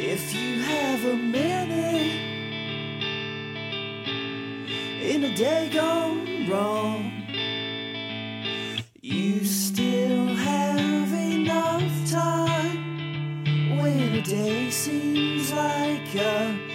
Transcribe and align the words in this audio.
If 0.00 0.32
you 0.32 0.62
have 0.62 1.04
a 1.04 1.16
minute 1.16 2.14
in 5.02 5.24
a 5.24 5.34
day 5.34 5.68
gone 5.72 6.48
wrong, 6.48 7.24
you 9.02 9.44
still 9.44 10.28
have 10.28 11.12
enough 11.12 12.10
time 12.10 13.78
when 13.80 14.14
a 14.14 14.22
day 14.22 14.70
seems 14.70 15.52
like 15.52 16.14
a 16.14 16.67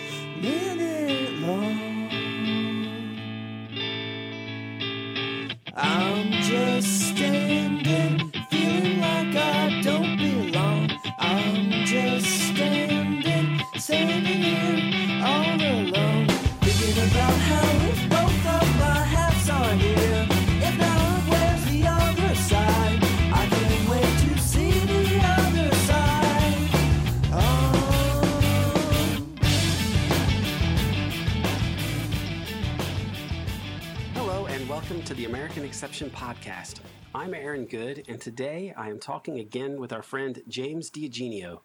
to 35.14 35.18
the 35.20 35.26
American 35.26 35.64
Exception 35.64 36.10
Podcast. 36.10 36.80
I'm 37.14 37.36
Aaron 37.36 37.66
Good, 37.66 38.04
and 38.08 38.20
today 38.20 38.74
I 38.76 38.90
am 38.90 38.98
talking 38.98 39.38
again 39.38 39.80
with 39.80 39.94
our 39.94 40.02
friend 40.02 40.42
James 40.48 40.90
DiEugenio, 40.90 41.60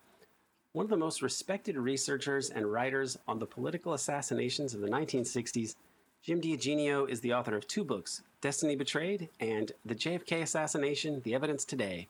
one 0.73 0.85
of 0.85 0.91
the 0.91 0.99
most 0.99 1.23
respected 1.23 1.79
researchers 1.79 2.51
and 2.51 2.71
writers 2.71 3.17
on 3.27 3.39
the 3.39 3.47
political 3.47 3.95
assassinations 3.95 4.75
of 4.75 4.83
the 4.83 4.89
1960s. 4.91 5.77
Jim 6.23 6.43
DiEugenio 6.43 7.09
is 7.09 7.23
the 7.23 7.33
author 7.33 7.57
of 7.57 7.67
two 7.67 7.85
books, 7.85 8.23
Destiny 8.43 8.77
Betrayed 8.77 9.31
and 9.41 9.73
The 9.83 9.95
JFK 9.95 10.43
Assassination 10.43 11.23
The 11.25 11.35
Evidence 11.35 11.65
Today. 11.65 12.09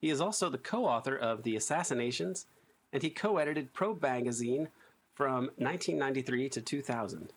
He 0.00 0.08
is 0.08 0.22
also 0.22 0.48
the 0.48 0.56
co 0.56 0.86
author 0.86 1.14
of 1.14 1.42
The 1.42 1.56
Assassinations, 1.56 2.46
and 2.90 3.02
he 3.02 3.10
co 3.10 3.36
edited 3.36 3.74
Probe 3.74 4.00
magazine 4.00 4.68
from 5.12 5.50
1993 5.58 6.48
to 6.48 6.62
2000. 6.62 7.34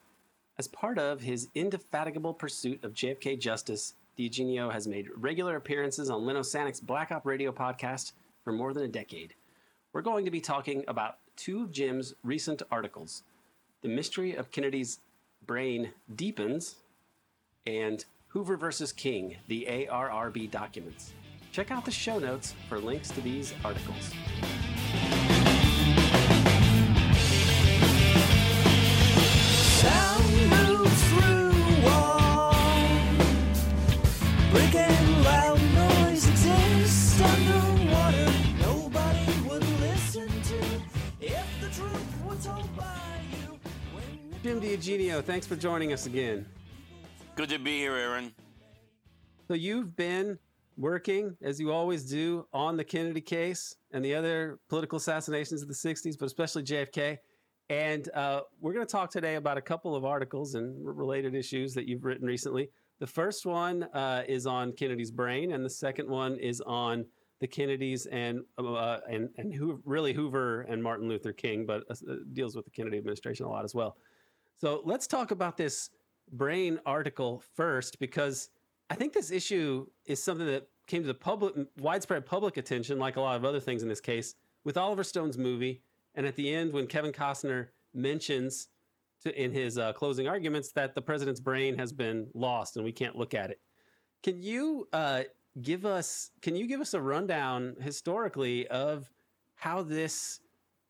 As 0.58 0.68
part 0.68 1.00
of 1.00 1.22
his 1.22 1.50
indefatigable 1.56 2.34
pursuit 2.34 2.84
of 2.84 2.94
JFK 2.94 3.40
justice, 3.40 3.96
DiEugenio 4.20 4.72
has 4.72 4.88
made 4.88 5.08
regular 5.16 5.56
appearances 5.56 6.12
on 6.12 6.26
Len 6.26 6.36
Osanic's 6.36 6.80
Black 6.80 7.12
Op 7.12 7.26
Radio 7.26 7.52
podcast 7.52 8.12
for 8.44 8.54
more 8.54 8.72
than 8.72 8.84
a 8.84 8.88
decade. 8.88 9.34
We're 9.94 10.04
going 10.04 10.26
to 10.26 10.32
be 10.32 10.42
talking 10.42 10.84
about 10.88 11.18
two 11.36 11.64
of 11.64 11.72
Jim's 11.72 12.14
recent 12.24 12.62
articles 12.70 13.24
The 13.82 13.90
Mystery 13.90 14.36
of 14.36 14.52
Kennedy's 14.52 15.00
Brain 15.48 15.90
Deepens 16.16 16.76
and 17.66 18.06
Hoover 18.28 18.56
versus 18.56 18.92
King, 18.92 19.38
the 19.48 19.66
ARRB 19.68 20.52
documents. 20.52 21.14
Check 21.52 21.72
out 21.72 21.84
the 21.84 21.92
show 21.92 22.20
notes 22.20 22.54
for 22.70 22.80
links 22.80 23.10
to 23.10 23.22
these 23.22 23.56
articles. 23.66 24.12
Sound 29.82 30.13
Jim 44.44 44.60
DiEugenio, 44.60 45.24
thanks 45.24 45.48
for 45.48 45.56
joining 45.56 45.94
us 45.94 46.06
again. 46.06 46.46
Good 47.36 47.48
to 47.50 47.60
be 47.60 47.78
here, 47.78 47.96
Aaron. 47.96 48.34
So 49.48 49.54
you've 49.54 49.96
been 49.96 50.38
working, 50.76 51.38
as 51.42 51.60
you 51.60 51.72
always 51.72 52.04
do, 52.04 52.46
on 52.52 52.76
the 52.76 52.84
Kennedy 52.84 53.22
case 53.22 53.78
and 53.92 54.04
the 54.04 54.14
other 54.14 54.60
political 54.68 54.98
assassinations 54.98 55.62
of 55.62 55.70
the 55.70 55.74
60s, 55.74 56.20
but 56.20 56.26
especially 56.26 56.64
JFK. 56.64 57.18
And 57.70 58.10
uh, 58.14 58.42
we're 58.60 58.74
going 58.74 58.86
to 58.86 58.92
talk 58.92 59.10
today 59.10 59.36
about 59.36 59.58
a 59.58 59.62
couple 59.62 59.96
of 59.96 60.04
articles 60.04 60.56
and 60.56 60.76
related 60.86 61.36
issues 61.36 61.74
that 61.76 61.88
you've 61.88 62.04
written 62.04 62.28
recently. 62.28 62.70
The 63.00 63.08
first 63.08 63.46
one 63.46 63.84
uh, 63.94 64.24
is 64.28 64.46
on 64.46 64.74
Kennedy's 64.74 65.12
brain, 65.12 65.54
and 65.54 65.64
the 65.64 65.70
second 65.70 66.10
one 66.10 66.38
is 66.38 66.60
on 66.62 67.06
the 67.44 67.48
Kennedys 67.48 68.06
and 68.06 68.40
uh, 68.58 69.00
and 69.10 69.28
and 69.38 69.54
who 69.54 69.82
really 69.84 70.14
Hoover 70.14 70.62
and 70.62 70.82
Martin 70.82 71.10
Luther 71.10 71.34
King, 71.34 71.66
but 71.66 71.84
uh, 71.92 71.96
deals 72.32 72.56
with 72.56 72.64
the 72.64 72.72
Kennedy 72.72 72.98
administration 72.98 73.46
a 73.46 73.50
lot 73.50 73.66
as 73.66 73.76
well. 73.76 73.98
So 74.62 74.82
let's 74.86 75.08
talk 75.08 75.32
about 75.32 75.58
this 75.58 75.90
brain 76.32 76.80
article 76.86 77.44
first, 77.54 78.00
because 78.00 78.50
I 78.90 78.96
think 78.96 79.12
this 79.12 79.30
issue 79.30 79.88
is 80.06 80.24
something 80.24 80.48
that 80.48 80.70
came 80.88 81.02
to 81.02 81.08
the 81.08 81.14
public, 81.14 81.54
widespread 81.80 82.26
public 82.26 82.56
attention, 82.56 82.98
like 82.98 83.18
a 83.18 83.22
lot 83.22 83.36
of 83.36 83.44
other 83.44 83.60
things 83.60 83.84
in 83.84 83.90
this 83.90 84.00
case, 84.00 84.36
with 84.64 84.78
Oliver 84.78 85.04
Stone's 85.04 85.38
movie. 85.38 85.82
And 86.16 86.26
at 86.26 86.38
the 86.38 86.50
end, 86.50 86.72
when 86.72 86.88
Kevin 86.88 87.12
Costner 87.12 87.68
mentions 87.94 88.70
to, 89.24 89.44
in 89.44 89.52
his 89.52 89.78
uh, 89.78 89.92
closing 89.92 90.30
arguments 90.30 90.72
that 90.72 90.96
the 90.96 91.02
president's 91.02 91.42
brain 91.42 91.78
has 91.78 91.92
been 91.92 92.28
lost 92.34 92.78
and 92.78 92.86
we 92.86 92.94
can't 92.94 93.18
look 93.18 93.34
at 93.34 93.50
it, 93.50 93.60
can 94.22 94.42
you 94.42 94.88
uh, 94.94 95.24
give 95.62 95.86
us? 95.86 96.32
Can 96.42 96.56
you 96.56 96.68
give 96.68 96.82
us 96.82 96.94
a 96.94 97.02
rundown 97.02 97.76
historically 97.80 98.68
of 98.68 99.10
how 99.56 99.84
this 99.84 100.40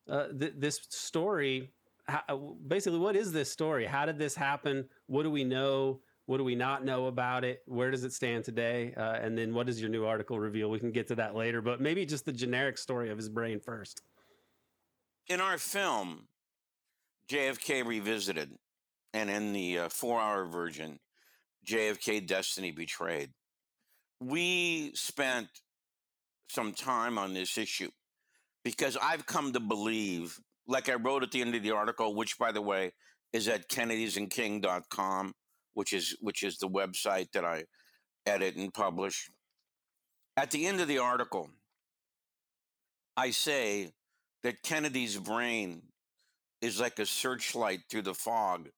uh, 0.08 0.28
th- 0.38 0.54
this 0.56 0.80
story? 0.88 1.70
How, 2.06 2.56
basically, 2.66 2.98
what 2.98 3.16
is 3.16 3.32
this 3.32 3.50
story? 3.50 3.86
How 3.86 4.06
did 4.06 4.18
this 4.18 4.34
happen? 4.34 4.88
What 5.06 5.22
do 5.22 5.30
we 5.30 5.44
know? 5.44 6.00
What 6.26 6.38
do 6.38 6.44
we 6.44 6.54
not 6.54 6.84
know 6.84 7.06
about 7.06 7.44
it? 7.44 7.62
Where 7.66 7.90
does 7.90 8.04
it 8.04 8.12
stand 8.12 8.44
today? 8.44 8.94
Uh, 8.96 9.18
and 9.20 9.36
then 9.36 9.52
what 9.52 9.66
does 9.66 9.80
your 9.80 9.90
new 9.90 10.06
article 10.06 10.38
reveal? 10.38 10.70
We 10.70 10.78
can 10.78 10.90
get 10.90 11.06
to 11.08 11.14
that 11.16 11.34
later, 11.34 11.60
but 11.60 11.80
maybe 11.82 12.06
just 12.06 12.24
the 12.24 12.32
generic 12.32 12.78
story 12.78 13.10
of 13.10 13.18
his 13.18 13.28
brain 13.28 13.60
first. 13.60 14.00
In 15.28 15.40
our 15.40 15.58
film, 15.58 16.28
JFK 17.28 17.86
Revisited, 17.86 18.50
and 19.12 19.30
in 19.30 19.52
the 19.52 19.80
uh, 19.80 19.88
four 19.88 20.20
hour 20.20 20.46
version, 20.46 20.98
JFK 21.66 22.26
Destiny 22.26 22.70
Betrayed, 22.70 23.30
we 24.20 24.92
spent 24.94 25.48
some 26.48 26.72
time 26.72 27.18
on 27.18 27.34
this 27.34 27.58
issue 27.58 27.90
because 28.64 28.96
I've 28.96 29.26
come 29.26 29.52
to 29.52 29.60
believe, 29.60 30.38
like 30.66 30.88
I 30.88 30.94
wrote 30.94 31.22
at 31.22 31.32
the 31.32 31.40
end 31.40 31.54
of 31.54 31.62
the 31.62 31.72
article, 31.72 32.14
which, 32.14 32.38
by 32.38 32.52
the 32.52 32.62
way, 32.62 32.92
is 33.32 33.48
at 33.48 33.68
kennedysandking.com, 33.68 35.34
which 35.74 35.92
is 35.92 36.16
which 36.20 36.42
is 36.42 36.58
the 36.58 36.68
website 36.68 37.32
that 37.32 37.44
I 37.44 37.64
edit 38.26 38.56
and 38.56 38.72
publish. 38.72 39.28
At 40.36 40.50
the 40.50 40.66
end 40.66 40.80
of 40.80 40.88
the 40.88 40.98
article, 40.98 41.50
I 43.16 43.30
say 43.30 43.92
that 44.42 44.62
Kennedy's 44.62 45.16
brain 45.16 45.82
is 46.60 46.80
like 46.80 46.98
a 46.98 47.06
searchlight 47.06 47.80
through 47.90 48.02
the 48.02 48.14
fog, 48.14 48.68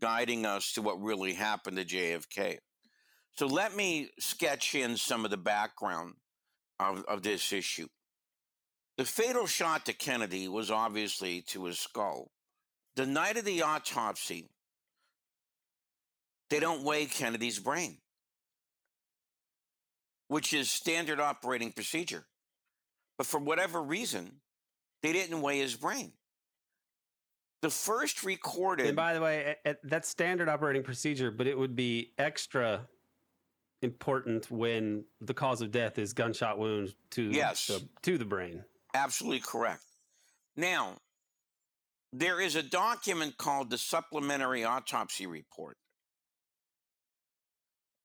guiding 0.00 0.46
us 0.46 0.72
to 0.72 0.82
what 0.82 1.00
really 1.02 1.34
happened 1.34 1.76
to 1.76 1.84
JFK. 1.84 2.58
So 3.36 3.46
let 3.46 3.74
me 3.74 4.10
sketch 4.18 4.74
in 4.74 4.96
some 4.96 5.24
of 5.24 5.30
the 5.30 5.36
background 5.36 6.14
of, 6.78 7.04
of 7.06 7.22
this 7.22 7.52
issue. 7.52 7.88
The 8.96 9.04
fatal 9.04 9.46
shot 9.46 9.86
to 9.86 9.92
Kennedy 9.92 10.46
was 10.46 10.70
obviously 10.70 11.42
to 11.48 11.64
his 11.64 11.80
skull. 11.80 12.30
The 12.94 13.06
night 13.06 13.36
of 13.36 13.44
the 13.44 13.62
autopsy, 13.62 14.50
they 16.48 16.60
don't 16.60 16.84
weigh 16.84 17.06
Kennedy's 17.06 17.58
brain, 17.58 17.98
which 20.28 20.52
is 20.52 20.70
standard 20.70 21.18
operating 21.18 21.72
procedure. 21.72 22.26
But 23.18 23.26
for 23.26 23.40
whatever 23.40 23.82
reason, 23.82 24.40
they 25.02 25.12
didn't 25.12 25.42
weigh 25.42 25.58
his 25.58 25.74
brain. 25.74 26.12
The 27.62 27.70
first 27.70 28.22
recorded. 28.22 28.86
And 28.86 28.96
by 28.96 29.14
the 29.14 29.20
way, 29.20 29.56
that's 29.82 30.08
standard 30.08 30.48
operating 30.48 30.84
procedure, 30.84 31.32
but 31.32 31.48
it 31.48 31.58
would 31.58 31.74
be 31.74 32.12
extra 32.18 32.86
important 33.84 34.50
when 34.50 35.04
the 35.20 35.34
cause 35.34 35.60
of 35.62 35.70
death 35.70 35.98
is 35.98 36.12
gunshot 36.12 36.58
wounds 36.58 36.94
to 37.10 37.22
Yes. 37.30 37.66
the, 37.68 37.88
to 38.02 38.18
the 38.18 38.24
brain. 38.24 38.64
Absolutely 38.94 39.40
correct. 39.40 39.84
Now, 40.56 40.98
there 42.12 42.40
is 42.40 42.54
a 42.54 42.62
document 42.62 43.36
called 43.38 43.70
the 43.70 43.78
Supplementary 43.78 44.64
Autopsy 44.64 45.26
Report. 45.26 45.76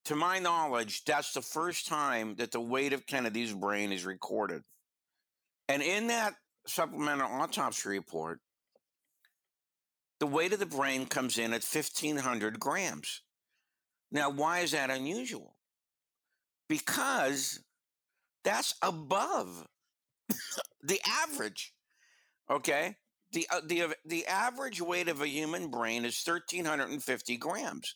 To 0.06 0.16
my 0.16 0.40
knowledge, 0.40 1.04
that's 1.04 1.34
the 1.34 1.42
first 1.42 1.88
time 1.88 2.36
that 2.36 2.52
the 2.52 2.62
weight 2.62 2.94
of 2.94 3.06
Kennedy's 3.06 3.54
brain 3.54 3.92
is 3.92 4.06
recorded. 4.06 4.64
And 5.68 5.84
in 5.84 6.08
that 6.08 6.34
supplemental 6.66 7.28
autopsy 7.32 7.90
report, 7.90 8.40
the 10.20 10.26
weight 10.26 10.52
of 10.52 10.60
the 10.60 10.66
brain 10.66 11.06
comes 11.06 11.38
in 11.38 11.54
at 11.54 11.64
1,500 11.64 12.60
grams. 12.60 13.22
Now, 14.12 14.32
why 14.32 14.60
is 14.60 14.72
that 14.72 14.90
unusual? 14.90 15.56
Because 16.70 17.60
that's 18.46 18.76
above 18.82 19.68
the 20.84 21.00
average. 21.06 21.74
Okay. 22.50 22.98
the 23.32 23.48
uh, 23.52 23.62
the 23.66 23.96
the 24.06 24.28
average 24.28 24.82
weight 24.82 25.08
of 25.08 25.22
a 25.22 25.28
human 25.28 25.70
brain 25.70 26.06
is 26.06 26.22
1350 26.26 27.38
grams. 27.38 27.96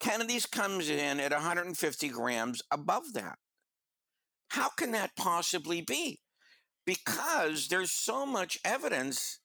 Kennedy's 0.00 0.46
comes 0.46 0.88
in 0.90 1.20
at 1.20 1.30
150 1.32 2.08
grams 2.08 2.62
above 2.70 3.12
that. 3.14 3.38
How 4.48 4.68
can 4.70 4.92
that 4.92 5.16
possibly 5.16 5.80
be? 5.80 6.20
Because 6.86 7.68
there's 7.68 7.92
so 7.92 8.24
much 8.26 8.58
evidence, 8.64 9.40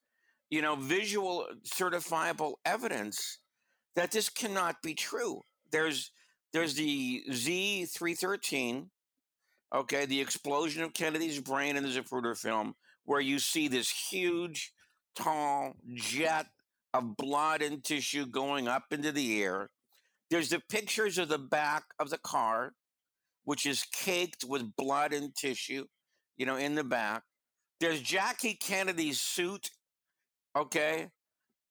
you 0.50 0.62
know, 0.62 0.76
visual 0.76 1.48
certifiable 1.66 2.56
evidence 2.66 3.40
that 3.96 4.12
this 4.12 4.30
cannot 4.30 4.82
be 4.82 4.94
true. 4.96 5.42
There's 5.72 6.12
there's 6.54 6.76
the 6.76 7.24
Z313, 7.30 8.86
okay, 9.74 10.06
the 10.06 10.22
explosion 10.22 10.84
of 10.84 10.94
Kennedy's 10.94 11.40
brain 11.40 11.76
in 11.76 11.84
the 11.84 11.90
Zapruder 11.90 12.38
film, 12.38 12.76
where 13.06 13.22
you 13.22 13.40
see 13.40 13.68
this 13.68 13.90
huge, 13.90 14.72
tall 15.16 15.74
jet 15.96 16.46
of 16.94 17.18
blood 17.18 17.62
and 17.62 17.84
tissue 17.84 18.26
going 18.26 18.68
up 18.68 18.86
into 18.92 19.12
the 19.12 19.42
air. 19.44 19.70
There's 20.30 20.50
the 20.50 20.62
pictures 20.70 21.18
of 21.18 21.28
the 21.28 21.40
back 21.40 21.84
of 22.00 22.10
the 22.10 22.20
car, 22.20 22.74
which 23.46 23.66
is 23.66 23.84
caked 23.92 24.44
with 24.44 24.76
blood 24.76 25.12
and 25.12 25.36
tissue, 25.36 25.86
you 26.38 26.46
know, 26.46 26.56
in 26.56 26.76
the 26.76 26.84
back. 26.84 27.24
There's 27.80 28.02
Jackie 28.02 28.54
Kennedy's 28.54 29.20
suit, 29.20 29.72
okay? 30.56 31.10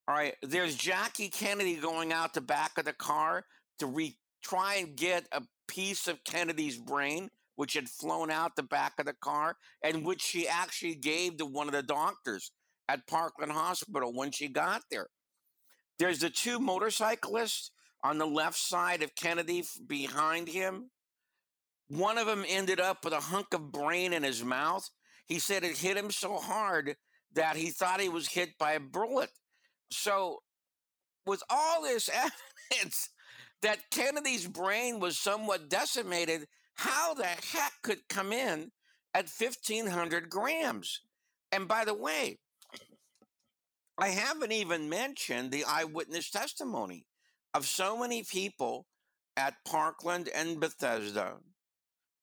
All 0.08 0.14
right. 0.14 0.34
There's 0.42 0.76
Jackie 0.76 1.28
Kennedy 1.28 1.76
going 1.76 2.12
out 2.12 2.34
the 2.34 2.40
back 2.40 2.76
of 2.76 2.84
the 2.84 2.92
car 2.92 3.44
to 3.78 3.86
re- 3.86 4.16
try 4.42 4.76
and 4.76 4.96
get 4.96 5.26
a 5.32 5.42
piece 5.68 6.08
of 6.08 6.24
Kennedy's 6.24 6.78
brain, 6.78 7.30
which 7.56 7.74
had 7.74 7.88
flown 7.88 8.30
out 8.30 8.56
the 8.56 8.62
back 8.62 8.94
of 8.98 9.06
the 9.06 9.14
car, 9.14 9.56
and 9.82 10.04
which 10.04 10.20
she 10.22 10.48
actually 10.48 10.94
gave 10.94 11.36
to 11.36 11.46
one 11.46 11.68
of 11.68 11.72
the 11.72 11.82
doctors 11.82 12.52
at 12.88 13.06
Parkland 13.06 13.52
Hospital 13.52 14.12
when 14.12 14.30
she 14.30 14.48
got 14.48 14.82
there. 14.90 15.08
There's 15.98 16.20
the 16.20 16.30
two 16.30 16.58
motorcyclists 16.58 17.70
on 18.02 18.18
the 18.18 18.26
left 18.26 18.58
side 18.58 19.02
of 19.02 19.14
Kennedy 19.14 19.64
behind 19.86 20.48
him. 20.48 20.90
One 21.88 22.18
of 22.18 22.26
them 22.26 22.44
ended 22.48 22.80
up 22.80 23.04
with 23.04 23.12
a 23.12 23.20
hunk 23.20 23.54
of 23.54 23.70
brain 23.70 24.12
in 24.12 24.22
his 24.22 24.42
mouth. 24.42 24.88
He 25.26 25.38
said 25.38 25.62
it 25.62 25.78
hit 25.78 25.96
him 25.96 26.10
so 26.10 26.36
hard 26.36 26.96
that 27.34 27.56
he 27.56 27.70
thought 27.70 28.00
he 28.00 28.08
was 28.08 28.28
hit 28.28 28.58
by 28.58 28.72
a 28.72 28.80
bullet. 28.80 29.30
So, 29.90 30.38
with 31.26 31.42
all 31.48 31.82
this 31.82 32.10
evidence 32.72 33.10
that 33.62 33.90
Kennedy's 33.90 34.46
brain 34.46 35.00
was 35.00 35.18
somewhat 35.18 35.68
decimated, 35.68 36.46
how 36.74 37.14
the 37.14 37.24
heck 37.24 37.72
could 37.82 38.08
come 38.08 38.32
in 38.32 38.70
at 39.14 39.28
1500 39.28 40.28
grams? 40.28 41.00
And 41.50 41.68
by 41.68 41.84
the 41.84 41.94
way, 41.94 42.38
I 43.98 44.08
haven't 44.08 44.52
even 44.52 44.88
mentioned 44.88 45.50
the 45.50 45.64
eyewitness 45.64 46.30
testimony 46.30 47.06
of 47.54 47.66
so 47.66 47.96
many 47.96 48.24
people 48.24 48.86
at 49.36 49.54
Parkland 49.66 50.28
and 50.34 50.58
Bethesda. 50.58 51.36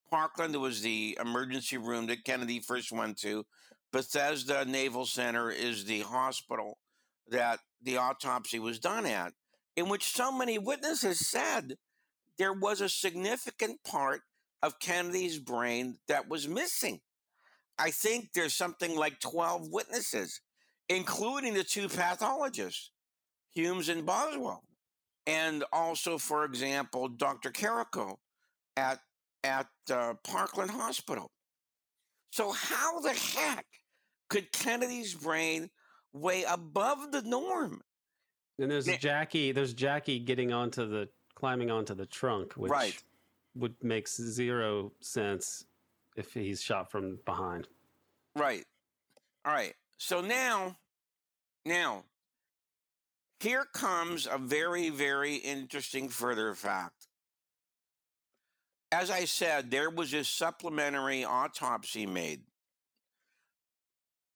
Parkland 0.10 0.56
was 0.56 0.82
the 0.82 1.18
emergency 1.22 1.78
room 1.78 2.08
that 2.08 2.24
Kennedy 2.24 2.60
first 2.60 2.92
went 2.92 3.18
to. 3.20 3.46
Bethesda 3.92 4.66
Naval 4.66 5.06
Center 5.06 5.52
is 5.52 5.86
the 5.86 6.02
hospital 6.02 6.80
that 7.28 7.60
the 7.82 7.98
autopsy 7.98 8.60
was 8.60 8.80
done 8.80 9.06
at, 9.06 9.34
in 9.80 9.88
which 9.88 10.12
so 10.12 10.30
many 10.30 10.58
witnesses 10.58 11.26
said 11.26 11.78
there 12.38 12.52
was 12.52 12.82
a 12.82 12.90
significant 12.90 13.82
part 13.86 14.22
of 14.62 14.78
Kennedy's 14.80 15.40
brain 15.40 15.98
that 16.10 16.28
was 16.28 16.50
missing. 16.50 17.00
I 17.78 17.92
think 17.92 18.34
there's 18.36 18.54
something 18.54 18.98
like 18.98 19.22
12 19.22 19.70
witnesses, 19.72 20.42
including 20.90 21.54
the 21.54 21.64
two 21.64 21.88
pathologists, 21.88 22.92
Humes 23.54 23.88
and 23.88 24.06
Boswell. 24.06 24.64
And 25.26 25.64
also, 25.72 26.18
for 26.18 26.44
example, 26.44 27.08
Dr. 27.08 27.50
Carrico 27.50 28.20
at, 28.76 29.00
at 29.46 29.68
uh, 29.90 30.16
Parkland 30.26 30.72
Hospital. 30.72 31.32
So, 32.32 32.52
how 32.52 33.00
the 33.00 33.14
heck 33.14 33.66
could 34.30 34.52
Kennedy's 34.52 35.16
brain 35.16 35.70
weigh 36.12 36.44
above 36.44 37.14
the 37.14 37.22
norm? 37.22 37.82
And 38.60 38.70
there's 38.70 38.86
Jackie. 38.98 39.52
There's 39.52 39.74
Jackie 39.74 40.20
getting 40.20 40.52
onto 40.52 40.86
the 40.88 41.10
climbing 41.34 41.72
onto 41.72 41.94
the 41.96 42.06
trunk, 42.06 42.54
which 42.54 42.70
Right. 42.72 43.02
would 43.56 43.82
makes 43.82 44.16
zero 44.18 44.92
sense 45.00 45.66
if 46.16 46.34
he's 46.34 46.62
shot 46.62 46.92
from 46.92 47.18
behind. 47.26 47.68
Right. 48.36 48.66
All 49.46 49.54
right. 49.54 49.76
So 49.98 50.22
now, 50.22 50.78
now, 51.66 52.04
here 53.40 53.66
comes 53.66 54.28
a 54.28 54.38
very, 54.38 54.90
very 54.90 55.36
interesting 55.36 56.10
further 56.10 56.54
fact. 56.54 57.08
As 58.92 59.10
I 59.10 59.26
said, 59.26 59.72
there 59.72 59.90
was 59.90 60.14
a 60.14 60.24
supplementary 60.26 61.24
autopsy 61.24 62.06
made. 62.06 62.44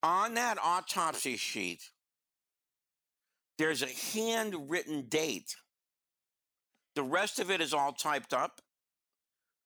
On 0.03 0.33
that 0.35 0.57
autopsy 0.61 1.37
sheet, 1.37 1.91
there's 3.57 3.83
a 3.83 4.17
handwritten 4.17 5.07
date. 5.07 5.55
The 6.95 7.03
rest 7.03 7.39
of 7.39 7.51
it 7.51 7.61
is 7.61 7.73
all 7.73 7.93
typed 7.93 8.33
up. 8.33 8.61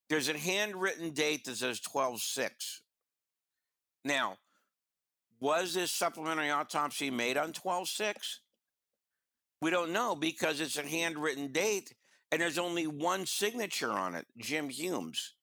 There's 0.09 0.29
a 0.29 0.37
handwritten 0.37 1.11
date 1.11 1.45
that 1.45 1.57
says 1.57 1.79
12 1.79 2.21
6. 2.21 2.81
Now, 4.05 4.37
was 5.39 5.73
this 5.73 5.91
supplementary 5.91 6.49
autopsy 6.49 7.11
made 7.11 7.37
on 7.37 7.51
12 7.51 7.89
6? 7.89 8.39
We 9.61 9.69
don't 9.71 9.91
know 9.91 10.15
because 10.15 10.61
it's 10.61 10.77
a 10.77 10.87
handwritten 10.87 11.51
date 11.51 11.93
and 12.31 12.41
there's 12.41 12.57
only 12.57 12.87
one 12.87 13.25
signature 13.25 13.91
on 13.91 14.15
it, 14.15 14.25
Jim 14.37 14.69
Humes. 14.69 15.33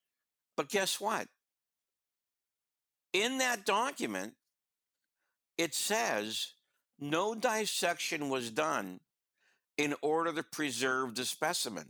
But 0.57 0.69
guess 0.69 1.01
what? 1.01 1.29
In 3.13 3.39
that 3.39 3.65
document, 3.65 4.35
it 5.57 5.75
says 5.75 6.54
no 6.99 7.35
dissection 7.35 8.29
was 8.29 8.51
done 8.51 9.01
in 9.77 9.95
order 10.03 10.33
to 10.33 10.43
preserve 10.43 11.15
the 11.15 11.25
specimen. 11.25 11.87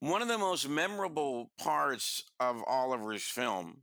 One 0.00 0.22
of 0.22 0.28
the 0.28 0.38
most 0.38 0.68
memorable 0.68 1.50
parts 1.58 2.24
of 2.40 2.62
Oliver's 2.66 3.22
film 3.22 3.82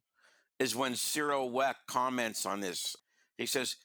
is 0.60 0.76
when 0.76 0.96
Cyril 0.96 1.52
Wecht 1.52 1.86
comments 1.88 2.46
on 2.46 2.60
this. 2.60 2.96
He 3.38 3.46
says, 3.46 3.76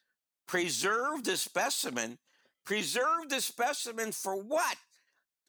Preserve 0.46 1.24
the 1.24 1.36
specimen. 1.36 2.18
Preserve 2.64 3.28
the 3.28 3.40
specimen 3.40 4.12
for 4.12 4.42
what? 4.42 4.76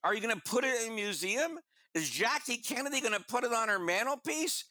Are 0.04 0.14
you 0.14 0.22
going 0.22 0.36
to 0.36 0.42
put 0.42 0.66
it 0.66 0.86
in 0.86 0.92
a 0.92 0.96
museum? 0.96 1.60
Is 1.94 2.10
Jackie 2.10 2.58
Kennedy 2.58 3.00
going 3.00 3.14
to 3.14 3.24
put 3.30 3.44
it 3.44 3.54
on 3.54 3.70
her 3.70 3.80
mantelpiece? 3.80 4.66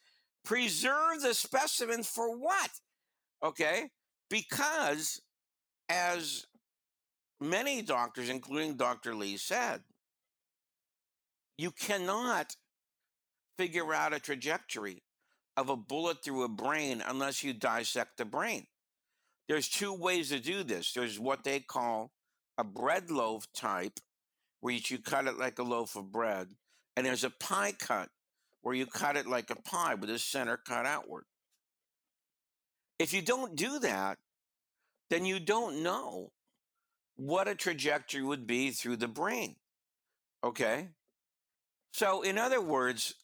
Preserve 0.45 1.23
the 1.23 1.35
specimen 1.35 2.03
for 2.03 2.37
what? 2.37 2.71
Okay. 3.43 3.89
Because, 4.33 5.21
as 5.91 6.47
many 7.39 7.83
doctors, 7.83 8.31
including 8.31 8.79
Dr. 8.79 9.15
Lee, 9.15 9.37
said, 9.37 9.83
you 11.59 11.71
cannot 11.71 12.57
figure 13.59 13.93
out 13.93 14.15
a 14.15 14.19
trajectory 14.19 15.03
of 15.59 15.69
a 15.69 15.77
bullet 15.77 16.25
through 16.25 16.45
a 16.45 16.49
brain 16.49 17.03
unless 17.07 17.45
you 17.45 17.53
dissect 17.53 18.17
the 18.17 18.25
brain. 18.25 18.67
There's 19.49 19.69
two 19.69 19.93
ways 19.93 20.31
to 20.31 20.39
do 20.39 20.65
this. 20.65 20.95
There's 20.95 21.21
what 21.21 21.45
they 21.45 21.61
call 21.61 22.13
a 22.57 22.65
bread 22.65 23.11
loaf 23.11 23.47
type, 23.55 24.01
where 24.61 24.73
you 24.73 24.97
cut 24.97 25.27
it 25.27 25.37
like 25.37 25.59
a 25.59 25.63
loaf 25.63 25.95
of 25.95 26.11
bread, 26.11 26.49
and 26.97 27.05
there's 27.05 27.25
a 27.25 27.29
pie 27.29 27.75
cut, 27.79 28.09
where 28.63 28.75
you 28.75 28.87
cut 28.87 29.19
it 29.19 29.27
like 29.27 29.51
a 29.51 29.57
pie 29.57 29.95
with 29.95 30.09
the 30.09 30.19
center 30.19 30.57
cut 30.57 30.87
outward. 30.87 31.25
If 33.03 33.13
you 33.13 33.21
don't 33.21 33.57
do 33.57 33.81
that, 33.81 34.19
then 35.11 35.25
you 35.25 35.41
don't 35.41 35.83
know 35.83 36.31
what 37.17 37.49
a 37.49 37.57
trajectory 37.57 38.23
would 38.23 38.47
be 38.47 38.71
through 38.71 38.97
the 38.99 39.09
brain. 39.09 39.57
Okay? 40.45 40.91
So, 41.93 42.23
in 42.23 42.39
other 42.39 42.61
words, 42.61 43.15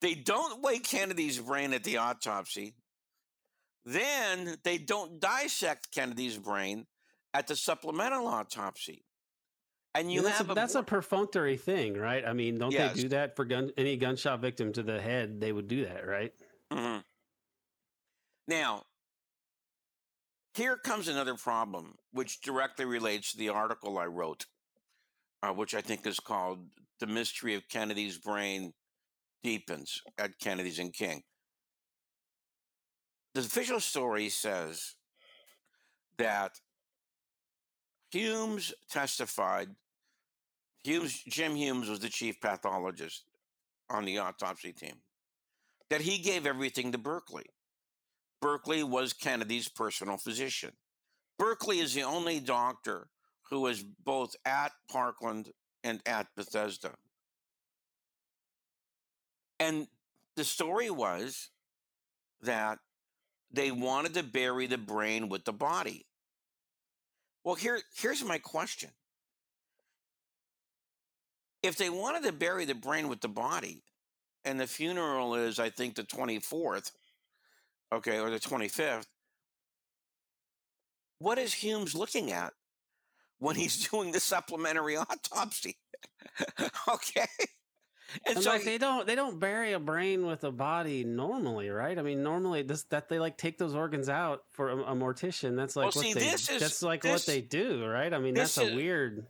they 0.00 0.14
don't 0.14 0.62
weigh 0.62 0.80
Kennedy's 0.80 1.38
brain 1.38 1.72
at 1.72 1.84
the 1.84 1.98
autopsy. 1.98 2.74
Then 3.84 4.56
they 4.64 4.78
don't 4.78 5.20
dissect 5.20 5.94
Kennedy's 5.94 6.38
brain 6.38 6.86
at 7.32 7.46
the 7.46 7.54
supplemental 7.54 8.26
autopsy. 8.26 9.04
And 9.94 10.10
you 10.10 10.18
And 10.18 10.26
that's 10.26 10.38
have 10.38 10.50
a, 10.50 10.54
that's 10.54 10.74
a 10.74 10.82
perfunctory 10.82 11.56
thing, 11.56 11.94
right? 11.94 12.26
I 12.26 12.32
mean, 12.32 12.58
don't 12.58 12.72
Yes. 12.72 12.96
they 12.96 13.02
do 13.02 13.08
that 13.10 13.36
for 13.36 13.44
gun 13.44 13.70
any 13.76 13.96
gunshot 13.96 14.40
victim 14.40 14.72
to 14.72 14.82
the 14.82 15.00
head? 15.00 15.40
They 15.40 15.52
would 15.52 15.68
do 15.68 15.84
that, 15.84 16.04
right? 16.04 16.34
Mhm. 16.72 17.04
Now, 18.48 18.84
here 20.54 20.76
comes 20.76 21.08
another 21.08 21.34
problem, 21.34 21.96
which 22.12 22.40
directly 22.40 22.84
relates 22.84 23.32
to 23.32 23.38
the 23.38 23.48
article 23.50 23.98
I 23.98 24.06
wrote, 24.06 24.46
uh, 25.42 25.52
which 25.52 25.74
I 25.74 25.80
think 25.80 26.06
is 26.06 26.20
called 26.20 26.70
"The 27.00 27.06
Mystery 27.06 27.54
of 27.54 27.68
Kennedy's 27.68 28.18
Brain 28.18 28.72
Deepens" 29.42 30.00
at 30.18 30.38
Kennedys 30.38 30.78
and 30.78 30.92
King. 30.92 31.24
the 33.34 33.40
official 33.42 33.80
story 33.80 34.30
says 34.30 34.94
that 36.16 36.52
Humes 38.10 38.72
testified. 38.88 39.74
Humes, 40.84 41.22
Jim 41.24 41.54
Humes 41.54 41.88
was 41.88 42.00
the 42.00 42.08
chief 42.08 42.40
pathologist 42.40 43.24
on 43.90 44.04
the 44.04 44.18
autopsy 44.18 44.72
team. 44.72 45.02
That 45.90 46.00
he 46.00 46.18
gave 46.18 46.46
everything 46.46 46.92
to 46.92 46.98
Burkley. 46.98 47.44
Burkley 48.40 48.82
was 48.82 49.12
Kennedy's 49.12 49.68
personal 49.68 50.16
physician. 50.16 50.72
Burkley 51.38 51.80
is 51.80 51.94
the 51.94 52.02
only 52.02 52.40
doctor 52.40 53.08
who 53.50 53.60
was 53.60 53.82
both 53.82 54.34
at 54.44 54.72
Parkland 54.90 55.50
and 55.84 56.00
at 56.06 56.26
Bethesda. 56.36 56.92
And 59.58 59.86
the 60.36 60.44
story 60.44 60.90
was 60.90 61.50
that 62.42 62.78
they 63.52 63.70
wanted 63.70 64.14
to 64.14 64.22
bury 64.22 64.66
the 64.66 64.78
brain 64.78 65.28
with 65.28 65.44
the 65.44 65.52
body. 65.52 66.06
Well, 67.44 67.54
here, 67.54 67.80
here's 67.96 68.24
my 68.24 68.38
question. 68.38 68.90
If 71.62 71.76
they 71.76 71.90
wanted 71.90 72.24
to 72.24 72.32
bury 72.32 72.64
the 72.64 72.74
brain 72.74 73.08
with 73.08 73.20
the 73.20 73.28
body, 73.28 73.82
and 74.44 74.60
the 74.60 74.66
funeral 74.66 75.34
is, 75.34 75.58
I 75.58 75.70
think, 75.70 75.94
the 75.94 76.04
24th, 76.04 76.92
okay, 77.92 78.18
or 78.20 78.30
the 78.30 78.38
25th, 78.40 79.06
what 81.18 81.38
is 81.38 81.54
Humes 81.54 81.94
looking 81.94 82.32
at 82.32 82.52
when 83.38 83.56
mm. 83.56 83.60
he's 83.60 83.88
doing 83.90 84.12
the 84.12 84.20
supplementary 84.20 84.96
autopsy? 84.96 85.76
okay. 86.88 87.26
And 88.26 88.36
And 88.36 88.44
so 88.44 88.50
like 88.50 88.60
he- 88.62 88.70
they 88.70 88.78
don't 88.78 89.06
they 89.06 89.14
don't 89.14 89.38
bury 89.40 89.72
a 89.72 89.80
brain 89.80 90.26
with 90.26 90.44
a 90.44 90.52
body 90.52 91.04
normally, 91.04 91.70
right? 91.70 91.98
I 91.98 92.02
mean, 92.02 92.22
normally 92.22 92.62
this 92.62 92.84
that 92.84 93.08
they 93.08 93.18
like 93.18 93.36
take 93.36 93.58
those 93.58 93.74
organs 93.74 94.08
out 94.08 94.42
for 94.52 94.70
a, 94.70 94.76
a 94.76 94.94
mortician. 94.94 95.56
That's 95.56 95.74
like 95.74 95.86
Well, 95.86 95.92
what 95.94 96.04
see, 96.04 96.12
they 96.14 96.20
this 96.20 96.48
is- 96.48 96.60
that's 96.60 96.82
like 96.82 97.02
this- 97.02 97.12
what 97.12 97.26
they 97.26 97.40
do, 97.40 97.84
right? 97.84 98.12
I 98.12 98.18
mean, 98.18 98.34
that's 98.34 98.58
a 98.58 98.62
is- 98.68 98.74
weird. 98.74 99.26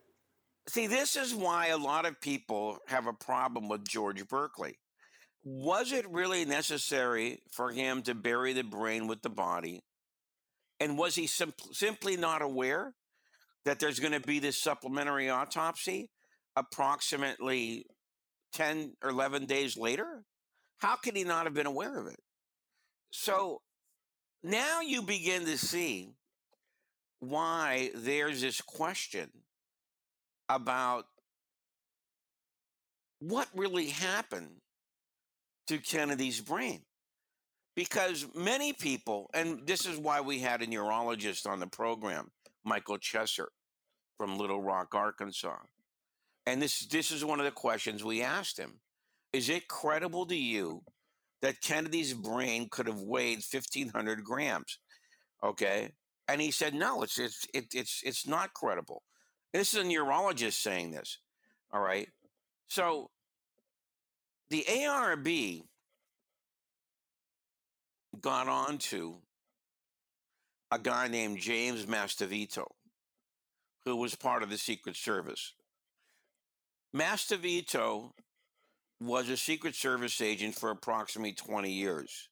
See, 0.68 0.88
this 0.88 1.14
is 1.14 1.32
why 1.32 1.68
a 1.68 1.78
lot 1.78 2.06
of 2.06 2.20
people 2.20 2.78
have 2.88 3.06
a 3.06 3.12
problem 3.12 3.68
with 3.68 3.86
George 3.86 4.26
Burkley. 4.28 4.78
Was 5.48 5.92
it 5.92 6.10
really 6.10 6.44
necessary 6.44 7.40
for 7.52 7.70
him 7.70 8.02
to 8.02 8.16
bury 8.16 8.52
the 8.52 8.64
brain 8.64 9.06
with 9.06 9.22
the 9.22 9.30
body? 9.30 9.84
And 10.80 10.98
was 10.98 11.14
he 11.14 11.28
simp- 11.28 11.60
simply 11.70 12.16
not 12.16 12.42
aware 12.42 12.94
that 13.64 13.78
there's 13.78 14.00
going 14.00 14.12
to 14.12 14.26
be 14.26 14.40
this 14.40 14.60
supplementary 14.60 15.30
autopsy 15.30 16.10
approximately 16.56 17.86
10 18.54 18.94
or 19.04 19.10
11 19.10 19.46
days 19.46 19.76
later? 19.76 20.24
How 20.78 20.96
could 20.96 21.14
he 21.14 21.22
not 21.22 21.44
have 21.44 21.54
been 21.54 21.66
aware 21.66 21.96
of 21.96 22.08
it? 22.08 22.18
So 23.12 23.62
now 24.42 24.80
you 24.80 25.00
begin 25.00 25.44
to 25.44 25.56
see 25.56 26.16
why 27.20 27.92
there's 27.94 28.40
this 28.40 28.60
question 28.60 29.30
about 30.48 31.04
what 33.20 33.46
really 33.54 33.90
happened 33.90 34.60
to 35.66 35.78
Kennedy's 35.78 36.40
brain. 36.40 36.82
Because 37.74 38.26
many 38.34 38.72
people, 38.72 39.30
and 39.34 39.66
this 39.66 39.84
is 39.84 39.98
why 39.98 40.20
we 40.20 40.38
had 40.38 40.62
a 40.62 40.66
neurologist 40.66 41.46
on 41.46 41.60
the 41.60 41.66
program, 41.66 42.30
Michael 42.64 42.98
Chesser 42.98 43.48
from 44.16 44.38
Little 44.38 44.62
Rock, 44.62 44.94
Arkansas. 44.94 45.58
And 46.46 46.62
this, 46.62 46.86
this 46.86 47.10
is 47.10 47.24
one 47.24 47.38
of 47.38 47.44
the 47.44 47.52
questions 47.52 48.02
we 48.02 48.22
asked 48.22 48.58
him. 48.58 48.80
Is 49.32 49.50
it 49.50 49.68
credible 49.68 50.24
to 50.26 50.36
you 50.36 50.82
that 51.42 51.60
Kennedy's 51.60 52.14
brain 52.14 52.68
could 52.70 52.86
have 52.86 53.00
weighed 53.00 53.42
1,500 53.50 54.24
grams? 54.24 54.78
Okay. 55.44 55.90
And 56.28 56.40
he 56.40 56.50
said, 56.50 56.72
no, 56.72 57.02
it's, 57.02 57.18
it's, 57.18 57.46
it, 57.52 57.66
it's, 57.74 58.02
it's 58.04 58.26
not 58.26 58.54
credible. 58.54 59.02
This 59.52 59.74
is 59.74 59.84
a 59.84 59.86
neurologist 59.86 60.62
saying 60.62 60.92
this. 60.92 61.18
All 61.72 61.80
right. 61.80 62.08
So 62.68 63.10
the 64.50 64.64
ARB 64.68 65.62
got 68.20 68.48
on 68.48 68.78
to 68.78 69.16
a 70.70 70.78
guy 70.78 71.08
named 71.08 71.38
James 71.38 71.86
Mastrovito, 71.86 72.66
who 73.84 73.96
was 73.96 74.14
part 74.14 74.42
of 74.42 74.50
the 74.50 74.58
Secret 74.58 74.96
Service. 74.96 75.54
Mastrovito 76.94 78.12
was 79.00 79.28
a 79.28 79.36
Secret 79.36 79.74
Service 79.74 80.20
agent 80.20 80.54
for 80.54 80.70
approximately 80.70 81.32
20 81.32 81.70
years, 81.70 82.28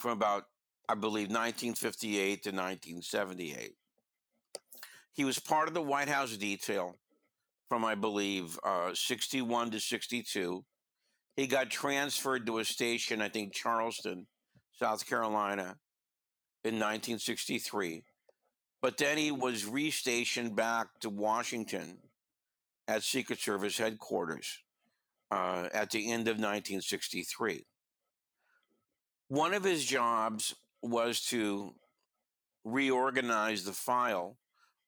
from 0.00 0.12
about, 0.12 0.44
I 0.88 0.94
believe, 0.94 1.28
1958 1.28 2.42
to 2.42 2.50
1978. 2.50 3.72
He 5.12 5.24
was 5.24 5.38
part 5.38 5.68
of 5.68 5.74
the 5.74 5.82
White 5.82 6.08
House 6.08 6.36
detail 6.36 6.96
from, 7.68 7.84
I 7.84 7.94
believe, 7.94 8.58
uh, 8.64 8.90
61 8.94 9.70
to 9.70 9.80
62. 9.80 10.64
He 11.36 11.46
got 11.46 11.70
transferred 11.70 12.46
to 12.46 12.58
a 12.58 12.64
station, 12.64 13.20
I 13.20 13.28
think, 13.28 13.52
Charleston, 13.52 14.26
South 14.72 15.06
Carolina, 15.06 15.76
in 16.64 16.74
1963. 16.74 18.04
But 18.80 18.96
then 18.96 19.18
he 19.18 19.30
was 19.30 19.64
restationed 19.64 20.56
back 20.56 20.88
to 21.00 21.10
Washington 21.10 21.98
at 22.88 23.02
Secret 23.02 23.38
Service 23.38 23.76
headquarters 23.76 24.62
uh, 25.30 25.68
at 25.74 25.90
the 25.90 26.10
end 26.10 26.28
of 26.28 26.36
1963. 26.36 27.66
One 29.28 29.54
of 29.54 29.64
his 29.64 29.84
jobs 29.84 30.54
was 30.82 31.20
to 31.26 31.74
reorganize 32.64 33.64
the 33.64 33.72
file 33.72 34.38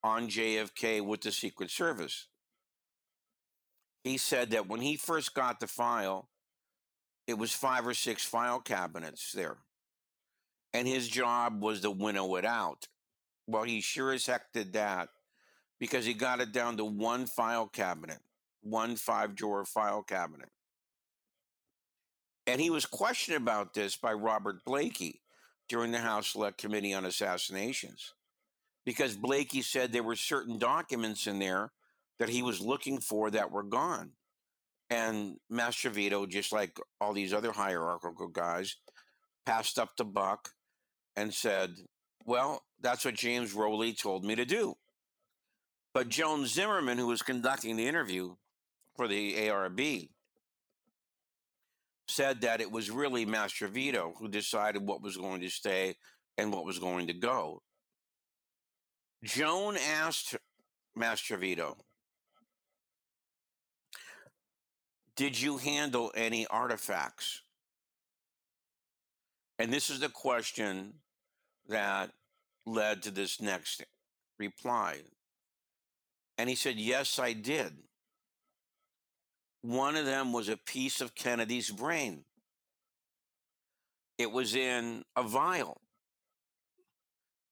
on 0.03 0.29
JFK 0.29 1.05
with 1.05 1.23
the 1.23 1.33
Secret 1.33 1.71
Service. 1.71 2.29
He 4.05 4.17
said 4.17 4.51
that 4.51 4.69
when 4.69 4.81
he 4.81 4.97
first 4.97 5.35
got 5.35 5.61
the 5.61 5.67
file, 5.67 6.29
it 7.29 7.39
was 7.39 7.53
five 7.53 7.87
or 7.87 7.95
six 7.95 8.25
file 8.25 8.59
cabinets 8.59 9.33
there. 9.33 9.59
And 10.73 10.89
his 10.89 11.07
job 11.07 11.63
was 11.63 11.83
to 11.83 11.91
winnow 11.91 12.35
it 12.37 12.45
out. 12.45 12.89
Well, 13.47 13.65
he 13.65 13.81
sure 13.81 14.13
as 14.13 14.27
heck 14.27 14.53
did 14.53 14.73
that 14.73 15.11
because 15.79 16.07
he 16.07 16.15
got 16.15 16.41
it 16.41 16.53
down 16.53 16.79
to 16.79 16.85
one 16.85 17.27
file 17.27 17.69
cabinet, 17.69 18.19
one 18.63 18.97
five 18.97 19.35
drawer 19.35 19.65
file 19.65 20.03
cabinet. 20.03 20.49
And 22.47 22.61
he 22.61 22.71
was 22.71 22.87
questioned 22.87 23.37
about 23.37 23.75
this 23.75 23.95
by 23.95 24.15
Robert 24.15 24.65
Blakey 24.65 25.21
during 25.69 25.93
the 25.93 25.99
House 25.99 26.29
Select 26.29 26.57
Committee 26.57 26.95
on 26.95 27.05
Assassinations 27.05 28.15
because 28.87 29.17
Blakey 29.17 29.61
said 29.61 29.93
there 29.93 30.03
were 30.03 30.17
certain 30.17 30.59
documents 30.59 31.27
in 31.27 31.39
there 31.39 31.73
that 32.19 32.31
he 32.31 32.43
was 32.43 32.63
looking 32.63 33.01
for 33.01 33.31
that 33.31 33.51
were 33.51 33.63
gone. 33.63 34.13
And 34.91 35.37
Mastrovito, 35.53 36.29
just 36.29 36.53
like 36.53 36.79
all 37.01 37.13
these 37.13 37.35
other 37.35 37.53
hierarchical 37.53 38.29
guys, 38.29 38.77
passed 39.45 39.79
up 39.79 39.97
the 39.97 40.05
buck 40.05 40.51
and 41.17 41.33
said, 41.33 41.75
Well, 42.25 42.63
that's 42.81 43.05
what 43.05 43.15
James 43.15 43.53
Rowley 43.53 43.93
told 43.93 44.25
me 44.25 44.35
to 44.35 44.45
do. 44.45 44.77
But 45.93 46.09
Joan 46.09 46.47
Zimmerman, 46.47 46.99
who 46.99 47.09
was 47.09 47.23
conducting 47.23 47.77
the 47.77 47.87
interview 47.87 48.37
for 48.97 49.09
the 49.09 49.35
ARB, 49.35 50.09
said 52.09 52.41
that 52.41 52.61
it 52.61 52.71
was 52.71 52.91
really 52.91 53.27
Mastrovito 53.27 54.13
who 54.19 54.29
decided 54.29 54.87
what 54.87 55.03
was 55.03 55.17
going 55.17 55.41
to 55.41 55.51
stay 55.51 55.97
and 56.39 56.53
what 56.53 56.65
was 56.65 56.79
going 56.79 57.07
to 57.09 57.13
go. 57.13 57.63
Joan 59.25 59.77
asked 59.77 60.37
Mastrovito, 60.97 61.77
Did 65.19 65.41
you 65.41 65.57
handle 65.57 66.13
any 66.15 66.47
artifacts? 66.47 67.43
And 69.59 69.73
this 69.73 69.91
is 69.91 69.99
the 69.99 70.09
question 70.09 70.95
that 71.69 72.13
led 72.65 73.03
to 73.03 73.11
this 73.11 73.41
next 73.41 73.83
reply. 74.39 74.99
And 76.39 76.49
he 76.49 76.55
said, 76.55 76.77
Yes, 76.77 77.19
I 77.19 77.33
did. 77.33 77.73
One 79.63 79.97
of 79.97 80.07
them 80.07 80.33
was 80.33 80.49
a 80.49 80.57
piece 80.57 81.01
of 81.01 81.17
Kennedy's 81.17 81.69
brain, 81.69 82.25
it 84.19 84.31
was 84.31 84.55
in 84.55 85.03
a 85.17 85.25
vial. 85.25 85.81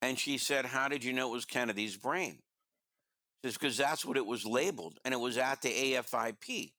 And 0.00 0.16
she 0.16 0.38
said, 0.38 0.66
How 0.66 0.86
did 0.86 1.02
you 1.02 1.12
know 1.12 1.30
it 1.30 1.32
was 1.32 1.44
Kennedy's 1.44 1.96
brain? 1.96 2.38
Says, 3.44 3.54
Because 3.54 3.76
that's 3.76 4.04
what 4.04 4.16
it 4.16 4.24
was 4.24 4.46
labeled, 4.46 5.00
and 5.04 5.12
it 5.12 5.18
was 5.18 5.36
at 5.36 5.62
the 5.62 5.94
AFIP. 5.94 6.70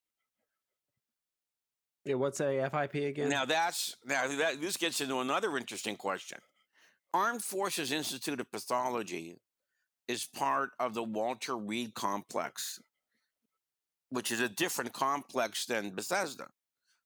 Yeah, 2.08 2.16
what's 2.16 2.40
AFIP 2.40 3.10
again? 3.10 3.30
Now 3.30 3.44
that's 3.44 3.98
now 4.06 4.28
that 4.28 4.62
this 4.62 4.78
gets 4.78 5.02
into 5.02 5.20
another 5.20 5.58
interesting 5.58 5.98
question. 5.98 6.40
Armed 7.14 7.44
Forces 7.44 7.92
Institute 7.92 8.40
of 8.40 8.50
Pathology 8.50 9.36
is 10.08 10.26
part 10.26 10.70
of 10.80 10.94
the 10.94 11.04
Walter 11.04 11.58
Reed 11.58 11.94
complex, 11.96 12.80
which 14.10 14.32
is 14.32 14.40
a 14.40 14.48
different 14.48 14.94
complex 14.94 15.66
than 15.66 15.96
Bethesda. 15.96 16.48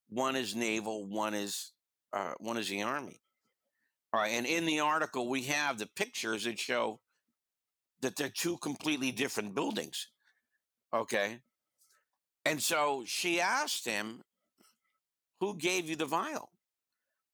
One 0.09 0.35
is 0.35 0.55
naval, 0.55 1.07
one 1.07 1.33
is 1.33 1.71
uh, 2.13 2.33
one 2.37 2.57
is 2.57 2.69
the 2.69 2.83
army. 2.83 3.21
All 4.13 4.21
right, 4.21 4.33
and 4.33 4.45
in 4.45 4.65
the 4.65 4.81
article 4.81 5.29
we 5.29 5.43
have 5.43 5.79
the 5.79 5.89
pictures 5.95 6.43
that 6.43 6.59
show 6.59 6.99
that 8.01 8.15
they're 8.15 8.29
two 8.29 8.57
completely 8.57 9.11
different 9.11 9.55
buildings. 9.55 10.09
Okay. 10.93 11.39
And 12.45 12.61
so 12.61 13.03
she 13.05 13.39
asked 13.39 13.85
him, 13.85 14.21
Who 15.41 15.57
gave 15.57 15.89
you 15.89 15.95
the 15.95 16.05
vial? 16.05 16.51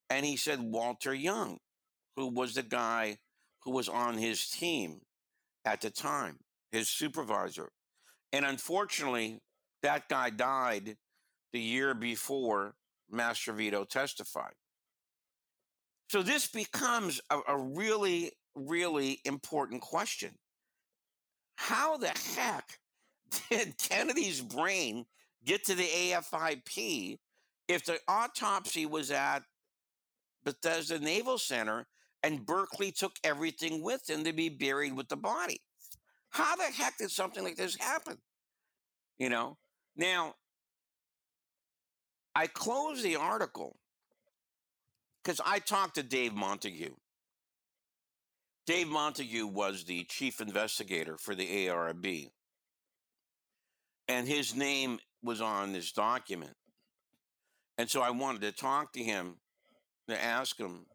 And 0.09 0.25
he 0.25 0.37
said, 0.37 0.61
Walter 0.61 1.13
Young, 1.13 1.59
who 2.15 2.27
was 2.27 2.55
the 2.55 2.63
guy 2.63 3.17
who 3.63 3.71
was 3.71 3.89
on 3.89 4.17
his 4.17 4.49
team 4.49 5.01
at 5.65 5.81
the 5.81 5.89
time, 5.89 6.37
his 6.71 6.87
supervisor. 6.87 7.69
And 8.31 8.45
unfortunately, 8.45 9.41
that 9.83 10.07
guy 10.07 10.29
died 10.29 10.95
the 11.51 11.59
year 11.59 11.93
before 11.93 12.75
Mastrovito 13.13 13.87
testified. 13.87 14.53
So 16.09 16.23
this 16.23 16.47
becomes 16.47 17.19
a, 17.29 17.39
a 17.49 17.57
really, 17.57 18.31
really 18.55 19.19
important 19.25 19.81
question. 19.81 20.31
How 21.57 21.97
the 21.97 22.13
heck 22.35 22.79
did 23.49 23.77
Kennedy's 23.77 24.39
brain 24.39 25.05
get 25.43 25.65
to 25.65 25.75
the 25.75 25.83
AFIP 25.83 27.17
if 27.67 27.85
the 27.85 27.99
autopsy 28.07 28.85
was 28.85 29.11
at 29.11 29.43
Bethesda 30.43 30.99
Naval 30.99 31.37
Center 31.37 31.87
and 32.23 32.45
Burkley 32.45 32.91
took 32.91 33.13
everything 33.23 33.83
with 33.83 34.09
him 34.09 34.23
to 34.23 34.33
be 34.33 34.49
buried 34.49 34.95
with 34.95 35.09
the 35.09 35.17
body? 35.17 35.61
How 36.29 36.55
the 36.55 36.63
heck 36.63 36.97
did 36.97 37.11
something 37.11 37.43
like 37.43 37.55
this 37.55 37.75
happen? 37.75 38.17
You 39.17 39.29
know? 39.29 39.57
Now, 39.95 40.35
I 42.35 42.47
closed 42.47 43.03
the 43.03 43.15
article 43.15 43.77
because 45.23 45.41
I 45.43 45.59
talked 45.59 45.95
to 45.95 46.03
Dave 46.03 46.33
Montague. 46.33 46.93
Dave 48.67 48.87
Montague 48.87 49.47
was 49.47 49.85
the 49.85 50.03
chief 50.03 50.39
investigator 50.41 51.17
for 51.17 51.33
the 51.33 51.47
ARB, 51.67 52.27
and 54.07 54.27
his 54.27 54.53
name 54.53 54.99
was 55.23 55.41
on 55.41 55.71
this 55.71 55.91
document. 55.91 56.53
And 57.77 57.89
so 57.89 58.01
I 58.01 58.09
wanted 58.09 58.41
to 58.41 58.51
talk 58.51 58.93
to 58.93 59.03
him 59.03 59.35
to 60.07 60.23
ask 60.23 60.57
him, 60.57 60.85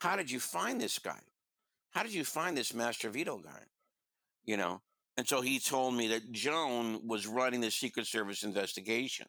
How 0.00 0.16
did 0.16 0.30
you 0.30 0.40
find 0.40 0.80
this 0.80 0.98
guy? 0.98 1.20
How 1.90 2.02
did 2.02 2.14
you 2.14 2.24
find 2.24 2.56
this 2.56 2.72
Mastrovito 2.72 3.42
guy? 3.42 3.62
You 4.44 4.56
know? 4.56 4.80
And 5.16 5.28
so 5.28 5.40
he 5.40 5.58
told 5.58 5.94
me 5.94 6.08
that 6.08 6.32
Joan 6.32 7.06
was 7.06 7.26
running 7.26 7.60
the 7.60 7.70
Secret 7.70 8.06
Service 8.06 8.42
investigation. 8.42 9.26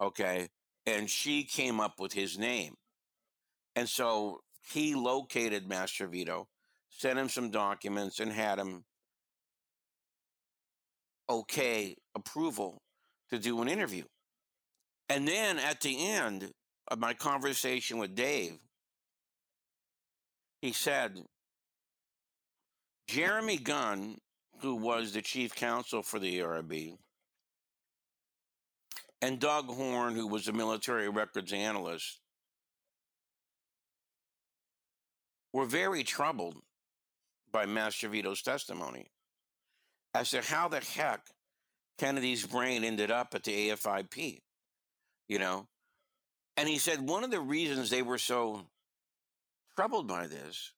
Okay. 0.00 0.48
And 0.84 1.08
she 1.08 1.44
came 1.44 1.80
up 1.80 1.94
with 1.98 2.12
his 2.12 2.38
name. 2.38 2.74
And 3.74 3.88
so 3.88 4.40
he 4.72 4.94
located 4.94 5.68
Mastrovito, 5.68 6.46
sent 6.90 7.18
him 7.18 7.28
some 7.28 7.50
documents, 7.50 8.20
and 8.20 8.32
had 8.32 8.58
him 8.58 8.84
okay 11.28 11.96
approval 12.14 12.82
to 13.30 13.38
do 13.38 13.60
an 13.60 13.68
interview. 13.68 14.04
And 15.08 15.26
then 15.26 15.58
at 15.58 15.80
the 15.80 16.08
end 16.08 16.50
of 16.88 16.98
my 16.98 17.14
conversation 17.14 17.98
with 17.98 18.14
Dave, 18.14 18.58
he 20.60 20.72
said, 20.72 21.22
Jeremy 23.08 23.58
Gunn, 23.58 24.18
who 24.60 24.74
was 24.74 25.12
the 25.12 25.22
chief 25.22 25.54
counsel 25.54 26.02
for 26.02 26.18
the 26.18 26.40
ARB, 26.40 26.96
and 29.22 29.38
Doug 29.38 29.66
Horne, 29.66 30.14
who 30.14 30.26
was 30.26 30.48
a 30.48 30.52
military 30.52 31.08
records 31.08 31.52
analyst, 31.52 32.20
were 35.52 35.66
very 35.66 36.04
troubled 36.04 36.56
by 37.50 37.64
Mastrovito's 37.64 38.42
testimony. 38.42 39.06
As 40.14 40.30
to 40.30 40.42
how 40.42 40.68
the 40.68 40.80
heck 40.80 41.20
Kennedy's 41.98 42.46
brain 42.46 42.84
ended 42.84 43.10
up 43.10 43.34
at 43.34 43.44
the 43.44 43.70
AFIP, 43.70 44.40
you 45.28 45.38
know? 45.38 45.66
And 46.56 46.68
he 46.68 46.78
said 46.78 47.08
one 47.08 47.24
of 47.24 47.30
the 47.30 47.40
reasons 47.40 47.90
they 47.90 48.02
were 48.02 48.18
so 48.18 48.66
troubled 49.74 50.08
by 50.08 50.26
this 50.26 50.72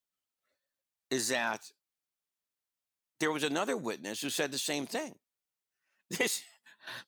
is 1.11 1.29
that 1.29 1.61
there 3.21 3.33
was 3.33 3.45
another 3.45 3.77
witness 3.77 4.21
who 4.21 4.31
said 4.31 4.53
the 4.53 4.59
same 4.59 4.87
thing. 4.87 5.15
This 6.19 6.43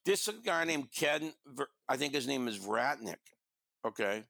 this 0.05 0.29
guy 0.45 0.65
named 0.65 0.89
Ken, 0.95 1.33
I 1.89 1.97
think 1.97 2.13
his 2.13 2.27
name 2.27 2.49
is 2.49 2.59
Vratnik, 2.59 3.17
okay? 3.87 4.25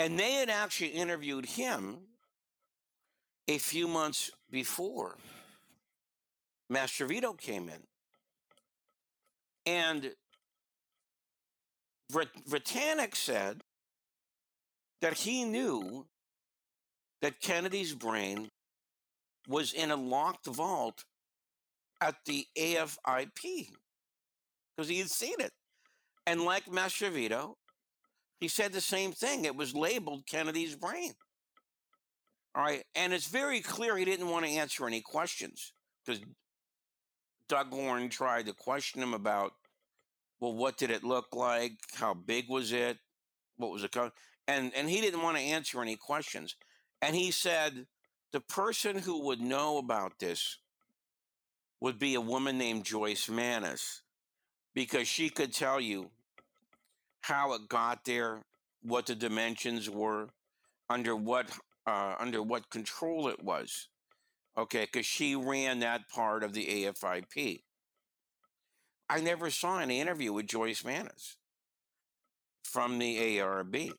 And 0.00 0.18
they 0.18 0.32
had 0.32 0.50
actually 0.50 0.88
interviewed 0.88 1.46
him 1.46 1.98
a 3.46 3.58
few 3.58 3.86
months 3.86 4.32
before 4.50 5.16
Mastrovito 6.72 7.38
came 7.38 7.68
in. 7.68 7.82
And 9.64 10.12
Vratnik 12.12 13.14
said 13.14 13.62
that 15.00 15.14
he 15.14 15.44
knew 15.44 16.06
that 17.20 17.40
Kennedy's 17.40 17.94
brain 17.94 18.48
was 19.46 19.72
in 19.72 19.90
a 19.90 19.96
locked 19.96 20.46
vault 20.46 21.04
at 22.00 22.16
the 22.26 22.46
AFIP 22.56 23.68
because 24.76 24.88
he 24.88 24.98
had 24.98 25.10
seen 25.10 25.34
it. 25.40 25.52
And 26.26 26.42
like 26.42 26.66
Mastrovito, 26.66 27.54
he 28.40 28.48
said 28.48 28.72
the 28.72 28.80
same 28.80 29.12
thing. 29.12 29.44
It 29.44 29.56
was 29.56 29.74
labeled 29.74 30.26
Kennedy's 30.26 30.76
brain. 30.76 31.12
All 32.54 32.62
right. 32.62 32.84
And 32.94 33.12
it's 33.12 33.26
very 33.26 33.60
clear 33.60 33.96
he 33.96 34.04
didn't 34.04 34.28
want 34.28 34.44
to 34.44 34.50
answer 34.52 34.86
any 34.86 35.00
questions 35.00 35.72
because 36.04 36.20
Doug 37.48 37.72
Horne 37.72 38.08
tried 38.08 38.46
to 38.46 38.52
question 38.52 39.02
him 39.02 39.14
about, 39.14 39.52
well, 40.40 40.54
what 40.54 40.76
did 40.76 40.90
it 40.90 41.04
look 41.04 41.34
like? 41.34 41.72
How 41.94 42.14
big 42.14 42.48
was 42.48 42.72
it? 42.72 42.98
What 43.56 43.72
was 43.72 43.84
it? 43.84 43.96
And, 44.46 44.72
and 44.74 44.88
he 44.88 45.00
didn't 45.00 45.22
want 45.22 45.36
to 45.36 45.42
answer 45.42 45.82
any 45.82 45.96
questions. 45.96 46.56
And 47.02 47.14
he 47.14 47.30
said, 47.30 47.86
the 48.32 48.40
person 48.40 48.98
who 48.98 49.24
would 49.26 49.40
know 49.40 49.78
about 49.78 50.18
this 50.18 50.58
would 51.80 51.98
be 51.98 52.14
a 52.14 52.20
woman 52.20 52.58
named 52.58 52.84
Joyce 52.84 53.28
Mannis 53.28 54.02
because 54.74 55.08
she 55.08 55.28
could 55.28 55.52
tell 55.52 55.80
you 55.80 56.10
how 57.20 57.54
it 57.54 57.68
got 57.68 58.04
there, 58.04 58.44
what 58.82 59.06
the 59.06 59.14
dimensions 59.14 59.88
were, 59.88 60.28
under 60.88 61.14
what 61.14 61.50
uh, 61.86 62.14
under 62.18 62.42
what 62.42 62.70
control 62.70 63.28
it 63.28 63.42
was. 63.42 63.88
Okay, 64.56 64.84
because 64.84 65.06
she 65.06 65.36
ran 65.36 65.80
that 65.80 66.08
part 66.08 66.42
of 66.42 66.52
the 66.52 66.66
AFIP. 66.66 67.62
I 69.10 69.20
never 69.20 69.50
saw 69.50 69.78
an 69.78 69.90
interview 69.90 70.32
with 70.32 70.46
Joyce 70.46 70.84
Mannis 70.84 71.36
from 72.62 72.98
the 72.98 73.38
ARB. 73.38 73.92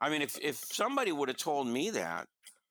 I 0.00 0.10
mean, 0.10 0.22
if, 0.22 0.38
if 0.40 0.56
somebody 0.56 1.12
would 1.12 1.28
have 1.28 1.36
told 1.36 1.68
me 1.68 1.90
that, 1.90 2.26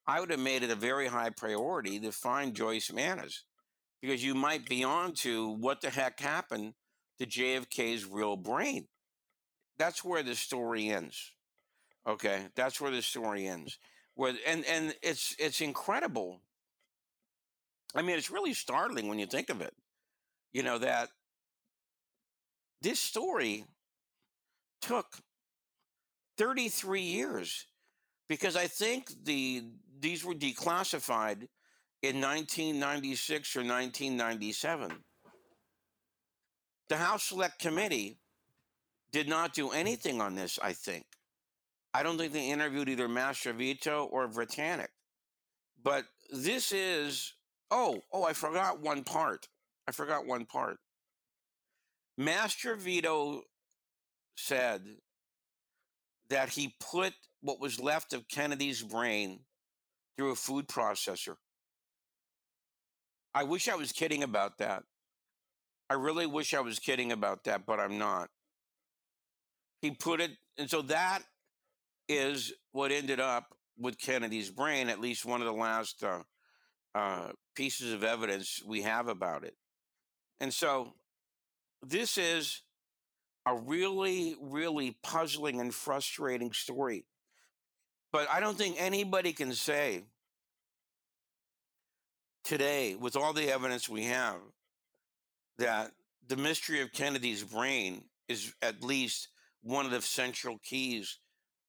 I 0.06 0.20
would 0.20 0.32
have 0.32 0.40
made 0.40 0.64
it 0.64 0.72
a 0.72 0.76
very 0.76 1.08
high 1.08 1.30
priority 1.30 2.00
to 2.02 2.12
find 2.12 2.54
Joyce 2.54 2.92
Mannis 2.92 3.44
because 4.02 4.24
you 4.24 4.36
might 4.36 4.68
be 4.68 4.84
on 4.84 5.14
to 5.14 5.50
what 5.50 5.80
the 5.82 5.90
heck 5.90 6.20
happened 6.20 6.74
to 7.20 7.26
JFK's 7.26 8.06
real 8.06 8.36
brain. 8.36 8.88
That's 9.78 10.04
where 10.04 10.24
the 10.24 10.36
story 10.36 10.90
ends. 10.90 11.32
Okay, 12.06 12.48
that's 12.56 12.82
where 12.82 12.92
the 12.92 13.02
story 13.02 13.48
ends. 13.48 13.78
Where 14.16 14.34
and 14.48 14.66
and 14.66 14.96
it's 15.02 15.36
it's 15.40 15.62
incredible. 15.62 16.42
I 17.96 18.02
mean, 18.02 18.18
it's 18.18 18.32
really 18.32 18.54
startling 18.54 19.08
when 19.08 19.20
you 19.20 19.28
think 19.28 19.50
of 19.50 19.62
it. 19.62 19.74
You 20.52 20.64
know 20.64 20.80
that 20.80 21.10
this 22.82 23.00
story 23.00 23.66
took 24.82 25.08
33 26.38 27.02
years 27.02 27.66
because 28.28 28.56
I 28.56 28.68
think 28.68 29.12
the 29.24 29.64
these 30.00 30.26
were 30.26 30.34
declassified 30.34 31.48
in 32.02 32.20
1996 32.20 33.56
or 33.56 33.60
1997. 33.60 34.92
The 36.90 36.98
House 36.98 37.24
Select 37.24 37.60
Committee 37.60 38.18
did 39.12 39.30
not 39.30 39.54
do 39.54 39.70
anything 39.70 40.20
on 40.20 40.36
this, 40.36 40.58
I 40.62 40.74
think. 40.74 41.06
I 41.94 42.04
don't 42.04 42.18
think 42.18 42.34
they 42.34 42.50
interviewed 42.50 42.90
either 42.90 43.08
Mastrovito 43.08 44.08
or 44.12 44.28
Vratnik. 44.28 44.88
But 45.84 46.06
this 46.32 46.72
is, 46.72 47.34
oh, 47.70 48.02
oh, 48.12 48.24
I 48.24 48.34
forgot 48.34 48.82
one 48.82 49.04
part. 49.04 49.48
I 49.88 49.92
forgot 49.92 50.26
one 50.26 50.46
part. 50.46 50.78
Mastrovito 52.20 53.42
said 54.36 54.84
that 56.30 56.50
he 56.50 56.76
put 56.80 57.14
what 57.42 57.60
was 57.60 57.80
left 57.80 58.14
of 58.14 58.28
Kennedy's 58.28 58.82
brain 58.82 59.42
through 60.18 60.32
a 60.32 60.36
food 60.36 60.68
processor. 60.68 61.36
I 63.34 63.44
wish 63.44 63.70
I 63.70 63.76
was 63.76 63.92
kidding 63.92 64.24
about 64.24 64.58
that. 64.58 64.84
I 65.90 65.96
really 65.96 66.26
wish 66.26 66.54
I 66.54 66.62
was 66.62 66.80
kidding 66.80 67.12
about 67.12 67.46
that, 67.46 67.66
but 67.66 67.80
I'm 67.80 67.98
not. 67.98 68.30
He 69.82 69.92
put 69.92 70.22
it, 70.22 70.32
and 70.58 70.70
so 70.70 70.82
that 70.84 71.24
is 72.08 72.54
what 72.72 72.92
ended 72.92 73.20
up 73.20 73.56
with 73.78 73.98
Kennedy's 73.98 74.50
brain, 74.50 74.90
at 74.90 75.02
least 75.02 75.26
one 75.26 75.42
of 75.42 75.48
the 75.48 75.54
last 75.54 76.04
uh, 76.04 76.22
uh, 76.94 77.32
pieces 77.56 77.94
of 77.94 78.04
evidence 78.04 78.62
we 78.66 78.82
have 78.84 79.08
about 79.08 79.44
it. 79.44 79.56
And 80.40 80.54
so 80.54 80.94
this 81.84 82.18
is 82.18 82.62
a 83.46 83.56
really, 83.56 84.36
really 84.42 84.98
puzzling 85.04 85.60
and 85.60 85.74
frustrating 85.74 86.54
story. 86.54 87.06
But 88.12 88.30
I 88.30 88.40
don't 88.40 88.58
think 88.58 88.76
anybody 88.78 89.34
can 89.34 89.54
say 89.54 90.04
today, 92.44 92.96
with 92.96 93.16
all 93.16 93.34
the 93.34 93.50
evidence 93.50 93.88
we 93.88 94.06
have, 94.06 94.38
that 95.58 95.92
the 96.28 96.38
mystery 96.38 96.82
of 96.82 96.92
Kennedy's 96.92 97.44
brain 97.44 98.04
is 98.28 98.54
at 98.62 98.84
least 98.84 99.30
one 99.64 99.86
of 99.86 99.92
the 99.92 100.02
central 100.02 100.60
keys 100.64 101.20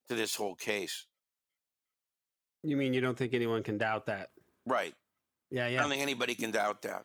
to 0.09 0.15
this 0.15 0.35
whole 0.35 0.55
case. 0.55 1.07
You 2.63 2.77
mean 2.77 2.95
you 2.95 3.01
don't 3.01 3.17
think 3.17 3.35
anyone 3.35 3.63
can 3.63 3.79
doubt 3.79 4.07
that? 4.07 4.31
Right. 4.67 4.95
Yeah, 5.51 5.67
yeah. 5.67 5.79
I 5.79 5.83
don't 5.83 5.91
think 5.91 6.03
anybody 6.03 6.35
can 6.35 6.51
doubt 6.51 6.83
that. 6.83 7.05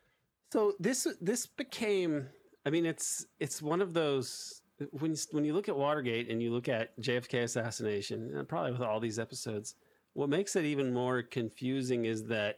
So 0.54 0.74
this 0.80 1.08
this 1.20 1.46
became. 1.46 2.30
I 2.68 2.70
mean, 2.70 2.86
it's 2.86 3.26
it's 3.40 3.62
one 3.62 3.80
of 3.80 3.94
those 3.94 4.62
when 4.92 5.12
you, 5.12 5.18
when 5.32 5.46
you 5.46 5.54
look 5.54 5.70
at 5.70 5.78
Watergate 5.78 6.30
and 6.30 6.44
you 6.44 6.52
look 6.52 6.68
at 6.68 7.00
JFK 7.00 7.44
assassination, 7.44 8.36
and 8.36 8.46
probably 8.46 8.74
with 8.74 8.82
all 8.82 9.00
these 9.00 9.20
episodes, 9.20 9.76
what 10.16 10.28
makes 10.28 10.54
it 10.58 10.66
even 10.66 10.94
more 10.94 11.22
confusing 11.24 12.04
is 12.04 12.26
that 12.26 12.58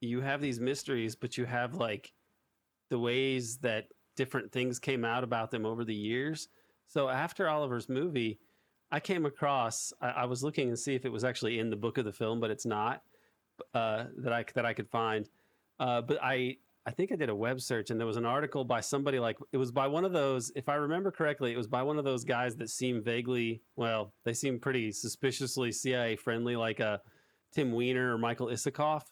you 0.00 0.22
have 0.22 0.40
these 0.40 0.60
mysteries, 0.60 1.14
but 1.14 1.36
you 1.36 1.44
have 1.44 1.74
like 1.74 2.14
the 2.88 2.98
ways 2.98 3.58
that 3.58 3.88
different 4.16 4.50
things 4.50 4.78
came 4.78 5.04
out 5.04 5.22
about 5.22 5.50
them 5.50 5.66
over 5.66 5.84
the 5.84 5.94
years. 5.94 6.48
So 6.86 7.10
after 7.10 7.46
Oliver's 7.46 7.90
movie, 7.90 8.38
I 8.90 8.98
came 8.98 9.26
across. 9.26 9.92
I, 10.00 10.08
I 10.08 10.24
was 10.24 10.42
looking 10.42 10.68
and 10.68 10.78
see 10.78 10.94
if 10.94 11.04
it 11.04 11.12
was 11.12 11.22
actually 11.22 11.58
in 11.58 11.68
the 11.68 11.76
book 11.76 11.98
of 11.98 12.06
the 12.06 12.12
film, 12.12 12.40
but 12.40 12.50
it's 12.50 12.64
not. 12.64 13.02
Uh, 13.74 14.04
that 14.16 14.32
I 14.32 14.46
that 14.54 14.64
I 14.64 14.72
could 14.72 14.88
find. 14.88 15.28
Uh, 15.78 16.00
but 16.00 16.18
I 16.22 16.56
I 16.86 16.90
think 16.90 17.12
I 17.12 17.16
did 17.16 17.30
a 17.30 17.34
web 17.34 17.60
search 17.60 17.90
and 17.90 17.98
there 17.98 18.06
was 18.06 18.18
an 18.18 18.26
article 18.26 18.64
by 18.64 18.80
somebody 18.80 19.18
like 19.18 19.38
it 19.52 19.56
was 19.56 19.72
by 19.72 19.86
one 19.86 20.04
of 20.04 20.12
those. 20.12 20.52
If 20.54 20.68
I 20.68 20.74
remember 20.74 21.10
correctly, 21.10 21.52
it 21.52 21.56
was 21.56 21.66
by 21.66 21.82
one 21.82 21.98
of 21.98 22.04
those 22.04 22.24
guys 22.24 22.56
that 22.56 22.68
seem 22.68 23.02
vaguely 23.02 23.62
well. 23.76 24.12
They 24.24 24.34
seem 24.34 24.60
pretty 24.60 24.92
suspiciously 24.92 25.72
CIA 25.72 26.16
friendly, 26.16 26.56
like 26.56 26.80
a 26.80 27.00
Tim 27.52 27.72
Weiner 27.72 28.14
or 28.14 28.18
Michael 28.18 28.48
Isikoff. 28.48 29.02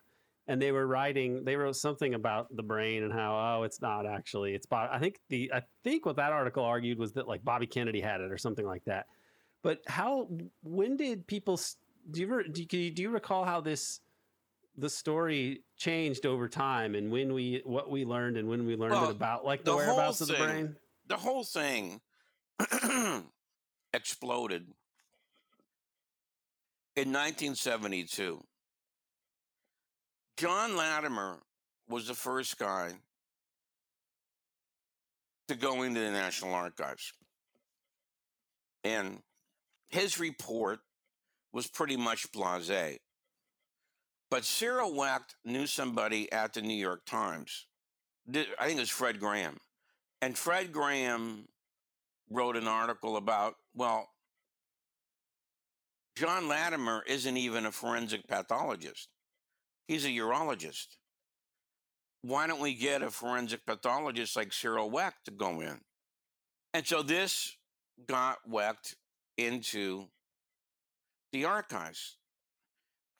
And 0.48 0.60
they 0.60 0.72
were 0.72 0.86
writing. 0.86 1.44
They 1.44 1.56
wrote 1.56 1.76
something 1.76 2.14
about 2.14 2.54
the 2.54 2.64
brain 2.64 3.04
and 3.04 3.12
how 3.12 3.60
oh, 3.60 3.62
it's 3.62 3.80
not 3.80 4.06
actually. 4.06 4.54
It's 4.54 4.66
Bob. 4.66 4.90
I 4.92 4.98
think 4.98 5.16
the 5.30 5.50
I 5.54 5.62
think 5.82 6.04
what 6.04 6.16
that 6.16 6.32
article 6.32 6.64
argued 6.64 6.98
was 6.98 7.12
that 7.12 7.28
like 7.28 7.44
Bobby 7.44 7.66
Kennedy 7.66 8.00
had 8.00 8.20
it 8.20 8.30
or 8.30 8.38
something 8.38 8.66
like 8.66 8.84
that. 8.84 9.06
But 9.62 9.78
how? 9.86 10.28
When 10.62 10.96
did 10.96 11.26
people? 11.26 11.58
Do 12.10 12.20
you 12.20 12.44
do 12.50 12.76
you, 12.76 12.90
do 12.90 13.02
you 13.02 13.10
recall 13.10 13.44
how 13.44 13.60
this 13.60 14.00
the 14.76 14.88
story 14.88 15.64
changed 15.76 16.24
over 16.26 16.48
time 16.48 16.94
and 16.94 17.10
when 17.10 17.34
we 17.34 17.62
what 17.64 17.90
we 17.90 18.04
learned 18.04 18.36
and 18.36 18.48
when 18.48 18.66
we 18.66 18.76
learned 18.76 18.92
Well, 18.92 19.10
it 19.10 19.16
about 19.16 19.44
like 19.44 19.64
the, 19.64 19.72
the 19.72 19.76
whereabouts 19.76 20.20
of 20.20 20.28
the 20.28 20.34
brain? 20.34 20.76
The 21.08 21.16
whole 21.16 21.44
thing 21.44 22.00
exploded 23.92 24.62
in 26.96 27.08
1972. 27.08 28.42
John 30.36 30.76
Lattimer 30.76 31.38
was 31.88 32.06
the 32.06 32.14
first 32.14 32.58
guy 32.58 32.92
to 35.48 35.54
go 35.54 35.82
into 35.82 36.00
the 36.00 36.10
National 36.10 36.54
Archives. 36.54 37.12
And 38.84 39.18
his 39.88 40.18
report 40.18 40.80
was 41.52 41.66
pretty 41.66 41.96
much 41.96 42.32
blase. 42.32 42.98
But 44.32 44.46
Cyril 44.46 44.94
Wecht 44.94 45.34
knew 45.44 45.66
somebody 45.66 46.32
at 46.32 46.54
the 46.54 46.62
New 46.62 46.72
York 46.72 47.04
Times. 47.04 47.66
I 48.26 48.44
think 48.64 48.78
it 48.78 48.80
was 48.80 48.88
Fred 48.88 49.20
Graham. 49.20 49.58
And 50.22 50.38
Fred 50.38 50.72
Graham 50.72 51.48
wrote 52.30 52.56
an 52.56 52.66
article 52.66 53.18
about, 53.18 53.56
well, 53.74 54.08
John 56.16 56.48
Lattimer 56.48 57.04
isn't 57.06 57.36
even 57.36 57.66
a 57.66 57.70
forensic 57.70 58.26
pathologist. 58.26 59.10
He's 59.86 60.06
a 60.06 60.08
urologist. 60.08 60.96
Why 62.22 62.46
don't 62.46 62.62
we 62.62 62.72
get 62.72 63.02
a 63.02 63.10
forensic 63.10 63.66
pathologist 63.66 64.34
like 64.34 64.54
Cyril 64.54 64.88
Wecht 64.88 65.26
to 65.26 65.30
go 65.30 65.60
in? 65.60 65.78
And 66.72 66.86
so 66.86 67.02
this 67.02 67.54
got 68.08 68.38
Wecht 68.48 68.94
into 69.36 70.06
the 71.34 71.44
archives. 71.44 72.16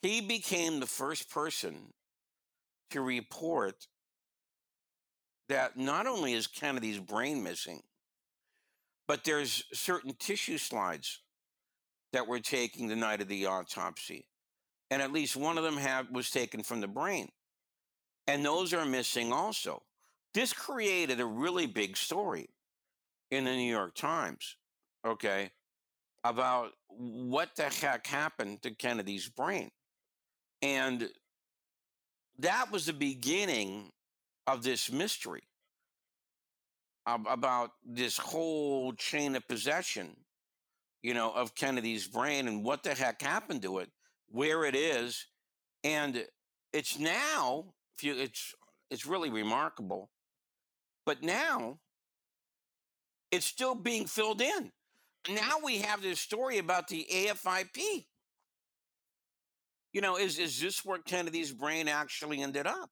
He 0.02 0.20
became 0.20 0.80
the 0.80 0.86
first 0.86 1.30
person 1.30 1.92
to 2.90 3.00
report 3.00 3.86
that 5.48 5.78
not 5.78 6.06
only 6.06 6.32
is 6.32 6.46
Kennedy's 6.46 6.98
brain 6.98 7.42
missing, 7.42 7.80
but 9.06 9.24
there's 9.24 9.64
certain 9.72 10.14
tissue 10.18 10.58
slides 10.58 11.20
that 12.12 12.26
were 12.26 12.40
taken 12.40 12.88
the 12.88 12.96
night 12.96 13.20
of 13.20 13.28
the 13.28 13.46
autopsy. 13.46 14.26
And 14.90 15.00
at 15.00 15.12
least 15.12 15.36
one 15.36 15.56
of 15.56 15.64
them 15.64 15.76
had, 15.76 16.14
was 16.14 16.30
taken 16.30 16.62
from 16.62 16.80
the 16.80 16.88
brain. 16.88 17.28
And 18.26 18.44
those 18.44 18.74
are 18.74 18.84
missing 18.84 19.32
also. 19.32 19.82
This 20.34 20.52
created 20.52 21.20
a 21.20 21.26
really 21.26 21.66
big 21.66 21.96
story 21.96 22.48
in 23.30 23.44
the 23.44 23.52
New 23.52 23.70
York 23.70 23.94
Times, 23.94 24.56
okay, 25.06 25.50
about 26.24 26.72
what 26.88 27.50
the 27.56 27.64
heck 27.64 28.06
happened 28.06 28.62
to 28.62 28.74
Kennedy's 28.74 29.28
brain. 29.28 29.70
And 30.62 31.10
that 32.38 32.70
was 32.70 32.86
the 32.86 32.92
beginning 32.92 33.90
of 34.46 34.62
this 34.62 34.90
mystery 34.90 35.42
about 37.04 37.72
this 37.84 38.16
whole 38.16 38.92
chain 38.92 39.34
of 39.34 39.46
possession, 39.48 40.16
you 41.02 41.14
know, 41.14 41.32
of 41.32 41.54
Kennedy's 41.56 42.06
brain 42.06 42.46
and 42.46 42.64
what 42.64 42.84
the 42.84 42.94
heck 42.94 43.20
happened 43.20 43.62
to 43.62 43.78
it, 43.78 43.90
where 44.28 44.64
it 44.64 44.76
is, 44.76 45.26
and 45.82 46.24
it's 46.72 46.98
now. 46.98 47.74
If 47.96 48.04
you, 48.04 48.16
it's 48.16 48.54
it's 48.90 49.06
really 49.06 49.30
remarkable, 49.30 50.10
but 51.04 51.22
now 51.22 51.78
it's 53.30 53.46
still 53.46 53.74
being 53.74 54.06
filled 54.06 54.40
in. 54.40 54.70
Now 55.28 55.58
we 55.64 55.78
have 55.78 56.02
this 56.02 56.20
story 56.20 56.58
about 56.58 56.88
the 56.88 57.06
AFIP. 57.12 58.06
You 59.92 60.00
know, 60.00 60.16
is 60.16 60.38
is 60.38 60.60
this 60.60 60.84
where 60.84 60.98
Kennedy's 60.98 61.52
brain 61.52 61.88
actually 61.88 62.40
ended 62.40 62.66
up? 62.66 62.90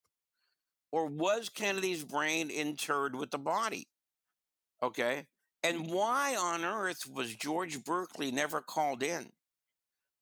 or 0.92 1.06
was 1.06 1.48
Kennedy's 1.48 2.04
brain 2.04 2.50
interred 2.50 3.14
with 3.14 3.30
the 3.30 3.38
body? 3.38 3.88
Okay. 4.82 5.26
And 5.62 5.90
why 5.90 6.36
on 6.36 6.64
earth 6.64 7.02
was 7.12 7.34
George 7.34 7.84
Burkley 7.84 8.30
never 8.30 8.60
called 8.60 9.02
in 9.02 9.30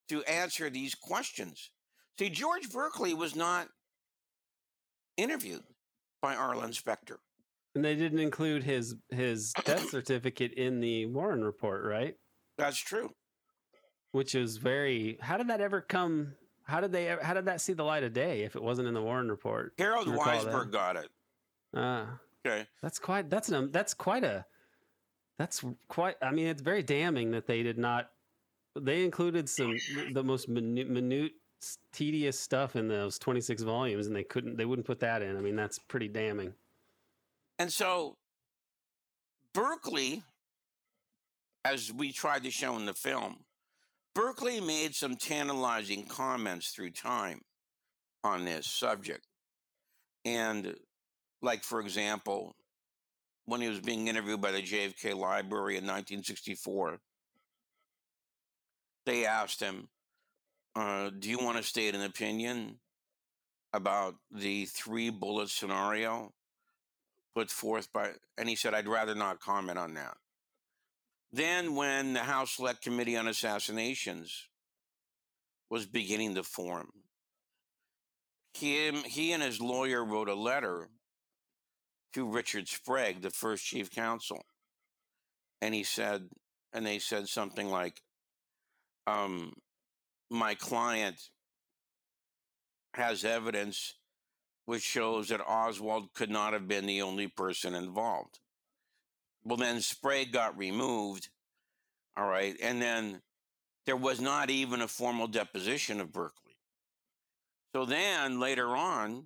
to 0.08 0.22
answer 0.24 0.68
these 0.68 0.94
questions? 0.94 1.70
See, 2.18 2.28
George 2.28 2.70
Burkley 2.70 3.14
was 3.14 3.36
not 3.36 3.68
interviewed 5.16 5.62
by 6.20 6.34
Arlen 6.34 6.72
Specter. 6.72 7.20
And 7.74 7.84
they 7.84 7.94
didn't 7.94 8.18
include 8.18 8.64
his 8.64 8.96
his 9.10 9.52
death 9.64 9.88
certificate 9.90 10.54
in 10.54 10.80
the 10.80 11.06
Warren 11.06 11.44
report, 11.44 11.84
right? 11.84 12.14
That's 12.56 12.78
true. 12.78 13.10
Which 14.10 14.34
is 14.34 14.56
very. 14.56 15.18
How 15.20 15.36
did 15.36 15.48
that 15.48 15.60
ever 15.60 15.80
come? 15.80 16.34
How 16.68 16.80
did 16.82 16.92
they? 16.92 17.16
How 17.22 17.32
did 17.32 17.46
that 17.46 17.60
see 17.62 17.72
the 17.72 17.82
light 17.82 18.02
of 18.04 18.12
day 18.12 18.42
if 18.42 18.54
it 18.54 18.62
wasn't 18.62 18.88
in 18.88 18.94
the 18.94 19.00
Warren 19.02 19.30
report? 19.30 19.72
Harold 19.78 20.06
I 20.08 20.12
recall 20.12 20.44
that. 20.44 20.52
Weisberg 20.52 20.70
got 20.70 20.96
it. 20.96 21.08
Ah, 21.74 22.18
Okay. 22.46 22.66
that's 22.82 22.98
quite. 22.98 23.30
That's 23.30 23.48
an. 23.48 23.72
That's 23.72 23.94
quite 23.94 24.22
a. 24.22 24.44
That's 25.38 25.64
quite. 25.88 26.16
I 26.20 26.30
mean, 26.30 26.46
it's 26.46 26.60
very 26.62 26.82
damning 26.82 27.30
that 27.30 27.46
they 27.46 27.62
did 27.62 27.78
not. 27.78 28.10
They 28.78 29.02
included 29.04 29.48
some 29.48 29.76
the 30.12 30.22
most 30.22 30.48
minute, 30.48 30.90
minute, 30.90 31.32
tedious 31.92 32.38
stuff 32.38 32.76
in 32.76 32.86
those 32.86 33.18
twenty 33.18 33.40
six 33.40 33.62
volumes, 33.62 34.06
and 34.06 34.14
they 34.14 34.24
couldn't. 34.24 34.56
They 34.58 34.66
wouldn't 34.66 34.86
put 34.86 35.00
that 35.00 35.22
in. 35.22 35.38
I 35.38 35.40
mean, 35.40 35.56
that's 35.56 35.78
pretty 35.78 36.08
damning. 36.08 36.52
And 37.58 37.72
so 37.72 38.18
Burkley, 39.54 40.22
as 41.64 41.90
we 41.92 42.12
tried 42.12 42.44
to 42.44 42.50
show 42.50 42.76
in 42.76 42.84
the 42.84 42.94
film, 42.94 43.38
Burkley 44.18 44.60
made 44.60 44.96
some 44.96 45.14
tantalizing 45.14 46.04
comments 46.04 46.70
through 46.70 46.90
time 46.90 47.40
on 48.24 48.44
this 48.44 48.66
subject. 48.66 49.28
And, 50.24 50.74
like, 51.40 51.62
for 51.62 51.80
example, 51.80 52.56
when 53.44 53.60
he 53.60 53.68
was 53.68 53.78
being 53.78 54.08
interviewed 54.08 54.40
by 54.40 54.50
the 54.50 54.60
JFK 54.60 55.14
Library 55.14 55.76
in 55.76 55.84
1964, 55.84 56.98
they 59.06 59.24
asked 59.24 59.60
him, 59.60 59.88
uh, 60.74 61.10
Do 61.16 61.30
you 61.30 61.38
want 61.38 61.58
to 61.58 61.62
state 61.62 61.94
an 61.94 62.02
opinion 62.02 62.80
about 63.72 64.16
the 64.32 64.64
three 64.64 65.10
bullet 65.10 65.48
scenario 65.48 66.32
put 67.36 67.52
forth 67.52 67.92
by, 67.92 68.14
and 68.36 68.48
he 68.48 68.56
said, 68.56 68.74
I'd 68.74 68.88
rather 68.88 69.14
not 69.14 69.38
comment 69.38 69.78
on 69.78 69.94
that. 69.94 70.16
Then, 71.32 71.74
when 71.74 72.14
the 72.14 72.20
House 72.20 72.52
Select 72.52 72.82
Committee 72.82 73.16
on 73.16 73.28
Assassinations 73.28 74.48
was 75.70 75.86
beginning 75.86 76.34
to 76.34 76.42
form. 76.42 76.88
He, 78.54 78.90
he 79.06 79.32
and 79.32 79.42
his 79.42 79.60
lawyer 79.60 80.04
wrote 80.04 80.28
a 80.28 80.34
letter 80.34 80.88
to 82.14 82.26
Richard 82.26 82.68
Sprague, 82.68 83.20
the 83.20 83.30
first 83.30 83.64
chief 83.64 83.90
counsel. 83.90 84.42
And 85.60 85.74
he 85.74 85.84
said, 85.84 86.28
and 86.72 86.86
they 86.86 86.98
said 86.98 87.28
something 87.28 87.68
like, 87.68 88.00
um, 89.06 89.52
my 90.30 90.54
client 90.54 91.16
has 92.94 93.24
evidence 93.24 93.94
which 94.64 94.82
shows 94.82 95.28
that 95.28 95.40
Oswald 95.40 96.12
could 96.14 96.30
not 96.30 96.52
have 96.52 96.68
been 96.68 96.84
the 96.84 97.00
only 97.00 97.26
person 97.26 97.74
involved. 97.74 98.38
Well, 99.48 99.56
then 99.56 99.80
Sprague 99.80 100.30
got 100.30 100.58
removed. 100.58 101.30
All 102.18 102.28
right. 102.28 102.54
And 102.62 102.82
then 102.82 103.22
there 103.86 103.96
was 103.96 104.20
not 104.20 104.50
even 104.50 104.82
a 104.82 104.88
formal 104.88 105.26
deposition 105.26 106.02
of 106.02 106.12
Burkley. 106.12 106.58
So 107.74 107.86
then 107.86 108.40
later 108.40 108.76
on, 108.76 109.24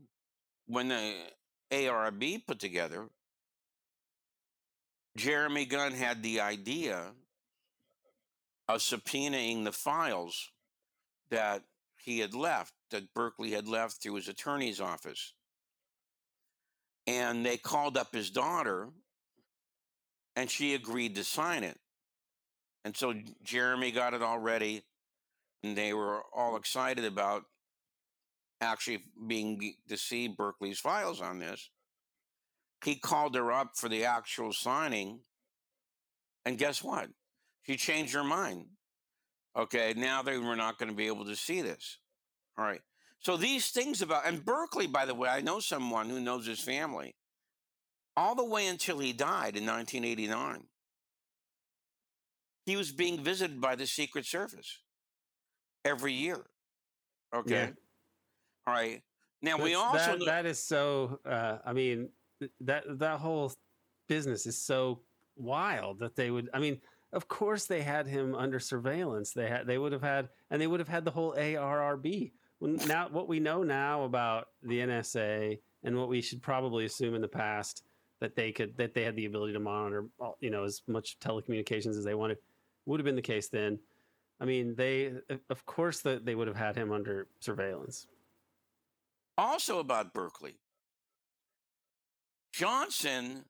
when 0.67 0.89
the 0.89 1.15
ARB 1.73 2.47
put 2.47 2.61
together, 2.61 3.09
Jeremy 5.17 5.65
Gunn 5.65 5.93
had 5.93 6.23
the 6.23 6.41
idea 6.41 7.15
of 8.69 8.79
subpoenaing 8.79 9.65
the 9.65 9.73
files 9.73 10.53
that 11.31 11.65
he 11.97 12.21
had 12.21 12.33
left, 12.33 12.75
that 12.93 13.13
Burkley 13.13 13.51
had 13.51 13.67
left 13.67 14.01
through 14.01 14.15
his 14.15 14.29
attorney's 14.29 14.81
office. 14.81 15.33
And 17.09 17.45
they 17.45 17.57
called 17.57 17.97
up 17.97 18.15
his 18.15 18.31
daughter, 18.31 18.91
and 20.37 20.51
she 20.51 20.75
agreed 20.75 21.15
to 21.17 21.25
sign 21.25 21.65
it. 21.65 21.79
And 22.85 22.97
so 22.97 23.15
Jeremy 23.43 23.93
got 23.93 24.15
it 24.15 24.23
all 24.23 24.39
ready, 24.39 24.83
and 25.63 25.77
they 25.77 25.93
were 25.93 26.23
all 26.35 26.57
excited 26.57 27.05
about 27.05 27.45
actually 28.61 29.05
being 29.27 29.75
to 29.89 29.97
see 29.97 30.29
Burkley's 30.29 30.81
files 30.81 31.21
on 31.21 31.39
this. 31.39 31.71
He 32.85 32.97
called 32.97 33.35
her 33.37 33.53
up 33.53 33.73
for 33.77 33.89
the 33.89 34.05
actual 34.05 34.53
signing, 34.53 35.21
and 36.45 36.59
guess 36.59 36.83
what? 36.83 37.09
She 37.63 37.77
changed 37.77 38.15
her 38.15 38.25
mind. 38.25 38.67
Okay, 39.57 39.95
now 39.97 40.23
they 40.23 40.39
were 40.39 40.57
not 40.57 40.79
going 40.79 40.89
to 40.89 40.97
be 40.97 41.07
able 41.07 41.27
to 41.27 41.37
see 41.37 41.61
this. 41.61 41.99
All 42.59 42.65
right. 42.65 42.81
So 43.21 43.37
these 43.37 43.71
things 43.71 44.03
about, 44.03 44.27
and 44.27 44.45
Burkley, 44.45 44.89
by 44.89 45.05
the 45.05 45.15
way, 45.15 45.29
I 45.29 45.43
know 45.43 45.61
someone 45.61 46.09
who 46.09 46.19
knows 46.19 46.47
his 46.47 46.59
family 46.59 47.15
all 48.17 48.35
the 48.35 48.45
way 48.45 48.67
until 48.67 48.99
he 48.99 49.13
died 49.13 49.57
in 49.57 49.67
1989. 49.67 50.65
He 52.67 52.77
was 52.77 52.93
being 52.93 53.23
visited 53.23 53.61
by 53.61 53.75
the 53.75 53.87
Secret 53.87 54.25
Service 54.25 54.79
every 55.85 56.13
year. 56.13 56.45
Okay. 57.35 57.51
Yeah. 57.51 57.71
All 58.67 58.75
right. 58.75 59.03
Now 59.41 59.59
we 59.59 59.75
also 59.75 59.99
that, 59.99 60.19
know- 60.19 60.27
that 60.27 60.47
is 60.47 60.63
so. 60.63 61.19
Uh, 61.27 61.59
I 61.65 61.73
mean, 61.73 62.09
that 62.61 62.85
that 62.99 63.19
whole 63.19 63.53
business 64.09 64.47
is 64.47 64.57
so 64.57 65.01
wild 65.37 65.99
that 66.01 66.15
they 66.15 66.31
would. 66.31 66.49
I 66.55 66.61
mean, 66.61 66.81
of 67.13 67.27
course 67.27 67.67
they 67.67 67.83
had 67.83 68.07
him 68.07 68.37
under 68.37 68.61
surveillance. 68.61 69.33
They 69.33 69.49
had. 69.49 69.67
They 69.67 69.79
would 69.79 69.93
have 69.93 70.03
had, 70.03 70.29
and 70.51 70.63
they 70.63 70.69
would 70.69 70.79
have 70.79 70.89
had 70.89 71.05
the 71.05 71.11
whole 71.11 71.35
ARRB. 71.35 72.33
Now, 72.61 73.09
what 73.11 73.27
we 73.27 73.41
know 73.41 73.65
now 73.65 74.05
about 74.05 74.47
the 74.63 74.79
NSA 74.79 75.59
and 75.83 75.99
what 75.99 76.09
we 76.09 76.21
should 76.21 76.41
probably 76.41 76.85
assume 76.85 77.17
in 77.17 77.21
the 77.21 77.27
past 77.27 77.83
that 78.23 78.37
they 78.37 78.53
could 78.53 78.77
that 78.77 78.95
they 78.95 79.03
had 79.03 79.17
the 79.17 79.27
ability 79.27 79.53
to 79.53 79.59
monitor, 79.59 80.07
all- 80.21 80.39
you 80.41 80.49
know, 80.49 80.63
as 80.63 80.81
much 80.87 81.19
telecommunications 81.19 81.97
as 81.99 82.05
they 82.05 82.15
wanted, 82.15 82.39
would 82.87 83.01
have 83.01 83.05
been 83.05 83.17
the 83.17 83.21
case 83.23 83.49
then. 83.49 83.81
I 84.41 84.45
mean, 84.45 84.77
they 84.77 85.13
uh, 85.29 85.37
of 85.51 85.67
course 85.67 86.01
that 86.03 86.25
they 86.25 86.37
would 86.37 86.47
have 86.47 86.57
had 86.57 86.77
him 86.77 86.93
under 86.93 87.27
surveillance. 87.41 88.07
also 89.37 89.81
about 89.81 90.15
Burkley. 90.15 90.55
Johnson 92.53 93.45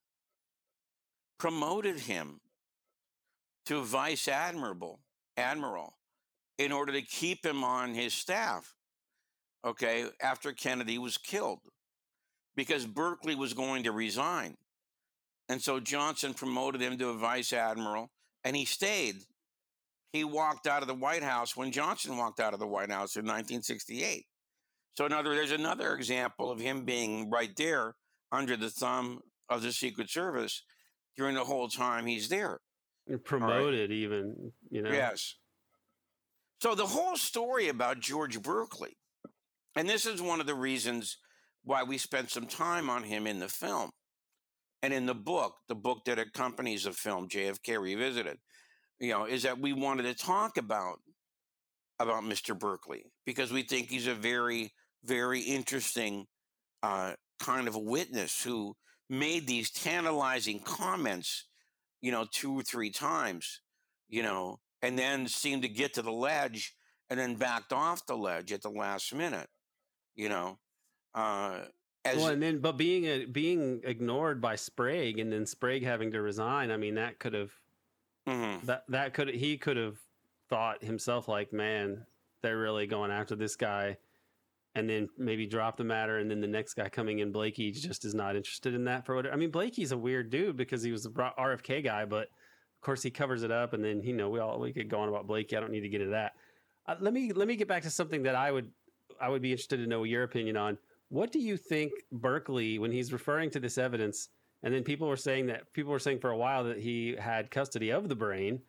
promoted 1.38 1.98
him 1.98 2.40
to 3.66 3.82
vice 3.82 4.26
admiral, 4.26 5.00
admiral, 5.36 5.94
in 6.56 6.72
order 6.72 6.92
to 6.92 7.02
keep 7.02 7.44
him 7.44 7.62
on 7.62 7.92
his 7.94 8.14
staff. 8.14 8.74
Okay, 9.64 10.06
after 10.20 10.52
Kennedy 10.52 10.98
was 10.98 11.18
killed, 11.18 11.60
because 12.56 12.86
Burkley 12.86 13.34
was 13.34 13.54
going 13.54 13.82
to 13.84 13.92
resign, 13.92 14.56
and 15.52 15.60
so 15.60 15.78
Johnson 15.78 16.32
promoted 16.32 16.80
him 16.80 16.96
to 16.96 17.10
a 17.10 17.14
vice 17.14 17.52
admiral, 17.52 18.10
and 18.42 18.56
he 18.56 18.64
stayed. 18.64 19.16
He 20.10 20.24
walked 20.24 20.66
out 20.66 20.80
of 20.80 20.88
the 20.88 20.94
White 20.94 21.22
House 21.22 21.54
when 21.54 21.70
Johnson 21.70 22.16
walked 22.16 22.40
out 22.40 22.54
of 22.54 22.58
the 22.58 22.66
White 22.66 22.90
House 22.90 23.16
in 23.16 23.26
1968. 23.26 24.24
So 24.94 25.04
in 25.04 25.12
another 25.12 25.34
there's 25.34 25.52
another 25.52 25.92
example 25.92 26.50
of 26.50 26.58
him 26.58 26.86
being 26.86 27.28
right 27.28 27.54
there 27.54 27.96
under 28.32 28.56
the 28.56 28.70
thumb 28.70 29.20
of 29.50 29.60
the 29.60 29.72
Secret 29.72 30.08
Service 30.08 30.62
during 31.18 31.34
the 31.34 31.44
whole 31.44 31.68
time 31.68 32.06
he's 32.06 32.30
there. 32.30 32.60
And 33.06 33.22
promoted 33.22 33.92
even 33.92 34.52
you 34.70 34.80
know 34.80 34.90
Yes. 34.90 35.34
So 36.62 36.74
the 36.74 36.86
whole 36.86 37.16
story 37.16 37.68
about 37.68 38.00
George 38.00 38.40
Burkley, 38.40 38.96
and 39.76 39.86
this 39.86 40.06
is 40.06 40.22
one 40.22 40.40
of 40.40 40.46
the 40.46 40.54
reasons 40.54 41.18
why 41.62 41.82
we 41.82 41.98
spent 41.98 42.30
some 42.30 42.46
time 42.46 42.88
on 42.88 43.02
him 43.02 43.26
in 43.26 43.38
the 43.38 43.48
film 43.48 43.90
and 44.82 44.92
in 44.92 45.06
the 45.06 45.14
book, 45.14 45.54
the 45.68 45.74
book 45.74 46.04
that 46.06 46.18
accompanies 46.18 46.84
the 46.84 46.92
film, 46.92 47.28
JFK 47.28 47.80
Revisited, 47.80 48.38
you 48.98 49.10
know, 49.10 49.24
is 49.24 49.42
that 49.44 49.58
we 49.58 49.72
wanted 49.72 50.04
to 50.04 50.14
talk 50.14 50.56
about 50.56 50.98
about 51.98 52.24
Mr. 52.24 52.58
Burkley 52.58 53.04
because 53.24 53.52
we 53.52 53.62
think 53.62 53.88
he's 53.88 54.08
a 54.08 54.14
very, 54.14 54.72
very 55.04 55.40
interesting 55.40 56.26
uh, 56.82 57.12
kind 57.38 57.68
of 57.68 57.76
witness 57.76 58.42
who 58.42 58.74
made 59.08 59.46
these 59.46 59.70
tantalizing 59.70 60.60
comments, 60.60 61.48
you 62.00 62.10
know, 62.10 62.26
two 62.32 62.58
or 62.58 62.62
three 62.62 62.90
times, 62.90 63.60
you 64.08 64.22
know, 64.22 64.58
and 64.82 64.98
then 64.98 65.28
seemed 65.28 65.62
to 65.62 65.68
get 65.68 65.94
to 65.94 66.02
the 66.02 66.10
ledge 66.12 66.74
and 67.08 67.20
then 67.20 67.36
backed 67.36 67.72
off 67.72 68.04
the 68.06 68.16
ledge 68.16 68.52
at 68.52 68.62
the 68.62 68.70
last 68.70 69.14
minute, 69.14 69.48
you 70.16 70.28
know. 70.28 70.58
Uh, 71.14 71.60
as 72.04 72.16
well, 72.18 72.28
and 72.28 72.42
then 72.42 72.58
but 72.58 72.76
being 72.76 73.04
a, 73.04 73.24
being 73.26 73.80
ignored 73.84 74.40
by 74.40 74.56
Sprague 74.56 75.18
and 75.18 75.32
then 75.32 75.46
Sprague 75.46 75.84
having 75.84 76.10
to 76.12 76.20
resign, 76.20 76.70
I 76.70 76.76
mean 76.76 76.94
that 76.96 77.18
could 77.18 77.34
have 77.34 77.52
Mhm. 78.26 78.62
that 78.66 78.84
that 78.88 79.14
could 79.14 79.28
he 79.28 79.56
could 79.58 79.76
have 79.76 79.98
thought 80.48 80.82
himself 80.84 81.28
like, 81.28 81.52
man, 81.52 82.06
they're 82.42 82.58
really 82.58 82.86
going 82.86 83.10
after 83.10 83.34
this 83.34 83.56
guy, 83.56 83.96
and 84.74 84.88
then 84.88 85.08
maybe 85.16 85.46
drop 85.46 85.76
the 85.76 85.84
matter, 85.84 86.18
and 86.18 86.30
then 86.30 86.40
the 86.40 86.46
next 86.46 86.74
guy 86.74 86.88
coming 86.88 87.20
in, 87.20 87.32
Blakey, 87.32 87.70
just 87.72 88.04
is 88.04 88.14
not 88.14 88.36
interested 88.36 88.74
in 88.74 88.84
that 88.84 89.06
for 89.06 89.14
whatever. 89.14 89.34
I 89.34 89.38
mean, 89.38 89.50
Blakey's 89.50 89.92
a 89.92 89.98
weird 89.98 90.30
dude 90.30 90.56
because 90.56 90.82
he 90.82 90.92
was 90.92 91.04
the 91.04 91.10
RFK 91.10 91.82
guy, 91.82 92.04
but 92.04 92.28
of 92.28 92.80
course 92.80 93.02
he 93.02 93.10
covers 93.10 93.42
it 93.44 93.50
up, 93.50 93.72
and 93.72 93.84
then 93.84 94.02
you 94.02 94.12
know 94.12 94.28
we 94.28 94.40
all 94.40 94.58
we 94.60 94.72
could 94.72 94.88
go 94.88 95.00
on 95.00 95.08
about 95.08 95.26
Blakey. 95.26 95.56
I 95.56 95.60
don't 95.60 95.70
need 95.72 95.80
to 95.82 95.88
get 95.88 96.00
into 96.00 96.12
that. 96.12 96.32
Uh, 96.86 96.96
let 97.00 97.12
me 97.14 97.32
let 97.32 97.46
me 97.48 97.54
get 97.56 97.68
back 97.68 97.84
to 97.84 97.90
something 97.90 98.24
that 98.24 98.34
I 98.34 98.50
would 98.50 98.70
I 99.20 99.28
would 99.28 99.42
be 99.42 99.52
interested 99.52 99.76
to 99.78 99.86
know 99.86 100.02
your 100.04 100.24
opinion 100.24 100.56
on. 100.56 100.78
What 101.12 101.30
do 101.30 101.38
you 101.38 101.58
think 101.58 101.92
Burkley, 102.10 102.78
when 102.78 102.90
he's 102.90 103.12
referring 103.12 103.50
to 103.50 103.60
this 103.60 103.76
evidence, 103.76 104.30
and 104.62 104.72
then 104.72 104.82
people 104.82 105.06
were 105.06 105.18
saying 105.18 105.48
that 105.48 105.70
people 105.74 105.92
were 105.92 105.98
saying 105.98 106.20
for 106.20 106.30
a 106.30 106.36
while 106.38 106.64
that 106.64 106.78
he 106.78 107.14
had 107.20 107.50
custody 107.50 107.90
of 107.90 108.08
the 108.08 108.16
brain? 108.16 108.62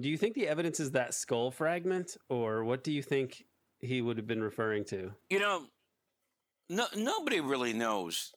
Do 0.00 0.08
you 0.08 0.16
think 0.16 0.34
the 0.34 0.48
evidence 0.48 0.80
is 0.80 0.92
that 0.92 1.12
skull 1.12 1.50
fragment, 1.50 2.16
or 2.30 2.64
what 2.64 2.82
do 2.82 2.90
you 2.90 3.02
think 3.02 3.44
he 3.80 4.00
would 4.00 4.16
have 4.16 4.26
been 4.26 4.42
referring 4.42 4.86
to? 4.86 5.12
You 5.28 5.40
know, 5.40 5.66
no, 6.70 6.86
nobody 6.96 7.40
really 7.40 7.74
knows, 7.74 8.32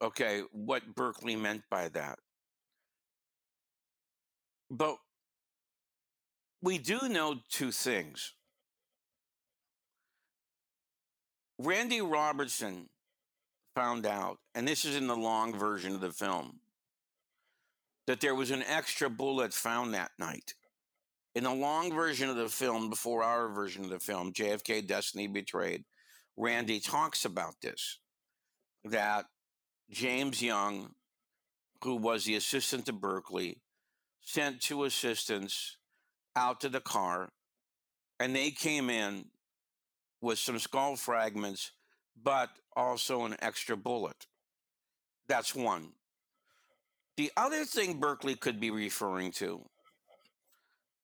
okay, 0.00 0.42
what 0.52 0.94
Burkley 0.94 1.34
meant 1.34 1.62
by 1.72 1.88
that. 1.88 2.20
But 4.70 4.94
we 6.62 6.78
do 6.78 7.00
know 7.08 7.40
two 7.50 7.72
things. 7.72 8.32
Randy 11.62 12.00
Robertson 12.00 12.88
found 13.74 14.06
out, 14.06 14.38
and 14.54 14.66
this 14.66 14.86
is 14.86 14.96
in 14.96 15.06
the 15.06 15.16
long 15.16 15.58
version 15.58 15.94
of 15.94 16.00
the 16.00 16.10
film, 16.10 16.60
that 18.06 18.22
there 18.22 18.34
was 18.34 18.50
an 18.50 18.62
extra 18.62 19.10
bullet 19.10 19.52
found 19.52 19.92
that 19.92 20.12
night. 20.18 20.54
In 21.34 21.44
the 21.44 21.52
long 21.52 21.92
version 21.92 22.30
of 22.30 22.36
the 22.36 22.48
film, 22.48 22.88
before 22.88 23.22
our 23.22 23.50
version 23.50 23.84
of 23.84 23.90
the 23.90 24.00
film, 24.00 24.32
JFK 24.32 24.86
Destiny 24.86 25.26
Betrayed, 25.26 25.84
Randy 26.34 26.80
talks 26.80 27.26
about 27.26 27.56
this 27.60 27.98
that 28.84 29.26
James 29.90 30.40
Young, 30.40 30.94
who 31.84 31.96
was 31.96 32.24
the 32.24 32.36
assistant 32.36 32.86
to 32.86 32.94
Burkley, 32.94 33.60
sent 34.22 34.62
two 34.62 34.84
assistants 34.84 35.76
out 36.34 36.58
to 36.62 36.70
the 36.70 36.80
car 36.80 37.28
and 38.18 38.34
they 38.34 38.50
came 38.50 38.88
in 38.88 39.26
with 40.20 40.38
some 40.38 40.58
skull 40.58 40.96
fragments, 40.96 41.72
but 42.22 42.50
also 42.76 43.24
an 43.24 43.36
extra 43.40 43.76
bullet. 43.76 44.26
That's 45.28 45.54
one. 45.54 45.92
The 47.16 47.30
other 47.36 47.64
thing 47.64 48.00
Burkley 48.00 48.34
could 48.34 48.60
be 48.60 48.70
referring 48.70 49.32
to 49.32 49.68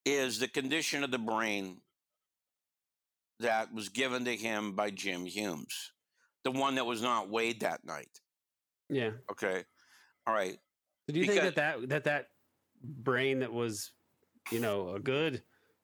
is 0.05 0.39
the 0.39 0.47
condition 0.47 1.03
of 1.03 1.11
the 1.11 1.17
brain 1.17 1.81
that 3.39 3.73
was 3.73 3.89
given 3.89 4.25
to 4.25 4.35
him 4.35 4.75
by 4.75 4.89
Jim 4.89 5.25
Humes, 5.25 5.91
the 6.43 6.51
one 6.51 6.75
that 6.75 6.85
was 6.85 7.01
not 7.01 7.29
weighed 7.29 7.59
that 7.59 7.85
night. 7.85 8.09
Yeah. 8.89 9.11
Okay. 9.31 9.63
All 10.25 10.33
right. 10.33 10.57
Do 11.07 11.19
you 11.19 11.25
think 11.25 11.41
that, 11.41 11.55
that 11.55 11.89
that 11.89 12.03
that 12.05 12.25
brain 12.83 13.39
that 13.39 13.53
was, 13.53 13.91
you 14.51 14.59
know, 14.59 14.89
a 14.95 14.99
good, 14.99 15.43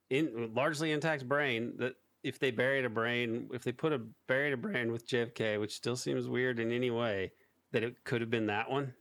in 0.09 0.51
largely 0.53 0.91
intact 0.91 1.27
brain 1.27 1.73
that 1.77 1.93
if 2.23 2.39
they 2.39 2.51
buried 2.51 2.85
a 2.85 2.89
brain, 2.89 3.49
if 3.53 3.63
they 3.63 3.71
put 3.71 3.93
a 3.93 4.01
buried 4.27 4.53
a 4.53 4.57
brain 4.57 4.91
with 4.91 5.07
JFK, 5.07 5.59
which 5.59 5.75
still 5.75 5.95
seems 5.95 6.27
weird 6.27 6.59
in 6.59 6.71
any 6.71 6.89
way, 6.89 7.31
that 7.71 7.83
it 7.83 8.03
could 8.05 8.21
have 8.21 8.29
been 8.29 8.47
that 8.47 8.69
one? 8.69 8.93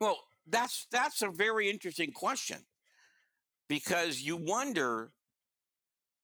Well, 0.00 0.18
that's 0.46 0.86
that's 0.92 1.22
a 1.22 1.28
very 1.28 1.70
interesting 1.70 2.12
question 2.12 2.58
because 3.68 4.20
you 4.20 4.36
wonder 4.36 5.10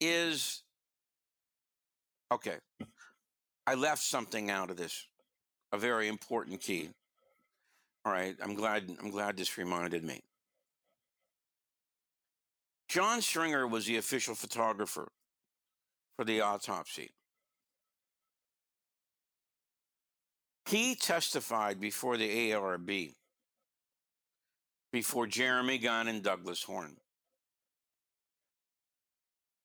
is 0.01 0.63
okay. 2.31 2.57
I 3.67 3.75
left 3.75 4.03
something 4.03 4.51
out 4.51 4.71
of 4.71 4.77
this, 4.77 5.07
a 5.73 5.79
very 5.79 6.09
important 6.09 6.61
key. 6.61 6.91
All 8.05 8.13
right, 8.13 8.37
I'm 8.43 8.55
glad 8.55 8.91
I'm 9.01 9.11
glad 9.11 9.37
this 9.37 9.57
reminded 9.57 10.05
me. 10.05 10.21
John 12.89 13.23
Stringer 13.23 13.67
was 13.67 13.87
the 13.87 13.97
official 13.97 14.35
photographer 14.35 15.09
for 16.17 16.25
the 16.25 16.41
autopsy. 16.41 17.11
He 20.69 20.95
testified 20.95 21.81
before 21.81 22.17
the 22.17 22.51
ARB 22.53 23.15
before 24.93 25.27
Jeremy 25.27 25.79
Gunn 25.79 26.09
and 26.09 26.23
Douglas 26.23 26.63
Horne. 26.63 26.97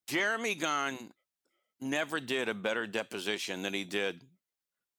Jeremy 0.07 0.55
Gunn 0.55 1.11
never 1.81 2.19
did 2.19 2.49
a 2.49 2.53
better 2.53 2.87
deposition 2.87 3.61
than 3.61 3.73
he 3.73 3.83
did 3.83 4.23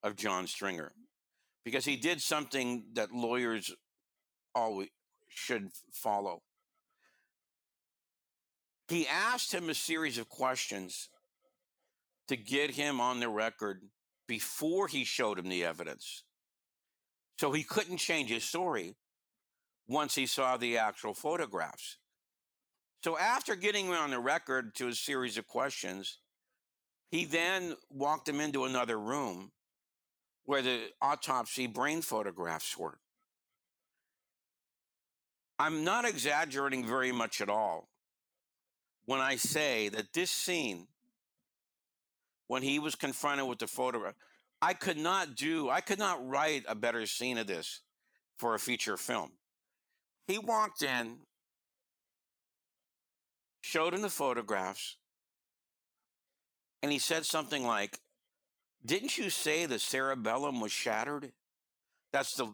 of 0.02 0.16
John 0.16 0.46
Stringer 0.46 0.92
because 1.64 1.84
he 1.84 1.96
did 1.96 2.20
something 2.20 2.84
that 2.92 3.12
lawyers 3.12 3.74
always 4.54 4.88
should 5.28 5.70
follow. 5.92 6.42
He 8.88 9.06
asked 9.06 9.52
him 9.52 9.68
a 9.68 9.74
series 9.74 10.18
of 10.18 10.28
questions 10.28 11.08
to 12.28 12.36
get 12.36 12.72
him 12.72 13.00
on 13.00 13.20
the 13.20 13.28
record 13.28 13.82
before 14.26 14.88
he 14.88 15.04
showed 15.04 15.38
him 15.38 15.48
the 15.48 15.64
evidence. 15.64 16.24
So 17.38 17.52
he 17.52 17.62
couldn't 17.62 17.98
change 17.98 18.30
his 18.30 18.44
story 18.44 18.96
once 19.88 20.14
he 20.14 20.26
saw 20.26 20.56
the 20.56 20.78
actual 20.78 21.14
photographs. 21.14 21.96
So 23.04 23.16
after 23.16 23.54
getting 23.54 23.86
him 23.86 23.92
on 23.92 24.10
the 24.10 24.18
record 24.18 24.74
to 24.76 24.88
a 24.88 24.94
series 24.94 25.38
of 25.38 25.46
questions, 25.46 26.18
he 27.10 27.24
then 27.24 27.74
walked 27.90 28.28
him 28.28 28.40
into 28.40 28.64
another 28.64 28.98
room 28.98 29.52
where 30.44 30.62
the 30.62 30.88
autopsy 31.00 31.66
brain 31.66 32.02
photographs 32.02 32.76
were. 32.76 32.98
I'm 35.58 35.84
not 35.84 36.04
exaggerating 36.04 36.86
very 36.86 37.12
much 37.12 37.40
at 37.40 37.48
all 37.48 37.88
when 39.06 39.20
I 39.20 39.36
say 39.36 39.88
that 39.88 40.12
this 40.12 40.30
scene, 40.30 40.86
when 42.48 42.62
he 42.62 42.78
was 42.78 42.94
confronted 42.94 43.46
with 43.46 43.60
the 43.60 43.66
photograph, 43.66 44.14
I 44.60 44.74
could 44.74 44.98
not 44.98 45.36
do, 45.36 45.70
I 45.70 45.80
could 45.80 45.98
not 45.98 46.26
write 46.26 46.64
a 46.66 46.74
better 46.74 47.06
scene 47.06 47.38
of 47.38 47.46
this 47.46 47.82
for 48.38 48.54
a 48.54 48.58
feature 48.58 48.96
film. 48.96 49.30
He 50.26 50.38
walked 50.38 50.82
in, 50.82 51.18
showed 53.60 53.94
him 53.94 54.02
the 54.02 54.10
photographs, 54.10 54.96
and 56.82 56.90
he 56.90 56.98
said 56.98 57.24
something 57.24 57.64
like, 57.64 58.00
Didn't 58.84 59.16
you 59.16 59.30
say 59.30 59.66
the 59.66 59.78
cerebellum 59.78 60.60
was 60.60 60.72
shattered? 60.72 61.32
That's 62.12 62.34
the 62.34 62.52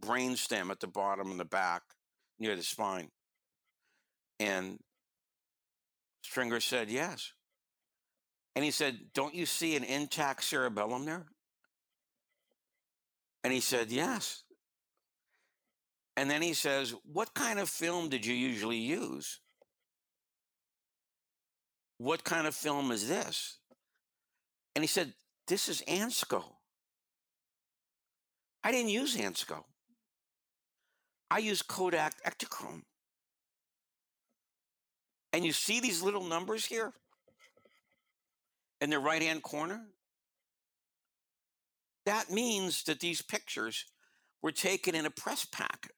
brain 0.00 0.36
stem 0.36 0.70
at 0.70 0.80
the 0.80 0.86
bottom 0.86 1.30
and 1.30 1.40
the 1.40 1.44
back 1.44 1.82
near 2.38 2.56
the 2.56 2.62
spine. 2.62 3.10
And 4.40 4.78
Stringer 6.22 6.60
said, 6.60 6.88
Yes. 6.88 7.32
And 8.54 8.64
he 8.64 8.70
said, 8.70 8.98
Don't 9.14 9.34
you 9.34 9.46
see 9.46 9.76
an 9.76 9.84
intact 9.84 10.44
cerebellum 10.44 11.04
there? 11.04 11.26
And 13.44 13.52
he 13.52 13.60
said, 13.60 13.90
Yes. 13.90 14.42
And 16.16 16.30
then 16.30 16.42
he 16.42 16.52
says, 16.52 16.94
What 17.10 17.34
kind 17.34 17.58
of 17.58 17.68
film 17.68 18.08
did 18.08 18.26
you 18.26 18.34
usually 18.34 18.78
use? 18.78 19.40
What 21.98 22.24
kind 22.24 22.46
of 22.46 22.54
film 22.54 22.90
is 22.90 23.08
this? 23.08 23.58
And 24.74 24.82
he 24.82 24.88
said, 24.88 25.14
This 25.48 25.68
is 25.68 25.82
Ansco. 25.88 26.42
I 28.64 28.70
didn't 28.70 28.90
use 28.90 29.16
Ansco. 29.16 29.64
I 31.30 31.38
use 31.38 31.62
Kodak 31.62 32.22
Ektachrome. 32.24 32.82
And 35.32 35.44
you 35.46 35.52
see 35.52 35.80
these 35.80 36.02
little 36.02 36.24
numbers 36.24 36.66
here 36.66 36.92
in 38.82 38.90
the 38.90 38.98
right 38.98 39.22
hand 39.22 39.42
corner? 39.44 39.80
That 42.04 42.30
means 42.30 42.82
that 42.84 42.98
these 42.98 43.22
pictures 43.22 43.86
were 44.42 44.50
taken 44.50 44.96
in 44.96 45.06
a 45.06 45.10
press 45.10 45.44
pack. 45.44 45.90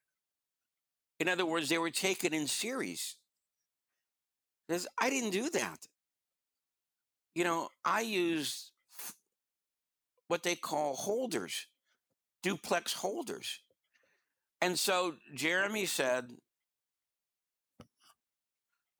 In 1.18 1.29
other 1.29 1.47
words, 1.47 1.70
they 1.70 1.79
were 1.79 1.90
taken 1.90 2.35
in 2.35 2.47
series. 2.47 3.16
Because 4.68 4.87
I 5.01 5.09
didn't 5.09 5.31
do 5.31 5.49
that. 5.51 5.79
You 7.35 7.44
know, 7.44 7.68
I 7.85 8.03
used 8.03 8.70
what 10.29 10.42
they 10.42 10.55
call 10.55 10.94
holders, 10.94 11.66
duplex 12.42 12.92
holders. 12.92 13.61
And 14.61 14.79
so 14.79 15.14
Jeremy 15.35 15.87
said, 15.87 16.31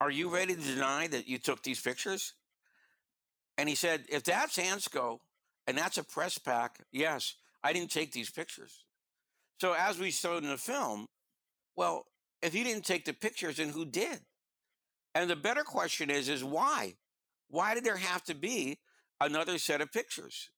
Are 0.01 0.11
you 0.11 0.29
ready 0.29 0.55
to 0.55 0.61
deny 0.61 1.05
that 1.07 1.27
you 1.27 1.37
took 1.37 1.61
these 1.61 1.79
pictures? 1.79 2.33
And 3.57 3.69
he 3.69 3.75
said, 3.75 4.05
If 4.09 4.23
that's 4.23 4.57
Ansco 4.57 5.19
and 5.67 5.77
that's 5.77 5.97
a 5.97 6.03
press 6.03 6.37
pack, 6.37 6.79
yes, 6.91 7.35
I 7.63 7.73
didn't 7.73 7.91
take 7.91 8.11
these 8.11 8.29
pictures. 8.29 8.83
So 9.59 9.73
as 9.73 9.97
we 9.97 10.11
showed 10.11 10.43
in 10.43 10.49
the 10.49 10.57
film, 10.57 11.07
well, 11.75 12.05
if 12.41 12.53
you 12.53 12.63
didn't 12.63 12.85
take 12.85 13.05
the 13.05 13.13
pictures, 13.13 13.57
then 13.57 13.69
who 13.69 13.85
did? 13.85 14.19
And 15.13 15.29
the 15.29 15.35
better 15.35 15.63
question 15.63 16.09
is, 16.09 16.27
is 16.27 16.43
why? 16.43 16.95
Why 17.49 17.73
did 17.73 17.85
there 17.85 17.97
have 17.97 18.23
to 18.25 18.35
be 18.35 18.79
another 19.21 19.57
set 19.57 19.81
of 19.81 19.91
pictures? 19.91 20.49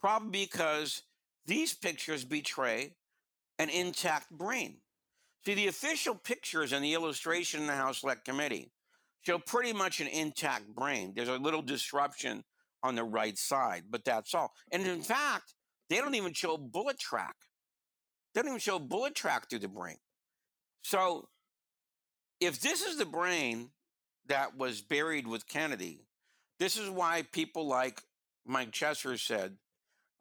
Probably 0.00 0.30
because 0.30 1.02
these 1.46 1.74
pictures 1.74 2.24
betray 2.24 2.94
an 3.58 3.70
intact 3.70 4.30
brain. 4.30 4.78
See, 5.46 5.54
the 5.54 5.68
official 5.68 6.14
pictures 6.14 6.72
and 6.72 6.84
the 6.84 6.94
illustration 6.94 7.60
in 7.60 7.66
the 7.66 7.74
House 7.74 8.00
Select 8.00 8.24
Committee 8.24 8.70
show 9.26 9.38
pretty 9.38 9.72
much 9.72 10.00
an 10.00 10.06
intact 10.08 10.74
brain. 10.74 11.12
There's 11.14 11.28
a 11.28 11.36
little 11.36 11.62
disruption 11.62 12.44
on 12.82 12.94
the 12.94 13.04
right 13.04 13.36
side, 13.38 13.84
but 13.90 14.04
that's 14.04 14.34
all. 14.34 14.52
And 14.70 14.86
in 14.86 15.00
fact, 15.00 15.54
they 15.88 15.96
don't 15.96 16.14
even 16.14 16.32
show 16.32 16.56
bullet 16.56 16.98
track. 16.98 17.34
They 18.34 18.42
don't 18.42 18.48
even 18.48 18.60
show 18.60 18.78
bullet 18.78 19.14
track 19.14 19.48
through 19.48 19.60
the 19.60 19.68
brain. 19.68 19.96
So, 20.82 21.28
if 22.40 22.60
this 22.60 22.82
is 22.82 22.98
the 22.98 23.06
brain 23.06 23.70
that 24.26 24.56
was 24.56 24.82
buried 24.82 25.26
with 25.26 25.48
Kennedy, 25.48 26.04
this 26.58 26.76
is 26.76 26.90
why 26.90 27.24
people 27.32 27.66
like 27.66 28.02
Mike 28.44 28.72
Chesser 28.72 29.18
said, 29.18 29.56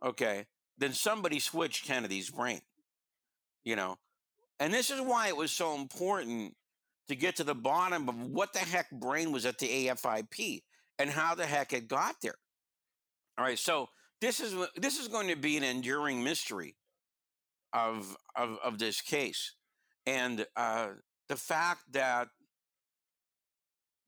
okay, 0.03 0.45
then 0.77 0.93
somebody 0.93 1.39
switched 1.39 1.85
Kennedy's 1.85 2.29
brain, 2.29 2.61
you 3.65 3.75
know. 3.75 3.97
And 4.59 4.73
this 4.73 4.89
is 4.89 5.01
why 5.01 5.27
it 5.27 5.35
was 5.35 5.51
so 5.51 5.75
important 5.75 6.55
to 7.07 7.15
get 7.15 7.35
to 7.37 7.43
the 7.43 7.55
bottom 7.55 8.07
of 8.07 8.15
what 8.29 8.53
the 8.53 8.59
heck 8.59 8.89
brain 8.91 9.31
was 9.31 9.45
at 9.45 9.57
the 9.57 9.87
AFIP 9.87 10.63
and 10.99 11.09
how 11.09 11.35
the 11.35 11.45
heck 11.45 11.73
it 11.73 11.87
got 11.87 12.15
there. 12.21 12.35
All 13.37 13.45
right, 13.45 13.59
so 13.59 13.87
this 14.21 14.39
is 14.39 14.55
this 14.75 14.99
is 14.99 15.07
going 15.07 15.27
to 15.27 15.35
be 15.35 15.57
an 15.57 15.63
enduring 15.63 16.23
mystery 16.23 16.75
of 17.73 18.15
of, 18.35 18.57
of 18.63 18.77
this 18.79 19.01
case, 19.01 19.55
and 20.05 20.45
uh, 20.55 20.89
the 21.29 21.35
fact 21.35 21.81
that 21.91 22.27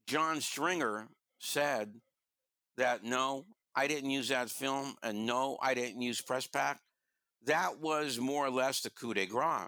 John 0.07 0.41
Stringer 0.41 1.07
said 1.39 1.95
that 2.77 3.03
no, 3.03 3.45
I 3.75 3.87
didn't 3.87 4.11
use 4.11 4.29
that 4.29 4.49
film, 4.49 4.95
and 5.01 5.25
no, 5.25 5.57
I 5.61 5.73
didn't 5.73 6.01
use 6.01 6.21
press 6.21 6.45
pack. 6.45 6.79
That 7.45 7.79
was 7.79 8.19
more 8.19 8.45
or 8.45 8.51
less 8.51 8.81
the 8.81 8.89
coup 8.89 9.13
de 9.13 9.25
grace. 9.25 9.67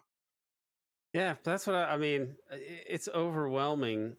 Yeah, 1.17 1.33
that's 1.43 1.65
what 1.65 1.75
I, 1.75 1.93
I 1.93 1.97
mean. 1.97 2.35
It's 2.51 3.09
overwhelming 3.11 4.15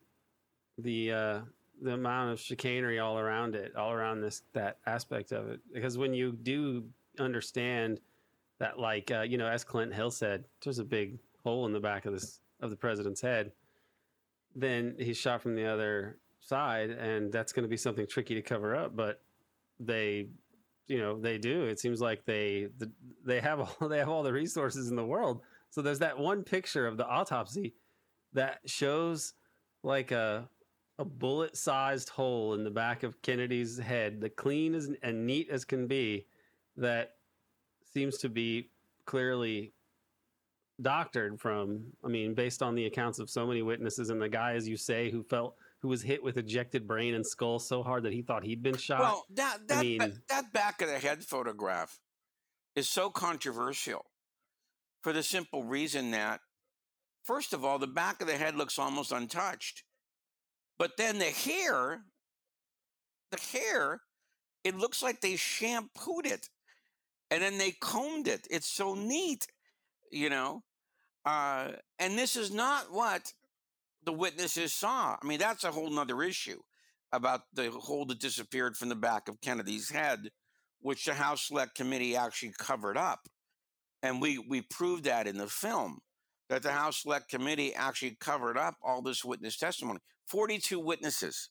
the 0.79 1.13
uh, 1.13 1.41
the 1.81 1.93
amount 1.93 2.33
of 2.33 2.41
chicanery 2.41 2.99
all 2.99 3.21
around 3.21 3.55
it, 3.55 3.77
all 3.77 3.93
around 3.93 4.21
this 4.21 4.43
that 4.53 4.79
aspect 4.85 5.31
of 5.31 5.49
it. 5.49 5.61
Because 5.73 5.97
when 5.97 6.13
you 6.13 6.33
do 6.33 6.83
understand 7.21 8.01
that, 8.59 8.81
like 8.81 9.13
uh, 9.13 9.21
you 9.21 9.39
know, 9.39 9.47
as 9.47 9.63
Clint 9.63 9.95
Hill 9.95 10.11
said, 10.11 10.47
there's 10.65 10.81
a 10.81 10.85
big 10.85 11.21
hole 11.45 11.67
in 11.67 11.73
the 11.73 11.79
back 11.79 12.05
of 12.05 12.15
this 12.15 12.41
of 12.61 12.71
the 12.71 12.77
president's 12.77 13.21
head. 13.21 13.53
Then 14.57 14.97
he's 14.99 15.17
shot 15.17 15.41
from 15.41 15.55
the 15.55 15.67
other 15.67 16.19
side, 16.41 16.91
and 16.91 17.31
that's 17.31 17.53
going 17.53 17.63
to 17.63 17.69
be 17.69 17.77
something 17.77 18.09
tricky 18.09 18.35
to 18.35 18.43
cover 18.43 18.75
up. 18.75 18.97
But 18.97 19.23
they, 19.79 20.31
you 20.89 20.99
know, 20.99 21.21
they 21.21 21.39
do. 21.39 21.63
It 21.67 21.79
seems 21.79 22.01
like 22.01 22.25
they 22.25 22.71
they 23.25 23.39
have 23.39 23.61
all 23.61 23.89
they 23.89 23.99
have 23.99 24.09
all 24.09 24.25
the 24.25 24.33
resources 24.33 24.89
in 24.89 24.97
the 24.97 25.07
world. 25.07 25.43
So 25.71 25.83
there's 25.83 25.99
that 26.01 26.19
one 26.19 26.45
picture 26.45 26.87
of 26.87 26.97
the 26.97 27.07
autopsy 27.07 27.75
that 28.33 28.61
shows 28.67 29.35
like 29.83 30.11
a 30.11 30.49
a 31.01 31.05
bullet 31.05 31.57
sized 31.57 32.09
hole 32.09 32.55
in 32.55 32.65
the 32.65 32.71
back 32.71 33.05
of 33.05 33.23
Kennedy's 33.23 33.79
head, 33.79 34.21
the 34.21 34.29
clean 34.29 34.75
as 34.75 34.91
and 35.03 35.27
neat 35.27 35.49
as 35.49 35.65
can 35.65 35.87
be, 35.87 36.27
that 36.77 37.13
seems 37.93 38.19
to 38.19 38.29
be 38.29 38.71
clearly 39.07 39.73
doctored 40.81 41.41
from 41.41 41.83
i 42.05 42.09
mean 42.09 42.35
based 42.35 42.63
on 42.63 42.77
the 42.77 42.87
accounts 42.87 43.19
of 43.19 43.29
so 43.29 43.45
many 43.45 43.63
witnesses 43.63 44.11
and 44.11 44.23
the 44.23 44.29
guy 44.29 44.53
as 44.53 44.69
you 44.69 44.77
say 44.77 45.11
who 45.11 45.25
felt 45.25 45.57
who 45.81 45.89
was 45.89 46.03
hit 46.03 46.23
with 46.23 46.37
ejected 46.37 46.87
brain 46.87 47.15
and 47.15 47.27
skull 47.27 47.59
so 47.59 47.83
hard 47.83 48.03
that 48.03 48.13
he 48.13 48.23
thought 48.23 48.43
he'd 48.43 48.63
been 48.63 48.77
shot. 48.77 49.01
Well, 49.01 49.27
that 49.35 49.59
that 49.69 49.79
I 49.79 49.83
mean, 49.83 50.21
that 50.29 50.53
back 50.53 50.83
of 50.83 50.89
the 50.89 50.99
head 50.99 51.25
photograph 51.25 52.01
is 52.75 52.89
so 52.89 53.11
controversial 53.11 54.05
for 55.03 55.13
the 55.13 55.23
simple 55.23 55.65
reason 55.65 56.11
that 56.13 56.41
first 57.25 57.53
of 57.53 57.65
all, 57.65 57.79
the 57.79 57.87
back 57.87 58.21
of 58.21 58.27
the 58.27 58.37
head 58.37 58.57
looks 58.57 58.79
almost 58.79 59.13
untouched. 59.13 59.85
But 60.79 60.97
then 60.97 61.19
the 61.19 61.27
hair, 61.27 62.03
the 63.31 63.41
hair, 63.53 64.01
it 64.65 64.77
looks 64.77 65.03
like 65.03 65.21
they 65.21 65.37
shampooed 65.37 66.27
it 66.27 66.49
and 67.31 67.43
then 67.43 67.59
they 67.59 67.73
combed 67.73 68.29
it. 68.29 68.47
It's 68.51 68.69
so 68.69 68.95
neat, 68.95 69.47
you 70.11 70.31
know. 70.31 70.63
Uh, 71.25 71.73
and 71.99 72.17
this 72.17 72.37
is 72.37 72.53
not 72.53 72.93
what 72.93 73.33
the 74.05 74.13
witnesses 74.13 74.73
saw. 74.73 75.17
I 75.21 75.27
mean, 75.27 75.39
that's 75.39 75.65
a 75.65 75.73
whole 75.73 75.91
nother 75.91 76.23
issue 76.23 76.61
about 77.13 77.43
the 77.53 77.71
hole 77.71 78.07
that 78.07 78.21
disappeared 78.21 78.77
from 78.77 78.89
the 78.89 78.95
back 78.95 79.29
of 79.29 79.41
Kennedy's 79.41 79.91
head, 79.91 80.31
which 80.81 81.05
the 81.05 81.15
House 81.15 81.49
Select 81.49 81.75
Committee 81.75 82.17
actually 82.17 82.53
covered 82.59 82.97
up. 82.97 83.21
And 84.03 84.21
we, 84.21 84.39
we 84.39 84.63
proved 84.63 85.05
that 85.05 85.27
in 85.27 85.39
the 85.39 85.49
film 85.49 85.99
that 86.49 86.63
the 86.63 86.73
House 86.73 87.03
Select 87.03 87.29
Committee 87.29 87.75
actually 87.75 88.17
covered 88.21 88.57
up 88.57 88.77
all 88.83 89.03
this 89.03 89.25
witness 89.25 89.57
testimony. 89.57 90.01
42 90.29 90.79
witnesses 90.79 91.51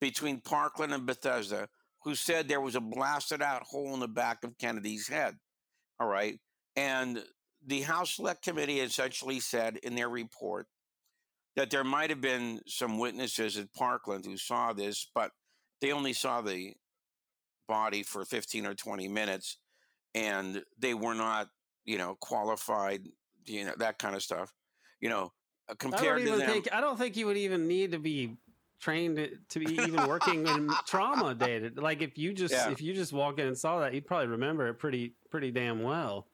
between 0.00 0.40
Parkland 0.40 0.92
and 0.92 1.06
Bethesda 1.06 1.68
who 2.04 2.14
said 2.14 2.46
there 2.46 2.60
was 2.60 2.74
a 2.74 2.80
blasted 2.80 3.42
out 3.42 3.62
hole 3.62 3.94
in 3.94 4.00
the 4.00 4.08
back 4.08 4.44
of 4.44 4.58
Kennedy's 4.58 5.08
head. 5.08 5.36
All 5.98 6.06
right. 6.06 6.38
And 6.76 7.22
the 7.66 7.80
House 7.82 8.16
Select 8.16 8.42
Committee 8.42 8.80
essentially 8.80 9.40
said 9.40 9.78
in 9.78 9.94
their 9.94 10.10
report 10.10 10.66
that 11.56 11.70
there 11.70 11.84
might 11.84 12.10
have 12.10 12.20
been 12.20 12.60
some 12.66 12.98
witnesses 12.98 13.56
at 13.56 13.72
Parkland 13.72 14.26
who 14.26 14.36
saw 14.36 14.72
this, 14.72 15.08
but 15.14 15.30
they 15.80 15.92
only 15.92 16.12
saw 16.12 16.42
the 16.42 16.74
body 17.68 18.02
for 18.02 18.24
15 18.24 18.66
or 18.66 18.74
20 18.74 19.08
minutes 19.08 19.56
and 20.14 20.62
they 20.78 20.94
were 20.94 21.14
not, 21.14 21.48
you 21.84 21.98
know, 21.98 22.16
qualified, 22.20 23.06
you 23.46 23.64
know, 23.64 23.72
that 23.78 23.98
kind 23.98 24.14
of 24.14 24.22
stuff. 24.22 24.52
You 25.00 25.08
know, 25.10 25.32
uh, 25.68 25.72
I 25.72 25.74
compared 25.74 26.24
don't 26.24 26.32
to 26.32 26.38
them. 26.38 26.50
think 26.50 26.68
I 26.72 26.80
don't 26.80 26.98
think 26.98 27.16
you 27.16 27.26
would 27.26 27.36
even 27.36 27.66
need 27.68 27.92
to 27.92 27.98
be 27.98 28.36
trained 28.80 29.16
to- 29.48 29.58
be 29.60 29.72
even 29.74 30.06
working 30.08 30.46
in 30.46 30.68
trauma 30.86 31.34
data. 31.34 31.70
Like 31.74 32.02
if 32.02 32.18
you 32.18 32.32
just 32.42 32.52
Yeah. 32.52 32.70
if 32.70 32.80
you 32.82 32.92
just 32.94 33.12
walk 33.12 33.38
in 33.38 33.46
and 33.46 33.56
saw 33.58 33.80
that, 33.80 33.94
you'd 33.94 34.06
probably 34.06 34.28
remember 34.28 34.68
it 34.68 34.74
pretty 34.74 35.14
pretty 35.30 35.50
damn 35.50 35.82
well. 35.82 36.26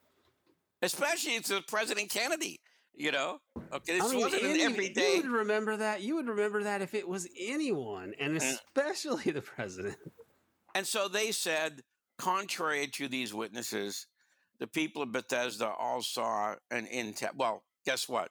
especially 0.83 1.33
it's 1.37 1.53
President 1.69 2.11
Kennedy. 2.11 2.61
You 2.95 3.13
know, 3.13 3.39
okay, 3.73 3.95
this 3.99 4.03
I 4.05 4.11
mean, 4.11 4.21
wasn't 4.21 4.43
an 4.43 4.51
any- 4.51 4.63
everyday. 4.63 5.15
You 5.17 5.23
would 5.23 5.31
remember 5.31 5.77
that. 5.79 6.03
You 6.03 6.17
would 6.17 6.29
remember 6.29 6.65
that 6.65 6.83
if 6.83 6.93
it 6.93 7.09
was 7.09 7.27
anyone, 7.39 8.13
and 8.21 8.37
Mm. 8.37 8.43
especially 8.43 9.31
the 9.33 9.41
president. 9.41 9.97
And 10.75 10.87
so 10.87 11.09
they 11.09 11.33
said, 11.33 11.83
contrary 12.19 12.89
to 12.89 13.09
these 13.09 13.33
witnesses, 13.33 14.07
the 14.61 14.67
people 14.67 15.03
of 15.03 15.13
Bethesda 15.13 15.69
all 15.69 16.03
saw 16.03 16.55
an 16.71 16.87
intact. 16.87 17.37
Well, 17.37 17.65
guess 17.85 18.09
what? 18.09 18.31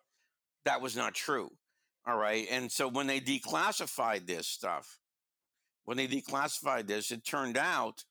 That 0.66 0.82
was 0.82 0.96
not 0.96 1.14
true. 1.14 1.50
All 2.08 2.18
right. 2.18 2.48
And 2.50 2.72
so 2.72 2.88
when 2.88 3.08
they 3.08 3.20
declassified 3.20 4.26
this 4.26 4.48
stuff, 4.48 5.00
when 5.86 5.98
they 5.98 6.08
declassified 6.08 6.88
this, 6.88 7.12
it 7.12 7.26
turned 7.26 7.58
out 7.58 8.04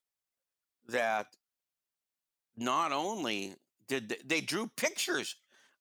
that 0.87 1.27
not 2.57 2.91
only 2.91 3.55
did 3.87 4.09
they, 4.09 4.17
they 4.25 4.41
drew 4.41 4.69
pictures 4.75 5.35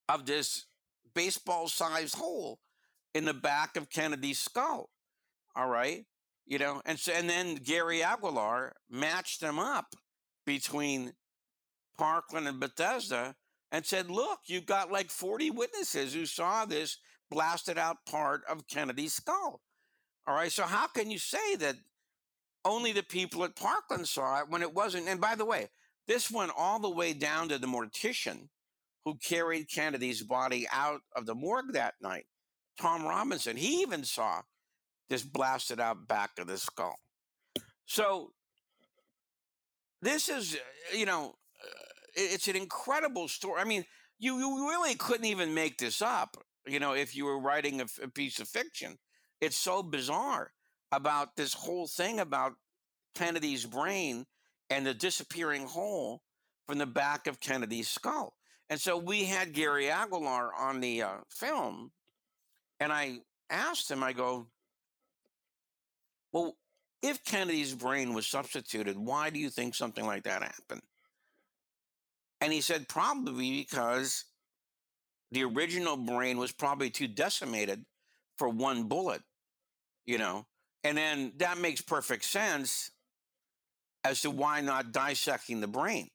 of 0.08 0.24
this 0.24 0.66
baseball 1.14 1.68
sized 1.68 2.14
hole 2.14 2.60
in 3.14 3.24
the 3.24 3.34
back 3.34 3.76
of 3.76 3.90
Kennedy's 3.90 4.38
skull. 4.38 4.90
All 5.56 5.68
right 5.68 6.06
you 6.48 6.58
know 6.58 6.80
and 6.84 6.98
so 6.98 7.12
and 7.12 7.28
then 7.28 7.54
gary 7.56 8.02
aguilar 8.02 8.72
matched 8.90 9.40
them 9.40 9.58
up 9.58 9.94
between 10.46 11.12
parkland 11.98 12.48
and 12.48 12.60
bethesda 12.60 13.34
and 13.70 13.84
said 13.84 14.10
look 14.10 14.40
you've 14.46 14.66
got 14.66 14.92
like 14.92 15.10
40 15.10 15.50
witnesses 15.50 16.14
who 16.14 16.26
saw 16.26 16.64
this 16.64 16.98
blasted 17.30 17.78
out 17.78 18.06
part 18.06 18.42
of 18.48 18.66
kennedy's 18.68 19.12
skull 19.12 19.60
all 20.26 20.34
right 20.34 20.52
so 20.52 20.64
how 20.64 20.86
can 20.86 21.10
you 21.10 21.18
say 21.18 21.56
that 21.56 21.76
only 22.64 22.92
the 22.92 23.02
people 23.02 23.44
at 23.44 23.56
parkland 23.56 24.08
saw 24.08 24.40
it 24.40 24.48
when 24.48 24.62
it 24.62 24.74
wasn't 24.74 25.08
and 25.08 25.20
by 25.20 25.34
the 25.34 25.44
way 25.44 25.68
this 26.06 26.30
went 26.30 26.52
all 26.56 26.78
the 26.78 26.88
way 26.88 27.12
down 27.12 27.48
to 27.48 27.58
the 27.58 27.66
mortician 27.66 28.48
who 29.04 29.16
carried 29.16 29.70
kennedy's 29.70 30.22
body 30.22 30.66
out 30.72 31.00
of 31.14 31.26
the 31.26 31.34
morgue 31.34 31.72
that 31.72 31.94
night 32.00 32.26
tom 32.80 33.04
robinson 33.04 33.56
he 33.56 33.82
even 33.82 34.04
saw 34.04 34.40
this 35.08 35.22
blasted 35.22 35.80
out 35.80 36.06
back 36.06 36.30
of 36.38 36.46
the 36.46 36.58
skull. 36.58 36.98
So 37.86 38.32
this 40.02 40.28
is, 40.28 40.54
uh, 40.54 40.96
you 40.96 41.06
know, 41.06 41.34
it's 42.14 42.48
an 42.48 42.56
incredible 42.56 43.28
story. 43.28 43.60
I 43.60 43.64
mean, 43.64 43.84
you, 44.18 44.38
you 44.38 44.68
really 44.68 44.94
couldn't 44.94 45.26
even 45.26 45.54
make 45.54 45.78
this 45.78 46.02
up, 46.02 46.36
you 46.66 46.80
know, 46.80 46.92
if 46.92 47.14
you 47.14 47.24
were 47.24 47.40
writing 47.40 47.80
a 47.80 48.08
piece 48.08 48.40
of 48.40 48.48
fiction. 48.48 48.98
It's 49.40 49.56
so 49.56 49.82
bizarre 49.82 50.52
about 50.90 51.36
this 51.36 51.54
whole 51.54 51.86
thing 51.86 52.18
about 52.18 52.54
Kennedy's 53.14 53.66
brain 53.66 54.26
and 54.70 54.86
the 54.86 54.94
disappearing 54.94 55.66
hole 55.66 56.22
from 56.66 56.78
the 56.78 56.86
back 56.86 57.26
of 57.26 57.40
Kennedy's 57.40 57.88
skull. 57.88 58.34
And 58.68 58.80
so 58.80 58.98
we 58.98 59.24
had 59.24 59.54
Gary 59.54 59.88
Aguilar 59.88 60.52
on 60.54 60.80
the 60.80 61.02
uh, 61.02 61.16
film, 61.30 61.92
and 62.80 62.92
I 62.92 63.20
asked 63.48 63.90
him, 63.90 64.02
I 64.02 64.12
go, 64.12 64.48
well, 66.32 66.56
if 67.02 67.24
Kennedy's 67.24 67.74
brain 67.74 68.12
was 68.12 68.26
substituted, 68.26 68.98
why 68.98 69.30
do 69.30 69.38
you 69.38 69.48
think 69.48 69.74
something 69.74 70.04
like 70.04 70.24
that 70.24 70.42
happened? 70.42 70.82
And 72.40 72.52
he 72.52 72.60
said, 72.60 72.88
probably 72.88 73.58
because 73.58 74.24
the 75.32 75.44
original 75.44 75.96
brain 75.96 76.38
was 76.38 76.52
probably 76.52 76.90
too 76.90 77.08
decimated 77.08 77.84
for 78.36 78.48
one 78.48 78.84
bullet, 78.84 79.22
you 80.06 80.18
know? 80.18 80.46
And 80.84 80.96
then 80.96 81.32
that 81.38 81.58
makes 81.58 81.80
perfect 81.80 82.24
sense 82.24 82.90
as 84.04 84.22
to 84.22 84.30
why 84.30 84.60
not 84.60 84.92
dissecting 84.92 85.60
the 85.60 85.66
brain. 85.66 86.08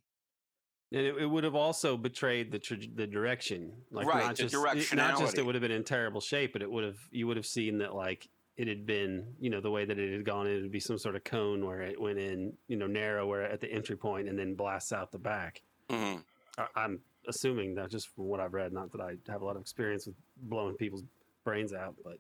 It, 0.92 1.06
it 1.18 1.26
would 1.26 1.44
have 1.44 1.56
also 1.56 1.98
betrayed 1.98 2.52
the 2.52 2.60
tra- 2.60 2.78
the 2.78 3.08
direction, 3.08 3.74
like 3.92 4.08
Right, 4.08 4.26
not 4.28 4.38
the 4.38 4.44
just 4.44 4.94
it- 4.94 4.96
not 4.96 5.20
just 5.20 5.38
it 5.38 5.46
would 5.46 5.56
have 5.56 5.62
been 5.62 5.72
in 5.72 5.84
terrible 5.84 6.22
shape, 6.22 6.54
but 6.54 6.62
it 6.62 6.72
would 6.72 6.84
have 6.84 7.00
you 7.12 7.28
would 7.28 7.36
have 7.36 7.48
seen 7.48 7.80
that 7.80 7.96
like 7.96 8.30
it 8.58 8.68
had 8.68 8.86
been, 8.86 9.26
you 9.40 9.50
know, 9.50 9.60
the 9.60 9.72
way 9.72 9.84
that 9.86 9.98
it 9.98 10.14
had 10.14 10.24
gone, 10.24 10.46
it 10.46 10.62
would 10.62 10.72
be 10.72 10.80
some 10.80 11.00
sort 11.00 11.16
of 11.16 11.24
cone 11.24 11.66
where 11.66 11.82
it 11.82 12.00
went 12.00 12.20
in, 12.20 12.54
you 12.68 12.78
know, 12.78 12.86
narrow 12.86 13.26
where 13.28 13.42
at 13.42 13.60
the 13.60 13.72
entry 13.72 13.98
point 13.98 14.30
and 14.30 14.38
then 14.38 14.54
blasts 14.54 14.94
out 14.94 15.12
the 15.12 15.18
back. 15.18 15.64
Mhm. 15.90 16.24
I, 16.58 16.68
I'm 16.76 17.00
assuming 17.28 17.76
that 17.76 17.90
just 17.90 18.10
from 18.10 18.26
what 18.26 18.40
I've 18.40 18.54
read, 18.54 18.74
not 18.74 18.92
that 18.92 19.02
I 19.02 19.16
have 19.32 19.42
a 19.42 19.46
lot 19.46 19.56
of 19.56 19.62
experience 19.62 20.06
with 20.06 20.16
blowing 20.38 20.76
people's 20.76 21.04
brains 21.44 21.74
out, 21.74 21.96
but 22.04 22.18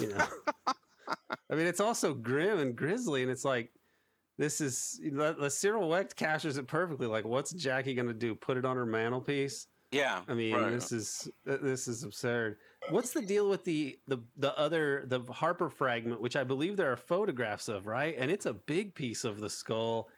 you 0.00 0.08
know, 0.08 0.26
I 1.50 1.54
mean, 1.54 1.66
it's 1.66 1.80
also 1.80 2.14
grim 2.14 2.58
and 2.58 2.74
grisly, 2.74 3.22
and 3.22 3.30
it's 3.30 3.44
like 3.44 3.70
this 4.38 4.60
is 4.60 5.00
the, 5.02 5.34
the 5.38 5.50
Cyril 5.50 5.88
Wecht 5.88 6.16
captures 6.16 6.58
it 6.58 6.66
perfectly. 6.66 7.06
Like, 7.06 7.24
what's 7.24 7.52
Jackie 7.52 7.94
gonna 7.94 8.12
do? 8.12 8.34
Put 8.34 8.56
it 8.56 8.64
on 8.64 8.76
her 8.76 8.86
mantelpiece? 8.86 9.68
Yeah. 9.92 10.22
I 10.28 10.34
mean, 10.34 10.54
right. 10.54 10.72
this 10.72 10.92
is 10.92 11.28
this 11.44 11.88
is 11.88 12.02
absurd. 12.02 12.58
What's 12.90 13.12
the 13.12 13.22
deal 13.22 13.48
with 13.48 13.64
the 13.64 13.98
the 14.06 14.18
the 14.36 14.56
other 14.58 15.04
the 15.06 15.20
Harper 15.32 15.70
fragment, 15.70 16.20
which 16.20 16.36
I 16.36 16.44
believe 16.44 16.76
there 16.76 16.92
are 16.92 16.96
photographs 16.96 17.68
of, 17.68 17.86
right? 17.86 18.14
And 18.18 18.30
it's 18.30 18.46
a 18.46 18.52
big 18.52 18.94
piece 18.94 19.24
of 19.24 19.40
the 19.40 19.48
skull. 19.48 20.08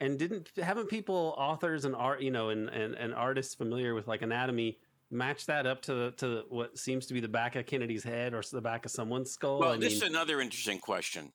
And 0.00 0.18
didn't 0.18 0.48
haven't 0.56 0.88
people, 0.88 1.34
authors 1.36 1.84
and 1.84 1.94
art, 1.94 2.22
you 2.22 2.30
know, 2.30 2.50
and, 2.50 2.68
and, 2.68 2.94
and 2.94 3.12
artists 3.12 3.54
familiar 3.54 3.94
with 3.94 4.06
like 4.06 4.22
anatomy, 4.22 4.78
match 5.10 5.46
that 5.46 5.66
up 5.66 5.82
to 5.82 6.12
to 6.12 6.44
what 6.48 6.78
seems 6.78 7.06
to 7.06 7.14
be 7.14 7.20
the 7.20 7.28
back 7.28 7.56
of 7.56 7.66
Kennedy's 7.66 8.04
head 8.04 8.34
or 8.34 8.42
the 8.52 8.60
back 8.60 8.84
of 8.84 8.92
someone's 8.92 9.30
skull? 9.30 9.58
Well, 9.58 9.72
I 9.72 9.76
this 9.76 9.94
mean, 9.94 10.02
is 10.04 10.08
another 10.08 10.40
interesting 10.40 10.78
question. 10.78 11.32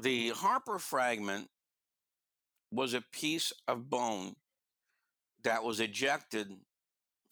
The 0.00 0.30
Harper 0.30 0.78
fragment 0.78 1.48
was 2.70 2.94
a 2.94 3.00
piece 3.12 3.52
of 3.66 3.88
bone 3.88 4.34
that 5.44 5.62
was 5.62 5.80
ejected 5.80 6.48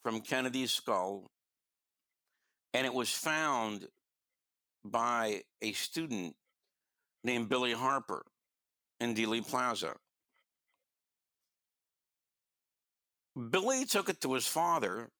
from 0.03 0.21
Kennedy's 0.21 0.73
skull, 0.73 1.31
and 2.73 2.87
it 2.87 2.95
was 2.95 3.11
found 3.11 3.89
by 4.85 5.43
a 5.61 5.73
student 5.73 6.37
named 7.23 7.49
Billy 7.49 7.73
Harper 7.73 8.25
in 9.01 9.15
Dealey 9.15 9.47
Plaza. 9.47 9.95
Billy 13.51 13.85
took 13.85 14.09
it 14.09 14.21
to 14.21 14.35
his 14.35 14.47
father, 14.47 15.11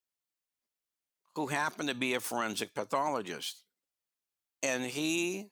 who 1.35 1.47
happened 1.47 1.89
to 1.89 1.95
be 1.95 2.13
a 2.13 2.19
forensic 2.19 2.73
pathologist. 2.73 3.63
And 4.63 4.83
he 4.83 5.51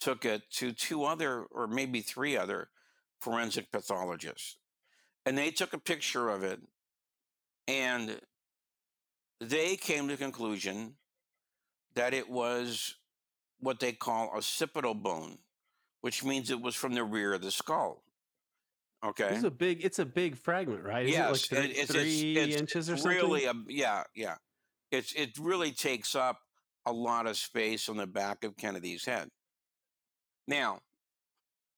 took 0.00 0.24
it 0.24 0.42
to 0.56 0.72
two 0.72 1.04
other, 1.04 1.44
or 1.50 1.66
maybe 1.66 2.00
three 2.00 2.36
other 2.36 2.68
forensic 3.20 3.72
pathologists. 3.72 4.58
And 5.24 5.38
they 5.38 5.50
took 5.50 5.72
a 5.72 5.78
picture 5.78 6.28
of 6.28 6.44
it 6.44 6.60
and 7.66 8.20
they 9.40 9.76
came 9.76 10.08
to 10.08 10.16
the 10.16 10.22
conclusion 10.22 10.96
that 11.94 12.12
it 12.12 12.28
was 12.28 12.96
what 13.60 13.80
they 13.80 13.92
call 13.92 14.30
occipital 14.36 14.94
bone, 14.94 15.38
which 16.02 16.22
means 16.22 16.50
it 16.50 16.60
was 16.60 16.74
from 16.74 16.92
the 16.92 17.04
rear 17.04 17.32
of 17.32 17.40
the 17.40 17.50
skull. 17.50 18.02
Okay. 19.04 19.28
This 19.28 19.38
is 19.38 19.44
a 19.44 19.50
big. 19.50 19.84
It's 19.84 19.98
a 19.98 20.06
big 20.06 20.36
fragment, 20.36 20.82
right? 20.82 21.06
Yes, 21.06 21.50
it 21.50 21.56
like 21.56 21.70
it's, 21.76 21.92
three 21.92 22.36
it's, 22.36 22.52
it's 22.52 22.60
inches 22.60 22.90
or 22.90 22.96
something? 22.96 23.18
really 23.18 23.46
yeah 23.68 24.04
yeah. 24.14 24.36
It's 24.90 25.12
it 25.12 25.36
really 25.38 25.72
takes 25.72 26.14
up 26.14 26.40
a 26.86 26.92
lot 26.92 27.26
of 27.26 27.36
space 27.36 27.88
on 27.88 27.96
the 27.96 28.06
back 28.06 28.44
of 28.44 28.56
Kennedy's 28.56 29.04
head. 29.04 29.28
Now, 30.46 30.80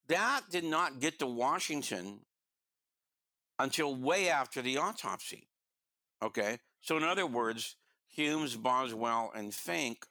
that 0.09 0.43
did 0.51 0.65
not 0.65 1.01
get 1.01 1.19
to 1.19 1.27
Washington 1.27 2.21
until 3.59 3.95
way 3.95 4.29
after 4.29 4.63
the 4.63 4.79
autopsy. 4.79 5.49
Okay, 6.23 6.59
so 6.81 6.97
in 6.97 7.03
other 7.03 7.27
words, 7.27 7.77
Humes, 8.09 8.57
Boswell, 8.57 9.33
and 9.35 9.53
Fink, 9.53 10.07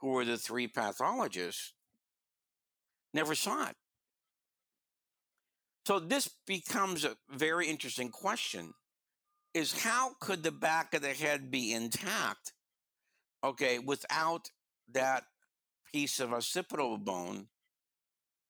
who 0.00 0.08
were 0.08 0.24
the 0.24 0.36
three 0.36 0.68
pathologists, 0.68 1.72
never 3.12 3.34
saw 3.34 3.68
it. 3.68 3.76
So 5.88 5.98
this 5.98 6.28
becomes 6.46 7.06
a 7.06 7.16
very 7.30 7.66
interesting 7.66 8.10
question 8.10 8.74
is 9.54 9.84
how 9.84 10.10
could 10.20 10.42
the 10.42 10.52
back 10.52 10.92
of 10.92 11.00
the 11.00 11.14
head 11.14 11.50
be 11.50 11.72
intact 11.72 12.52
okay 13.42 13.78
without 13.78 14.50
that 14.92 15.24
piece 15.90 16.20
of 16.20 16.34
occipital 16.34 16.98
bone 16.98 17.46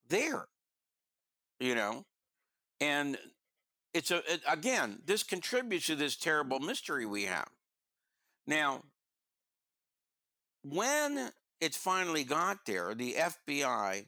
there 0.09 0.47
you 1.61 1.75
know? 1.75 2.03
And 2.81 3.17
it's 3.93 4.11
a 4.11 4.17
it, 4.29 4.41
again 4.45 4.99
this 5.05 5.23
contributes 5.23 5.85
to 5.85 5.95
this 5.95 6.17
terrible 6.17 6.59
mystery 6.59 7.05
we 7.05 7.23
have. 7.23 7.47
Now 8.47 8.83
when 10.61 11.31
it 11.61 11.73
finally 11.73 12.25
got 12.25 12.65
there 12.65 12.93
the 12.93 13.13
fbi 13.47 14.07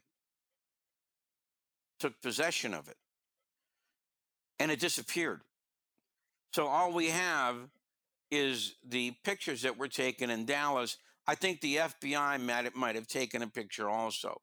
took 1.97 2.21
possession 2.21 2.73
of 2.73 2.89
it 2.89 2.97
and 4.61 4.71
it 4.71 4.79
disappeared 4.79 5.41
so 6.53 6.67
all 6.67 6.91
we 6.93 7.07
have 7.09 7.55
is 8.29 8.75
the 8.87 9.11
pictures 9.23 9.61
that 9.61 9.77
were 9.77 9.87
taken 9.87 10.29
in 10.29 10.45
Dallas. 10.45 10.97
I 11.27 11.35
think 11.35 11.61
the 11.61 11.77
FBI 11.77 12.41
might 12.41 12.75
might 12.75 12.95
have 12.95 13.07
taken 13.07 13.41
a 13.41 13.47
picture 13.47 13.89
also. 13.89 14.41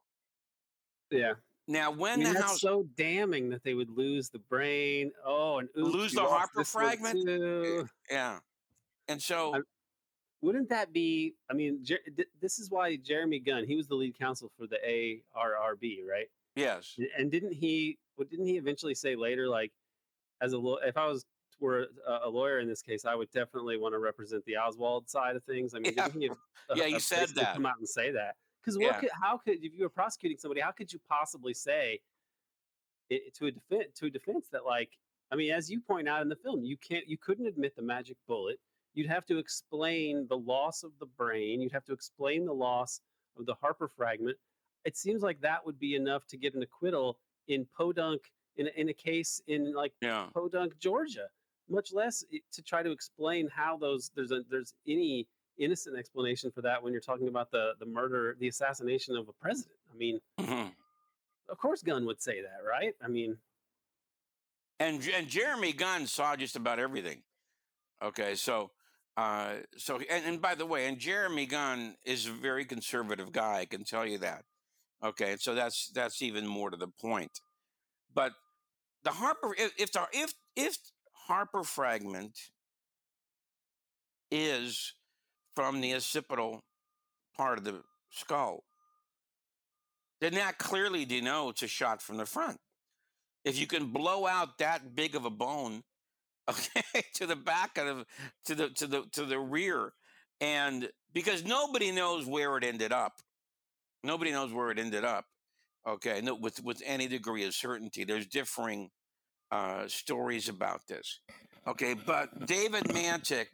Yeah. 1.11 1.35
Now, 1.67 1.91
I 1.93 1.95
when 1.95 2.21
mean, 2.21 2.33
the 2.33 2.41
house 2.43 2.61
so 2.63 2.87
damning 2.97 3.51
that 3.51 3.63
they 3.63 3.75
would 3.75 3.91
lose 3.91 4.31
the 4.31 4.39
brain. 4.39 5.11
Oh, 5.25 5.59
and 5.59 5.69
oops, 5.79 5.95
Lose 5.95 6.13
the 6.13 6.23
Harper 6.23 6.65
fragment? 6.65 7.29
Eh, 7.29 7.85
yeah, 8.11 8.39
and 9.09 9.21
so 9.23 9.53
I'm- 9.55 9.65
Wouldn't 10.41 10.69
that 10.71 10.93
be? 10.93 11.35
I 11.51 11.55
mean, 11.55 11.85
Jer- 11.85 11.99
th- 12.17 12.29
this 12.41 12.59
is 12.59 12.71
why 12.71 12.97
Jeremy 12.97 13.39
Gunn. 13.39 13.67
He 13.67 13.77
was 13.77 13.87
the 13.87 13.97
lead 13.97 14.19
counsel 14.19 14.51
for 14.57 14.67
the 14.67 14.79
ARRB, 14.87 16.05
right? 16.09 16.31
yes, 16.57 16.99
And 17.19 17.31
didn't 17.31 17.53
he? 17.53 17.99
What 18.17 18.31
didn't 18.31 18.47
he 18.47 18.57
eventually 18.57 18.95
say 18.95 19.15
later? 19.17 19.47
Like, 19.49 19.73
as 20.41 20.55
a 20.55 20.61
if 20.87 20.97
I 20.97 21.07
was 21.07 21.25
were 21.61 21.87
a, 22.07 22.29
a 22.29 22.29
lawyer 22.29 22.61
in 22.61 22.69
this 22.69 22.83
case, 22.83 23.05
I 23.05 23.15
would 23.15 23.31
definitely 23.33 23.77
want 23.77 23.95
to 23.95 23.99
represent 23.99 24.45
the 24.45 24.57
Oswald 24.57 25.09
side 25.11 25.35
of 25.37 25.43
things. 25.45 25.75
I 25.75 25.81
mean, 25.81 25.95
Yeah. 25.97 26.07
didn't 26.09 26.23
he? 26.23 26.31
Yeah, 26.77 26.85
he 26.87 26.99
said 27.01 27.31
that. 27.31 27.55
Come 27.55 27.67
out 27.67 27.79
and 27.79 27.89
say 27.89 28.11
that 28.13 28.37
because 28.63 28.77
what? 28.77 28.85
Yeah. 28.85 29.01
Could, 29.01 29.11
how 29.21 29.39
could 29.39 29.65
if 29.65 29.75
you 29.75 29.83
were 29.83 29.89
prosecuting 29.89 30.39
somebody? 30.39 30.61
How 30.61 30.71
could 30.71 30.93
you 30.93 31.01
possibly 31.09 31.55
say 31.55 32.01
it, 33.11 33.35
to 33.37 33.47
a 33.47 33.51
defense 33.51 33.99
to 33.99 34.07
a 34.07 34.11
defense 34.11 34.49
that 34.53 34.65
like? 34.65 34.91
I 35.31 35.37
mean, 35.37 35.53
as 35.53 35.71
you 35.71 35.81
point 35.81 36.09
out 36.09 36.23
in 36.23 36.31
the 36.31 36.37
film, 36.37 36.65
you 36.65 36.79
can't, 36.79 37.07
you 37.07 37.19
couldn't 37.19 37.47
admit 37.47 37.77
the 37.77 37.83
magic 37.83 38.17
bullet. 38.27 38.59
You'd 38.95 39.09
have 39.11 39.27
to 39.27 39.37
explain 39.37 40.27
the 40.27 40.39
loss 40.39 40.83
of 40.83 40.93
the 41.01 41.07
brain. 41.07 41.61
You'd 41.61 41.73
have 41.73 41.85
to 41.85 41.93
explain 41.93 42.47
the 42.47 42.55
loss 42.55 43.03
of 43.39 43.45
the 43.45 43.55
Harper 43.61 43.89
fragment. 43.89 44.39
It 44.87 44.97
seems 44.97 45.23
like 45.23 45.39
that 45.43 45.65
would 45.67 45.79
be 45.79 45.97
enough 45.97 46.27
to 46.29 46.39
get 46.39 46.55
an 46.55 46.63
acquittal 46.63 47.19
in 47.47 47.67
Podunk 47.77 48.23
in 48.59 48.67
a, 48.67 48.71
in 48.81 48.89
a 48.91 48.93
case 48.93 49.41
in 49.47 49.73
like 49.75 49.93
yeah, 50.03 50.27
Podunk, 50.35 50.79
Georgia. 50.79 51.29
Much 51.71 51.93
less 51.93 52.25
to 52.53 52.63
try 52.63 52.83
to 52.83 52.91
explain 52.91 53.49
how 53.55 53.77
those 53.77 54.11
there's 54.15 54.33
a 54.33 54.43
there's 54.51 54.75
any 54.87 55.27
innocent 55.59 55.97
explanation 55.99 56.51
for 56.51 56.63
that 56.63 56.83
when 56.83 56.93
you're 56.93 57.01
talking 57.01 57.29
about 57.29 57.51
the 57.51 57.73
the 57.79 57.87
murder, 57.87 58.37
the 58.41 58.49
assassination 58.49 59.17
of 59.17 59.29
a 59.29 59.33
president. 59.33 59.77
I 59.93 59.97
mean, 59.97 60.21
Mhm. 60.39 60.75
of 61.49 61.59
course, 61.59 61.83
Gunn 61.83 62.05
would 62.07 62.21
say 62.23 62.41
that, 62.43 62.61
right? 62.67 62.95
I 63.03 63.09
mean, 63.09 63.39
and 64.81 65.07
and 65.09 65.29
Jeremy 65.29 65.73
Gunn 65.73 66.07
saw 66.07 66.37
just 66.37 66.57
about 66.57 66.79
everything. 66.79 67.23
Okay, 68.01 68.35
so 68.35 68.71
uh, 69.17 69.57
so 69.77 69.97
and, 70.09 70.25
and 70.25 70.41
by 70.41 70.55
the 70.55 70.65
way, 70.65 70.87
and 70.87 70.99
Jeremy 70.99 71.47
Gunn 71.47 71.97
is 72.05 72.27
a 72.27 72.33
very 72.33 72.65
conservative 72.65 73.31
guy. 73.33 73.59
I 73.59 73.65
can 73.67 73.85
tell 73.85 74.07
you 74.07 74.19
that. 74.19 74.45
Okay, 75.03 75.37
so 75.37 75.55
that's 75.55 75.91
that's 75.91 76.23
even 76.23 76.47
more 76.47 76.71
to 76.71 76.77
the 76.77 76.89
point. 76.89 77.41
But 78.15 78.33
the 79.09 79.15
Harper, 79.15 79.55
if 79.57 79.93
the, 79.93 80.07
if 80.13 80.35
if 80.55 80.77
Harper 81.15 81.63
fragment 81.63 82.39
is 84.31 84.93
from 85.55 85.81
the 85.81 85.95
occipital 85.95 86.63
part 87.37 87.57
of 87.57 87.65
the 87.65 87.83
skull, 88.11 88.65
then 90.21 90.35
that 90.35 90.59
clearly 90.59 91.07
denotes 91.07 91.63
a 91.63 91.69
shot 91.69 92.03
from 92.03 92.19
the 92.19 92.27
front. 92.27 92.59
If 93.47 93.59
you 93.59 93.67
can 93.67 93.87
blow 93.87 94.27
out 94.27 94.59
that 94.59 94.95
big 94.95 95.17
of 95.17 95.25
a 95.25 95.31
bone, 95.31 95.85
okay, 96.51 97.03
to 97.15 97.27
the 97.27 97.37
back 97.37 97.79
of 97.79 97.87
the, 97.87 98.07
to 98.45 98.55
the 98.55 98.69
to 98.71 98.87
the 98.87 99.03
to 99.13 99.25
the 99.25 99.39
rear, 99.39 99.93
and 100.43 100.91
because 101.15 101.47
nobody 101.47 101.93
knows 101.93 102.27
where 102.27 102.59
it 102.59 102.65
ended 102.65 102.93
up, 102.93 103.15
nobody 104.05 104.33
knows 104.33 104.53
where 104.53 104.71
it 104.71 104.79
ended 104.79 105.05
up. 105.07 105.25
Okay, 105.87 106.21
no, 106.23 106.35
with 106.35 106.63
with 106.63 106.83
any 106.85 107.09
degree 107.09 107.47
of 107.47 107.55
certainty, 107.55 108.05
there's 108.05 108.27
differing 108.27 108.91
uh, 109.51 109.87
stories 109.87 110.49
about 110.49 110.87
this. 110.87 111.21
Okay, 111.67 111.95
but 111.95 112.47
David 112.47 112.85
Mantik, 112.85 113.49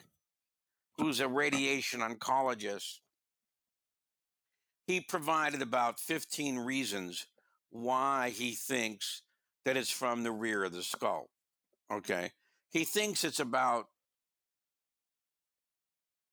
who's 0.99 1.20
a 1.20 1.28
radiation 1.28 2.01
oncologist, 2.01 3.01
he 4.86 5.01
provided 5.01 5.62
about 5.62 5.99
15 5.99 6.59
reasons 6.59 7.26
why 7.70 8.30
he 8.30 8.53
thinks 8.53 9.22
that 9.64 9.76
it's 9.76 9.90
from 9.90 10.22
the 10.22 10.30
rear 10.30 10.64
of 10.64 10.72
the 10.72 10.82
skull. 10.82 11.30
Okay. 11.90 12.30
He 12.70 12.84
thinks 12.84 13.24
it's 13.24 13.40
about 13.40 13.86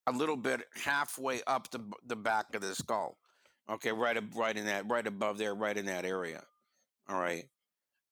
a 0.07 0.11
little 0.11 0.35
bit 0.35 0.61
halfway 0.83 1.41
up 1.45 1.71
the, 1.71 1.81
the 2.05 2.15
back 2.15 2.53
of 2.55 2.61
the 2.61 2.75
skull. 2.75 3.17
Okay, 3.69 3.91
right 3.91 4.17
right 4.35 4.57
in 4.57 4.65
that 4.65 4.89
right 4.89 5.05
above 5.05 5.37
there, 5.37 5.53
right 5.53 5.77
in 5.77 5.85
that 5.85 6.03
area. 6.03 6.43
All 7.07 7.19
right. 7.19 7.45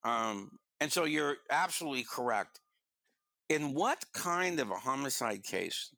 Um, 0.04 0.52
and 0.80 0.92
so 0.92 1.06
you're 1.06 1.38
absolutely 1.50 2.04
correct. 2.04 2.60
In 3.50 3.74
what 3.74 4.06
kind 4.14 4.60
of 4.60 4.72
a 4.72 4.76
homicide 4.76 5.44
case 5.44 5.90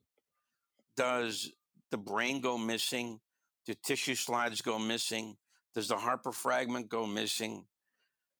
does 0.96 1.50
the 1.90 1.98
brain 1.98 2.40
go 2.40 2.58
missing? 2.58 3.20
Do 3.66 3.74
tissue 3.84 4.14
slides 4.14 4.60
go 4.62 4.78
missing? 4.78 5.36
Does 5.74 5.88
the 5.88 5.96
Harper 5.96 6.32
fragment 6.32 6.88
go 6.88 7.06
missing? 7.06 7.64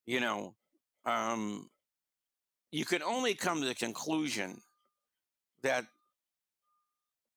You 0.07 0.21
know, 0.21 0.55
um, 1.07 1.71
you 2.73 2.85
can 2.85 3.03
only 3.03 3.35
come 3.35 3.61
to 3.61 3.67
the 3.67 3.75
conclusion 3.75 4.61
that 5.63 5.85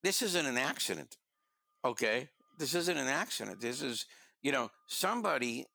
this 0.01 0.22
isn't 0.22 0.45
an 0.45 0.58
accident. 0.58 1.18
Okay, 1.84 2.30
this 2.58 2.74
isn't 2.74 2.97
an 2.97 3.08
accident. 3.08 3.62
This 3.62 3.82
is, 3.82 4.06
you 4.41 4.51
know, 4.51 4.70
somebody 4.88 5.66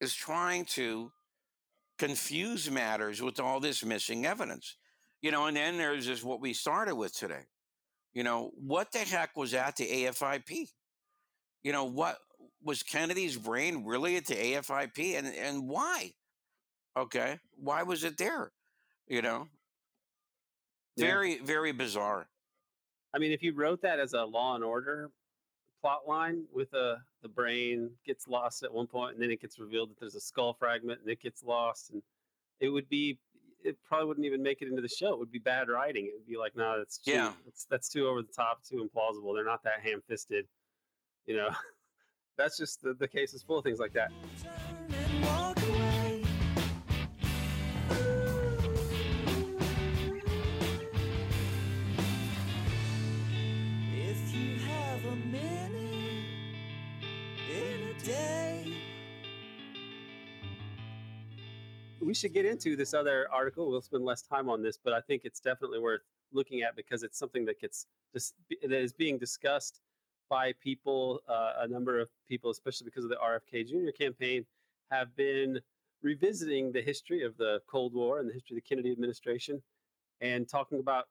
is 0.00 0.14
trying 0.14 0.64
to 0.66 1.12
confuse 1.98 2.70
matters 2.70 3.22
with 3.22 3.40
all 3.40 3.60
this 3.60 3.84
missing 3.84 4.26
evidence. 4.26 4.76
You 5.22 5.30
know, 5.30 5.46
and 5.46 5.56
then 5.56 5.78
there's 5.78 6.06
just 6.06 6.24
what 6.24 6.40
we 6.40 6.52
started 6.52 6.96
with 6.96 7.16
today. 7.16 7.44
You 8.12 8.24
know, 8.24 8.50
what 8.56 8.92
the 8.92 8.98
heck 8.98 9.36
was 9.36 9.54
at 9.54 9.76
the 9.76 9.86
AFIP? 9.86 10.68
You 11.62 11.72
know, 11.72 11.84
what 11.84 12.18
was 12.62 12.82
Kennedy's 12.82 13.36
brain 13.36 13.84
really 13.84 14.16
at 14.16 14.26
the 14.26 14.34
AFIP 14.34 15.16
and, 15.18 15.26
and 15.26 15.68
why? 15.68 16.12
Okay. 16.96 17.38
Why 17.56 17.82
was 17.82 18.04
it 18.04 18.18
there? 18.18 18.52
You 19.08 19.22
know, 19.22 19.48
Yeah. 20.96 21.06
very, 21.06 21.38
very 21.38 21.72
bizarre. 21.72 22.28
I 23.14 23.18
mean, 23.18 23.32
if 23.32 23.42
you 23.42 23.54
wrote 23.54 23.82
that 23.82 23.98
as 23.98 24.12
a 24.12 24.24
Law 24.24 24.54
and 24.54 24.64
Order 24.64 25.10
plot 25.84 26.08
line 26.08 26.44
with 26.50 26.72
a 26.72 26.96
the 27.20 27.28
brain 27.28 27.90
gets 28.06 28.26
lost 28.26 28.62
at 28.62 28.72
one 28.72 28.86
point, 28.86 29.12
and 29.12 29.22
then 29.22 29.30
it 29.30 29.38
gets 29.38 29.58
revealed 29.58 29.90
that 29.90 30.00
there's 30.00 30.14
a 30.14 30.20
skull 30.20 30.54
fragment, 30.54 30.98
and 31.02 31.10
it 31.10 31.20
gets 31.20 31.42
lost, 31.44 31.90
and 31.90 32.02
it 32.58 32.70
would 32.70 32.88
be 32.88 33.18
it 33.62 33.76
probably 33.86 34.06
wouldn't 34.06 34.24
even 34.24 34.42
make 34.42 34.62
it 34.62 34.68
into 34.68 34.80
the 34.80 34.88
show. 34.88 35.12
It 35.12 35.18
would 35.18 35.30
be 35.30 35.38
bad 35.38 35.68
writing. 35.68 36.06
It 36.06 36.12
would 36.14 36.26
be 36.26 36.38
like, 36.38 36.56
no, 36.56 36.78
that's 36.78 36.96
too, 36.96 37.12
Yeah. 37.12 37.32
that's 37.44 37.66
that's 37.66 37.90
too 37.90 38.08
over 38.08 38.22
the 38.22 38.32
top, 38.32 38.64
too 38.64 38.88
implausible. 38.88 39.34
They're 39.34 39.44
not 39.44 39.62
that 39.64 39.80
ham 39.82 40.00
fisted, 40.08 40.46
you 41.26 41.36
know. 41.36 41.50
that's 42.38 42.56
just 42.56 42.80
the, 42.80 42.94
the 42.94 43.08
case 43.08 43.34
is 43.34 43.42
full 43.42 43.58
of 43.58 43.64
things 43.64 43.78
like 43.78 43.92
that. 43.92 44.10
We 62.14 62.16
should 62.16 62.32
get 62.32 62.46
into 62.46 62.76
this 62.76 62.94
other 62.94 63.26
article. 63.32 63.68
We'll 63.68 63.80
spend 63.80 64.04
less 64.04 64.22
time 64.22 64.48
on 64.48 64.62
this, 64.62 64.78
but 64.78 64.92
I 64.92 65.00
think 65.00 65.22
it's 65.24 65.40
definitely 65.40 65.80
worth 65.80 66.02
looking 66.32 66.62
at 66.62 66.76
because 66.76 67.02
it's 67.02 67.18
something 67.18 67.44
that 67.46 67.60
gets 67.60 67.86
that 68.12 68.70
is 68.70 68.92
being 68.92 69.18
discussed 69.18 69.80
by 70.30 70.52
people. 70.62 71.22
Uh, 71.28 71.54
a 71.62 71.66
number 71.66 71.98
of 71.98 72.08
people, 72.28 72.52
especially 72.52 72.84
because 72.84 73.02
of 73.02 73.10
the 73.10 73.16
RFK 73.16 73.68
Jr. 73.68 73.90
campaign, 73.90 74.46
have 74.92 75.16
been 75.16 75.58
revisiting 76.02 76.70
the 76.70 76.80
history 76.80 77.24
of 77.24 77.36
the 77.36 77.60
Cold 77.66 77.92
War 77.92 78.20
and 78.20 78.28
the 78.28 78.32
history 78.32 78.56
of 78.56 78.62
the 78.62 78.68
Kennedy 78.68 78.92
administration, 78.92 79.60
and 80.20 80.48
talking 80.48 80.78
about 80.78 81.06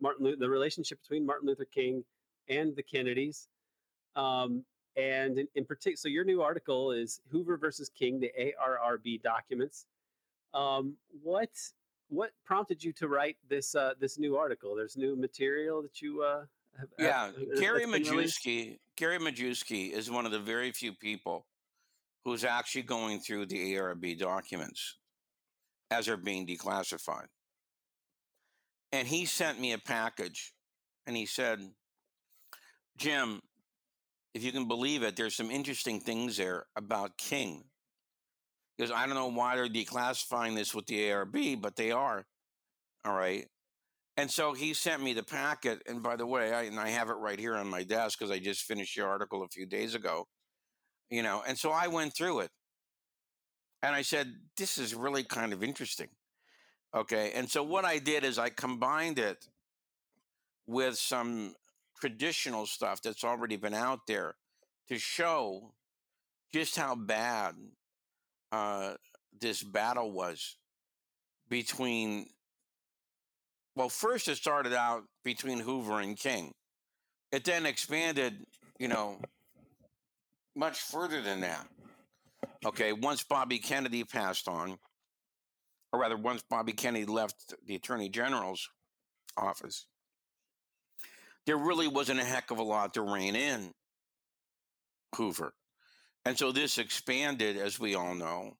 Martin 0.00 0.24
Luther, 0.24 0.40
the 0.40 0.50
relationship 0.50 1.00
between 1.00 1.24
Martin 1.24 1.46
Luther 1.46 1.66
King 1.72 2.02
and 2.48 2.74
the 2.74 2.82
Kennedys. 2.82 3.46
Um, 4.16 4.64
and 4.96 5.38
in, 5.38 5.46
in 5.54 5.64
particular, 5.64 5.94
so 5.94 6.08
your 6.08 6.24
new 6.24 6.42
article 6.42 6.90
is 6.90 7.20
Hoover 7.30 7.56
versus 7.56 7.88
King, 7.88 8.18
the 8.18 8.32
ARRB 8.36 9.22
documents 9.22 9.86
um, 10.54 10.96
what 11.22 11.50
what 12.08 12.30
prompted 12.44 12.82
you 12.82 12.92
to 12.94 13.08
write 13.08 13.36
this 13.48 13.74
uh, 13.74 13.92
this 14.00 14.18
new 14.18 14.36
article? 14.36 14.74
There's 14.74 14.96
new 14.96 15.16
material 15.16 15.82
that 15.82 16.00
you 16.00 16.22
uh, 16.22 16.44
have. 16.78 16.88
Yeah, 16.98 17.26
have- 17.26 17.34
uh, 17.34 17.60
Gary 17.60 17.84
that's 17.86 18.08
been 18.08 18.16
released? 18.16 18.44
Majewski. 18.44 18.78
Gary 18.96 19.18
Majewski 19.18 19.92
is 19.92 20.10
one 20.10 20.26
of 20.26 20.32
the 20.32 20.40
very 20.40 20.72
few 20.72 20.92
people 20.92 21.46
who's 22.24 22.44
actually 22.44 22.82
going 22.82 23.20
through 23.20 23.46
the 23.46 23.74
ARB 23.74 24.18
documents 24.18 24.96
as 25.90 26.06
they're 26.06 26.16
being 26.16 26.46
declassified. 26.46 27.26
And 28.92 29.06
he 29.06 29.24
sent 29.24 29.60
me 29.60 29.72
a 29.72 29.78
package, 29.78 30.54
and 31.06 31.16
he 31.16 31.26
said, 31.26 31.60
"Jim, 32.96 33.42
if 34.34 34.42
you 34.42 34.50
can 34.50 34.66
believe 34.66 35.02
it, 35.02 35.14
there's 35.14 35.34
some 35.34 35.50
interesting 35.50 36.00
things 36.00 36.38
there 36.38 36.66
about 36.74 37.18
King." 37.18 37.64
Because 38.78 38.92
I 38.92 39.06
don't 39.06 39.16
know 39.16 39.30
why 39.30 39.56
they're 39.56 39.68
declassifying 39.68 40.54
this 40.54 40.72
with 40.72 40.86
the 40.86 41.08
ARB, 41.08 41.60
but 41.60 41.74
they 41.74 41.90
are. 41.90 42.24
All 43.04 43.14
right. 43.14 43.46
And 44.16 44.30
so 44.30 44.52
he 44.52 44.72
sent 44.72 45.02
me 45.02 45.12
the 45.12 45.22
packet. 45.22 45.82
And 45.86 46.02
by 46.02 46.16
the 46.16 46.26
way, 46.26 46.52
I, 46.52 46.62
and 46.62 46.78
I 46.78 46.90
have 46.90 47.10
it 47.10 47.14
right 47.14 47.38
here 47.38 47.56
on 47.56 47.68
my 47.68 47.82
desk 47.82 48.18
because 48.18 48.30
I 48.30 48.38
just 48.38 48.62
finished 48.62 48.96
your 48.96 49.08
article 49.08 49.42
a 49.42 49.48
few 49.48 49.66
days 49.66 49.94
ago. 49.94 50.26
You 51.10 51.22
know, 51.22 51.42
and 51.46 51.58
so 51.58 51.70
I 51.70 51.88
went 51.88 52.14
through 52.16 52.40
it. 52.40 52.50
And 53.82 53.94
I 53.94 54.02
said, 54.02 54.32
this 54.56 54.78
is 54.78 54.94
really 54.94 55.24
kind 55.24 55.52
of 55.52 55.62
interesting. 55.62 56.08
Okay. 56.94 57.32
And 57.34 57.48
so 57.48 57.62
what 57.62 57.84
I 57.84 57.98
did 57.98 58.24
is 58.24 58.38
I 58.38 58.48
combined 58.48 59.18
it 59.18 59.46
with 60.66 60.98
some 60.98 61.54
traditional 62.00 62.66
stuff 62.66 63.02
that's 63.02 63.24
already 63.24 63.56
been 63.56 63.74
out 63.74 64.00
there 64.06 64.36
to 64.88 64.98
show 64.98 65.72
just 66.52 66.76
how 66.76 66.94
bad 66.94 67.54
uh, 68.52 68.94
this 69.40 69.62
battle 69.62 70.12
was 70.12 70.56
between 71.48 72.26
well 73.76 73.88
first 73.88 74.28
it 74.28 74.36
started 74.36 74.74
out 74.74 75.04
between 75.24 75.58
hoover 75.58 76.00
and 76.00 76.16
king. 76.16 76.52
It 77.32 77.44
then 77.44 77.66
expanded 77.66 78.44
you 78.78 78.88
know 78.88 79.20
much 80.56 80.78
further 80.80 81.20
than 81.20 81.40
that. 81.40 81.66
Okay 82.64 82.92
once 82.92 83.22
bobby 83.22 83.58
kennedy 83.58 84.04
passed 84.04 84.48
on 84.48 84.78
or 85.92 86.00
rather 86.00 86.16
once 86.16 86.42
bobby 86.48 86.72
kennedy 86.72 87.06
left 87.06 87.54
the 87.66 87.74
attorney 87.74 88.08
general's 88.08 88.68
office 89.36 89.86
there 91.46 91.56
really 91.56 91.88
wasn't 91.88 92.20
a 92.20 92.24
heck 92.24 92.50
of 92.50 92.58
a 92.58 92.62
lot 92.62 92.94
to 92.94 93.02
rein 93.02 93.34
in 93.34 93.72
hoover 95.14 95.52
and 96.28 96.38
so 96.38 96.52
this 96.52 96.76
expanded, 96.76 97.56
as 97.56 97.80
we 97.80 97.94
all 97.94 98.14
know, 98.14 98.58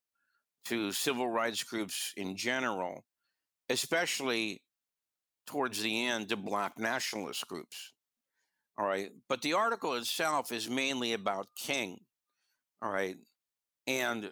to 0.64 0.90
civil 0.90 1.28
rights 1.28 1.62
groups 1.62 2.14
in 2.16 2.34
general, 2.34 3.04
especially 3.68 4.62
towards 5.46 5.82
the 5.82 6.06
end 6.06 6.30
to 6.30 6.36
black 6.38 6.78
nationalist 6.78 7.46
groups. 7.46 7.92
All 8.78 8.86
right. 8.86 9.10
But 9.28 9.42
the 9.42 9.52
article 9.52 9.92
itself 9.96 10.50
is 10.50 10.70
mainly 10.70 11.12
about 11.12 11.48
King. 11.58 11.98
All 12.80 12.90
right. 12.90 13.16
And 13.86 14.30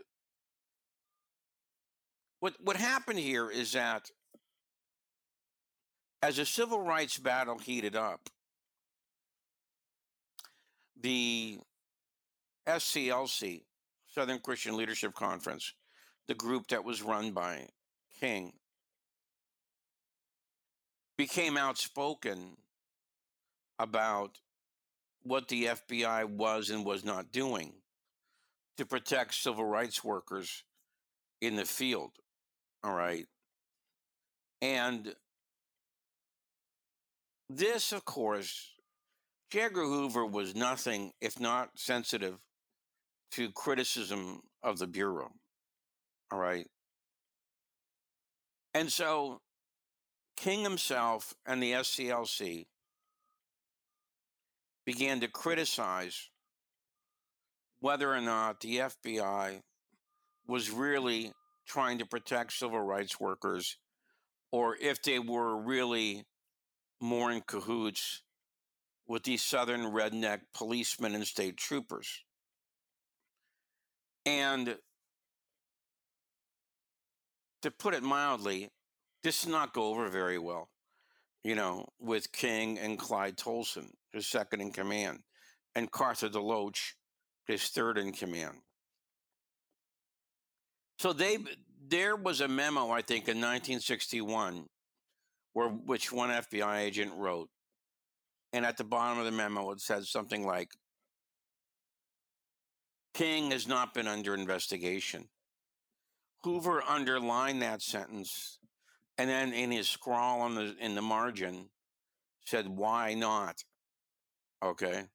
what 2.40 2.54
what 2.58 2.78
happened 2.78 3.18
here 3.18 3.50
is 3.50 3.72
that 3.72 4.08
as 6.22 6.36
the 6.38 6.46
civil 6.46 6.80
rights 6.80 7.18
battle 7.18 7.58
heated 7.58 7.96
up, 7.96 8.30
the 10.98 11.58
SCLC, 12.68 13.62
Southern 14.12 14.38
Christian 14.38 14.76
Leadership 14.76 15.14
Conference, 15.14 15.74
the 16.26 16.34
group 16.34 16.68
that 16.68 16.84
was 16.84 17.02
run 17.02 17.32
by 17.32 17.68
King, 18.20 18.52
became 21.16 21.56
outspoken 21.56 22.56
about 23.78 24.38
what 25.22 25.48
the 25.48 25.64
FBI 25.66 26.24
was 26.24 26.70
and 26.70 26.84
was 26.84 27.04
not 27.04 27.32
doing 27.32 27.72
to 28.76 28.86
protect 28.86 29.34
civil 29.34 29.64
rights 29.64 30.04
workers 30.04 30.64
in 31.40 31.56
the 31.56 31.64
field. 31.64 32.12
All 32.84 32.94
right. 32.94 33.26
And 34.60 35.14
this, 37.48 37.92
of 37.92 38.04
course, 38.04 38.72
J. 39.50 39.60
Edgar 39.60 39.84
Hoover 39.84 40.26
was 40.26 40.54
nothing 40.54 41.12
if 41.20 41.38
not 41.38 41.70
sensitive 41.76 42.38
to 43.32 43.50
criticism 43.52 44.40
of 44.62 44.78
the 44.78 44.86
Bureau. 44.86 45.30
All 46.30 46.38
right. 46.38 46.66
And 48.74 48.90
so 48.92 49.40
King 50.36 50.62
himself 50.62 51.34
and 51.46 51.62
the 51.62 51.72
SCLC 51.72 52.66
began 54.84 55.20
to 55.20 55.28
criticize 55.28 56.28
whether 57.80 58.12
or 58.12 58.20
not 58.20 58.60
the 58.60 58.78
FBI 58.78 59.60
was 60.46 60.70
really 60.70 61.32
trying 61.66 61.98
to 61.98 62.06
protect 62.06 62.52
civil 62.52 62.80
rights 62.80 63.18
workers 63.18 63.76
or 64.52 64.76
if 64.80 65.02
they 65.02 65.18
were 65.18 65.56
really 65.56 66.24
more 67.00 67.30
in 67.30 67.42
cahoots 67.46 68.22
with 69.06 69.22
these 69.22 69.42
southern 69.42 69.92
redneck 69.92 70.40
policemen 70.54 71.14
and 71.14 71.26
state 71.26 71.56
troopers. 71.56 72.24
And 74.26 74.76
to 77.62 77.70
put 77.70 77.94
it 77.94 78.02
mildly, 78.02 78.70
this 79.22 79.42
did 79.42 79.50
not 79.50 79.72
go 79.72 79.84
over 79.84 80.08
very 80.08 80.38
well, 80.38 80.68
you 81.44 81.54
know, 81.54 81.86
with 82.00 82.32
King 82.32 82.78
and 82.78 82.98
Clyde 82.98 83.36
Tolson, 83.36 83.90
his 84.12 84.26
second 84.26 84.60
in 84.60 84.72
command, 84.72 85.20
and 85.74 85.90
Cartha 85.90 86.30
DeLoach, 86.30 86.94
his 87.46 87.68
third 87.68 87.98
in 87.98 88.12
command. 88.12 88.58
So 90.98 91.12
they 91.12 91.38
there 91.88 92.16
was 92.16 92.40
a 92.40 92.48
memo, 92.48 92.90
I 92.90 93.02
think, 93.02 93.28
in 93.28 93.36
1961, 93.36 94.66
where 95.52 95.68
which 95.68 96.10
one 96.10 96.30
FBI 96.30 96.78
agent 96.78 97.12
wrote, 97.14 97.48
and 98.52 98.66
at 98.66 98.76
the 98.76 98.84
bottom 98.84 99.18
of 99.18 99.24
the 99.24 99.30
memo 99.30 99.70
it 99.70 99.80
said 99.80 100.04
something 100.04 100.44
like, 100.44 100.70
"King 103.16 103.50
has 103.50 103.66
not 103.66 103.94
been 103.94 104.06
under 104.06 104.34
investigation." 104.34 105.30
Hoover 106.42 106.82
underlined 106.82 107.62
that 107.62 107.80
sentence, 107.80 108.58
and 109.16 109.30
then 109.30 109.54
in 109.54 109.70
his 109.70 109.88
scrawl 109.88 110.42
on 110.42 110.54
the 110.54 110.76
in 110.76 110.94
the 110.94 111.00
margin 111.00 111.70
said, 112.44 112.68
"Why 112.68 113.14
not?" 113.14 113.64
Okay, 114.62 115.08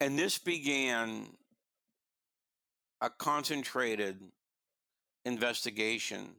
and 0.00 0.18
this 0.18 0.38
began 0.38 1.36
a 3.00 3.10
concentrated 3.10 4.32
investigation 5.24 6.34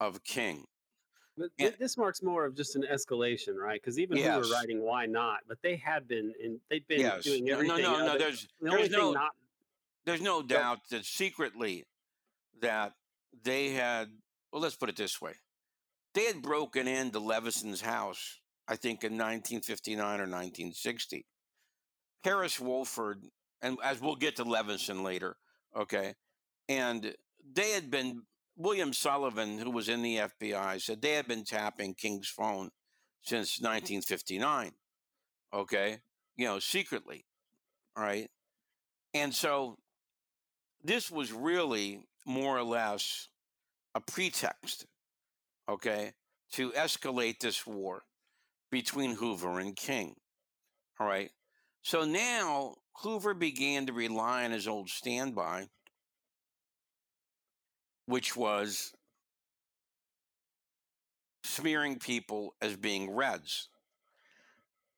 of 0.00 0.22
King. 0.22 0.66
But 1.36 1.50
Yeah. 1.58 1.70
this 1.70 1.96
marks 1.96 2.22
more 2.22 2.44
of 2.44 2.54
just 2.54 2.76
an 2.76 2.82
escalation, 2.82 3.56
right? 3.56 3.80
Because 3.80 3.98
even 3.98 4.16
we 4.18 4.22
Yes. 4.22 4.46
were 4.46 4.52
writing 4.52 4.80
"Why 4.82 5.06
Not," 5.06 5.40
but 5.48 5.60
they 5.62 5.76
had 5.76 6.06
been 6.06 6.32
and 6.42 6.60
They've 6.68 6.86
been 6.86 7.00
yes. 7.00 7.24
doing 7.24 7.44
No, 7.44 7.60
no, 7.60 7.74
everything. 7.74 7.82
no, 7.82 8.06
no. 8.06 8.18
There's 8.18 8.46
the 8.60 8.70
there's 8.70 8.90
no 8.90 9.12
not. 9.12 9.36
there's 10.04 10.20
no 10.20 10.42
doubt 10.42 10.88
that 10.90 11.04
secretly 11.04 11.86
that 12.60 12.94
they 13.42 13.70
had 13.70 14.22
well 14.52 14.62
let's 14.62 14.76
put 14.76 14.88
it 14.88 14.96
this 14.96 15.20
way 15.20 15.34
they 16.12 16.24
had 16.26 16.40
broken 16.40 16.86
into 16.86 17.18
levison's 17.18 17.80
house 17.80 18.40
i 18.68 18.76
think 18.76 19.02
in 19.02 19.16
1959 19.16 20.20
or 20.20 20.26
1960 20.26 21.26
harris 22.22 22.58
wofford 22.58 23.28
and 23.60 23.76
as 23.82 24.00
we'll 24.00 24.14
get 24.14 24.36
to 24.36 24.44
levison 24.44 25.02
later 25.02 25.36
okay 25.74 26.14
and 26.68 27.16
they 27.44 27.72
had 27.72 27.90
been 27.90 28.24
william 28.56 28.92
sullivan 28.92 29.58
who 29.58 29.70
was 29.70 29.88
in 29.88 30.02
the 30.02 30.16
fbi 30.16 30.80
said 30.80 31.00
they 31.00 31.12
had 31.12 31.26
been 31.26 31.44
tapping 31.44 31.94
king's 31.94 32.28
phone 32.28 32.70
since 33.22 33.56
mm-hmm. 33.56 33.66
1959 33.66 34.72
okay 35.52 35.98
you 36.36 36.46
know 36.46 36.58
secretly 36.58 37.24
all 37.96 38.04
right 38.04 38.28
and 39.14 39.32
so 39.32 39.78
this 40.82 41.10
was 41.10 41.32
really 41.32 42.06
more 42.26 42.58
or 42.58 42.64
less 42.64 43.28
a 43.94 44.00
pretext, 44.00 44.86
okay, 45.68 46.12
to 46.52 46.70
escalate 46.72 47.38
this 47.38 47.66
war 47.66 48.02
between 48.70 49.14
Hoover 49.14 49.60
and 49.60 49.76
King. 49.76 50.14
All 50.98 51.06
right. 51.06 51.30
So 51.82 52.04
now 52.04 52.74
Hoover 53.02 53.34
began 53.34 53.86
to 53.86 53.92
rely 53.92 54.44
on 54.44 54.50
his 54.50 54.66
old 54.66 54.88
standby, 54.88 55.68
which 58.06 58.36
was 58.36 58.92
smearing 61.42 61.98
people 61.98 62.54
as 62.60 62.76
being 62.76 63.14
Reds. 63.14 63.68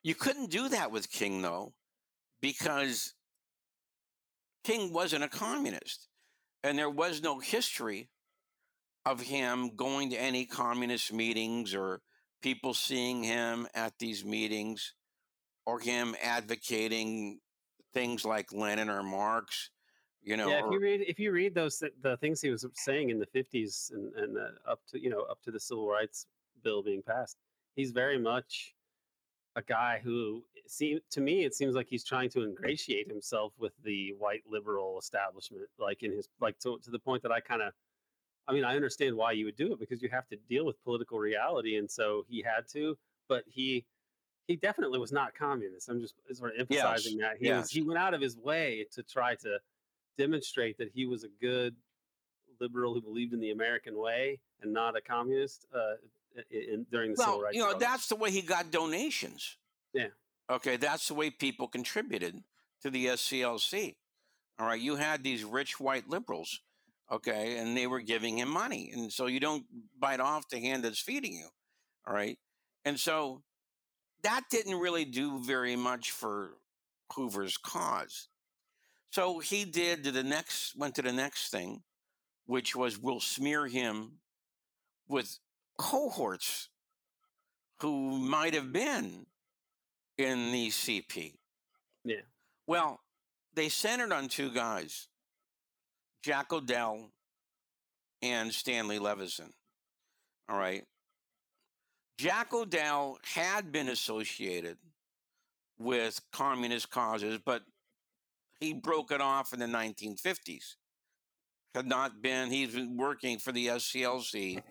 You 0.03 0.15
couldn't 0.15 0.51
do 0.51 0.69
that 0.69 0.91
with 0.91 1.11
King, 1.11 1.43
though, 1.43 1.75
because 2.41 3.15
King 4.65 4.93
wasn't 4.93 5.25
a 5.25 5.29
communist, 5.29 6.09
and 6.63 6.79
there 6.79 6.91
was 6.91 7.23
no 7.23 7.39
history 7.39 8.09
of 9.05 9.21
him 9.21 9.77
going 9.77 10.11
to 10.11 10.17
any 10.17 10.45
communist 10.45 11.13
meetings 11.13 11.75
or 11.75 12.01
people 12.43 12.75
seeing 12.75 13.23
him 13.23 13.67
at 13.75 13.93
these 13.99 14.25
meetings 14.25 14.95
or 15.65 15.81
him 15.81 16.15
advocating 16.23 17.39
things 17.95 18.25
like 18.25 18.53
Lenin 18.53 18.91
or 18.91 19.03
Marx, 19.03 19.71
you 20.27 20.37
know. 20.37 20.49
yeah, 20.49 20.59
if 20.59 20.65
or- 20.65 20.73
you 20.73 20.81
read 20.81 21.01
if 21.07 21.19
you 21.19 21.33
read 21.33 21.55
those 21.55 21.83
the 22.03 22.17
things 22.19 22.43
he 22.43 22.51
was 22.51 22.67
saying 22.75 23.11
in 23.11 23.19
the 23.19 23.27
fifties 23.27 23.91
and 23.95 24.13
and 24.15 24.37
uh, 24.37 24.71
up 24.71 24.81
to 24.89 25.01
you 25.01 25.09
know 25.09 25.23
up 25.23 25.41
to 25.43 25.51
the 25.51 25.61
civil 25.61 25.89
rights 25.89 26.27
bill 26.63 26.83
being 26.83 27.01
passed, 27.01 27.39
he's 27.77 27.93
very 27.93 28.19
much 28.19 28.75
a 29.55 29.63
guy 29.63 30.01
who 30.03 30.43
see 30.67 31.01
to 31.11 31.21
me 31.21 31.45
it 31.45 31.55
seems 31.55 31.75
like 31.75 31.87
he's 31.89 32.05
trying 32.05 32.29
to 32.29 32.43
ingratiate 32.43 33.09
himself 33.09 33.53
with 33.59 33.73
the 33.85 34.13
white 34.19 34.43
liberal 34.51 34.99
establishment, 34.99 35.63
like 35.79 36.03
in 36.03 36.11
his 36.13 36.29
like 36.41 36.59
to 36.59 36.79
to 36.83 36.91
the 36.91 36.99
point 36.99 37.23
that 37.23 37.33
I 37.33 37.41
kind 37.41 37.63
of. 37.63 37.73
I 38.49 38.53
mean, 38.53 38.63
I 38.63 38.77
understand 38.77 39.17
why 39.17 39.33
you 39.33 39.45
would 39.47 39.57
do 39.57 39.73
it 39.73 39.81
because 39.81 40.01
you 40.01 40.09
have 40.11 40.29
to 40.29 40.37
deal 40.49 40.65
with 40.65 40.81
political 40.85 41.19
reality, 41.19 41.79
and 41.79 41.91
so 41.91 42.25
he 42.29 42.43
had 42.43 42.69
to. 42.75 42.97
But 43.29 43.43
he, 43.49 43.85
he 44.47 44.55
definitely 44.55 45.01
was 45.01 45.11
not 45.11 45.35
communist. 45.35 45.89
I'm 45.89 46.01
just 46.01 46.15
sort 46.33 46.55
of 46.55 46.61
emphasizing 46.61 47.19
that 47.19 47.39
he 47.41 47.47
yes. 47.47 47.63
was. 47.63 47.71
He 47.73 47.83
went 47.83 47.99
out 47.99 48.15
of 48.15 48.21
his 48.21 48.37
way 48.37 48.87
to 48.93 49.03
try 49.03 49.35
to 49.35 49.59
demonstrate 50.19 50.79
that 50.79 50.91
he 50.95 51.07
was 51.07 51.25
a 51.25 51.29
good 51.41 51.75
liberal 52.61 52.95
who 52.95 53.01
believed 53.01 53.33
in 53.33 53.41
the 53.41 53.51
American 53.51 53.97
way 53.99 54.39
and 54.63 54.73
not 54.73 54.97
a 54.97 55.01
communist 55.01 55.67
uh, 55.75 55.95
in, 56.51 56.75
in, 56.75 56.87
during 56.91 57.11
the 57.11 57.17
civil 57.17 57.35
well, 57.35 57.43
rights. 57.43 57.55
you 57.55 57.61
know, 57.61 57.69
struggle. 57.69 57.89
that's 57.89 58.09
the 58.09 58.17
way 58.17 58.31
he 58.31 58.43
got 58.43 58.71
donations. 58.71 59.57
Yeah. 59.93 60.09
Okay, 60.51 60.77
that's 60.77 61.09
the 61.09 61.15
way 61.15 61.31
people 61.31 61.69
contributed 61.69 62.43
to 62.83 62.91
the 62.91 63.07
SCLC. 63.07 63.97
All 64.59 64.67
right, 64.67 64.81
you 64.81 64.97
had 64.97 65.23
these 65.23 65.45
rich 65.45 65.79
white 65.79 66.09
liberals, 66.09 66.61
okay, 67.11 67.59
and 67.59 67.77
they 67.77 67.87
were 67.87 68.01
giving 68.01 68.39
him 68.39 68.49
money. 68.49 68.91
And 68.95 69.13
so 69.13 69.27
you 69.27 69.41
don't 69.41 69.65
bite 69.99 70.21
off 70.21 70.49
the 70.49 70.61
hand 70.61 70.85
that's 70.85 71.01
feeding 71.01 71.35
you. 71.35 71.49
All 72.07 72.15
right. 72.15 72.39
And 72.85 72.99
so 72.99 73.43
that 74.23 74.43
didn't 74.51 74.79
really 74.79 75.05
do 75.05 75.41
very 75.41 75.77
much 75.77 76.13
for 76.13 76.53
Hoover's 77.13 77.57
cause. 77.57 78.29
So 79.11 79.39
he 79.39 79.65
did 79.65 80.05
to 80.05 80.11
the 80.11 80.23
next 80.23 80.77
went 80.77 80.95
to 80.97 81.03
the 81.03 81.13
next 81.13 81.51
thing, 81.51 81.83
which 82.47 82.77
was 82.77 82.99
we'll 82.99 83.21
smear 83.21 83.67
him 83.67 84.19
with 85.09 85.39
cohorts 85.79 86.69
who 87.81 88.19
might 88.19 88.55
have 88.55 88.73
been 88.73 89.27
in 90.19 90.53
the 90.53 90.69
CP. 90.69 91.35
Yeah. 92.05 92.23
Well, 92.67 93.01
they 93.55 93.69
centered 93.69 94.13
on 94.13 94.29
two 94.29 94.51
guys, 94.51 95.09
Jack 96.23 96.53
O'Dell 96.53 97.11
and 98.23 98.53
Stanley 98.53 98.99
Levison. 98.99 99.53
All 100.49 100.59
right. 100.59 100.85
Jack 102.19 102.55
O'Dell 102.55 103.19
had 103.35 103.73
been 103.73 103.89
associated 103.89 104.79
with 105.79 106.21
communist 106.33 106.91
causes, 106.91 107.39
but 107.45 107.63
he 108.61 108.73
broke 108.73 109.11
it 109.11 109.21
off 109.21 109.53
in 109.53 109.61
the 109.61 109.67
1950s. 109.67 110.77
Had 111.75 111.87
not 111.87 112.23
been, 112.23 112.51
he's 112.51 112.75
been 112.75 112.97
working 112.97 113.39
for 113.39 113.53
the 113.53 113.67
SCLC 113.67 114.63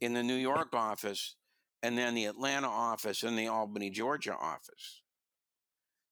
in 0.00 0.14
the 0.14 0.22
New 0.22 0.34
York 0.34 0.74
office 0.74 1.34
and 1.82 1.96
then 1.96 2.14
the 2.14 2.24
Atlanta 2.24 2.68
office 2.68 3.22
and 3.22 3.38
the 3.38 3.48
Albany, 3.48 3.90
Georgia 3.90 4.34
office. 4.34 5.02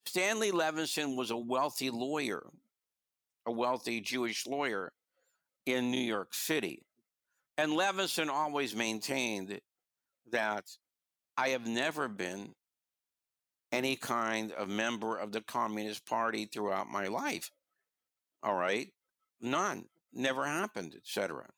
Stanley 0.05 0.53
Levinson 0.53 1.17
was 1.17 1.31
a 1.31 1.37
wealthy 1.37 1.91
lawyer, 1.91 2.47
a 3.47 3.53
wealthy 3.53 4.01
Jewish 4.01 4.47
lawyer 4.47 4.93
in 5.64 5.91
New 5.91 6.01
York 6.01 6.35
City. 6.35 6.83
And 7.59 7.73
Levinson 7.73 8.29
always 8.29 8.77
maintained 8.77 9.61
that 10.31 10.64
I 11.37 11.49
have 11.49 11.67
never 11.67 12.09
been 12.09 12.55
any 13.73 13.97
kind 13.97 14.53
of 14.53 14.69
member 14.69 15.17
of 15.17 15.33
the 15.33 15.41
Communist 15.41 16.07
Party 16.07 16.47
throughout 16.47 16.89
my 16.89 17.07
life. 17.09 17.51
All 18.43 18.55
right? 18.55 18.89
None. 19.41 19.87
Never 20.12 20.47
happened, 20.47 20.95
etc. 20.97 21.49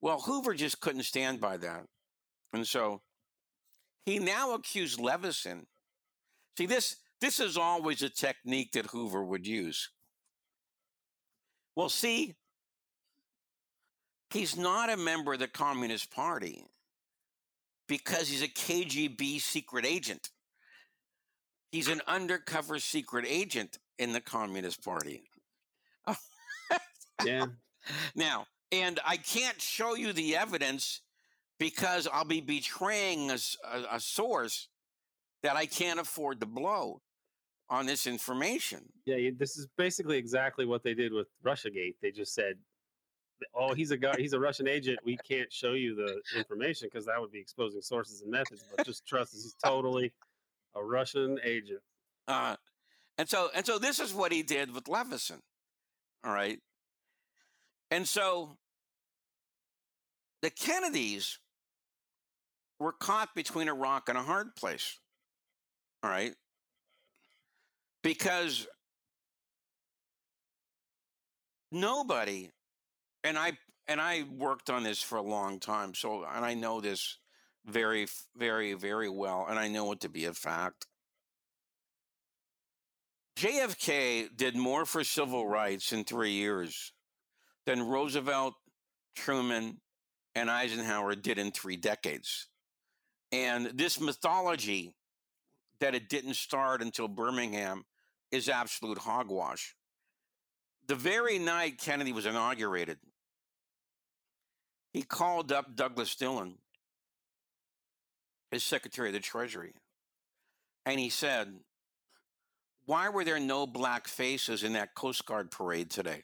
Well, 0.00 0.20
Hoover 0.20 0.54
just 0.54 0.80
couldn't 0.80 1.04
stand 1.04 1.40
by 1.40 1.56
that. 1.58 1.86
And 2.52 2.66
so 2.66 3.00
he 4.04 4.18
now 4.18 4.54
accused 4.54 5.00
Levison. 5.00 5.66
See, 6.58 6.66
this 6.66 6.96
this 7.20 7.40
is 7.40 7.56
always 7.56 8.02
a 8.02 8.10
technique 8.10 8.72
that 8.72 8.86
Hoover 8.86 9.24
would 9.24 9.46
use. 9.46 9.90
Well, 11.76 11.88
see, 11.88 12.34
he's 14.30 14.56
not 14.56 14.90
a 14.90 14.96
member 14.96 15.32
of 15.32 15.38
the 15.38 15.48
Communist 15.48 16.10
Party 16.10 16.64
because 17.88 18.28
he's 18.28 18.42
a 18.42 18.48
KGB 18.48 19.40
secret 19.40 19.86
agent. 19.86 20.30
He's 21.72 21.88
an 21.88 22.02
undercover 22.06 22.78
secret 22.78 23.24
agent 23.26 23.78
in 23.98 24.12
the 24.12 24.20
Communist 24.20 24.84
Party. 24.84 25.22
yeah. 27.24 27.46
Now, 28.14 28.46
and 28.70 29.00
I 29.04 29.16
can't 29.16 29.60
show 29.60 29.96
you 29.96 30.12
the 30.12 30.36
evidence 30.36 31.00
because 31.58 32.06
I'll 32.06 32.24
be 32.24 32.40
betraying 32.40 33.28
a 33.28 33.98
source 33.98 34.68
that 35.42 35.56
I 35.56 35.66
can't 35.66 35.98
afford 35.98 36.38
to 36.40 36.46
blow 36.46 37.02
on 37.68 37.86
this 37.86 38.06
information. 38.06 38.84
Yeah, 39.04 39.30
this 39.36 39.56
is 39.56 39.66
basically 39.76 40.16
exactly 40.16 40.64
what 40.64 40.84
they 40.84 40.94
did 40.94 41.12
with 41.12 41.26
RussiaGate. 41.44 41.96
They 42.00 42.12
just 42.12 42.34
said, 42.34 42.54
"Oh, 43.52 43.74
he's 43.74 43.90
a 43.90 43.96
guy. 43.96 44.14
He's 44.16 44.32
a 44.32 44.38
Russian 44.38 44.68
agent. 44.68 45.00
We 45.04 45.16
can't 45.28 45.52
show 45.52 45.72
you 45.72 45.96
the 45.96 46.20
information 46.38 46.88
because 46.88 47.06
that 47.06 47.20
would 47.20 47.32
be 47.32 47.40
exposing 47.40 47.82
sources 47.82 48.22
and 48.22 48.30
methods. 48.30 48.64
But 48.76 48.86
just 48.86 49.04
trust 49.06 49.34
us. 49.34 49.42
He's 49.42 49.56
totally 49.64 50.12
a 50.74 50.82
Russian 50.82 51.38
agent." 51.44 51.80
Uh, 52.28 52.56
and 53.18 53.28
so 53.28 53.50
and 53.54 53.64
so 53.66 53.78
this 53.78 54.00
is 54.00 54.14
what 54.14 54.32
he 54.32 54.42
did 54.42 54.74
with 54.74 54.88
Levison. 54.88 55.40
All 56.24 56.32
right. 56.32 56.58
And 57.90 58.08
so 58.08 58.56
the 60.40 60.50
Kennedys 60.50 61.38
were 62.80 62.92
caught 62.92 63.34
between 63.34 63.68
a 63.68 63.74
rock 63.74 64.08
and 64.08 64.16
a 64.16 64.22
hard 64.22 64.56
place. 64.56 64.98
All 66.02 66.10
right. 66.10 66.34
Because 68.02 68.66
nobody 71.70 72.50
and 73.22 73.38
I 73.38 73.52
and 73.88 74.00
I 74.00 74.24
worked 74.36 74.70
on 74.70 74.82
this 74.82 75.02
for 75.02 75.16
a 75.16 75.22
long 75.22 75.60
time, 75.60 75.94
so 75.94 76.24
and 76.24 76.44
I 76.44 76.54
know 76.54 76.80
this 76.80 77.18
very 77.64 78.06
very 78.36 78.74
very 78.74 79.08
well 79.08 79.46
and 79.48 79.58
I 79.58 79.68
know 79.68 79.92
it 79.92 80.00
to 80.00 80.08
be 80.08 80.24
a 80.24 80.34
fact. 80.34 80.86
JFK 83.38 84.28
did 84.36 84.56
more 84.56 84.84
for 84.84 85.02
civil 85.04 85.46
rights 85.46 85.92
in 85.92 86.04
3 86.04 86.30
years 86.30 86.92
than 87.64 87.82
Roosevelt, 87.82 88.54
Truman, 89.16 89.80
and 90.34 90.50
Eisenhower 90.50 91.14
did 91.14 91.38
in 91.38 91.50
3 91.50 91.76
decades. 91.76 92.48
And 93.32 93.66
this 93.74 93.98
mythology 93.98 94.94
that 95.80 95.94
it 95.94 96.08
didn't 96.08 96.34
start 96.34 96.82
until 96.82 97.08
Birmingham 97.08 97.84
is 98.30 98.48
absolute 98.48 98.98
hogwash. 98.98 99.74
The 100.86 100.94
very 100.94 101.38
night 101.38 101.78
Kennedy 101.78 102.12
was 102.12 102.26
inaugurated, 102.26 102.98
he 104.92 105.02
called 105.02 105.50
up 105.52 105.74
Douglas 105.74 106.14
Dillon, 106.14 106.58
his 108.52 108.62
Secretary 108.62 109.08
of 109.08 109.14
the 109.14 109.20
Treasury, 109.20 109.74
and 110.86 111.00
he 111.00 111.08
said, 111.08 111.48
Why 112.86 113.08
were 113.08 113.24
there 113.24 113.40
no 113.40 113.66
black 113.66 114.06
faces 114.06 114.62
in 114.62 114.74
that 114.74 114.94
Coast 114.94 115.26
Guard 115.26 115.50
parade 115.50 115.90
today? 115.90 116.22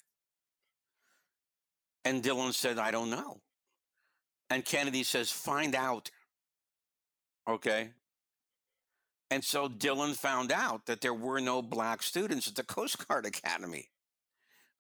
And 2.04 2.22
Dillon 2.22 2.52
said, 2.52 2.78
I 2.78 2.90
don't 2.90 3.10
know. 3.10 3.40
And 4.50 4.64
Kennedy 4.64 5.02
says, 5.02 5.30
Find 5.30 5.74
out. 5.74 6.10
Okay. 7.48 7.90
And 9.30 9.44
so 9.44 9.68
Dillon 9.68 10.14
found 10.14 10.52
out 10.52 10.86
that 10.86 11.00
there 11.00 11.14
were 11.14 11.40
no 11.40 11.60
black 11.60 12.02
students 12.02 12.48
at 12.48 12.54
the 12.54 12.64
Coast 12.64 13.06
Guard 13.06 13.26
Academy. 13.26 13.88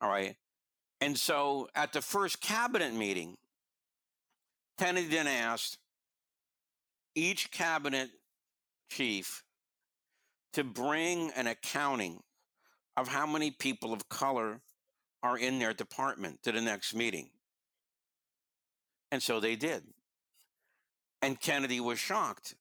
All 0.00 0.08
right. 0.08 0.36
And 1.00 1.16
so 1.16 1.68
at 1.74 1.92
the 1.92 2.02
first 2.02 2.40
cabinet 2.40 2.94
meeting, 2.94 3.36
Kennedy 4.78 5.08
then 5.08 5.26
asked 5.26 5.78
each 7.18 7.50
cabinet 7.50 8.10
chief 8.90 9.42
to 10.52 10.64
bring 10.64 11.30
an 11.36 11.46
accounting 11.46 12.20
of 12.96 13.08
how 13.08 13.26
many 13.26 13.50
people 13.50 13.92
of 13.92 14.08
color 14.08 14.60
are 15.22 15.36
in 15.36 15.58
their 15.58 15.74
department 15.74 16.42
to 16.42 16.52
the 16.52 16.60
next 16.60 16.94
meeting. 16.94 17.30
And 19.10 19.22
so 19.22 19.40
they 19.40 19.56
did. 19.56 19.82
And 21.22 21.40
Kennedy 21.40 21.80
was 21.80 21.98
shocked. 21.98 22.54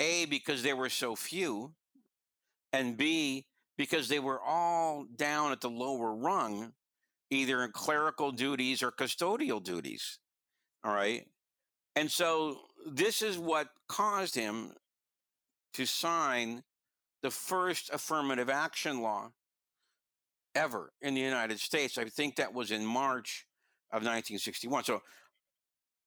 A, 0.00 0.26
because 0.26 0.62
there 0.62 0.76
were 0.76 0.88
so 0.88 1.16
few, 1.16 1.72
and 2.72 2.96
B, 2.96 3.46
because 3.76 4.08
they 4.08 4.20
were 4.20 4.40
all 4.40 5.06
down 5.16 5.50
at 5.50 5.60
the 5.60 5.70
lower 5.70 6.14
rung, 6.14 6.72
either 7.30 7.64
in 7.64 7.72
clerical 7.72 8.30
duties 8.30 8.82
or 8.82 8.92
custodial 8.92 9.62
duties. 9.62 10.18
All 10.84 10.94
right. 10.94 11.26
And 11.96 12.10
so 12.10 12.58
this 12.86 13.22
is 13.22 13.38
what 13.38 13.68
caused 13.88 14.34
him 14.34 14.72
to 15.74 15.86
sign 15.86 16.62
the 17.22 17.30
first 17.30 17.90
affirmative 17.92 18.48
action 18.48 19.02
law 19.02 19.30
ever 20.54 20.92
in 21.00 21.14
the 21.14 21.20
United 21.20 21.60
States. 21.60 21.98
I 21.98 22.04
think 22.04 22.36
that 22.36 22.54
was 22.54 22.70
in 22.70 22.84
March 22.84 23.46
of 23.90 24.02
1961. 24.02 24.84
So 24.84 25.02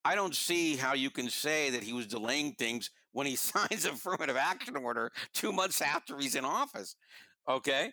I 0.03 0.15
don't 0.15 0.35
see 0.35 0.75
how 0.75 0.93
you 0.93 1.09
can 1.09 1.29
say 1.29 1.69
that 1.71 1.83
he 1.83 1.93
was 1.93 2.07
delaying 2.07 2.53
things 2.53 2.89
when 3.11 3.27
he 3.27 3.35
signs 3.37 3.85
affirmative 3.85 4.37
action 4.37 4.75
order 4.75 5.11
two 5.33 5.51
months 5.51 5.81
after 5.81 6.17
he's 6.17 6.35
in 6.35 6.45
office. 6.45 6.95
Okay, 7.47 7.91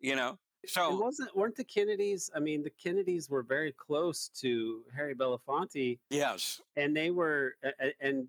you 0.00 0.16
know. 0.16 0.38
It 0.62 0.70
So 0.70 0.98
wasn't 0.98 1.34
weren't 1.36 1.56
the 1.56 1.64
Kennedys? 1.64 2.30
I 2.34 2.40
mean, 2.40 2.62
the 2.62 2.70
Kennedys 2.70 3.30
were 3.30 3.42
very 3.42 3.72
close 3.72 4.28
to 4.40 4.82
Harry 4.94 5.14
Belafonte, 5.14 5.98
yes, 6.10 6.60
and 6.76 6.96
they 6.96 7.10
were 7.10 7.56
and 8.00 8.26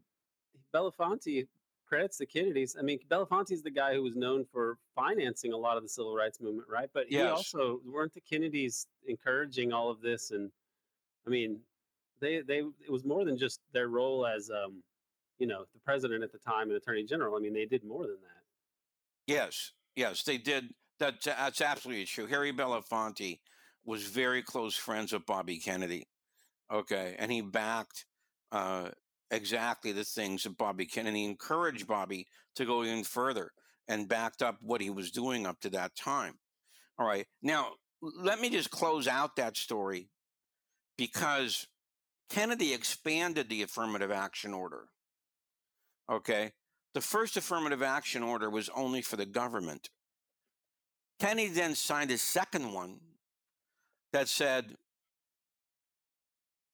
Belafonte 0.73 1.47
credits 1.87 2.17
the 2.17 2.25
Kennedys. 2.25 2.75
I 2.77 2.83
mean, 2.83 2.99
Belafonte 3.09 3.51
is 3.51 3.63
the 3.63 3.71
guy 3.71 3.95
who 3.95 4.03
was 4.03 4.15
known 4.15 4.45
for 4.45 4.77
financing 4.95 5.53
a 5.53 5.57
lot 5.57 5.75
of 5.75 5.81
the 5.83 5.89
civil 5.89 6.15
rights 6.15 6.39
movement, 6.39 6.67
right? 6.69 6.89
But 6.93 7.07
he 7.07 7.19
also 7.21 7.81
weren't 7.83 8.13
the 8.13 8.21
Kennedys 8.21 8.85
encouraging 9.07 9.73
all 9.73 9.89
of 9.89 10.01
this, 10.01 10.31
and 10.31 10.51
I 11.25 11.29
mean, 11.29 11.59
they 12.19 12.41
they 12.41 12.59
it 12.59 12.91
was 12.91 13.03
more 13.05 13.25
than 13.25 13.37
just 13.37 13.59
their 13.73 13.87
role 13.87 14.27
as 14.27 14.51
um, 14.51 14.83
you 15.39 15.47
know, 15.47 15.65
the 15.73 15.79
president 15.79 16.23
at 16.23 16.31
the 16.31 16.37
time 16.37 16.67
and 16.69 16.73
attorney 16.73 17.03
general. 17.03 17.35
I 17.35 17.39
mean, 17.39 17.53
they 17.53 17.65
did 17.65 17.83
more 17.83 18.03
than 18.03 18.17
that. 18.21 18.43
yes, 19.25 19.71
yes, 19.95 20.23
they 20.23 20.37
did. 20.37 20.73
That, 20.99 21.21
that's 21.23 21.61
absolutely 21.61 22.05
true. 22.05 22.27
Harry 22.27 22.51
Belafonte 22.51 23.39
was 23.85 24.03
very 24.03 24.43
close 24.43 24.75
friends 24.75 25.13
with 25.13 25.25
Bobby 25.25 25.57
Kennedy. 25.57 26.07
Okay, 26.71 27.15
and 27.17 27.31
he 27.31 27.41
backed 27.41 28.05
uh, 28.51 28.89
exactly 29.31 29.91
the 29.91 30.03
things 30.03 30.43
that 30.43 30.57
Bobby 30.57 30.85
Kennedy 30.85 31.25
encouraged 31.25 31.87
Bobby 31.87 32.27
to 32.55 32.65
go 32.65 32.83
even 32.83 33.03
further 33.03 33.51
and 33.87 34.07
backed 34.07 34.41
up 34.41 34.57
what 34.61 34.81
he 34.81 34.89
was 34.89 35.11
doing 35.11 35.47
up 35.47 35.59
to 35.61 35.69
that 35.71 35.95
time. 35.95 36.35
All 36.99 37.07
right, 37.07 37.25
now 37.41 37.71
let 38.01 38.39
me 38.39 38.49
just 38.49 38.69
close 38.69 39.07
out 39.07 39.35
that 39.37 39.57
story 39.57 40.09
because 40.97 41.65
Kennedy 42.29 42.73
expanded 42.73 43.49
the 43.49 43.63
affirmative 43.63 44.11
action 44.11 44.53
order. 44.53 44.89
Okay, 46.11 46.51
the 46.93 47.01
first 47.01 47.37
affirmative 47.37 47.81
action 47.81 48.21
order 48.21 48.49
was 48.49 48.69
only 48.75 49.01
for 49.01 49.15
the 49.15 49.25
government. 49.25 49.89
Kennedy 51.19 51.49
then 51.49 51.75
signed 51.75 52.11
a 52.11 52.17
second 52.17 52.71
one 52.71 52.99
that 54.13 54.29
said, 54.29 54.75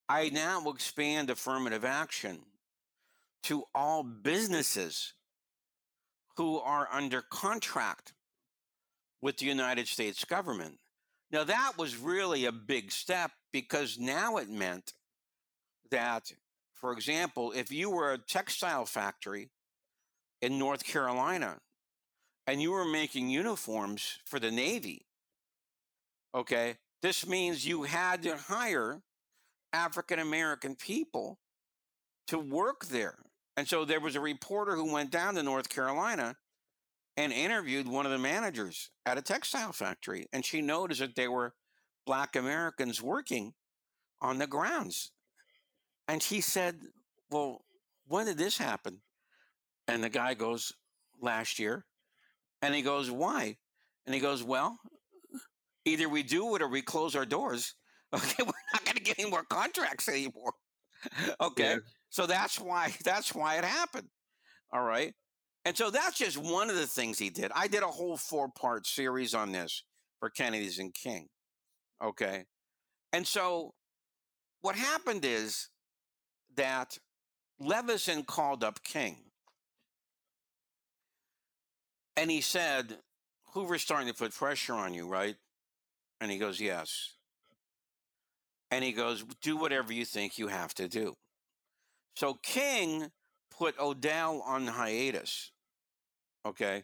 I 0.08 0.30
now 0.30 0.62
will 0.62 0.74
expand 0.74 1.30
affirmative 1.30 1.84
action 1.84 2.40
to 3.44 3.64
all 3.74 4.04
businesses 4.04 5.14
who 6.38 6.60
are 6.60 6.88
under 6.92 7.24
contract 7.24 8.14
with 9.22 9.38
the 9.38 9.46
United 9.46 9.88
States 9.88 10.24
government. 10.24 10.78
Now, 11.32 11.44
that 11.44 11.74
was 11.78 11.98
really 11.98 12.46
a 12.46 12.52
big 12.52 12.92
step 12.92 13.32
because 13.52 13.98
now 13.98 14.38
it 14.38 14.50
meant 14.50 14.94
that, 15.90 16.32
for 16.74 16.92
example, 16.92 17.52
if 17.52 17.72
you 17.72 17.90
were 17.90 18.14
a 18.14 18.18
textile 18.18 18.86
factory 18.86 19.50
in 20.42 20.60
North 20.60 20.86
Carolina 20.86 21.58
and 22.48 22.62
you 22.62 22.72
were 22.72 22.86
making 22.86 23.30
uniforms 23.30 24.20
for 24.26 24.40
the 24.40 24.52
Navy, 24.52 25.06
okay, 26.34 26.78
this 27.02 27.28
means 27.28 27.66
you 27.66 27.84
had 27.84 28.24
to 28.24 28.38
hire 28.38 29.02
African 29.74 30.20
American 30.20 30.76
people 30.76 31.40
to 32.28 32.40
work 32.40 32.86
there. 32.86 33.18
And 33.58 33.68
so 33.68 33.86
there 33.86 34.00
was 34.00 34.16
a 34.16 34.22
reporter 34.22 34.76
who 34.76 34.92
went 34.92 35.12
down 35.12 35.36
to 35.36 35.44
North 35.44 35.70
Carolina 35.70 36.36
and 37.18 37.32
interviewed 37.32 37.88
one 37.88 38.06
of 38.06 38.12
the 38.12 38.18
managers 38.18 38.90
at 39.06 39.18
a 39.18 39.22
textile 39.22 39.72
factory. 39.72 40.28
And 40.34 40.44
she 40.44 40.62
noticed 40.62 41.00
that 41.00 41.16
there 41.16 41.32
were 41.32 41.54
Black 42.06 42.36
Americans 42.36 43.02
working 43.02 43.54
on 44.22 44.38
the 44.38 44.48
grounds. 44.48 45.12
And 46.08 46.22
she 46.22 46.42
said, 46.42 46.80
Well, 47.30 47.62
when 48.08 48.26
did 48.26 48.38
this 48.38 48.58
happen? 48.58 49.02
And 49.88 50.04
the 50.04 50.10
guy 50.10 50.34
goes, 50.34 50.74
Last 51.22 51.60
year. 51.60 51.86
And 52.66 52.76
he 52.76 52.82
goes, 52.82 53.12
Why? 53.12 53.58
And 54.06 54.14
he 54.16 54.22
goes, 54.22 54.44
Well, 54.44 54.80
either 55.86 56.10
we 56.10 56.24
do 56.24 56.56
it 56.56 56.62
or 56.62 56.68
we 56.68 56.82
close 56.82 57.16
our 57.16 57.26
doors. 57.26 57.76
Okay, 58.14 58.44
we're 58.44 58.54
not 58.74 58.86
going 58.86 58.96
to 58.96 59.04
get 59.04 59.20
any 59.20 59.30
more 59.30 59.44
contracts 59.44 60.08
anymore. 60.08 60.54
okay, 61.42 61.72
Yeah. 61.72 61.78
so 62.10 62.26
that's 62.26 62.60
why 62.62 62.94
that's 63.04 63.36
why 63.36 63.58
it 63.58 63.66
happened. 63.66 64.08
All 64.72 64.84
right, 64.84 65.14
and 65.66 65.76
so 65.76 65.90
that's 65.90 66.18
just 66.18 66.38
one 66.38 66.70
of 66.70 66.78
the 66.78 66.88
things 66.88 67.20
he 67.20 67.30
did. 67.30 67.52
I 67.54 67.68
did 67.68 67.84
a 67.84 67.88
whole 67.88 68.16
four 68.16 68.48
part 68.48 68.88
series 68.88 69.34
on 69.34 69.52
this 69.52 69.84
for 70.20 70.30
Kennedys 70.30 70.80
and 70.80 70.94
King. 70.94 71.28
Okay, 72.02 72.46
and 73.12 73.28
so 73.28 73.74
what 74.62 74.76
happened 74.76 75.26
is 75.26 75.70
that 76.56 76.98
Levison 77.60 78.24
called 78.24 78.64
up 78.64 78.82
King, 78.84 79.18
and 82.18 82.32
he 82.32 82.42
said, 82.42 82.98
"Hoover's 83.54 83.82
starting 83.82 84.08
to 84.08 84.14
put 84.14 84.34
pressure 84.34 84.74
on 84.74 84.94
you, 84.94 85.08
right?" 85.08 85.36
And 86.22 86.32
he 86.32 86.38
goes, 86.38 86.60
"Yes." 86.60 87.16
and 88.72 88.84
he 88.84 88.92
goes, 88.92 89.24
"Do 89.42 89.58
whatever 89.58 89.94
you 89.94 90.06
think 90.06 90.38
you 90.38 90.48
have 90.48 90.74
to 90.76 90.88
do." 90.88 91.16
So 92.16 92.34
King 92.36 93.12
put 93.50 93.80
O'Dell 93.80 94.42
on 94.42 94.68
hiatus. 94.68 95.52
Okay, 96.46 96.84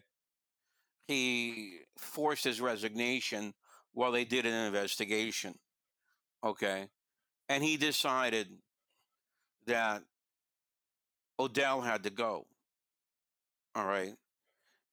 he 1.06 1.80
forced 1.96 2.44
his 2.44 2.60
resignation 2.60 3.54
while 3.92 4.12
they 4.12 4.24
did 4.24 4.46
an 4.46 4.54
investigation. 4.54 5.58
Okay, 6.42 6.88
and 7.48 7.62
he 7.62 7.76
decided 7.76 8.48
that 9.66 10.02
O'Dell 11.38 11.82
had 11.82 12.04
to 12.04 12.10
go. 12.10 12.46
All 13.74 13.86
right, 13.86 14.14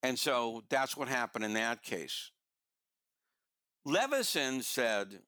and 0.03 0.17
so 0.17 0.63
that's 0.69 0.95
what 0.95 1.07
happened 1.07 1.45
in 1.45 1.53
that 1.53 1.83
case. 1.83 2.31
Levison 3.85 4.61
said 4.61 5.19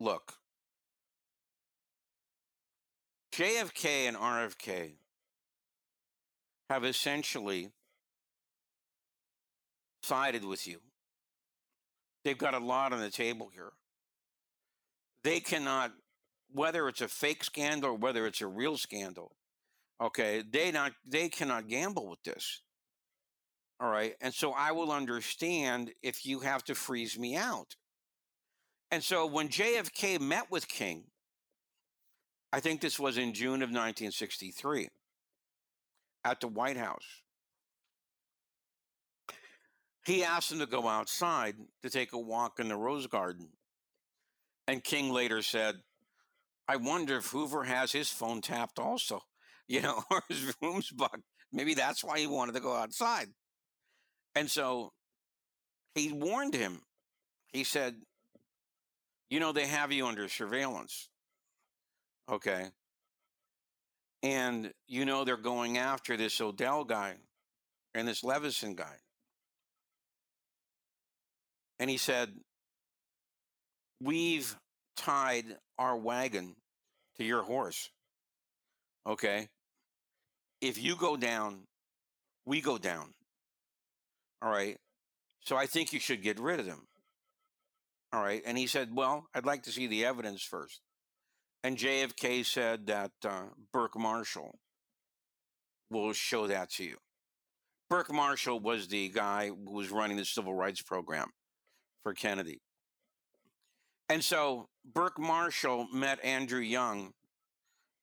look, 0.00 0.34
JFK 3.32 4.08
and 4.08 4.16
RFK 4.16 4.94
have 6.70 6.84
essentially 6.84 7.70
sided 10.02 10.44
with 10.44 10.66
you. 10.66 10.80
They've 12.24 12.38
got 12.38 12.54
a 12.54 12.58
lot 12.58 12.92
on 12.92 13.00
the 13.00 13.10
table 13.10 13.50
here. 13.52 13.72
They 15.24 15.40
cannot, 15.40 15.92
whether 16.52 16.88
it's 16.88 17.00
a 17.00 17.08
fake 17.08 17.44
scandal 17.44 17.90
or 17.90 17.94
whether 17.94 18.26
it's 18.26 18.40
a 18.40 18.46
real 18.46 18.76
scandal, 18.76 19.32
Okay, 20.00 20.42
they 20.50 20.72
not 20.72 20.92
they 21.06 21.28
cannot 21.28 21.68
gamble 21.68 22.08
with 22.08 22.22
this. 22.24 22.60
All 23.80 23.90
right, 23.90 24.14
and 24.20 24.32
so 24.32 24.52
I 24.52 24.72
will 24.72 24.92
understand 24.92 25.90
if 26.02 26.24
you 26.24 26.40
have 26.40 26.62
to 26.64 26.74
freeze 26.74 27.18
me 27.18 27.36
out. 27.36 27.76
And 28.90 29.02
so 29.02 29.26
when 29.26 29.48
JFK 29.48 30.20
met 30.20 30.50
with 30.50 30.68
King, 30.68 31.04
I 32.52 32.60
think 32.60 32.80
this 32.80 33.00
was 33.00 33.18
in 33.18 33.34
June 33.34 33.62
of 33.62 33.70
1963 33.70 34.88
at 36.24 36.40
the 36.40 36.46
White 36.46 36.76
House. 36.76 37.22
He 40.06 40.22
asked 40.22 40.52
him 40.52 40.60
to 40.60 40.66
go 40.66 40.86
outside 40.86 41.56
to 41.82 41.90
take 41.90 42.12
a 42.12 42.18
walk 42.18 42.60
in 42.60 42.68
the 42.68 42.76
Rose 42.76 43.06
Garden. 43.06 43.48
And 44.68 44.84
King 44.84 45.10
later 45.10 45.42
said, 45.42 45.76
I 46.68 46.76
wonder 46.76 47.16
if 47.16 47.26
Hoover 47.26 47.64
has 47.64 47.92
his 47.92 48.10
phone 48.10 48.40
tapped 48.40 48.78
also, 48.78 49.22
you 49.68 49.82
know, 49.82 50.04
or 50.10 50.22
his 50.28 50.54
room's 50.62 50.90
bugged. 50.90 51.24
Maybe 51.52 51.74
that's 51.74 52.04
why 52.04 52.18
he 52.18 52.26
wanted 52.26 52.54
to 52.54 52.60
go 52.60 52.74
outside. 52.74 53.28
And 54.34 54.50
so 54.50 54.92
he 55.94 56.12
warned 56.12 56.54
him. 56.54 56.80
He 57.52 57.64
said, 57.64 57.94
You 59.30 59.40
know, 59.40 59.52
they 59.52 59.66
have 59.66 59.92
you 59.92 60.06
under 60.06 60.28
surveillance. 60.28 61.08
Okay. 62.30 62.66
And 64.22 64.72
you 64.88 65.04
know, 65.04 65.24
they're 65.24 65.36
going 65.36 65.78
after 65.78 66.16
this 66.16 66.40
O'Dell 66.40 66.84
guy 66.84 67.14
and 67.94 68.08
this 68.08 68.24
Levison 68.24 68.74
guy. 68.74 68.96
And 71.78 71.88
he 71.88 71.96
said, 71.96 72.32
We've 74.00 74.56
tied 74.96 75.44
our 75.78 75.96
wagon 75.96 76.56
to 77.16 77.24
your 77.24 77.42
horse. 77.42 77.90
Okay. 79.06 79.48
If 80.60 80.82
you 80.82 80.96
go 80.96 81.16
down, 81.16 81.66
we 82.46 82.60
go 82.60 82.78
down. 82.78 83.12
All 84.44 84.50
right. 84.50 84.76
So 85.40 85.56
I 85.56 85.64
think 85.64 85.92
you 85.92 86.00
should 86.00 86.22
get 86.22 86.38
rid 86.38 86.60
of 86.60 86.66
them. 86.66 86.86
All 88.12 88.22
right. 88.22 88.42
And 88.44 88.58
he 88.58 88.66
said, 88.66 88.94
Well, 88.94 89.26
I'd 89.34 89.46
like 89.46 89.62
to 89.62 89.72
see 89.72 89.86
the 89.86 90.04
evidence 90.04 90.42
first. 90.42 90.82
And 91.62 91.78
JFK 91.78 92.44
said 92.44 92.86
that 92.88 93.12
uh, 93.26 93.44
Burke 93.72 93.98
Marshall 93.98 94.58
will 95.90 96.12
show 96.12 96.46
that 96.46 96.70
to 96.72 96.84
you. 96.84 96.96
Burke 97.88 98.12
Marshall 98.12 98.60
was 98.60 98.86
the 98.88 99.08
guy 99.08 99.48
who 99.48 99.72
was 99.72 99.90
running 99.90 100.18
the 100.18 100.26
civil 100.26 100.54
rights 100.54 100.82
program 100.82 101.30
for 102.02 102.12
Kennedy. 102.12 102.60
And 104.10 104.22
so 104.22 104.68
Burke 104.84 105.18
Marshall 105.18 105.88
met 105.92 106.22
Andrew 106.22 106.60
Young, 106.60 107.12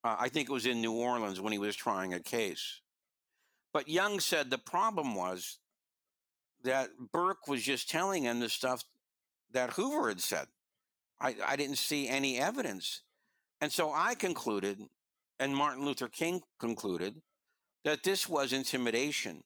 uh, 0.02 0.16
I 0.18 0.28
think 0.28 0.48
it 0.48 0.52
was 0.52 0.66
in 0.66 0.80
New 0.80 0.92
Orleans 0.92 1.40
when 1.40 1.52
he 1.52 1.58
was 1.58 1.76
trying 1.76 2.12
a 2.12 2.20
case. 2.20 2.80
But 3.72 3.88
Young 3.88 4.18
said 4.18 4.50
the 4.50 4.58
problem 4.58 5.14
was 5.14 5.60
that 6.64 6.90
Burke 7.12 7.48
was 7.48 7.62
just 7.62 7.90
telling 7.90 8.24
him 8.24 8.40
the 8.40 8.48
stuff 8.48 8.84
that 9.52 9.72
Hoover 9.72 10.08
had 10.08 10.20
said. 10.20 10.46
I, 11.20 11.36
I 11.46 11.56
didn't 11.56 11.78
see 11.78 12.08
any 12.08 12.38
evidence. 12.38 13.02
And 13.60 13.70
so 13.70 13.92
I 13.92 14.14
concluded, 14.14 14.80
and 15.38 15.54
Martin 15.54 15.84
Luther 15.84 16.08
King 16.08 16.42
concluded, 16.58 17.22
that 17.84 18.02
this 18.02 18.28
was 18.28 18.52
intimidation 18.52 19.42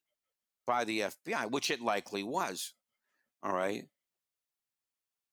by 0.67 0.85
the 0.85 1.01
FBI, 1.01 1.51
which 1.51 1.71
it 1.71 1.81
likely 1.81 2.23
was. 2.23 2.75
All 3.43 3.53
right. 3.53 3.85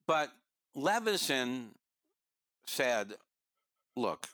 But 0.08 0.30
Levison 0.76 1.72
said, 2.66 3.14
look, 3.96 4.28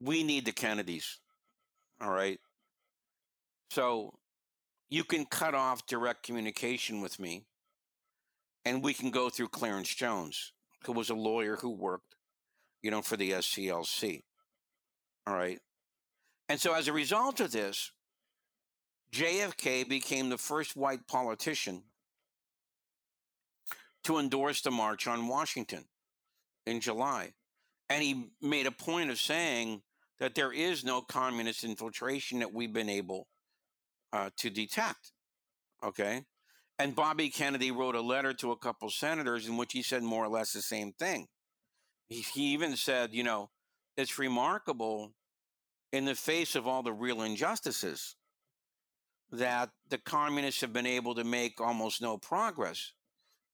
we 0.00 0.22
need 0.22 0.46
the 0.46 0.52
Kennedys. 0.52 1.18
All 2.00 2.10
right. 2.10 2.38
So 3.70 4.14
you 4.94 5.02
can 5.02 5.24
cut 5.26 5.56
off 5.56 5.88
direct 5.88 6.22
communication 6.22 7.00
with 7.00 7.18
me 7.18 7.42
and 8.64 8.80
we 8.80 8.94
can 8.94 9.10
go 9.10 9.28
through 9.28 9.48
Clarence 9.48 9.92
Jones, 9.92 10.52
who 10.86 10.92
was 10.92 11.10
a 11.10 11.14
lawyer 11.14 11.56
who 11.56 11.70
worked, 11.70 12.14
you 12.80 12.92
know, 12.92 13.02
for 13.02 13.16
the 13.16 13.32
SCLC. 13.32 14.22
All 15.26 15.34
right. 15.34 15.58
And 16.48 16.60
so 16.60 16.74
as 16.74 16.86
a 16.86 16.92
result 16.92 17.40
of 17.40 17.50
this, 17.50 17.90
JFK 19.12 19.88
became 19.88 20.28
the 20.28 20.38
first 20.38 20.76
white 20.76 21.08
politician 21.08 21.82
to 24.04 24.18
endorse 24.18 24.60
the 24.60 24.70
March 24.70 25.08
on 25.08 25.26
Washington 25.26 25.86
in 26.66 26.80
July. 26.80 27.32
And 27.90 28.00
he 28.00 28.30
made 28.40 28.68
a 28.68 28.70
point 28.70 29.10
of 29.10 29.18
saying 29.18 29.82
that 30.20 30.36
there 30.36 30.52
is 30.52 30.84
no 30.84 31.00
communist 31.00 31.64
infiltration 31.64 32.38
that 32.38 32.54
we've 32.54 32.72
been 32.72 32.88
able 32.88 33.26
uh, 34.14 34.30
to 34.38 34.48
detect. 34.48 35.10
Okay. 35.82 36.22
And 36.78 36.94
Bobby 36.94 37.28
Kennedy 37.28 37.70
wrote 37.70 37.96
a 37.96 38.00
letter 38.00 38.32
to 38.34 38.52
a 38.52 38.56
couple 38.56 38.88
senators 38.90 39.48
in 39.48 39.56
which 39.56 39.72
he 39.72 39.82
said 39.82 40.02
more 40.02 40.24
or 40.24 40.28
less 40.28 40.52
the 40.52 40.62
same 40.62 40.92
thing. 40.92 41.26
He, 42.08 42.20
he 42.20 42.42
even 42.52 42.76
said, 42.76 43.12
you 43.12 43.24
know, 43.24 43.50
it's 43.96 44.18
remarkable 44.18 45.12
in 45.92 46.04
the 46.04 46.14
face 46.14 46.54
of 46.54 46.66
all 46.66 46.82
the 46.82 46.92
real 46.92 47.22
injustices 47.22 48.16
that 49.30 49.70
the 49.90 49.98
communists 49.98 50.60
have 50.60 50.72
been 50.72 50.86
able 50.86 51.14
to 51.16 51.24
make 51.24 51.60
almost 51.60 52.00
no 52.00 52.16
progress 52.16 52.92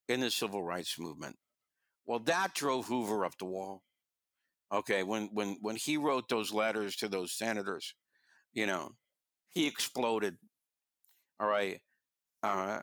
in 0.09 0.21
the 0.21 0.31
civil 0.31 0.63
rights 0.63 0.99
movement. 0.99 1.37
Well, 2.07 2.19
that 2.21 2.55
drove 2.55 2.87
Hoover 2.87 3.25
up 3.25 3.39
the 3.39 3.45
wall. 3.47 3.83
Okay, 4.73 5.03
when 5.03 5.31
when 5.33 5.57
when 5.61 5.77
he 5.77 5.97
wrote 5.97 6.29
those 6.29 6.53
letters 6.53 6.97
to 6.97 7.09
those 7.09 7.33
senators, 7.33 7.95
you 8.53 8.67
know, 8.67 8.93
he 9.49 9.67
exploded. 9.67 10.37
All 11.41 11.49
right. 11.49 11.81
Uh, 12.43 12.81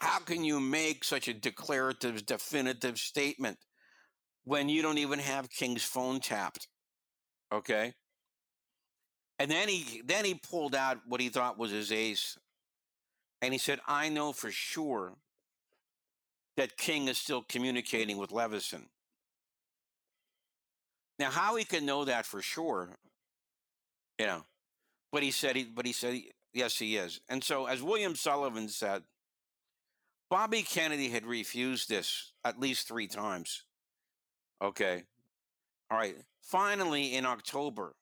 how 0.00 0.18
can 0.20 0.44
you 0.44 0.60
make 0.60 1.04
such 1.04 1.28
a 1.28 1.34
declarative, 1.34 2.26
definitive 2.26 2.98
statement 2.98 3.58
when 4.44 4.68
you 4.68 4.82
don't 4.82 4.98
even 4.98 5.18
have 5.18 5.50
King's 5.50 5.84
phone 5.84 6.20
tapped? 6.20 6.68
Okay. 7.52 7.94
And 9.38 9.50
then 9.50 9.68
he 9.68 10.02
then 10.04 10.24
he 10.24 10.34
pulled 10.34 10.74
out 10.74 10.98
what 11.06 11.20
he 11.20 11.28
thought 11.28 11.58
was 11.58 11.70
his 11.70 11.92
ace, 11.92 12.36
and 13.40 13.52
he 13.52 13.58
said, 13.58 13.80
"I 13.86 14.08
know 14.08 14.32
for 14.32 14.50
sure 14.50 15.16
that 16.58 16.76
King 16.76 17.06
is 17.06 17.16
still 17.16 17.42
communicating 17.42 18.18
with 18.18 18.32
Levison. 18.32 18.88
Now, 21.18 21.30
how 21.30 21.54
he 21.56 21.64
can 21.64 21.86
know 21.86 22.04
that 22.04 22.26
for 22.26 22.42
sure, 22.42 22.96
you 24.18 24.26
know, 24.26 24.42
but 25.12 25.22
he 25.22 25.30
said 25.30 25.56
he, 25.56 25.64
but 25.64 25.86
he 25.86 25.92
said 25.92 26.14
he, 26.14 26.32
yes, 26.52 26.78
he 26.78 26.96
is. 26.96 27.20
And 27.28 27.42
so, 27.42 27.66
as 27.66 27.82
William 27.82 28.14
Sullivan 28.14 28.68
said, 28.68 29.02
Bobby 30.30 30.62
Kennedy 30.62 31.08
had 31.08 31.24
refused 31.24 31.88
this 31.88 32.32
at 32.44 32.60
least 32.60 32.86
three 32.86 33.06
times. 33.06 33.64
Okay, 34.62 35.04
all 35.90 35.98
right. 35.98 36.16
Finally, 36.42 37.14
in 37.14 37.24
October, 37.24 37.94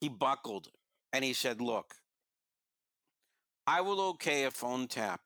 he 0.00 0.08
buckled 0.08 0.68
and 1.12 1.24
he 1.24 1.32
said, 1.32 1.60
"Look, 1.60 1.94
I 3.66 3.80
will 3.80 4.00
okay 4.10 4.44
a 4.44 4.50
phone 4.50 4.86
tap 4.86 5.22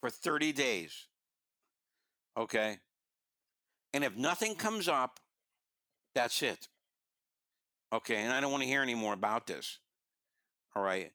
for 0.00 0.10
30 0.10 0.52
days. 0.52 1.06
Okay. 2.36 2.78
And 3.94 4.04
if 4.04 4.16
nothing 4.16 4.54
comes 4.54 4.88
up, 4.88 5.20
that's 6.14 6.42
it. 6.42 6.68
Okay. 7.92 8.16
And 8.16 8.32
I 8.32 8.40
don't 8.40 8.50
want 8.50 8.62
to 8.62 8.68
hear 8.68 8.82
any 8.82 8.94
more 8.94 9.14
about 9.14 9.46
this. 9.46 9.78
All 10.76 10.82
right. 10.82 11.10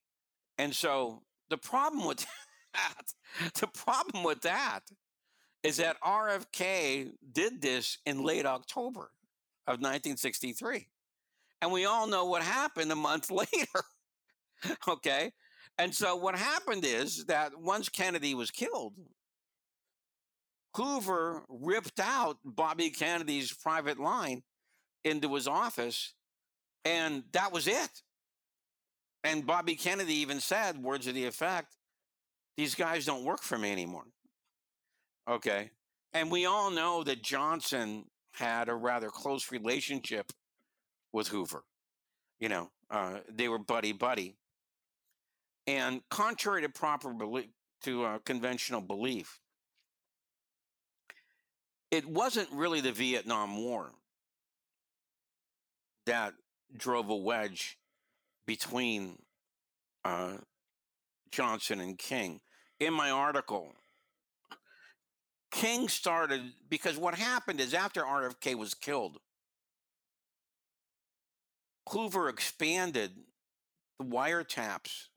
And 0.57 0.73
so 0.73 1.21
the 1.51 1.57
problem 1.57 2.07
with 2.07 2.25
that, 2.73 3.53
the 3.59 3.67
problem 3.67 4.23
with 4.23 4.41
that 4.41 4.81
is 5.61 5.77
that 5.77 6.01
RFK 6.01 7.11
did 7.31 7.61
this 7.61 7.99
in 8.07 8.23
late 8.23 8.47
October 8.47 9.11
of 9.67 9.77
1963. 9.77 10.87
And 11.61 11.71
we 11.71 11.85
all 11.85 12.07
know 12.07 12.25
what 12.25 12.41
happened 12.41 12.91
a 12.91 12.95
month 12.95 13.29
later. 13.31 13.83
okay. 14.87 15.31
And 15.77 15.93
so 15.93 16.15
what 16.15 16.35
happened 16.35 16.83
is 16.83 17.25
that 17.25 17.51
once 17.59 17.87
Kennedy 17.87 18.33
was 18.33 18.49
killed, 18.49 18.95
Hoover 20.75 21.43
ripped 21.49 21.99
out 21.99 22.37
Bobby 22.43 22.89
Kennedy's 22.89 23.53
private 23.53 23.99
line 23.99 24.41
into 25.03 25.35
his 25.35 25.47
office, 25.47 26.13
and 26.83 27.23
that 27.33 27.51
was 27.51 27.67
it. 27.67 28.01
And 29.23 29.45
Bobby 29.45 29.75
Kennedy 29.75 30.15
even 30.15 30.39
said, 30.39 30.81
words 30.81 31.07
of 31.07 31.13
the 31.13 31.25
effect, 31.25 31.75
these 32.57 32.75
guys 32.75 33.05
don't 33.05 33.23
work 33.23 33.41
for 33.41 33.57
me 33.57 33.71
anymore. 33.71 34.05
Okay. 35.29 35.71
And 36.13 36.31
we 36.31 36.45
all 36.45 36.71
know 36.71 37.03
that 37.03 37.21
Johnson 37.21 38.05
had 38.33 38.69
a 38.69 38.75
rather 38.75 39.09
close 39.09 39.51
relationship 39.51 40.31
with 41.13 41.27
Hoover. 41.27 41.63
You 42.39 42.49
know, 42.49 42.69
uh, 42.89 43.19
they 43.29 43.47
were 43.47 43.59
buddy 43.59 43.93
buddy. 43.93 44.35
And 45.67 46.01
contrary 46.09 46.63
to 46.63 46.69
proper 46.69 47.13
belief, 47.13 47.47
to 47.83 48.03
uh, 48.03 48.19
conventional 48.25 48.81
belief, 48.81 49.39
it 51.91 52.07
wasn't 52.07 52.49
really 52.51 52.81
the 52.81 52.91
Vietnam 52.91 53.57
War 53.57 53.91
that 56.05 56.33
drove 56.75 57.09
a 57.09 57.15
wedge 57.15 57.77
between 58.45 59.17
uh, 60.03 60.37
Johnson 61.31 61.79
and 61.79 61.97
King. 61.97 62.41
In 62.79 62.93
my 62.93 63.11
article, 63.11 63.73
King 65.51 65.87
started 65.87 66.41
because 66.69 66.97
what 66.97 67.15
happened 67.15 67.59
is 67.59 67.73
after 67.73 68.01
RFK 68.01 68.55
was 68.55 68.73
killed, 68.73 69.17
Hoover 71.89 72.29
expanded 72.29 73.11
the 73.99 74.05
wiretaps 74.05 75.07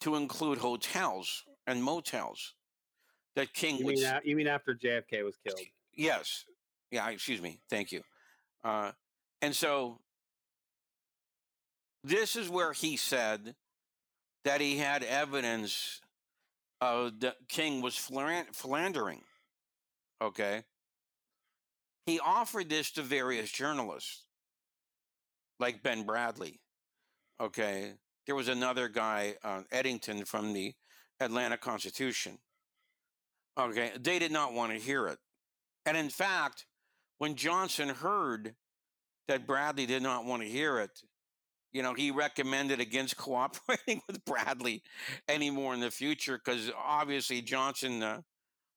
to 0.00 0.16
include 0.16 0.58
hotels 0.58 1.44
and 1.66 1.82
motels 1.82 2.54
that 3.36 3.52
King 3.52 3.78
You 3.78 3.86
would. 3.86 3.94
mean, 3.96 4.20
you 4.24 4.36
mean 4.36 4.46
after 4.46 4.74
JFK 4.74 5.24
was 5.24 5.36
killed? 5.46 5.60
Yes. 5.94 6.44
Yeah, 6.90 7.08
excuse 7.10 7.42
me. 7.42 7.60
Thank 7.68 7.92
you. 7.92 8.02
Uh, 8.62 8.92
and 9.42 9.54
so 9.54 10.00
this 12.04 12.36
is 12.36 12.50
where 12.50 12.72
he 12.72 12.96
said 12.96 13.54
that 14.44 14.60
he 14.60 14.76
had 14.76 15.02
evidence 15.02 16.02
of 16.80 17.18
the 17.20 17.34
king 17.48 17.80
was 17.80 17.94
philan- 17.94 18.54
philandering. 18.54 19.22
Okay. 20.20 20.64
He 22.04 22.20
offered 22.20 22.68
this 22.68 22.90
to 22.92 23.02
various 23.02 23.50
journalists, 23.50 24.24
like 25.58 25.82
Ben 25.82 26.04
Bradlee. 26.04 26.58
Okay. 27.40 27.94
There 28.26 28.34
was 28.34 28.48
another 28.48 28.88
guy, 28.88 29.36
uh, 29.42 29.62
Eddington 29.72 30.26
from 30.26 30.52
the 30.52 30.74
Atlanta 31.20 31.56
Constitution. 31.56 32.38
Okay. 33.58 33.92
They 33.98 34.18
did 34.18 34.32
not 34.32 34.52
want 34.52 34.72
to 34.72 34.78
hear 34.78 35.06
it. 35.06 35.18
And 35.86 35.96
in 35.96 36.10
fact, 36.10 36.66
when 37.18 37.34
Johnson 37.34 37.88
heard 37.88 38.54
that 39.28 39.46
Bradlee 39.46 39.86
did 39.86 40.02
not 40.02 40.26
want 40.26 40.42
to 40.42 40.48
hear 40.48 40.78
it, 40.78 41.02
you 41.74 41.82
know, 41.82 41.92
he 41.92 42.10
recommended 42.10 42.80
against 42.80 43.16
cooperating 43.18 44.00
with 44.06 44.24
Bradlee 44.24 44.80
anymore 45.28 45.74
in 45.74 45.80
the 45.80 45.90
future 45.90 46.40
because 46.42 46.70
obviously 46.82 47.42
Johnson 47.42 48.02
uh, 48.02 48.20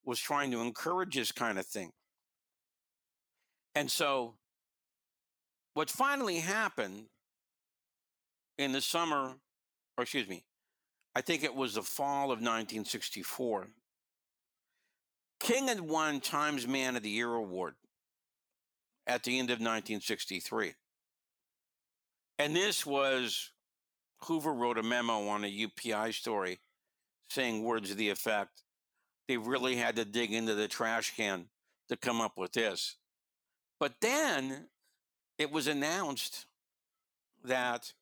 was 0.03 0.19
trying 0.19 0.51
to 0.51 0.59
encourage 0.59 1.15
this 1.15 1.31
kind 1.31 1.57
of 1.57 1.65
thing. 1.65 1.91
And 3.75 3.89
so, 3.89 4.33
what 5.75 5.89
finally 5.91 6.39
happened 6.39 7.05
in 8.57 8.71
the 8.71 8.81
summer, 8.81 9.35
or 9.97 10.01
excuse 10.01 10.27
me, 10.27 10.43
I 11.15 11.21
think 11.21 11.43
it 11.43 11.53
was 11.53 11.75
the 11.75 11.83
fall 11.83 12.25
of 12.25 12.39
1964, 12.39 13.67
King 15.39 15.67
had 15.67 15.81
won 15.81 16.19
Times 16.19 16.67
Man 16.67 16.95
of 16.95 17.03
the 17.03 17.09
Year 17.09 17.31
award 17.31 17.75
at 19.05 19.23
the 19.23 19.37
end 19.37 19.51
of 19.51 19.59
1963. 19.59 20.73
And 22.39 22.55
this 22.55 22.85
was 22.85 23.51
Hoover 24.23 24.53
wrote 24.53 24.77
a 24.77 24.83
memo 24.83 25.27
on 25.27 25.43
a 25.43 25.47
UPI 25.47 26.13
story 26.13 26.59
saying 27.29 27.63
words 27.63 27.89
to 27.89 27.95
the 27.95 28.09
effect 28.09 28.63
they 29.27 29.37
really 29.37 29.75
had 29.75 29.95
to 29.97 30.05
dig 30.05 30.31
into 30.31 30.55
the 30.55 30.67
trash 30.67 31.15
can 31.15 31.45
to 31.89 31.97
come 31.97 32.21
up 32.21 32.37
with 32.37 32.53
this. 32.53 32.95
But 33.79 33.95
then 34.01 34.67
it 35.37 35.51
was 35.51 35.67
announced 35.67 36.45
that 37.43 37.93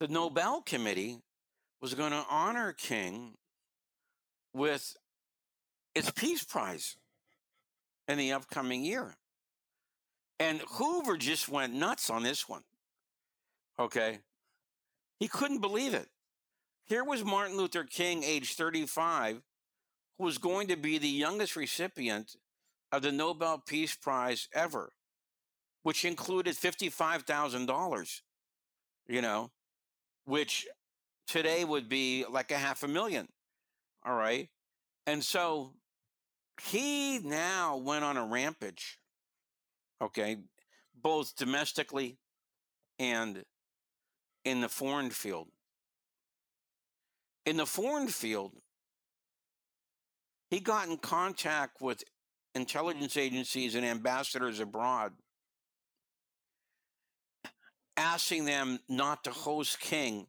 the 0.00 0.08
Nobel 0.08 0.60
Committee 0.62 1.20
was 1.80 1.94
going 1.94 2.10
to 2.10 2.24
honor 2.28 2.72
King 2.72 3.34
with 4.52 4.96
its 5.94 6.10
Peace 6.10 6.42
Prize 6.42 6.96
in 8.08 8.18
the 8.18 8.32
upcoming 8.32 8.84
year. 8.84 9.16
And 10.38 10.60
Hoover 10.72 11.16
just 11.16 11.48
went 11.48 11.72
nuts 11.72 12.10
on 12.10 12.22
this 12.22 12.48
one. 12.48 12.62
Okay. 13.78 14.18
He 15.18 15.28
couldn't 15.28 15.60
believe 15.60 15.94
it. 15.94 16.08
Here 16.84 17.04
was 17.04 17.24
Martin 17.24 17.56
Luther 17.56 17.84
King, 17.84 18.22
age 18.22 18.54
35, 18.54 19.42
who 20.18 20.24
was 20.24 20.38
going 20.38 20.68
to 20.68 20.76
be 20.76 20.98
the 20.98 21.08
youngest 21.08 21.56
recipient 21.56 22.36
of 22.92 23.02
the 23.02 23.12
Nobel 23.12 23.62
Peace 23.66 23.94
Prize 23.94 24.48
ever, 24.54 24.92
which 25.82 26.04
included 26.04 26.54
$55,000, 26.54 28.20
you 29.08 29.20
know, 29.20 29.50
which 30.24 30.66
today 31.26 31.64
would 31.64 31.88
be 31.88 32.24
like 32.30 32.52
a 32.52 32.58
half 32.58 32.82
a 32.82 32.88
million. 32.88 33.28
All 34.04 34.14
right. 34.14 34.48
And 35.06 35.24
so 35.24 35.72
he 36.62 37.18
now 37.18 37.76
went 37.76 38.04
on 38.04 38.16
a 38.16 38.24
rampage, 38.24 38.98
okay, 40.00 40.36
both 40.94 41.34
domestically 41.36 42.18
and 42.98 43.44
in 44.46 44.60
the 44.60 44.68
foreign 44.68 45.10
field. 45.10 45.48
In 47.44 47.56
the 47.56 47.66
foreign 47.66 48.06
field, 48.06 48.52
he 50.48 50.60
got 50.60 50.88
in 50.88 50.98
contact 50.98 51.82
with 51.82 52.04
intelligence 52.54 53.16
agencies 53.16 53.74
and 53.74 53.84
ambassadors 53.84 54.60
abroad, 54.60 55.12
asking 57.96 58.44
them 58.44 58.78
not 58.88 59.24
to 59.24 59.30
host 59.30 59.80
King 59.80 60.28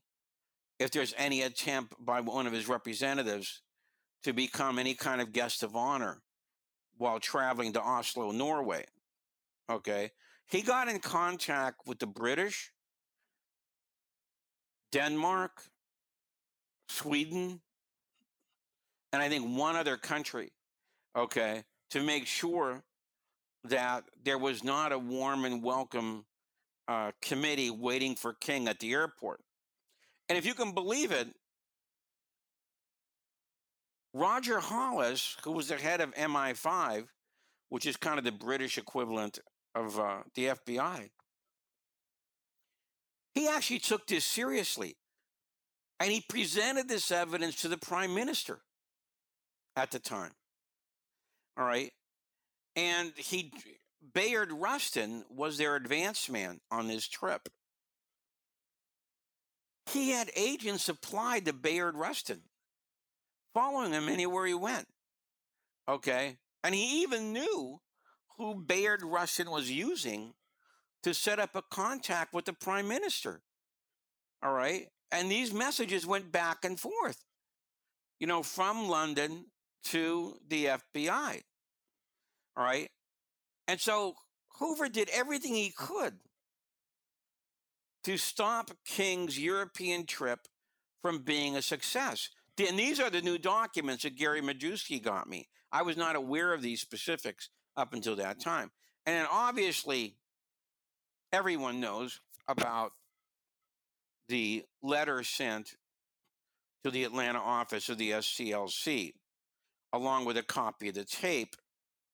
if 0.80 0.90
there's 0.90 1.14
any 1.16 1.44
attempt 1.44 1.94
by 2.04 2.20
one 2.20 2.48
of 2.48 2.54
his 2.54 2.68
representatives 2.68 3.62
to 4.24 4.34
become 4.34 4.80
any 4.80 4.96
kind 4.96 5.22
of 5.22 5.32
guest 5.32 5.62
of 5.62 5.76
honor 5.76 6.24
while 6.98 7.20
traveling 7.20 7.72
to 7.74 7.82
Oslo, 7.82 8.32
Norway. 8.32 8.86
Okay. 9.70 10.10
He 10.48 10.64
got 10.64 10.88
in 10.88 11.00
contact 11.00 11.82
with 11.86 12.00
the 12.00 12.08
British, 12.08 12.72
Denmark, 14.92 15.64
Sweden, 16.90 17.62
and 19.12 19.22
I 19.22 19.30
think 19.30 19.58
one 19.58 19.76
other 19.76 19.98
country, 19.98 20.52
okay, 21.16 21.64
to 21.92 22.02
make 22.02 22.28
sure 22.28 22.84
that 23.64 24.06
there 24.24 24.38
was 24.38 24.64
not 24.64 24.92
a 24.92 25.00
warm 25.00 25.46
and 25.46 25.64
welcome 25.64 26.26
uh, 26.88 27.12
committee 27.22 27.70
waiting 27.70 28.16
for 28.16 28.34
King 28.34 28.68
at 28.68 28.80
the 28.80 28.94
airport. 28.94 29.42
And 30.30 30.38
if 30.38 30.46
you 30.46 30.54
can 30.54 30.74
believe 30.74 31.12
it, 31.12 31.28
Roger 34.14 34.60
Hollis, 34.60 35.38
who 35.44 35.52
was 35.52 35.68
the 35.68 35.76
head 35.76 36.02
of 36.02 36.14
MI5, 36.16 37.08
which 37.70 37.86
is 37.86 37.98
kind 37.98 38.18
of 38.18 38.26
the 38.26 38.32
British 38.32 38.78
equivalent 38.78 39.40
of 39.76 40.00
uh, 40.00 40.20
the 40.34 40.46
FBI, 40.46 41.10
he 43.38 43.48
actually 43.48 43.80
took 43.80 44.08
this 44.08 44.26
seriously. 44.26 44.96
And 46.00 46.12
he 46.12 46.22
presented 46.22 46.88
this 46.88 47.12
evidence 47.12 47.62
to 47.62 47.68
the 47.68 47.78
prime 47.78 48.14
minister 48.14 48.60
at 49.76 49.92
the 49.92 50.00
time. 50.00 50.32
All 51.58 51.66
right. 51.66 51.92
And 52.76 53.14
he, 53.16 53.52
Bayard 54.14 54.52
Rustin 54.52 55.24
was 55.30 55.58
their 55.58 55.76
advance 55.76 56.30
man 56.30 56.60
on 56.70 56.88
this 56.88 57.08
trip. 57.08 57.50
He 59.92 60.12
had 60.12 60.30
agents 60.36 60.90
applied 60.90 61.46
to 61.46 61.54
Bayard 61.54 61.96
Rustin, 61.96 62.42
following 63.54 63.94
him 63.94 64.10
anywhere 64.10 64.46
he 64.46 64.54
went. 64.54 64.88
Okay. 65.88 66.38
And 66.64 66.76
he 66.76 67.02
even 67.02 67.34
knew 67.34 67.80
who 68.38 68.56
Bayard 68.56 69.02
Rustin 69.04 69.50
was 69.50 69.72
using 69.72 70.34
to 71.04 71.14
set 71.14 71.40
up 71.40 71.56
a 71.56 71.62
contact 71.62 72.34
with 72.34 72.46
the 72.46 72.54
prime 72.54 72.88
minister. 72.88 73.42
All 74.44 74.54
right. 74.54 74.88
And 75.12 75.32
these 75.32 75.54
messages 75.54 76.06
went 76.06 76.32
back 76.32 76.66
and 76.66 76.80
forth, 76.80 77.24
you 78.20 78.28
know, 78.28 78.44
from 78.44 78.90
London 78.90 79.46
to 79.86 80.38
the 80.48 80.66
FBI. 80.66 81.42
All 82.56 82.64
right. 82.64 82.90
And 83.68 83.80
so 83.80 84.16
Hoover 84.60 84.90
did 84.90 85.10
everything 85.10 85.54
he 85.54 85.72
could 85.76 86.16
to 88.04 88.18
stop 88.18 88.72
King's 88.86 89.40
European 89.40 90.06
trip 90.06 90.48
from 91.02 91.24
being 91.24 91.56
a 91.56 91.62
success. 91.62 92.30
And 92.58 92.80
these 92.80 93.00
are 93.00 93.10
the 93.10 93.22
new 93.22 93.38
documents 93.38 94.04
that 94.04 94.16
Gary 94.16 94.42
Majewski 94.42 95.02
got 95.02 95.30
me. 95.30 95.48
I 95.72 95.84
was 95.84 95.98
not 95.98 96.16
aware 96.16 96.54
of 96.54 96.62
these 96.62 96.82
specifics 96.82 97.50
up 97.76 97.94
until 97.94 98.16
that 98.16 98.40
time. 98.40 98.72
And 99.06 99.28
obviously, 99.32 100.16
everyone 101.32 101.80
knows 101.80 102.20
about 102.48 102.94
the 104.30 104.64
letter 104.82 105.24
sent 105.24 105.76
to 106.84 106.92
the 106.92 107.04
Atlanta 107.04 107.40
office 107.40 107.90
of 107.90 107.98
the 107.98 108.12
SCLC, 108.12 109.14
along 109.94 110.26
with 110.26 110.38
a 110.38 110.44
copy 110.44 110.90
of 110.90 110.96
the 110.96 111.06
tape, 111.06 111.56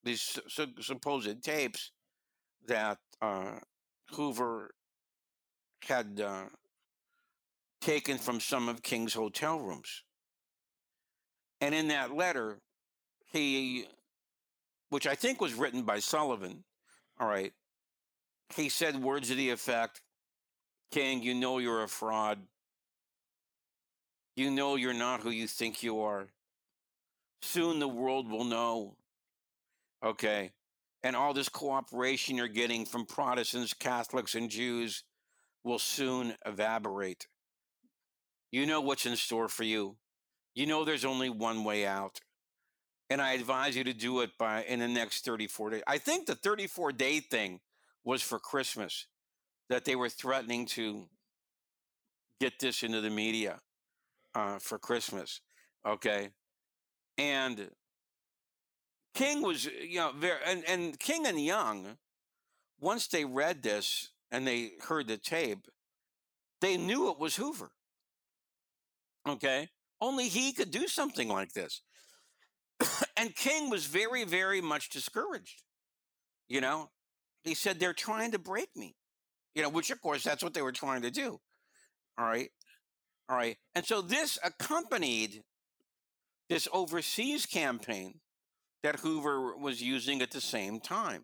these 0.04 0.22
su- 0.22 0.42
su- 0.48 0.82
supposed 0.82 1.44
tapes 1.44 1.92
that 2.68 2.98
uh, 3.22 3.60
Hoover 4.12 4.72
had 5.84 6.22
uh, 6.24 6.46
taken 7.82 8.18
from 8.18 8.40
some 8.40 8.70
of 8.70 8.82
King's 8.82 9.14
hotel 9.14 9.60
rooms. 9.60 10.04
And 11.62 11.74
in 11.74 11.90
that 11.90 12.16
letter, 12.16 12.60
he, 13.32 13.86
which 14.90 15.08
I 15.08 15.16
think 15.16 15.42
was 15.42 15.54
written 15.54 15.84
by 15.84 16.00
Sullivan, 16.00 16.64
all 17.20 17.28
right, 17.28 17.54
he 18.56 18.70
said 18.70 19.02
words 19.02 19.30
to 19.30 19.36
the 19.36 19.50
effect 19.50 20.02
King, 20.92 21.24
you 21.24 21.34
know 21.34 21.58
you're 21.58 21.82
a 21.82 21.88
fraud. 21.88 22.38
You 24.36 24.52
know 24.52 24.76
you're 24.76 24.94
not 24.94 25.22
who 25.22 25.32
you 25.32 25.48
think 25.48 25.82
you 25.82 26.02
are. 26.02 26.28
Soon 27.42 27.80
the 27.80 27.88
world 27.88 28.30
will 28.30 28.44
know. 28.44 28.96
Okay. 30.06 30.52
And 31.02 31.16
all 31.16 31.34
this 31.34 31.50
cooperation 31.50 32.38
you're 32.38 32.48
getting 32.48 32.86
from 32.86 33.06
Protestants, 33.06 33.74
Catholics, 33.74 34.36
and 34.36 34.52
Jews 34.52 35.04
will 35.64 35.80
soon 35.80 36.36
evaporate. 36.46 37.28
You 38.52 38.68
know 38.68 38.82
what's 38.82 39.08
in 39.08 39.16
store 39.16 39.48
for 39.48 39.64
you. 39.64 39.98
You 40.54 40.68
know 40.68 40.86
there's 40.86 41.06
only 41.06 41.30
one 41.30 41.64
way 41.64 41.88
out. 41.88 42.20
And 43.10 43.20
I 43.20 43.34
advise 43.34 43.76
you 43.76 43.84
to 43.84 43.94
do 43.94 44.22
it 44.22 44.38
by 44.38 44.64
in 44.64 44.80
the 44.80 44.88
next 44.88 45.26
34 45.26 45.72
days. 45.72 45.84
I 45.88 45.98
think 45.98 46.28
the 46.28 46.36
34 46.36 46.92
day 46.92 47.20
thing 47.20 47.60
was 48.04 48.22
for 48.22 48.40
Christmas 48.40 49.08
that 49.70 49.86
they 49.86 49.96
were 49.96 50.10
threatening 50.10 50.66
to 50.66 51.08
get 52.40 52.60
this 52.60 52.84
into 52.84 53.02
the 53.02 53.10
media 53.10 53.60
uh, 54.36 54.60
for 54.60 54.78
Christmas. 54.78 55.42
Okay. 55.86 56.30
And 57.18 57.70
King 59.14 59.42
was, 59.42 59.66
you 59.66 59.98
know, 59.98 60.12
very, 60.18 60.40
and, 60.46 60.64
and 60.68 61.00
King 61.00 61.28
and 61.28 61.44
Young, 61.44 61.98
once 62.80 63.08
they 63.08 63.26
read 63.26 63.64
this 63.64 64.10
and 64.32 64.46
they 64.46 64.72
heard 64.82 65.08
the 65.08 65.18
tape, 65.18 65.68
they 66.62 66.78
knew 66.78 67.10
it 67.10 67.20
was 67.20 67.36
Hoover. 67.36 67.72
Okay. 69.28 69.70
Only 70.02 70.28
he 70.28 70.52
could 70.52 70.72
do 70.72 70.88
something 70.88 71.30
like 71.30 71.54
this. 71.54 71.82
and 73.18 73.36
King 73.36 73.70
was 73.70 73.86
very, 73.86 74.24
very 74.24 74.60
much 74.60 74.90
discouraged. 74.90 75.62
You 76.50 76.62
know, 76.62 76.90
he 77.44 77.54
said, 77.54 77.80
they're 77.80 77.94
trying 77.94 78.32
to 78.32 78.40
break 78.40 78.70
me 78.76 78.96
you 79.56 79.62
know, 79.62 79.70
which 79.70 79.92
of 79.92 80.02
course 80.02 80.24
that's 80.24 80.44
what 80.44 80.54
they 80.54 80.62
were 80.62 80.72
trying 80.72 81.02
to 81.04 81.12
do. 81.12 81.40
All 82.18 82.26
right. 82.26 82.50
All 83.30 83.38
right. 83.38 83.58
And 83.76 83.86
so 83.86 84.02
this 84.02 84.38
accompanied 84.44 85.42
this 86.50 86.68
overseas 86.74 87.46
campaign 87.46 88.20
that 88.84 89.00
Hoover 89.00 89.56
was 89.56 89.82
using 89.82 90.22
at 90.22 90.32
the 90.32 90.42
same 90.42 90.80
time. 90.80 91.24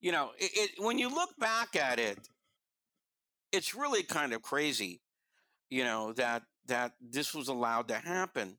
You 0.00 0.12
know, 0.12 0.30
it, 0.38 0.50
it, 0.54 0.70
when 0.84 0.98
you 0.98 1.08
look 1.08 1.30
back 1.38 1.74
at 1.74 1.98
it, 1.98 2.18
it's 3.50 3.74
really 3.74 4.02
kind 4.02 4.34
of 4.34 4.42
crazy, 4.42 5.00
you 5.70 5.84
know, 5.84 6.12
that 6.14 6.42
that 6.66 6.92
this 7.00 7.32
was 7.32 7.48
allowed 7.48 7.88
to 7.88 7.94
happen. 7.94 8.58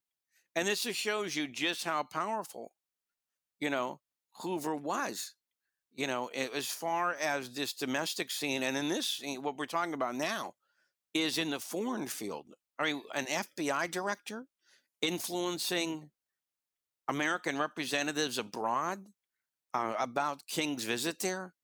And 0.55 0.67
this 0.67 0.83
just 0.83 0.99
shows 0.99 1.35
you 1.35 1.47
just 1.47 1.83
how 1.83 2.03
powerful, 2.03 2.71
you 3.59 3.69
know, 3.69 3.99
Hoover 4.41 4.75
was 4.75 5.35
you 5.97 6.05
know, 6.05 6.27
as 6.27 6.67
far 6.67 7.15
as 7.15 7.49
this 7.49 7.73
domestic 7.73 8.29
scene, 8.29 8.61
and 8.61 8.77
in 8.77 8.87
this 8.87 9.07
scene, 9.07 9.41
what 9.41 9.57
we're 9.57 9.65
talking 9.65 9.95
about 9.95 10.15
now 10.15 10.53
is 11.13 11.39
in 11.39 11.49
the 11.49 11.59
foreign 11.59 12.07
field. 12.07 12.45
I 12.77 12.85
mean, 12.85 13.01
an 13.15 13.25
FBI 13.25 13.89
director 13.89 14.45
influencing 15.01 16.11
American 17.07 17.57
representatives 17.57 18.37
abroad 18.37 19.05
uh, 19.73 19.95
about 19.97 20.45
King's 20.47 20.83
visit 20.83 21.19
there. 21.19 21.55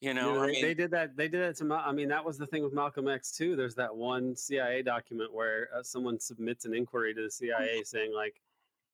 You 0.00 0.12
know, 0.14 0.30
You 0.30 0.34
know, 0.34 0.42
I 0.42 0.46
they, 0.46 0.52
mean, 0.52 0.62
they 0.62 0.74
did 0.74 0.90
that. 0.90 1.16
They 1.16 1.28
did 1.28 1.42
that 1.42 1.56
to. 1.58 1.72
I 1.74 1.92
mean, 1.92 2.08
that 2.08 2.24
was 2.24 2.36
the 2.36 2.46
thing 2.48 2.64
with 2.64 2.72
Malcolm 2.72 3.06
X 3.06 3.30
too. 3.30 3.54
There's 3.54 3.76
that 3.76 3.94
one 3.94 4.34
CIA 4.34 4.82
document 4.82 5.32
where 5.32 5.68
uh, 5.76 5.84
someone 5.84 6.18
submits 6.18 6.64
an 6.64 6.74
inquiry 6.74 7.14
to 7.14 7.22
the 7.22 7.30
CIA 7.30 7.82
saying 7.84 8.12
like, 8.12 8.40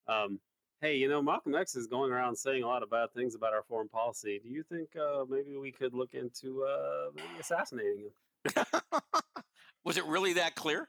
um, 0.06 0.38
"Hey, 0.80 0.96
you 0.96 1.08
know, 1.08 1.20
Malcolm 1.20 1.54
X 1.54 1.74
is 1.74 1.86
going 1.86 2.12
around 2.12 2.36
saying 2.36 2.62
a 2.62 2.66
lot 2.66 2.82
of 2.82 2.90
bad 2.90 3.12
things 3.14 3.34
about 3.34 3.52
our 3.52 3.62
foreign 3.62 3.88
policy. 3.88 4.40
Do 4.42 4.48
you 4.48 4.62
think 4.62 4.88
uh, 4.96 5.24
maybe 5.28 5.56
we 5.56 5.72
could 5.72 5.94
look 5.94 6.14
into 6.14 6.64
uh, 6.64 7.10
maybe 7.14 7.28
assassinating 7.40 8.10
him?" 8.44 8.64
was 9.84 9.96
it 9.96 10.04
really 10.04 10.34
that 10.34 10.54
clear? 10.54 10.88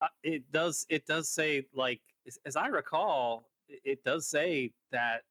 Uh, 0.00 0.08
it 0.22 0.42
does. 0.52 0.86
It 0.88 1.06
does 1.06 1.30
say 1.30 1.64
like, 1.74 2.00
as, 2.26 2.38
as 2.44 2.56
I 2.56 2.66
recall, 2.66 3.48
it, 3.68 3.80
it 3.84 4.04
does 4.04 4.28
say 4.28 4.72
that. 4.92 5.22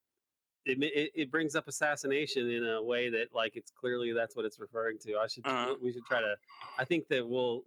It, 0.66 0.82
it, 0.82 1.12
it 1.14 1.30
brings 1.30 1.58
up 1.58 1.68
assassination 1.68 2.50
in 2.50 2.66
a 2.66 2.82
way 2.82 3.10
that 3.10 3.28
like 3.36 3.58
it's 3.58 3.70
clearly 3.70 4.14
that's 4.14 4.34
what 4.34 4.46
it's 4.46 4.62
referring 4.62 4.98
to. 5.00 5.18
I 5.18 5.28
should 5.28 5.46
Uh-huh. 5.46 5.76
we 5.82 5.92
should 5.92 6.06
try 6.06 6.22
to. 6.22 6.36
I 6.80 6.86
think 6.86 7.10
that 7.10 7.28
we'll 7.28 7.64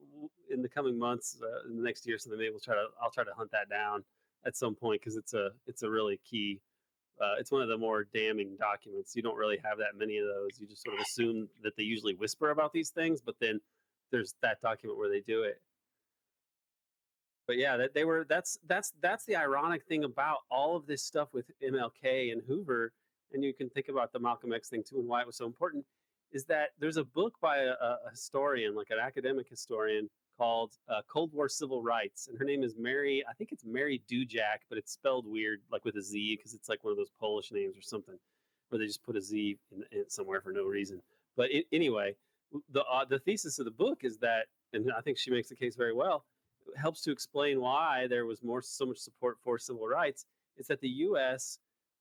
in 0.51 0.63
the 0.63 0.69
coming 0.69 0.99
months, 0.99 1.37
uh, 1.43 1.69
in 1.69 1.77
the 1.77 1.83
next 1.83 2.07
year, 2.07 2.17
or 2.17 2.19
something 2.19 2.39
maybe 2.39 2.51
we'll 2.51 2.61
try 2.61 2.75
to. 2.75 2.87
I'll 3.03 3.11
try 3.11 3.23
to 3.25 3.35
hunt 3.37 3.51
that 3.53 3.69
down 3.69 4.03
at 4.47 4.57
some 4.57 4.75
point 4.75 5.01
because 5.01 5.17
it's 5.17 5.35
a 5.35 5.51
it's 5.67 5.83
a 5.83 5.91
really 5.91 6.21
key. 6.29 6.61
Uh, 7.21 7.35
it's 7.39 7.51
one 7.51 7.63
of 7.63 7.69
the 7.69 7.79
more 7.79 8.05
damning 8.13 8.57
documents. 8.59 9.17
You 9.17 9.23
don't 9.23 9.37
really 9.37 9.59
have 9.65 9.79
that 9.79 9.97
many 9.97 10.19
of 10.19 10.27
those. 10.27 10.51
You 10.59 10.67
just 10.67 10.83
sort 10.85 10.97
of 10.97 11.03
assume 11.03 11.49
that 11.63 11.75
they 11.77 11.83
usually 11.83 12.15
whisper 12.15 12.51
about 12.51 12.75
these 12.75 12.91
things, 12.91 13.23
but 13.25 13.37
then 13.41 13.59
there's 14.13 14.35
that 14.43 14.61
document 14.61 14.99
where 14.99 15.09
they 15.09 15.21
do 15.21 15.43
it 15.43 15.61
but 17.47 17.59
yeah, 17.59 17.77
that 17.77 17.95
they 17.95 18.05
were 18.05 18.27
that's 18.29 18.59
that's 18.67 18.93
that's 19.01 19.25
the 19.25 19.37
ironic 19.37 19.85
thing 19.85 20.05
about 20.05 20.39
all 20.51 20.77
of 20.77 20.87
this 20.87 21.03
stuff 21.03 21.29
with 21.33 21.47
MLK 21.63 22.33
and 22.33 22.43
Hoover, 22.47 22.93
and 23.33 23.45
you 23.45 23.55
can 23.55 23.71
think 23.71 23.89
about 23.89 24.13
the 24.13 24.19
Malcolm 24.19 24.53
X 24.53 24.69
thing 24.69 24.83
too 24.83 24.99
and 24.99 25.09
why 25.09 25.21
it 25.21 25.27
was 25.27 25.37
so 25.37 25.47
important, 25.47 25.85
is 26.33 26.45
that 26.47 26.71
there's 26.81 26.97
a 26.97 27.05
book 27.05 27.35
by 27.41 27.59
a, 27.59 27.71
a 27.71 28.11
historian, 28.11 28.75
like 28.75 28.91
an 28.91 28.99
academic 29.01 29.49
historian, 29.49 30.11
called 30.37 30.73
uh, 30.89 31.03
Cold 31.09 31.33
War 31.33 31.49
Civil 31.49 31.83
Rights, 31.83 32.29
and 32.29 32.39
her 32.39 32.45
name 32.45 32.63
is 32.63 32.77
Mary. 32.77 33.25
I 33.29 33.33
think 33.35 33.53
it's 33.53 33.65
Mary 33.65 34.03
Dudziak, 34.11 34.63
but 34.69 34.79
it's 34.79 34.93
spelled 34.93 35.27
weird, 35.27 35.61
like 35.71 35.85
with 35.85 35.97
a 35.97 36.03
Z, 36.03 36.37
because 36.37 36.55
it's 36.55 36.69
like 36.69 36.85
one 36.85 36.91
of 36.91 36.97
those 36.97 37.11
Polish 37.21 37.53
names 37.53 37.77
or 37.77 37.83
something, 37.83 38.19
where 38.69 38.79
they 38.79 38.87
just 38.87 39.03
put 39.03 39.17
a 39.17 39.23
Z 39.23 39.59
in, 39.73 39.85
in 39.99 40.09
somewhere 40.09 40.41
for 40.41 40.53
no 40.53 40.65
reason. 40.65 41.01
But 41.37 41.51
it, 41.53 41.67
anyway, 41.73 42.17
the 42.73 42.85
uh, 42.85 43.05
the 43.05 43.19
thesis 43.19 43.59
of 43.59 43.65
the 43.65 43.71
book 43.71 44.01
is 44.03 44.19
that, 44.19 44.47
and 44.73 44.93
I 44.97 45.01
think 45.01 45.19
she 45.19 45.31
makes 45.31 45.49
the 45.49 45.57
case 45.57 45.77
very 45.77 45.95
well 45.95 46.25
helps 46.77 47.01
to 47.03 47.13
explain 47.13 47.61
why 47.61 48.07
there 48.09 48.27
was 48.27 48.43
more 48.43 48.63
so 48.63 48.87
much 48.87 48.99
support 48.99 49.37
for 49.43 49.59
civil 49.59 49.87
rights 49.87 50.27
is 50.57 50.67
that 50.67 50.81
the 50.81 50.89
U.S. 50.89 51.59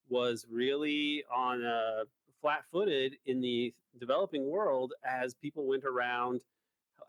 was 0.08 0.46
really 0.50 1.24
on 1.34 1.62
a 1.62 2.02
flat-footed 2.40 3.16
in 3.26 3.40
the 3.40 3.72
developing 3.98 4.48
world 4.48 4.92
as 5.04 5.34
people 5.34 5.66
went 5.66 5.84
around 5.84 6.40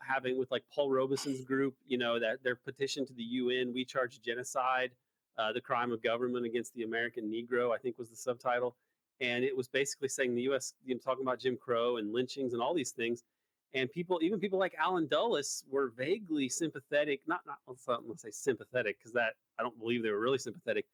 having 0.08 0.38
with 0.38 0.50
like 0.50 0.64
Paul 0.74 0.90
Robeson's 0.90 1.44
group, 1.44 1.74
you 1.86 1.98
know, 1.98 2.18
that 2.18 2.42
their 2.42 2.56
petition 2.56 3.06
to 3.06 3.12
the 3.12 3.22
UN, 3.22 3.72
we 3.74 3.84
charge 3.84 4.20
genocide, 4.22 4.90
uh, 5.38 5.52
the 5.52 5.60
crime 5.60 5.92
of 5.92 6.02
government 6.02 6.46
against 6.46 6.74
the 6.74 6.82
American 6.82 7.30
Negro, 7.30 7.74
I 7.74 7.78
think 7.78 7.98
was 7.98 8.10
the 8.10 8.16
subtitle. 8.16 8.76
And 9.20 9.44
it 9.44 9.56
was 9.56 9.68
basically 9.68 10.08
saying 10.08 10.34
the 10.34 10.42
U.S., 10.42 10.74
you 10.84 10.94
know, 10.94 11.00
talking 11.04 11.24
about 11.24 11.40
Jim 11.40 11.56
Crow 11.56 11.96
and 11.96 12.12
lynchings 12.12 12.52
and 12.52 12.62
all 12.62 12.74
these 12.74 12.92
things 12.92 13.22
and 13.74 13.90
people 13.92 14.18
even 14.22 14.38
people 14.38 14.58
like 14.58 14.74
allen 14.78 15.06
dulles 15.06 15.64
were 15.70 15.92
vaguely 15.96 16.48
sympathetic 16.48 17.20
not 17.26 17.40
not 17.46 17.58
let's 17.66 17.86
not 17.86 18.02
let's 18.06 18.22
say 18.22 18.30
sympathetic 18.30 18.98
because 18.98 19.12
that 19.12 19.34
i 19.58 19.62
don't 19.62 19.78
believe 19.78 20.02
they 20.02 20.10
were 20.10 20.20
really 20.20 20.38
sympathetic 20.38 20.86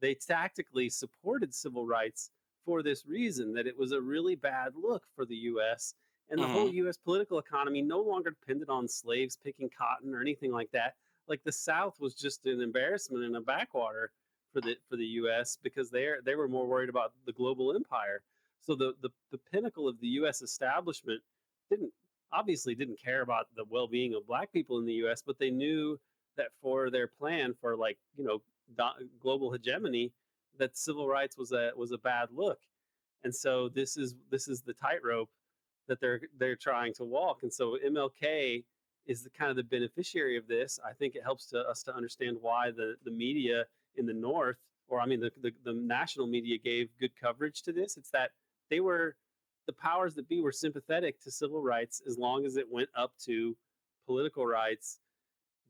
they 0.00 0.14
tactically 0.14 0.88
supported 0.90 1.54
civil 1.54 1.86
rights 1.86 2.30
for 2.64 2.82
this 2.82 3.06
reason 3.06 3.52
that 3.54 3.66
it 3.66 3.78
was 3.78 3.92
a 3.92 4.00
really 4.00 4.34
bad 4.34 4.72
look 4.80 5.04
for 5.14 5.24
the 5.24 5.36
us 5.36 5.94
and 6.30 6.40
the 6.40 6.46
whole 6.46 6.68
mm-hmm. 6.68 6.88
us 6.88 6.96
political 6.96 7.38
economy 7.38 7.82
no 7.82 8.00
longer 8.00 8.30
depended 8.30 8.68
on 8.68 8.88
slaves 8.88 9.38
picking 9.42 9.70
cotton 9.76 10.14
or 10.14 10.20
anything 10.20 10.52
like 10.52 10.70
that. 10.72 10.94
Like 11.28 11.42
the 11.44 11.52
south 11.52 12.00
was 12.00 12.14
just 12.14 12.46
an 12.46 12.60
embarrassment 12.60 13.24
and 13.24 13.36
a 13.36 13.40
backwater 13.40 14.10
for 14.52 14.60
the 14.60 14.76
for 14.88 14.96
the 14.96 15.06
us 15.06 15.58
because 15.62 15.90
they 15.90 16.08
they 16.24 16.34
were 16.34 16.48
more 16.48 16.66
worried 16.66 16.88
about 16.88 17.12
the 17.26 17.32
global 17.32 17.74
empire. 17.74 18.22
So 18.60 18.74
the 18.74 18.94
the, 19.02 19.10
the 19.30 19.38
pinnacle 19.52 19.88
of 19.88 20.00
the 20.00 20.08
us 20.08 20.42
establishment 20.42 21.22
didn't 21.70 21.92
obviously 22.32 22.74
didn't 22.74 23.00
care 23.02 23.22
about 23.22 23.46
the 23.56 23.64
well-being 23.70 24.14
of 24.14 24.26
black 24.26 24.52
people 24.52 24.78
in 24.78 24.84
the 24.84 24.94
US 24.94 25.22
but 25.24 25.38
they 25.38 25.48
knew 25.48 25.96
that 26.36 26.48
for 26.60 26.90
their 26.90 27.06
plan 27.06 27.54
for 27.60 27.76
like 27.76 27.98
you 28.16 28.24
know 28.24 28.42
do- 28.76 29.08
global 29.20 29.52
hegemony 29.52 30.12
that 30.58 30.76
civil 30.76 31.08
rights 31.08 31.36
was 31.36 31.52
a 31.52 31.70
was 31.76 31.92
a 31.92 31.98
bad 31.98 32.28
look. 32.34 32.58
And 33.24 33.34
so 33.34 33.68
this 33.68 33.96
is 33.96 34.14
this 34.30 34.48
is 34.48 34.62
the 34.62 34.74
tightrope 34.74 35.30
that 35.88 36.00
they're 36.00 36.20
they're 36.38 36.56
trying 36.56 36.94
to 36.94 37.04
walk 37.04 37.42
and 37.42 37.52
so 37.52 37.78
MLK 37.84 38.64
is 39.06 39.22
the 39.22 39.30
kind 39.30 39.50
of 39.50 39.56
the 39.56 39.64
beneficiary 39.64 40.36
of 40.36 40.46
this 40.48 40.78
I 40.84 40.92
think 40.92 41.14
it 41.14 41.22
helps 41.22 41.46
to 41.46 41.60
us 41.60 41.82
to 41.84 41.94
understand 41.94 42.38
why 42.40 42.70
the 42.70 42.96
the 43.04 43.10
media 43.10 43.64
in 43.96 44.06
the 44.06 44.14
north 44.14 44.58
or 44.88 45.00
I 45.00 45.06
mean 45.06 45.20
the 45.20 45.30
the, 45.40 45.52
the 45.64 45.72
national 45.74 46.26
media 46.26 46.58
gave 46.58 46.88
good 46.98 47.12
coverage 47.20 47.62
to 47.62 47.72
this 47.72 47.96
it's 47.96 48.10
that 48.10 48.30
they 48.70 48.80
were 48.80 49.16
the 49.66 49.72
powers 49.72 50.14
that 50.14 50.28
be 50.28 50.40
were 50.40 50.52
sympathetic 50.52 51.20
to 51.22 51.30
civil 51.30 51.60
rights 51.60 52.00
as 52.06 52.18
long 52.18 52.46
as 52.46 52.56
it 52.56 52.70
went 52.70 52.88
up 52.96 53.12
to 53.24 53.56
political 54.06 54.46
rights. 54.46 55.00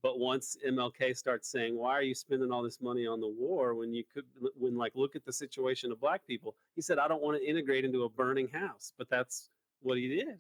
But 0.03 0.19
once 0.19 0.57
MLK 0.65 1.17
starts 1.17 1.49
saying, 1.49 1.77
"Why 1.77 1.93
are 1.93 2.03
you 2.03 2.15
spending 2.15 2.53
all 2.53 2.63
this 2.63 2.81
money 2.81 3.07
on 3.07 3.21
the 3.21 3.29
war 3.29 3.75
when 3.75 3.93
you 3.93 4.05
could, 4.05 4.25
when 4.55 4.77
like 4.77 4.95
look 4.95 5.17
at 5.17 5.25
the 5.25 5.33
situation 5.33 5.91
of 5.91 5.99
black 5.99 6.27
people?" 6.27 6.55
He 6.77 6.83
said, 6.83 6.99
"I 6.99 7.09
don't 7.09 7.23
want 7.23 7.39
to 7.39 7.49
integrate 7.49 7.85
into 7.85 8.05
a 8.05 8.09
burning 8.09 8.49
house," 8.49 8.93
but 8.97 9.09
that's 9.09 9.51
what 9.87 9.99
he 9.99 10.09
did. 10.09 10.39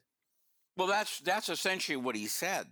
Well, 0.77 0.89
that's 0.89 1.21
that's 1.21 1.49
essentially 1.49 1.97
what 1.97 2.17
he 2.17 2.27
said. 2.27 2.67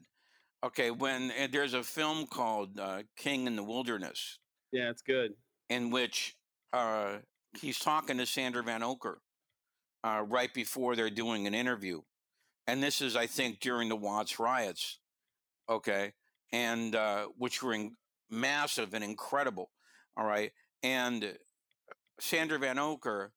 Okay, 0.64 0.90
when 0.90 1.32
there's 1.52 1.74
a 1.74 1.82
film 1.82 2.26
called 2.26 2.78
uh, 2.78 3.02
King 3.16 3.46
in 3.46 3.55
the 3.56 3.62
Wilderness, 3.62 4.38
Yeah, 4.72 4.90
it's 4.90 5.02
good. 5.02 5.32
in 5.68 5.90
which 5.90 6.36
uh, 6.72 7.18
he's 7.60 7.78
talking 7.78 8.16
to 8.18 8.26
Sander 8.26 8.62
Vanocur 8.62 9.16
uh, 10.02 10.24
right 10.26 10.52
before 10.55 10.96
they're 10.96 11.10
doing 11.10 11.46
an 11.46 11.55
interview, 11.55 12.01
and 12.66 12.82
this 12.82 13.01
is, 13.02 13.14
I 13.14 13.26
think, 13.26 13.60
during 13.60 13.88
the 13.90 13.96
Watts 13.96 14.38
riots, 14.38 14.98
okay, 15.68 16.12
and 16.52 16.94
uh, 16.96 17.26
which 17.36 17.62
were 17.62 17.74
in, 17.74 17.92
massive 18.30 18.94
and 18.94 19.05
incredible. 19.05 19.70
All 20.16 20.26
right, 20.26 20.52
and 20.82 21.36
Sander 22.20 22.59
Vanocur 22.59 23.28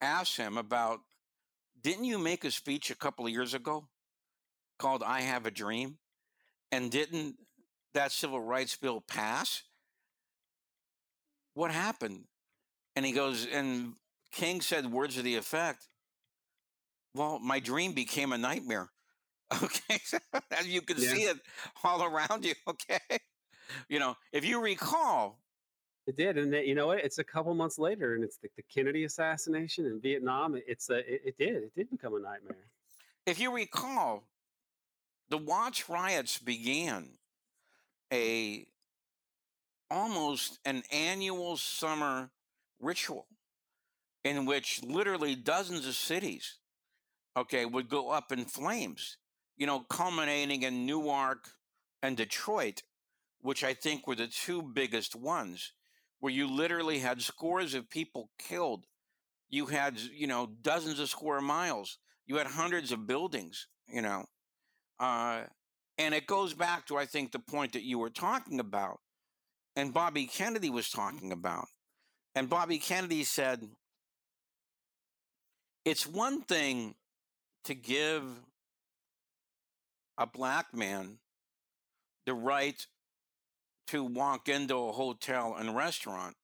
asked 0.00 0.36
him 0.36 0.58
about, 0.58 0.98
didn't 1.82 2.04
you 2.04 2.18
make 2.18 2.44
a 2.44 2.50
speech 2.50 2.90
a 2.90 2.96
couple 2.96 3.26
of 3.26 3.32
years 3.32 3.54
ago 3.54 3.88
called 4.78 5.02
"I 5.02 5.22
Have 5.22 5.46
a 5.46 5.50
Dream," 5.50 5.98
and 6.70 6.90
didn't 6.90 7.36
that 7.94 8.12
civil 8.12 8.40
rights 8.40 8.76
bill 8.76 9.00
pass? 9.00 9.62
What 11.54 11.70
happened? 11.70 12.24
And 12.96 13.04
he 13.04 13.12
goes, 13.12 13.46
and 13.46 13.94
King 14.32 14.60
said 14.62 14.90
words 14.90 15.18
of 15.18 15.24
the 15.24 15.36
effect, 15.36 15.88
well, 17.14 17.38
my 17.38 17.60
dream 17.60 17.92
became 17.92 18.32
a 18.32 18.38
nightmare. 18.38 18.90
Okay. 19.62 20.00
As 20.50 20.66
you 20.66 20.80
can 20.80 20.96
Yeah. 20.98 21.12
see 21.12 21.22
it 21.24 21.36
all 21.84 22.02
around 22.02 22.44
you. 22.46 22.54
Okay. 22.66 23.00
You 23.88 23.98
know, 23.98 24.16
if 24.32 24.44
you 24.46 24.60
recall, 24.62 25.41
It 26.06 26.16
did, 26.16 26.36
and 26.36 26.52
you 26.52 26.74
know 26.74 26.88
what? 26.88 26.98
It's 26.98 27.18
a 27.18 27.24
couple 27.24 27.54
months 27.54 27.78
later, 27.78 28.14
and 28.14 28.24
it's 28.24 28.36
the, 28.36 28.48
the 28.56 28.62
Kennedy 28.64 29.04
assassination 29.04 29.86
in 29.86 30.00
Vietnam. 30.00 30.56
It- 30.56 30.64
It's 30.66 30.90
a, 30.90 30.98
it, 30.98 31.22
it 31.26 31.38
did, 31.38 31.56
it 31.62 31.74
did 31.76 31.90
become 31.90 32.14
a 32.14 32.18
nightmare. 32.18 32.66
if 33.26 33.38
you 33.38 33.54
recall, 33.54 34.24
the 35.28 35.38
Watts 35.38 35.88
riots 35.88 36.38
began 36.38 37.08
a 38.12 38.66
almost 39.90 40.58
an 40.64 40.82
annual 40.90 41.56
summer 41.56 42.30
ritual 42.80 43.26
in 44.24 44.46
which 44.46 44.82
literally 44.82 45.34
dozens 45.34 45.86
of 45.86 45.94
cities 45.94 46.58
okay 47.36 47.64
would 47.66 47.88
go 47.88 48.10
up 48.10 48.32
in 48.32 48.44
flames 48.46 49.18
you 49.58 49.66
know 49.66 49.80
culminating 49.80 50.62
in 50.62 50.86
newark 50.86 51.50
and 52.02 52.16
detroit 52.16 52.82
which 53.42 53.62
i 53.62 53.74
think 53.74 54.06
were 54.06 54.14
the 54.16 54.26
two 54.26 54.62
biggest 54.62 55.14
ones 55.14 55.72
where 56.22 56.32
you 56.32 56.48
literally 56.48 57.00
had 57.00 57.20
scores 57.20 57.74
of 57.74 57.90
people 57.90 58.30
killed. 58.38 58.86
You 59.50 59.66
had 59.66 60.00
you 60.00 60.26
know 60.26 60.48
dozens 60.62 61.00
of 61.00 61.10
square 61.10 61.42
miles. 61.42 61.98
You 62.26 62.36
had 62.36 62.46
hundreds 62.46 62.92
of 62.92 63.06
buildings 63.06 63.66
you 63.92 64.02
know 64.02 64.24
uh, 65.00 65.42
and 65.98 66.14
it 66.14 66.26
goes 66.26 66.54
back 66.54 66.86
to 66.86 66.96
i 66.96 67.04
think 67.04 67.30
the 67.30 67.38
point 67.38 67.72
that 67.72 67.84
you 67.84 67.98
were 67.98 68.10
talking 68.10 68.58
about 68.58 69.00
and 69.76 69.92
bobby 69.94 70.26
kennedy 70.26 70.70
was 70.70 70.88
talking 70.90 71.32
about 71.32 71.66
and 72.34 72.48
bobby 72.48 72.78
kennedy 72.78 73.24
said 73.24 73.60
it's 75.84 76.06
one 76.06 76.42
thing 76.42 76.94
to 77.64 77.74
give 77.74 78.24
a 80.18 80.26
black 80.26 80.74
man 80.74 81.18
the 82.26 82.34
right 82.34 82.86
to 83.92 84.04
walk 84.04 84.48
into 84.48 84.74
a 84.76 84.92
hotel 84.92 85.54
and 85.58 85.76
restaurant 85.76 86.34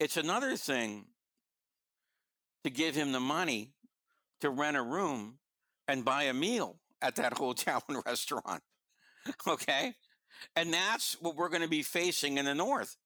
it's 0.00 0.16
another 0.16 0.56
thing 0.56 1.06
to 2.64 2.70
give 2.70 2.94
him 2.94 3.12
the 3.12 3.20
money 3.20 3.72
to 4.40 4.50
rent 4.50 4.76
a 4.76 4.82
room 4.82 5.38
and 5.86 6.04
buy 6.04 6.24
a 6.24 6.34
meal 6.34 6.78
at 7.02 7.16
that 7.16 7.32
hotel 7.38 7.82
and 7.88 8.02
restaurant. 8.06 8.62
Okay? 9.46 9.94
And 10.54 10.72
that's 10.72 11.20
what 11.20 11.36
we're 11.36 11.48
going 11.48 11.62
to 11.62 11.68
be 11.68 11.82
facing 11.82 12.38
in 12.38 12.44
the 12.44 12.54
north. 12.54 12.96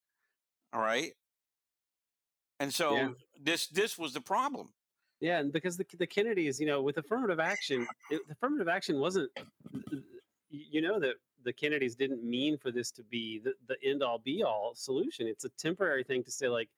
All 0.71 0.81
right? 0.81 1.11
And 2.59 2.73
so 2.73 2.95
Yeah. 2.95 3.09
this 3.41 3.67
this 3.67 3.97
was 3.97 4.13
the 4.13 4.21
problem. 4.21 4.69
Yeah, 5.19 5.39
and 5.39 5.51
because 5.51 5.77
the 5.77 5.85
the 5.97 6.07
Kennedys, 6.07 6.59
you 6.59 6.67
know, 6.67 6.81
with 6.81 6.97
affirmative 6.97 7.39
action, 7.39 7.87
it, 8.09 8.21
affirmative 8.29 8.67
action 8.67 8.99
wasn't. 8.99 9.31
You 10.49 10.81
know 10.81 10.99
that 10.99 11.15
the 11.43 11.53
Kennedys 11.53 11.95
didn't 11.95 12.23
mean 12.23 12.57
for 12.57 12.71
this 12.71 12.91
to 12.91 13.03
be 13.03 13.39
the, 13.39 13.53
the 13.67 13.77
end 13.83 14.03
all 14.03 14.19
be 14.19 14.43
all 14.43 14.73
solution. 14.75 15.27
It's 15.27 15.45
a 15.45 15.49
temporary 15.49 16.03
thing 16.03 16.23
to 16.23 16.31
say 16.31 16.47
like, 16.47 16.69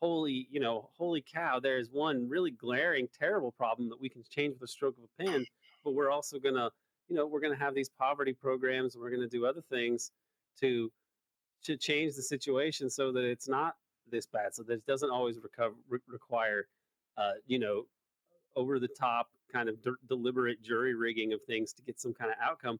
holy, 0.00 0.48
you 0.50 0.60
know, 0.60 0.90
holy 0.96 1.22
cow, 1.22 1.60
there 1.60 1.78
is 1.78 1.90
one 1.90 2.28
really 2.28 2.50
glaring, 2.50 3.08
terrible 3.18 3.52
problem 3.52 3.88
that 3.88 4.00
we 4.00 4.08
can 4.08 4.22
change 4.28 4.54
with 4.54 4.68
a 4.68 4.72
stroke 4.72 4.96
of 4.98 5.04
a 5.04 5.22
pen, 5.24 5.46
but 5.84 5.94
we're 5.94 6.10
also 6.10 6.38
gonna, 6.38 6.70
you 7.08 7.16
know, 7.16 7.26
we're 7.26 7.40
gonna 7.40 7.56
have 7.56 7.74
these 7.74 7.88
poverty 7.88 8.32
programs, 8.32 8.94
and 8.94 9.02
we're 9.02 9.10
gonna 9.10 9.28
do 9.28 9.46
other 9.46 9.62
things 9.70 10.10
to 10.60 10.90
to 11.64 11.76
change 11.76 12.14
the 12.14 12.22
situation 12.22 12.90
so 12.90 13.10
that 13.12 13.24
it's 13.24 13.48
not 13.48 13.76
this 14.10 14.26
bad, 14.26 14.54
so 14.54 14.62
that 14.62 14.74
it 14.74 14.86
doesn't 14.86 15.10
always 15.10 15.38
recover 15.42 15.74
re- 15.88 15.98
require, 16.06 16.66
uh, 17.16 17.32
you 17.46 17.58
know, 17.58 17.84
over 18.56 18.78
the 18.78 18.88
top 18.88 19.28
kind 19.50 19.68
of 19.68 19.80
de- 19.82 19.96
deliberate 20.08 20.62
jury 20.62 20.94
rigging 20.94 21.32
of 21.32 21.40
things 21.42 21.72
to 21.72 21.82
get 21.82 21.98
some 21.98 22.12
kind 22.12 22.30
of 22.30 22.36
outcome. 22.42 22.78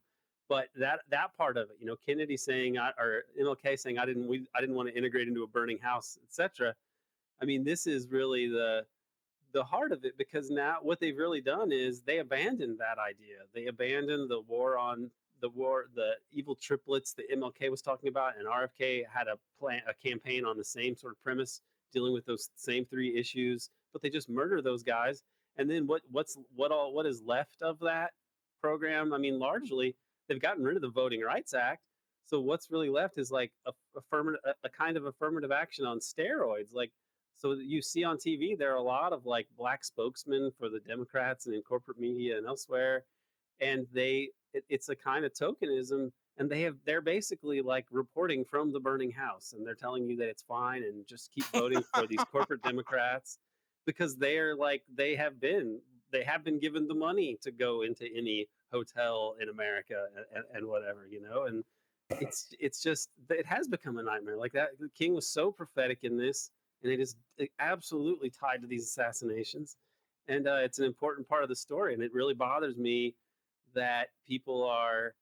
But 0.49 0.69
that 0.77 1.01
that 1.11 1.37
part 1.37 1.57
of 1.57 1.71
it, 1.71 1.77
you 1.81 1.87
know, 1.87 1.97
Kennedy 2.07 2.37
saying 2.37 2.79
I, 2.79 2.91
or 2.99 3.25
MLK 3.41 3.79
saying 3.79 3.99
I 3.99 4.05
didn't 4.05 4.29
we 4.29 4.47
I 4.55 4.61
didn't 4.61 4.77
want 4.77 4.89
to 4.89 4.97
integrate 4.97 5.27
into 5.29 5.43
a 5.43 5.47
burning 5.47 5.79
house, 5.79 6.19
etc. 6.23 6.75
I 7.41 7.45
mean, 7.47 7.65
this 7.65 7.87
is 7.87 8.09
really 8.09 8.49
the 8.49 8.85
the 9.53 9.65
heart 9.65 9.93
of 9.93 10.05
it 10.05 10.19
because 10.19 10.51
now 10.51 10.79
what 10.83 11.01
they've 11.01 11.17
really 11.17 11.41
done 11.41 11.73
is 11.73 12.03
they 12.03 12.19
abandoned 12.19 12.79
that 12.81 12.99
idea. 12.99 13.37
They 13.55 13.67
abandoned 13.67 14.29
the 14.29 14.41
war 14.41 14.77
on 14.77 15.11
the 15.41 15.49
war, 15.49 15.87
the 15.95 16.13
evil 16.33 16.55
triplets 16.55 17.13
that 17.15 17.31
MLK 17.31 17.71
was 17.71 17.83
talking 17.83 18.09
about, 18.09 18.33
and 18.39 18.47
RFK 18.47 19.05
had 19.13 19.29
a 19.29 19.37
plan, 19.59 19.83
a 19.89 19.95
campaign 19.95 20.45
on 20.45 20.57
the 20.57 20.65
same 20.65 20.97
sort 20.97 21.13
of 21.13 21.23
premise, 21.23 21.61
dealing 21.93 22.13
with 22.13 22.25
those 22.27 22.51
same 22.57 22.85
three 22.85 23.17
issues. 23.17 23.71
But 23.93 24.03
they 24.03 24.11
just 24.11 24.29
murder 24.29 24.61
those 24.61 24.83
guys, 24.83 25.23
and 25.57 25.71
then 25.71 25.87
what? 25.87 26.03
What's 26.11 26.37
what 26.55 26.73
all? 26.73 26.93
What 26.93 27.07
is 27.07 27.23
left 27.23 27.63
of 27.63 27.79
that 27.81 28.13
program? 28.61 29.13
I 29.13 29.19
mean, 29.19 29.39
largely 29.39 29.95
they've 30.29 30.41
gotten 30.41 30.65
rid 30.65 30.77
of 30.77 30.83
the 30.83 30.91
Voting 30.91 31.21
Rights 31.21 31.55
Act. 31.55 31.83
So 32.27 32.41
what's 32.41 32.71
really 32.71 32.89
left 32.89 33.19
is 33.19 33.31
like 33.31 33.53
a 33.67 33.73
affirmative, 33.97 34.41
a, 34.45 34.55
a 34.67 34.71
kind 34.71 34.97
of 34.97 35.05
affirmative 35.05 35.53
action 35.53 35.85
on 35.85 35.99
steroids, 35.99 36.73
like 36.73 36.91
so 37.37 37.53
you 37.53 37.83
see 37.83 38.05
on 38.05 38.17
TV, 38.17 38.57
there 38.57 38.73
are 38.73 38.77
a 38.77 38.83
lot 38.83 39.13
of 39.13 39.27
like 39.27 39.49
black 39.57 39.85
spokesmen 39.85 40.51
for 40.59 40.69
the 40.69 40.81
Democrats 40.81 41.47
and 41.47 41.55
in 41.55 41.63
corporate 41.63 41.99
media 41.99 42.39
and 42.39 42.47
elsewhere, 42.47 43.05
and 43.61 43.87
they 43.93 44.31
it, 44.53 44.65
it's 44.69 44.89
a 44.89 44.97
kind 44.97 45.25
of 45.25 45.33
tokenism, 45.33 46.11
and 46.39 46.49
they 46.49 46.63
have 46.63 46.77
they're 46.87 47.01
basically 47.01 47.61
like 47.61 47.87
reporting 47.91 48.45
from 48.45 48.73
the 48.73 48.81
burning 48.81 49.11
house, 49.11 49.53
and 49.53 49.67
they're 49.67 49.75
telling 49.75 50.09
you 50.09 50.17
that 50.17 50.29
it's 50.29 50.43
fine 50.43 50.85
and 50.85 51.07
just 51.07 51.33
keep 51.33 51.45
voting 51.47 51.83
for 51.93 52.07
these 52.07 52.25
corporate 52.31 52.63
Democrats 52.71 53.39
because 53.85 54.17
they 54.17 54.39
are 54.39 54.57
like 54.57 54.83
they 54.95 55.15
have 55.17 55.41
been 55.41 55.81
they 56.13 56.23
have 56.23 56.45
been 56.45 56.61
given 56.61 56.87
the 56.87 56.95
money 56.95 57.37
to 57.43 57.51
go 57.51 57.83
into 57.83 58.07
any 58.17 58.47
hotel 58.75 59.37
in 59.41 59.49
America 59.49 60.07
and, 60.35 60.45
and 60.53 60.67
whatever 60.67 61.07
you 61.09 61.23
know 61.23 61.45
and 61.45 61.65
it's 62.11 62.49
it's 62.59 62.83
just 62.83 63.09
it 63.31 63.47
has 63.47 63.69
become 63.69 63.99
a 63.99 64.03
nightmare 64.03 64.37
like 64.37 64.53
that 64.53 64.71
king 64.99 65.15
was 65.15 65.27
so 65.27 65.51
prophetic 65.51 65.99
in 66.03 66.17
this 66.17 66.51
and 66.83 66.93
it 66.93 67.01
is 67.01 67.17
absolutely 67.61 68.31
tied 68.31 68.61
to 68.61 68.67
these 68.67 68.85
assassinations 68.85 69.77
and 70.29 70.49
uh, 70.49 70.57
it's 70.57 70.79
an 70.79 70.85
important 70.85 71.29
part 71.29 71.43
of 71.43 71.49
the 71.49 71.57
story 71.57 71.95
and 71.95 72.03
it 72.03 72.13
really 72.13 72.35
bothers 72.35 72.77
me 72.77 73.15
that 73.75 74.09
people 74.27 74.65
are 74.65 75.15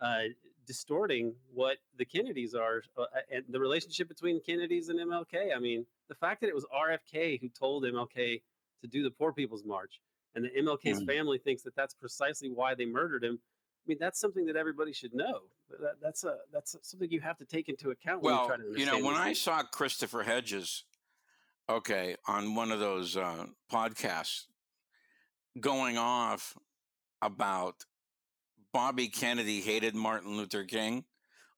uh, 0.00 0.22
distorting 0.66 1.34
what 1.52 1.78
the 1.98 2.04
kennedys 2.04 2.54
are 2.54 2.82
uh, 2.96 3.04
and 3.32 3.44
the 3.48 3.60
relationship 3.60 4.08
between 4.08 4.40
kennedys 4.40 4.88
and 4.88 4.98
mlk 5.00 5.54
i 5.54 5.58
mean 5.58 5.84
the 6.08 6.14
fact 6.14 6.40
that 6.40 6.48
it 6.48 6.54
was 6.54 6.64
rfk 6.74 7.40
who 7.40 7.48
told 7.48 7.84
mlk 7.84 8.40
to 8.80 8.88
do 8.88 9.02
the 9.02 9.10
poor 9.10 9.32
people's 9.32 9.64
march 9.64 10.00
and 10.34 10.44
the 10.44 10.50
mlk's 10.62 11.00
Mm. 11.00 11.06
family 11.06 11.38
thinks 11.38 11.62
that 11.62 11.74
that's 11.74 11.94
precisely 11.94 12.50
why 12.50 12.74
they 12.74 12.86
murdered 12.86 13.24
him 13.24 13.38
i 13.42 13.84
mean 13.86 13.98
that's 14.00 14.20
something 14.20 14.44
that 14.46 14.56
everybody 14.56 14.92
should 14.92 15.14
know 15.14 15.40
that, 15.80 16.00
that's 16.00 16.24
a 16.24 16.38
that's 16.52 16.76
something 16.82 17.10
you 17.10 17.20
have 17.20 17.38
to 17.38 17.44
take 17.44 17.68
into 17.68 17.90
account 17.90 18.22
when 18.22 18.32
you 18.34 18.38
Well, 18.40 18.48
try 18.48 18.56
to 18.56 18.78
you 18.78 18.86
know, 18.86 18.98
when 19.04 19.14
I 19.16 19.26
things. 19.26 19.40
saw 19.40 19.62
Christopher 19.62 20.22
Hedges, 20.24 20.84
okay, 21.68 22.16
on 22.26 22.54
one 22.56 22.72
of 22.72 22.80
those 22.80 23.16
uh, 23.16 23.46
podcasts 23.72 24.46
going 25.60 25.96
off 25.98 26.56
about 27.22 27.84
Bobby 28.72 29.08
Kennedy 29.08 29.60
hated 29.60 29.94
Martin 29.94 30.36
Luther 30.36 30.64
King, 30.64 31.04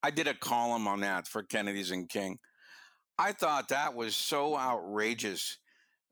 I 0.02 0.10
did 0.10 0.26
a 0.26 0.34
column 0.34 0.86
on 0.86 1.00
that 1.00 1.26
for 1.28 1.42
Kennedys 1.42 1.90
and 1.90 2.08
King. 2.08 2.38
I 3.18 3.32
thought 3.32 3.68
that 3.68 3.94
was 3.94 4.16
so 4.16 4.56
outrageous. 4.56 5.58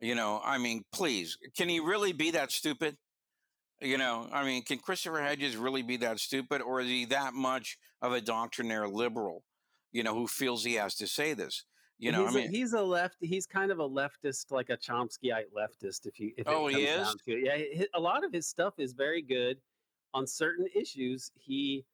You 0.01 0.15
know, 0.15 0.41
I 0.43 0.59
mean, 0.59 0.83
please, 0.93 1.37
can 1.57 1.69
he 1.69 1.79
really 1.81 2.13
be 2.13 2.31
that 2.33 2.51
stupid? 2.51 2.97
You 3.81 3.99
know, 3.99 4.29
I 4.33 4.45
mean, 4.45 4.63
can 4.63 4.79
Christopher 4.79 5.21
Hedges 5.23 5.57
really 5.57 5.83
be 5.83 5.97
that 5.99 6.19
stupid, 6.21 6.61
or 6.63 6.81
is 6.81 6.89
he 6.89 7.05
that 7.07 7.35
much 7.35 7.79
of 8.03 8.13
a 8.13 8.21
doctrinaire 8.21 8.89
liberal? 8.89 9.43
You 9.93 10.03
know, 10.03 10.15
who 10.15 10.27
feels 10.27 10.65
he 10.65 10.75
has 10.75 10.95
to 10.97 11.07
say 11.07 11.35
this? 11.35 11.65
You 11.99 12.13
know, 12.13 12.25
he's 12.27 12.35
I 12.35 12.39
mean, 12.39 12.49
a, 12.49 12.51
he's 12.51 12.73
a 12.73 12.83
left. 12.83 13.17
He's 13.21 13.47
kind 13.47 13.71
of 13.71 13.79
a 13.79 13.89
leftist, 13.89 14.51
like 14.51 14.71
a 14.71 14.77
Chomskyite 14.77 15.51
leftist. 15.55 16.07
If 16.07 16.19
you, 16.19 16.33
if 16.39 16.47
Oh, 16.49 16.67
he 16.67 16.85
is? 16.85 17.07
down 17.07 17.17
to 17.27 17.33
it. 17.33 17.71
yeah. 17.75 17.85
A 17.95 18.01
lot 18.01 18.25
of 18.25 18.33
his 18.33 18.47
stuff 18.47 18.75
is 18.79 18.95
very 18.95 19.21
good 19.21 19.59
on 20.15 20.27
certain 20.27 20.67
issues. 20.75 21.31
He, 21.35 21.85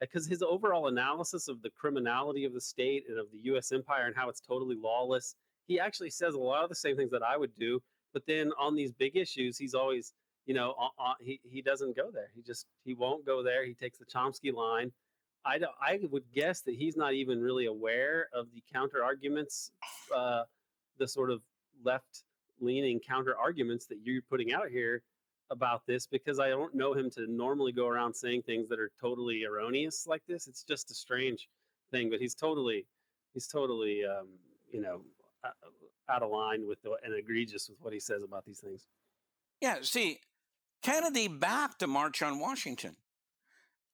because 0.00 0.26
his 0.26 0.42
overall 0.42 0.88
analysis 0.88 1.48
of 1.48 1.62
the 1.62 1.70
criminality 1.70 2.44
of 2.44 2.52
the 2.52 2.60
state 2.60 3.04
and 3.08 3.18
of 3.18 3.26
the 3.32 3.38
U.S. 3.44 3.72
empire 3.72 4.06
and 4.06 4.14
how 4.14 4.28
it's 4.28 4.40
totally 4.40 4.76
lawless, 4.76 5.34
he 5.68 5.78
actually 5.78 6.10
says 6.10 6.34
a 6.34 6.38
lot 6.38 6.64
of 6.64 6.70
the 6.70 6.74
same 6.74 6.96
things 6.96 7.10
that 7.12 7.22
I 7.22 7.36
would 7.36 7.52
do. 7.58 7.80
But 8.12 8.24
then 8.26 8.50
on 8.58 8.74
these 8.74 8.90
big 8.90 9.16
issues, 9.16 9.58
he's 9.58 9.74
always, 9.74 10.14
you 10.46 10.54
know, 10.54 10.74
uh, 10.80 11.02
uh, 11.02 11.14
he 11.20 11.40
he 11.44 11.62
doesn't 11.62 11.94
go 11.94 12.10
there. 12.10 12.30
He 12.34 12.42
just 12.42 12.66
he 12.84 12.94
won't 12.94 13.24
go 13.24 13.42
there. 13.42 13.64
He 13.64 13.74
takes 13.74 13.98
the 13.98 14.06
Chomsky 14.06 14.52
line. 14.52 14.90
I 15.44 15.58
don't, 15.58 15.72
I 15.80 16.00
would 16.10 16.24
guess 16.34 16.62
that 16.62 16.74
he's 16.74 16.96
not 16.96 17.14
even 17.14 17.40
really 17.40 17.66
aware 17.66 18.28
of 18.34 18.46
the 18.52 18.62
counter 18.72 19.04
arguments, 19.04 19.70
uh, 20.14 20.42
the 20.98 21.06
sort 21.06 21.30
of 21.30 21.42
left 21.84 22.24
leaning 22.60 22.98
counter 22.98 23.36
arguments 23.36 23.86
that 23.86 23.98
you're 24.02 24.22
putting 24.22 24.52
out 24.52 24.68
here 24.68 25.02
about 25.50 25.82
this 25.86 26.06
because 26.06 26.38
I 26.38 26.48
don't 26.48 26.74
know 26.74 26.92
him 26.92 27.08
to 27.10 27.26
normally 27.26 27.72
go 27.72 27.86
around 27.86 28.14
saying 28.14 28.42
things 28.42 28.68
that 28.68 28.80
are 28.80 28.90
totally 29.00 29.44
erroneous 29.44 30.06
like 30.06 30.22
this. 30.26 30.48
It's 30.48 30.62
just 30.62 30.90
a 30.90 30.94
strange 30.94 31.48
thing, 31.90 32.10
but 32.10 32.20
he's 32.20 32.34
totally 32.34 32.86
he's 33.32 33.46
totally 33.46 34.02
um, 34.04 34.28
you 34.70 34.80
know 34.80 35.02
out 36.08 36.22
of 36.22 36.30
line 36.30 36.66
with 36.66 36.80
the, 36.82 36.96
and 37.04 37.14
egregious 37.14 37.68
with 37.68 37.78
what 37.80 37.92
he 37.92 38.00
says 38.00 38.22
about 38.22 38.44
these 38.44 38.60
things. 38.60 38.86
Yeah, 39.60 39.76
see, 39.82 40.18
Kennedy 40.82 41.28
backed 41.28 41.80
the 41.80 41.86
March 41.86 42.22
on 42.22 42.38
Washington. 42.38 42.96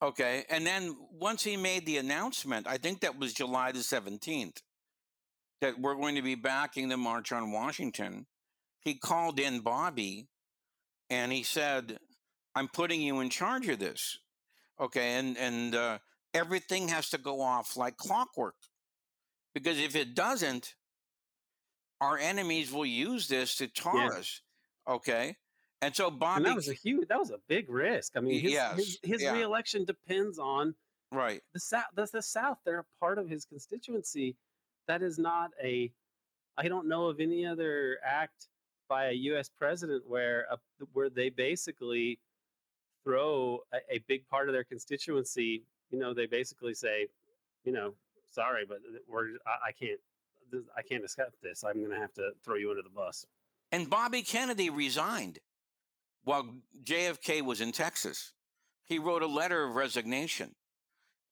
Okay. 0.02 0.44
And 0.50 0.66
then 0.66 0.96
once 1.10 1.42
he 1.42 1.56
made 1.56 1.86
the 1.86 1.98
announcement, 1.98 2.66
I 2.66 2.76
think 2.76 3.00
that 3.00 3.18
was 3.18 3.32
July 3.32 3.72
the 3.72 3.78
17th, 3.78 4.58
that 5.60 5.80
we're 5.80 5.94
going 5.94 6.16
to 6.16 6.22
be 6.22 6.34
backing 6.34 6.88
the 6.88 6.96
March 6.96 7.32
on 7.32 7.52
Washington, 7.52 8.26
he 8.80 8.94
called 8.94 9.40
in 9.40 9.60
Bobby 9.60 10.28
and 11.08 11.32
he 11.32 11.42
said, 11.42 11.98
I'm 12.54 12.68
putting 12.68 13.00
you 13.00 13.20
in 13.20 13.30
charge 13.30 13.68
of 13.68 13.78
this. 13.78 14.18
Okay. 14.78 15.14
And, 15.14 15.38
and, 15.38 15.74
uh, 15.74 15.98
everything 16.34 16.88
has 16.88 17.08
to 17.10 17.18
go 17.18 17.40
off 17.40 17.76
like 17.76 17.96
clockwork 17.96 18.56
because 19.54 19.78
if 19.78 19.94
it 19.94 20.14
doesn't, 20.14 20.74
our 22.04 22.18
enemies 22.18 22.72
will 22.72 22.86
use 22.86 23.28
this 23.28 23.56
to 23.56 23.66
tar 23.66 23.96
yeah. 23.96 24.18
us. 24.18 24.40
Okay. 24.88 25.36
And 25.80 25.94
so 25.94 26.10
Bobby, 26.10 26.38
and 26.38 26.46
that 26.46 26.56
was 26.56 26.68
a 26.68 26.74
huge, 26.74 27.08
that 27.08 27.18
was 27.18 27.30
a 27.30 27.38
big 27.48 27.68
risk. 27.68 28.12
I 28.16 28.20
mean, 28.20 28.40
his 28.40 28.52
yes, 28.52 28.76
his, 28.76 28.98
his 29.02 29.22
yeah. 29.22 29.32
reelection 29.32 29.84
depends 29.84 30.38
on 30.38 30.74
right 31.12 31.42
the 31.52 31.60
South. 31.60 31.84
That's 31.94 32.10
the 32.10 32.22
South. 32.22 32.58
They're 32.64 32.80
a 32.80 33.00
part 33.00 33.18
of 33.18 33.28
his 33.28 33.44
constituency. 33.44 34.36
That 34.88 35.02
is 35.02 35.18
not 35.18 35.50
a. 35.62 35.92
I 36.56 36.68
don't 36.68 36.88
know 36.88 37.08
of 37.08 37.20
any 37.20 37.44
other 37.44 37.98
act 38.04 38.48
by 38.88 39.08
a 39.08 39.12
U.S. 39.12 39.50
president 39.58 40.04
where 40.08 40.46
a, 40.50 40.58
where 40.92 41.10
they 41.10 41.28
basically 41.28 42.18
throw 43.02 43.60
a, 43.72 43.96
a 43.96 43.98
big 44.06 44.26
part 44.28 44.48
of 44.48 44.54
their 44.54 44.64
constituency. 44.64 45.64
You 45.90 45.98
know, 45.98 46.14
they 46.14 46.26
basically 46.26 46.74
say, 46.74 47.08
you 47.64 47.72
know, 47.72 47.92
sorry, 48.30 48.64
but 48.66 48.78
uh, 48.78 48.98
we're 49.06 49.32
I, 49.46 49.68
I 49.68 49.72
can't 49.72 50.00
I 50.76 50.82
can't 50.82 51.04
accept 51.04 51.42
this. 51.42 51.64
I'm 51.64 51.78
going 51.78 51.90
to 51.90 51.98
have 51.98 52.14
to 52.14 52.30
throw 52.44 52.56
you 52.56 52.70
under 52.70 52.82
the 52.82 52.90
bus. 52.90 53.26
And 53.72 53.90
Bobby 53.90 54.22
Kennedy 54.22 54.70
resigned 54.70 55.38
while 56.24 56.54
JFK 56.84 57.42
was 57.42 57.60
in 57.60 57.72
Texas. 57.72 58.32
He 58.84 58.98
wrote 58.98 59.22
a 59.22 59.26
letter 59.26 59.64
of 59.64 59.74
resignation 59.74 60.54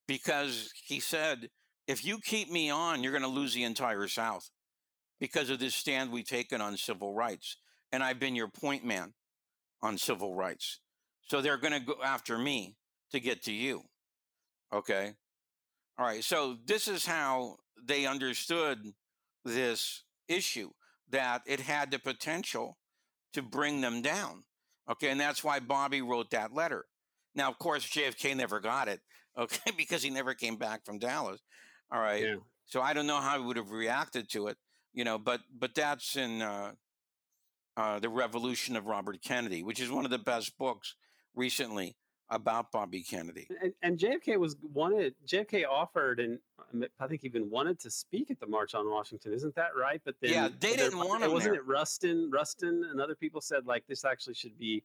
because 0.07 0.73
he 0.85 1.01
said, 1.01 1.49
if 1.87 2.05
you 2.05 2.19
keep 2.19 2.51
me 2.51 2.71
on, 2.71 3.03
you're 3.03 3.13
going 3.13 3.23
to 3.23 3.29
lose 3.29 3.55
the 3.55 3.65
entire 3.65 4.09
South 4.09 4.51
because 5.21 5.51
of 5.51 5.59
this 5.59 5.75
stand 5.75 6.11
we've 6.11 6.27
taken 6.27 6.61
on 6.61 6.77
civil 6.77 7.15
rights. 7.15 7.57
And 7.93 8.03
I've 8.03 8.19
been 8.19 8.35
your 8.35 8.49
point 8.49 8.85
man 8.85 9.13
on 9.83 9.99
civil 9.99 10.35
rights. 10.35 10.81
So 11.29 11.41
they're 11.41 11.59
going 11.59 11.75
to 11.75 11.81
go 11.81 11.97
after 12.03 12.39
me 12.39 12.77
to 13.11 13.21
get 13.21 13.43
to 13.45 13.53
you. 13.53 13.83
Okay. 14.73 15.13
All 15.99 16.07
right. 16.07 16.25
So 16.25 16.57
this 16.65 16.89
is 16.89 17.05
how 17.05 17.57
they 17.83 18.07
understood 18.07 18.79
this 19.45 20.05
issue 20.29 20.71
that 21.11 21.43
it 21.47 21.61
had 21.61 21.91
the 21.91 21.99
potential 21.99 22.79
to 23.35 23.43
bring 23.43 23.81
them 23.81 24.03
down. 24.03 24.45
Okay, 24.91 25.11
and 25.11 25.21
that's 25.21 25.45
why 25.45 25.61
Bobby 25.61 26.03
wrote 26.03 26.31
that 26.31 26.53
letter. 26.53 26.87
Now, 27.35 27.49
of 27.49 27.59
course, 27.59 27.89
JFK 27.89 28.37
never 28.37 28.61
got 28.61 28.89
it, 28.89 29.01
okay, 29.39 29.71
because 29.77 30.03
he 30.03 30.11
never 30.11 30.35
came 30.35 30.57
back 30.57 30.85
from 30.85 30.99
Dallas. 30.99 31.41
All 31.91 32.01
right. 32.01 32.23
Yeah. 32.23 32.37
So 32.67 32.81
I 32.81 32.93
don't 32.93 33.07
know 33.07 33.21
how 33.21 33.39
he 33.39 33.45
would 33.45 33.57
have 33.57 33.71
reacted 33.71 34.31
to 34.31 34.47
it, 34.47 34.57
you 34.93 35.05
know, 35.05 35.19
but 35.19 35.41
but 35.57 35.75
that's 35.75 36.17
in 36.17 36.41
uh, 36.41 36.73
uh, 37.77 37.99
the 37.99 38.09
Revolution 38.09 38.77
of 38.77 38.87
Robert 38.87 39.19
Kennedy, 39.23 39.63
which 39.63 39.81
is 39.81 39.91
one 39.91 40.05
of 40.05 40.11
the 40.11 40.19
best 40.19 40.57
books 40.59 40.95
recently 41.35 41.97
about 42.33 42.73
Bobby 42.73 43.03
Kennedy. 43.03 43.47
And, 43.63 43.73
and, 43.83 43.99
JFK 43.99 44.39
was 44.39 44.57
wanted. 44.73 45.15
JFK 45.27 45.65
offered, 45.69 46.19
and 46.19 46.39
um, 46.73 46.85
I 46.99 47.07
think 47.07 47.25
even 47.25 47.51
wanted 47.51 47.79
to 47.81 47.91
speak 47.91 48.31
at 48.31 48.41
the 48.41 48.47
March 48.47 48.75
on 48.75 48.91
Washington. 48.91 49.33
Isn't 49.33 49.55
that 49.55 49.71
right? 49.79 50.01
But 50.05 50.17
then, 50.21 50.33
yeah, 50.33 50.49
they 50.59 50.75
didn't 50.75 50.99
want 50.99 51.23
him. 51.23 51.33
Wasn't 51.33 51.53
there. 51.53 51.61
it 51.61 51.67
Rustin? 51.67 52.31
Rustin 52.33 52.85
and 52.91 53.01
other 53.01 53.15
people 53.15 53.41
said 53.41 53.67
like 53.67 53.87
this 53.87 54.05
actually 54.05 54.35
should 54.35 54.59
be 54.59 54.83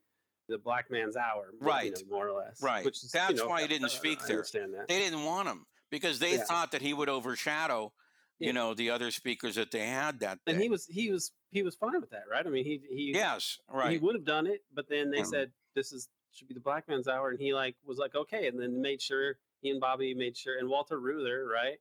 the 0.49 0.57
black 0.57 0.91
man's 0.91 1.15
hour, 1.15 1.53
right? 1.59 1.85
You 1.85 1.91
know, 1.91 2.15
more 2.15 2.27
or 2.27 2.37
less, 2.37 2.61
right. 2.61 2.85
Which 2.85 3.03
is, 3.03 3.11
that's 3.11 3.31
you 3.31 3.37
know, 3.37 3.47
why 3.47 3.61
he 3.61 3.67
didn't 3.67 3.89
speak 3.89 4.19
I 4.23 4.27
there. 4.27 4.45
They 4.87 4.99
didn't 4.99 5.23
want 5.23 5.47
him 5.47 5.65
because 5.89 6.19
they 6.19 6.35
yeah. 6.35 6.43
thought 6.43 6.71
that 6.73 6.81
he 6.81 6.93
would 6.93 7.09
overshadow 7.09 7.91
you 8.39 8.53
know 8.53 8.73
the 8.73 8.91
other 8.91 9.09
speakers 9.09 9.55
that 9.55 9.71
they 9.71 9.87
had 9.87 10.19
that 10.19 10.37
day. 10.45 10.51
and 10.51 10.61
he 10.61 10.69
was 10.69 10.85
he 10.85 11.09
was 11.09 11.31
he 11.49 11.63
was 11.63 11.75
fine 11.75 11.99
with 11.99 12.11
that 12.11 12.23
right 12.29 12.45
i 12.45 12.49
mean 12.49 12.63
he 12.63 12.79
he 12.89 13.11
yes 13.15 13.57
right 13.71 13.91
he 13.91 13.97
would 13.97 14.13
have 14.13 14.25
done 14.25 14.45
it 14.45 14.61
but 14.75 14.87
then 14.89 15.09
they 15.09 15.21
mm. 15.21 15.25
said 15.25 15.51
this 15.75 15.91
is 15.91 16.07
should 16.37 16.47
be 16.47 16.53
the 16.53 16.59
black 16.59 16.87
man's 16.87 17.07
hour. 17.07 17.29
And 17.29 17.39
he 17.39 17.53
like 17.53 17.75
was 17.85 17.97
like, 17.97 18.15
okay. 18.15 18.47
And 18.47 18.59
then 18.59 18.81
made 18.81 19.01
sure 19.01 19.37
he 19.61 19.69
and 19.69 19.81
Bobby 19.81 20.13
made 20.13 20.37
sure, 20.37 20.57
and 20.57 20.69
Walter 20.69 20.99
Reuther, 20.99 21.47
right? 21.51 21.77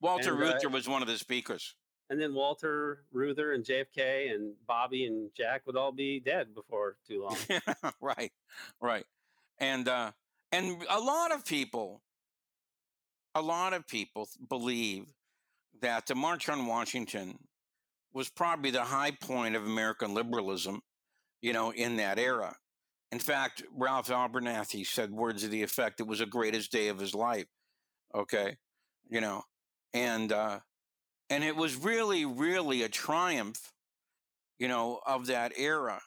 Walter 0.00 0.32
and, 0.32 0.40
Reuther 0.40 0.68
uh, 0.68 0.70
was 0.70 0.88
one 0.88 1.02
of 1.02 1.08
the 1.08 1.18
speakers. 1.18 1.74
And 2.08 2.20
then 2.20 2.34
Walter 2.34 3.02
Reuther 3.12 3.52
and 3.52 3.64
JFK 3.64 4.32
and 4.32 4.54
Bobby 4.66 5.06
and 5.06 5.30
Jack 5.36 5.66
would 5.66 5.76
all 5.76 5.90
be 5.90 6.20
dead 6.20 6.54
before 6.54 6.96
too 7.06 7.24
long. 7.24 7.36
right, 8.00 8.30
right. 8.80 9.04
And 9.58 9.88
uh, 9.88 10.12
and 10.52 10.84
a 10.88 11.00
lot 11.00 11.32
of 11.32 11.44
people, 11.44 12.02
a 13.34 13.42
lot 13.42 13.72
of 13.72 13.88
people 13.88 14.28
believe 14.48 15.06
that 15.80 16.06
the 16.06 16.14
March 16.14 16.48
on 16.48 16.66
Washington 16.66 17.38
was 18.12 18.30
probably 18.30 18.70
the 18.70 18.84
high 18.84 19.10
point 19.10 19.56
of 19.56 19.64
American 19.64 20.14
liberalism, 20.14 20.80
you 21.42 21.52
know, 21.52 21.70
in 21.70 21.96
that 21.96 22.18
era. 22.18 22.56
In 23.16 23.20
fact, 23.20 23.62
Ralph 23.74 24.08
Abernathy 24.08 24.86
said 24.86 25.10
words 25.10 25.42
of 25.42 25.50
the 25.50 25.62
effect, 25.62 26.00
it 26.00 26.06
was 26.06 26.18
the 26.18 26.26
greatest 26.26 26.70
day 26.70 26.88
of 26.88 26.98
his 26.98 27.14
life. 27.14 27.46
Okay. 28.14 28.58
You 29.08 29.22
know, 29.22 29.44
and, 29.94 30.30
uh, 30.30 30.60
and 31.30 31.42
it 31.42 31.56
was 31.56 31.76
really, 31.76 32.26
really 32.26 32.82
a 32.82 32.90
triumph, 32.90 33.72
you 34.58 34.68
know, 34.68 35.00
of 35.06 35.28
that 35.28 35.54
era 35.56 36.02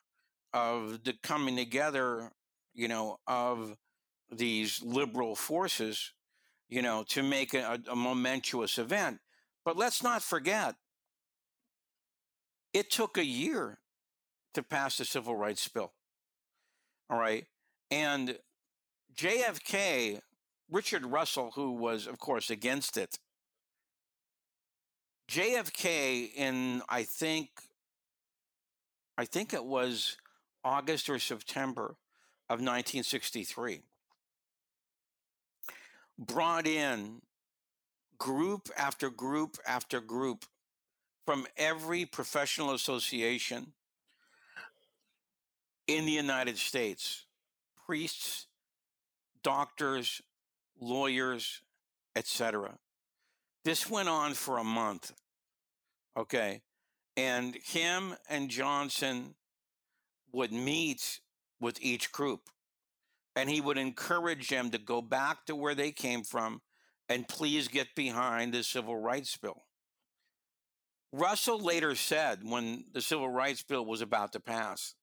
of 0.53 1.03
the 1.03 1.15
coming 1.23 1.55
together, 1.55 2.31
you 2.75 2.87
know, 2.87 3.17
of 3.25 3.75
these 4.31 4.83
liberal 4.83 5.35
forces, 5.35 6.13
you 6.67 6.83
know, 6.83 7.03
to 7.09 7.23
make 7.23 7.55
a, 7.55 7.81
a 7.89 7.95
momentous 7.95 8.77
event. 8.77 9.17
But 9.65 9.77
let's 9.77 10.03
not 10.03 10.21
forget, 10.21 10.75
it 12.71 12.91
took 12.91 13.17
a 13.17 13.25
year 13.25 13.79
to 14.53 14.61
pass 14.61 14.99
the 14.99 15.05
civil 15.05 15.35
rights 15.35 15.67
bill. 15.67 15.93
All 17.09 17.19
right. 17.19 17.45
And 17.89 18.37
JFK, 19.15 20.19
Richard 20.69 21.05
Russell, 21.05 21.51
who 21.55 21.71
was, 21.71 22.05
of 22.05 22.19
course, 22.19 22.49
against 22.49 22.97
it, 22.97 23.17
JFK 25.29 26.33
in, 26.35 26.81
I 26.89 27.03
think, 27.03 27.49
I 29.17 29.25
think 29.25 29.53
it 29.53 29.65
was 29.65 30.17
August 30.63 31.09
or 31.09 31.19
September 31.19 31.95
of 32.49 32.59
1963, 32.59 33.81
brought 36.17 36.67
in 36.67 37.21
group 38.17 38.69
after 38.77 39.09
group 39.09 39.57
after 39.65 40.01
group 40.01 40.45
from 41.25 41.45
every 41.57 42.05
professional 42.05 42.73
association 42.73 43.73
in 45.89 46.05
the 46.05 46.11
United 46.11 46.57
States 46.57 47.25
priests, 47.85 48.45
doctors, 49.41 50.21
lawyers, 50.79 51.61
etc. 52.15 52.77
This 53.65 53.89
went 53.89 54.07
on 54.07 54.35
for 54.35 54.59
a 54.59 54.63
month. 54.63 55.11
Okay. 56.15 56.61
And 57.17 57.55
him 57.55 58.15
and 58.29 58.49
Johnson 58.49 59.33
would 60.31 60.51
meet 60.51 61.19
with 61.59 61.81
each 61.81 62.11
group 62.11 62.41
and 63.35 63.49
he 63.49 63.59
would 63.59 63.77
encourage 63.77 64.49
them 64.49 64.69
to 64.69 64.77
go 64.77 65.01
back 65.01 65.45
to 65.47 65.55
where 65.55 65.75
they 65.75 65.91
came 65.91 66.23
from 66.23 66.61
and 67.09 67.27
please 67.27 67.67
get 67.67 67.95
behind 67.95 68.53
the 68.53 68.63
civil 68.63 68.95
rights 68.95 69.35
bill. 69.37 69.63
Russell 71.11 71.59
later 71.59 71.95
said 71.95 72.41
when 72.43 72.85
the 72.93 73.01
civil 73.01 73.29
rights 73.29 73.63
bill 73.63 73.85
was 73.85 74.01
about 74.01 74.33
to 74.33 74.39
pass, 74.39 74.93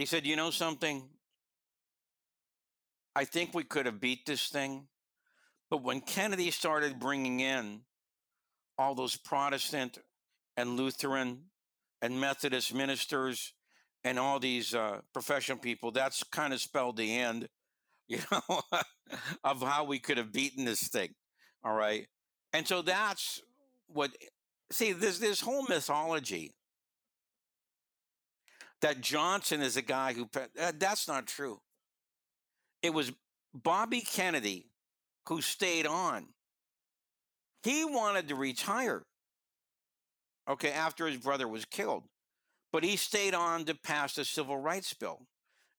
he 0.00 0.06
said, 0.06 0.26
You 0.26 0.36
know 0.36 0.50
something? 0.50 1.08
I 3.14 3.24
think 3.24 3.54
we 3.54 3.64
could 3.64 3.86
have 3.86 4.00
beat 4.00 4.24
this 4.24 4.48
thing. 4.48 4.86
But 5.68 5.82
when 5.82 6.00
Kennedy 6.00 6.50
started 6.50 6.98
bringing 6.98 7.40
in 7.40 7.80
all 8.78 8.94
those 8.94 9.16
Protestant 9.16 9.98
and 10.56 10.76
Lutheran 10.76 11.42
and 12.02 12.20
Methodist 12.20 12.74
ministers 12.74 13.52
and 14.02 14.18
all 14.18 14.40
these 14.40 14.74
uh, 14.74 15.00
professional 15.12 15.58
people, 15.58 15.90
that's 15.90 16.22
kind 16.24 16.52
of 16.52 16.60
spelled 16.60 16.96
the 16.96 17.18
end, 17.18 17.48
you 18.08 18.18
know, 18.30 18.60
of 19.44 19.62
how 19.62 19.84
we 19.84 19.98
could 19.98 20.16
have 20.16 20.32
beaten 20.32 20.64
this 20.64 20.88
thing. 20.88 21.10
All 21.64 21.74
right. 21.74 22.06
And 22.52 22.66
so 22.66 22.82
that's 22.82 23.40
what, 23.86 24.10
see, 24.72 24.92
there's 24.92 25.20
this 25.20 25.40
whole 25.40 25.64
mythology 25.68 26.54
that 28.82 29.00
Johnson 29.00 29.60
is 29.60 29.76
a 29.76 29.82
guy 29.82 30.12
who, 30.12 30.28
that- 30.32 30.80
that's 30.80 31.06
not 31.08 31.26
true. 31.26 31.60
It 32.82 32.94
was 32.94 33.12
Bobby 33.54 34.00
Kennedy 34.00 34.70
who 35.28 35.40
stayed 35.40 35.86
on. 35.86 36.28
He 37.62 37.84
wanted 37.84 38.28
to 38.28 38.34
retire, 38.34 39.02
okay, 40.48 40.72
after 40.72 41.06
his 41.06 41.18
brother 41.18 41.46
was 41.46 41.64
killed, 41.66 42.04
but 42.72 42.84
he 42.84 42.96
stayed 42.96 43.34
on 43.34 43.64
to 43.66 43.74
pass 43.74 44.14
the 44.14 44.24
civil 44.24 44.56
rights 44.56 44.94
bill. 44.94 45.26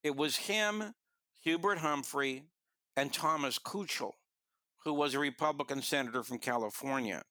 It 0.04 0.16
was 0.16 0.36
him, 0.36 0.94
Hubert 1.42 1.80
Humphrey, 1.80 2.44
and 2.96 3.12
Thomas 3.12 3.58
Kuchel, 3.58 4.12
who 4.84 4.94
was 4.94 5.14
a 5.16 5.20
Republican 5.20 5.82
senator 5.82 6.22
from 6.24 6.38
California. 6.38 7.24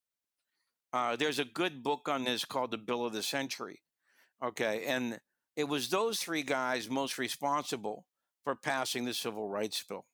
Uh, 0.92 1.14
there's 1.14 1.38
a 1.38 1.44
good 1.44 1.82
book 1.82 2.08
on 2.08 2.24
this 2.24 2.44
called 2.44 2.72
The 2.72 2.78
Bill 2.78 3.06
of 3.06 3.12
the 3.12 3.22
Century. 3.22 3.80
Okay. 4.44 4.84
And 4.86 5.20
it 5.60 5.68
was 5.68 5.90
those 5.90 6.18
three 6.18 6.42
guys 6.42 6.88
most 6.88 7.18
responsible 7.18 8.06
for 8.44 8.56
passing 8.56 9.04
the 9.04 9.14
civil 9.14 9.48
rights 9.48 9.84
bill. 9.86 10.06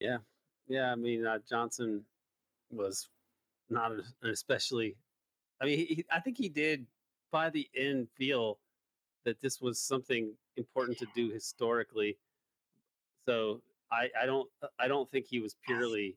Yeah, 0.00 0.18
yeah. 0.66 0.90
I 0.90 0.94
mean, 0.94 1.26
uh, 1.26 1.38
Johnson 1.48 2.04
was 2.70 3.08
not 3.68 3.92
an 3.92 4.02
especially. 4.22 4.96
I 5.60 5.66
mean, 5.66 5.78
he, 5.78 6.04
I 6.10 6.20
think 6.20 6.38
he 6.38 6.48
did 6.48 6.86
by 7.30 7.50
the 7.50 7.68
end 7.76 8.08
feel 8.16 8.58
that 9.24 9.40
this 9.40 9.60
was 9.60 9.78
something 9.78 10.32
important 10.56 10.98
to 10.98 11.06
do 11.14 11.30
historically. 11.30 12.16
So 13.26 13.60
I, 13.92 14.08
I 14.20 14.26
don't, 14.26 14.48
uh, 14.62 14.68
I 14.78 14.88
don't 14.88 15.10
think 15.10 15.26
he 15.26 15.40
was 15.40 15.56
purely 15.64 16.16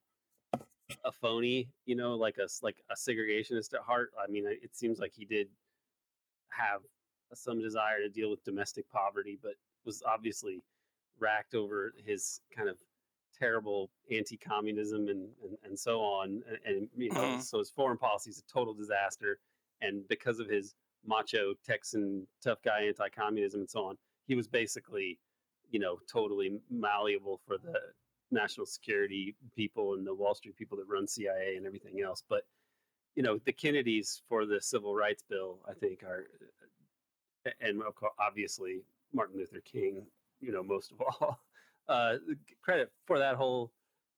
a 1.03 1.11
phony. 1.11 1.67
You 1.85 1.95
know, 1.95 2.15
like 2.15 2.37
a 2.37 2.47
like 2.63 2.77
a 2.89 2.95
segregationist 2.95 3.73
at 3.73 3.81
heart. 3.81 4.11
I 4.21 4.31
mean, 4.31 4.45
it 4.47 4.75
seems 4.75 4.99
like 4.99 5.11
he 5.13 5.25
did 5.25 5.49
have 6.49 6.81
some 7.33 7.59
desire 7.61 7.99
to 7.99 8.09
deal 8.09 8.29
with 8.29 8.43
domestic 8.43 8.89
poverty, 8.89 9.37
but 9.41 9.53
was 9.85 10.01
obviously 10.03 10.61
racked 11.19 11.55
over 11.55 11.93
his 12.05 12.41
kind 12.55 12.69
of 12.69 12.77
terrible 13.37 13.91
anti-communism 14.11 15.07
and 15.09 15.29
and, 15.43 15.57
and 15.63 15.79
so 15.79 16.01
on. 16.01 16.41
And, 16.65 16.75
and 16.77 16.89
you 16.95 17.11
know 17.11 17.21
Mhm. 17.21 17.41
so 17.41 17.59
his 17.59 17.69
foreign 17.69 17.97
policy 17.97 18.29
is 18.31 18.39
a 18.39 18.51
total 18.51 18.73
disaster. 18.73 19.39
And 19.81 20.07
because 20.07 20.39
of 20.39 20.47
his 20.49 20.75
macho 21.05 21.53
texan 21.63 22.27
tough 22.43 22.61
guy 22.63 22.81
anti-communism 22.81 23.61
and 23.61 23.69
so 23.69 23.85
on 23.85 23.97
he 24.25 24.35
was 24.35 24.47
basically 24.47 25.19
you 25.69 25.79
know 25.79 25.99
totally 26.11 26.59
malleable 26.69 27.37
for 27.45 27.57
the 27.57 27.79
national 28.31 28.65
security 28.65 29.35
people 29.55 29.93
and 29.93 30.05
the 30.05 30.13
wall 30.13 30.33
street 30.35 30.55
people 30.57 30.75
that 30.77 30.85
run 30.87 31.07
cia 31.07 31.55
and 31.55 31.65
everything 31.65 32.01
else. 32.01 32.23
But 32.27 32.43
you 33.17 33.23
know 33.23 33.39
the 33.45 33.51
kennedys 33.51 34.21
for 34.29 34.45
the 34.45 34.61
civil 34.61 34.95
rights 34.95 35.23
bill 35.27 35.57
i 35.67 35.73
think 35.73 36.03
are 36.03 36.27
and 37.59 37.81
obviously 38.19 38.83
martin 39.11 39.37
luther 39.37 39.61
king 39.65 40.05
you 40.39 40.51
know 40.51 40.63
most 40.63 40.91
of 40.91 41.01
all 41.01 41.39
uh 41.89 42.15
credit 42.61 42.91
for 43.05 43.17
that 43.17 43.35
whole 43.35 43.71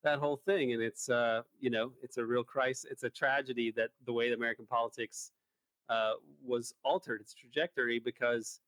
that 0.04 0.18
whole 0.18 0.38
thing. 0.38 0.74
And 0.74 0.82
it's 0.82 1.10
uh 1.10 1.42
you 1.60 1.70
know 1.70 1.92
it's 2.04 2.18
a 2.18 2.26
real 2.26 2.44
crisis 2.44 2.86
it's 2.92 3.04
a 3.04 3.10
tragedy 3.10 3.72
that 3.72 3.90
the 4.06 4.14
way 4.14 4.30
that 4.30 4.36
american 4.36 4.66
politics 4.66 5.32
uh 5.90 6.14
was 6.46 6.74
altered 6.84 7.22
its 7.22 7.34
trajectory 7.34 8.00
because 8.00 8.60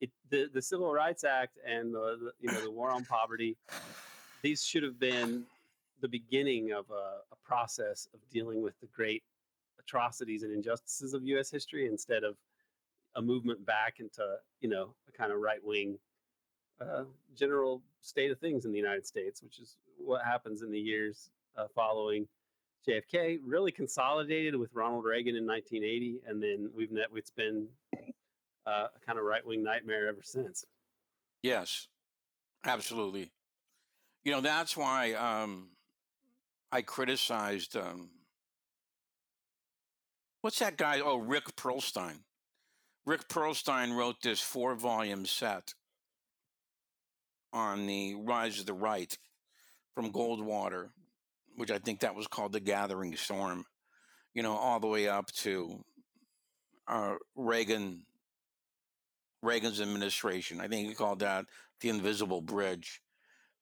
it 0.00 0.10
the, 0.30 0.48
the 0.52 0.62
civil 0.62 0.92
rights 0.92 1.24
act 1.24 1.58
and 1.66 1.94
the, 1.94 2.18
the 2.20 2.32
you 2.40 2.52
know 2.52 2.60
the 2.62 2.70
war 2.70 2.90
on 2.90 3.04
poverty 3.04 3.56
these 4.42 4.64
should 4.64 4.82
have 4.82 4.98
been 4.98 5.44
the 6.00 6.08
beginning 6.08 6.72
of 6.72 6.84
a, 6.90 7.20
a 7.32 7.36
process 7.44 8.08
of 8.12 8.20
dealing 8.30 8.62
with 8.62 8.78
the 8.80 8.86
great 8.94 9.22
atrocities 9.86 10.42
and 10.42 10.52
injustices 10.52 11.14
of 11.14 11.22
us 11.22 11.50
history 11.50 11.86
instead 11.86 12.24
of 12.24 12.36
a 13.16 13.22
movement 13.22 13.64
back 13.64 14.00
into 14.00 14.22
you 14.60 14.68
know 14.68 14.94
a 15.08 15.12
kind 15.12 15.32
of 15.32 15.38
right 15.38 15.62
wing 15.64 15.98
uh, 16.80 17.04
general 17.34 17.82
state 18.00 18.30
of 18.30 18.38
things 18.38 18.64
in 18.64 18.72
the 18.72 18.78
United 18.78 19.06
States, 19.06 19.42
which 19.42 19.58
is 19.58 19.76
what 19.98 20.22
happens 20.24 20.62
in 20.62 20.70
the 20.70 20.78
years 20.78 21.30
uh, 21.56 21.66
following 21.74 22.26
JFK. 22.86 23.38
Really 23.44 23.72
consolidated 23.72 24.56
with 24.56 24.74
Ronald 24.74 25.04
Reagan 25.04 25.36
in 25.36 25.46
1980, 25.46 26.20
and 26.26 26.42
then 26.42 26.70
we've 26.74 26.92
net 26.92 27.06
it's 27.14 27.30
been 27.30 27.66
uh, 28.66 28.88
a 28.94 29.06
kind 29.06 29.18
of 29.18 29.24
right 29.24 29.44
wing 29.46 29.62
nightmare 29.62 30.08
ever 30.08 30.22
since. 30.22 30.64
Yes, 31.42 31.88
absolutely. 32.64 33.30
You 34.24 34.32
know, 34.32 34.40
that's 34.40 34.76
why 34.76 35.12
um, 35.12 35.68
I 36.72 36.82
criticized, 36.82 37.76
um, 37.76 38.10
what's 40.46 40.60
that 40.60 40.76
guy? 40.76 41.00
Oh, 41.00 41.16
Rick 41.16 41.56
Perlstein. 41.56 42.20
Rick 43.04 43.26
Perlstein 43.26 43.96
wrote 43.96 44.22
this 44.22 44.40
four 44.40 44.76
volume 44.76 45.26
set 45.26 45.74
on 47.52 47.88
the 47.88 48.14
rise 48.14 48.60
of 48.60 48.66
the 48.66 48.72
right 48.72 49.18
from 49.92 50.12
Goldwater, 50.12 50.90
which 51.56 51.72
I 51.72 51.78
think 51.78 51.98
that 51.98 52.14
was 52.14 52.28
called 52.28 52.52
The 52.52 52.60
Gathering 52.60 53.16
Storm, 53.16 53.64
you 54.34 54.44
know, 54.44 54.54
all 54.54 54.78
the 54.78 54.86
way 54.86 55.08
up 55.08 55.32
to 55.38 55.84
uh, 56.86 57.14
Reagan, 57.34 58.02
Reagan's 59.42 59.80
administration. 59.80 60.60
I 60.60 60.68
think 60.68 60.86
he 60.86 60.94
called 60.94 61.18
that 61.18 61.46
the 61.80 61.88
invisible 61.88 62.40
bridge. 62.40 63.00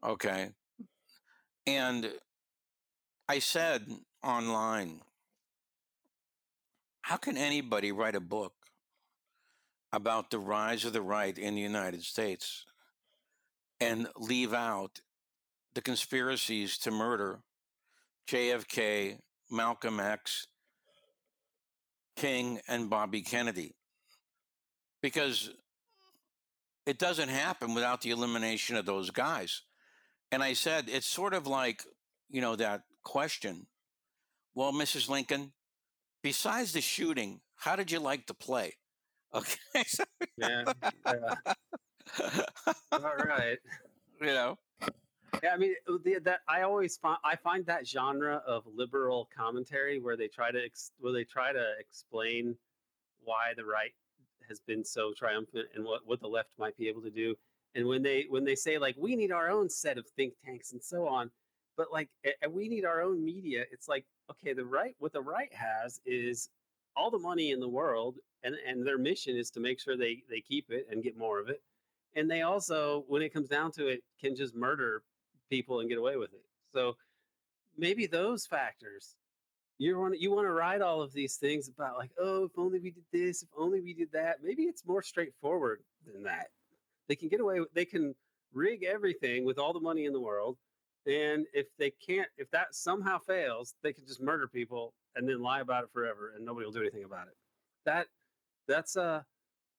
Okay. 0.04 0.50
And 1.66 2.12
I 3.26 3.38
said 3.38 3.86
online, 4.22 5.00
how 7.04 7.18
can 7.18 7.36
anybody 7.36 7.92
write 7.92 8.16
a 8.16 8.20
book 8.20 8.54
about 9.92 10.30
the 10.30 10.38
rise 10.38 10.86
of 10.86 10.94
the 10.94 11.02
right 11.02 11.36
in 11.36 11.54
the 11.54 11.60
United 11.60 12.02
States 12.02 12.64
and 13.78 14.08
leave 14.16 14.54
out 14.54 15.00
the 15.74 15.82
conspiracies 15.82 16.78
to 16.78 16.90
murder 16.90 17.40
JFK, 18.26 19.18
Malcolm 19.50 20.00
X, 20.00 20.46
King, 22.16 22.60
and 22.68 22.88
Bobby 22.88 23.20
Kennedy? 23.20 23.74
Because 25.02 25.50
it 26.86 26.98
doesn't 26.98 27.28
happen 27.28 27.74
without 27.74 28.00
the 28.00 28.12
elimination 28.12 28.76
of 28.76 28.86
those 28.86 29.10
guys. 29.10 29.60
And 30.32 30.42
I 30.42 30.54
said, 30.54 30.86
it's 30.88 31.06
sort 31.06 31.34
of 31.34 31.46
like, 31.46 31.84
you 32.30 32.40
know, 32.40 32.56
that 32.56 32.84
question. 33.02 33.66
Well, 34.54 34.72
Mrs. 34.72 35.10
Lincoln, 35.10 35.52
besides 36.24 36.72
the 36.72 36.80
shooting, 36.80 37.40
how 37.54 37.76
did 37.76 37.92
you 37.92 38.00
like 38.00 38.26
the 38.26 38.34
play? 38.34 38.74
Okay. 39.32 39.84
Yeah. 40.38 40.64
yeah. 41.06 41.34
All 42.92 43.16
right. 43.16 43.58
you 44.20 44.26
know, 44.26 44.56
Yeah, 45.42 45.50
I 45.52 45.56
mean 45.56 45.74
uh, 45.88 45.98
the, 46.04 46.18
that 46.24 46.40
I 46.48 46.62
always 46.62 46.96
find 46.96 47.18
I 47.24 47.36
find 47.36 47.66
that 47.66 47.86
genre 47.86 48.42
of 48.46 48.64
liberal 48.72 49.28
commentary 49.36 50.00
where 50.00 50.16
they 50.16 50.28
try 50.28 50.50
to 50.50 50.64
ex, 50.64 50.92
where 50.98 51.12
they 51.12 51.24
try 51.24 51.52
to 51.52 51.64
explain 51.78 52.56
why 53.22 53.52
the 53.56 53.64
right 53.64 53.92
has 54.48 54.60
been 54.60 54.84
so 54.84 55.12
triumphant 55.12 55.66
and 55.74 55.84
what 55.84 56.06
what 56.06 56.20
the 56.20 56.28
left 56.28 56.50
might 56.58 56.76
be 56.76 56.88
able 56.88 57.02
to 57.02 57.10
do. 57.10 57.34
And 57.74 57.86
when 57.86 58.02
they 58.02 58.26
when 58.28 58.44
they 58.44 58.54
say 58.54 58.78
like 58.78 58.94
we 58.96 59.16
need 59.16 59.32
our 59.32 59.50
own 59.50 59.68
set 59.68 59.98
of 59.98 60.06
think 60.16 60.34
tanks 60.44 60.72
and 60.72 60.82
so 60.82 61.08
on, 61.08 61.30
but 61.76 61.92
like 61.92 62.08
we 62.50 62.68
need 62.68 62.84
our 62.84 63.02
own 63.02 63.24
media, 63.24 63.64
it's 63.72 63.88
like 63.88 64.04
okay, 64.30 64.52
the 64.52 64.64
right 64.64 64.94
what 64.98 65.12
the 65.12 65.20
right 65.20 65.52
has 65.52 66.00
is 66.06 66.48
all 66.96 67.10
the 67.10 67.18
money 67.18 67.50
in 67.50 67.60
the 67.60 67.68
world 67.68 68.16
and 68.42 68.56
and 68.66 68.86
their 68.86 68.98
mission 68.98 69.36
is 69.36 69.50
to 69.50 69.60
make 69.60 69.80
sure 69.80 69.96
they 69.96 70.22
they 70.30 70.40
keep 70.40 70.66
it 70.70 70.86
and 70.90 71.02
get 71.02 71.16
more 71.16 71.40
of 71.40 71.48
it. 71.48 71.62
And 72.14 72.30
they 72.30 72.42
also 72.42 73.04
when 73.08 73.22
it 73.22 73.32
comes 73.32 73.48
down 73.48 73.72
to 73.72 73.88
it 73.88 74.02
can 74.20 74.36
just 74.36 74.54
murder 74.54 75.02
people 75.50 75.80
and 75.80 75.88
get 75.88 75.98
away 75.98 76.16
with 76.16 76.32
it. 76.32 76.44
So 76.72 76.96
maybe 77.76 78.06
those 78.06 78.46
factors 78.46 79.16
you 79.78 79.98
want 79.98 80.20
you 80.20 80.30
want 80.32 80.46
to 80.46 80.52
write 80.52 80.80
all 80.80 81.02
of 81.02 81.12
these 81.12 81.36
things 81.36 81.68
about 81.68 81.98
like 81.98 82.12
oh 82.20 82.44
if 82.44 82.52
only 82.56 82.78
we 82.78 82.90
did 82.90 83.04
this 83.12 83.42
if 83.42 83.48
only 83.58 83.80
we 83.80 83.94
did 83.94 84.12
that. 84.12 84.36
Maybe 84.42 84.62
it's 84.64 84.86
more 84.86 85.02
straightforward 85.02 85.80
than 86.12 86.22
that. 86.24 86.48
They 87.08 87.16
can 87.16 87.28
get 87.28 87.40
away 87.40 87.60
they 87.74 87.84
can 87.84 88.14
rig 88.52 88.84
everything 88.84 89.44
with 89.44 89.58
all 89.58 89.72
the 89.72 89.80
money 89.80 90.04
in 90.04 90.12
the 90.12 90.20
world 90.20 90.56
and 91.06 91.46
if 91.52 91.66
they 91.78 91.90
can't 91.90 92.28
if 92.38 92.50
that 92.50 92.74
somehow 92.74 93.18
fails 93.18 93.74
they 93.82 93.92
can 93.92 94.06
just 94.06 94.22
murder 94.22 94.48
people 94.48 94.94
and 95.16 95.28
then 95.28 95.42
lie 95.42 95.60
about 95.60 95.84
it 95.84 95.90
forever 95.92 96.32
and 96.34 96.44
nobody 96.44 96.64
will 96.66 96.72
do 96.72 96.80
anything 96.80 97.04
about 97.04 97.26
it. 97.26 97.34
That 97.84 98.06
that's 98.66 98.96
a 98.96 99.24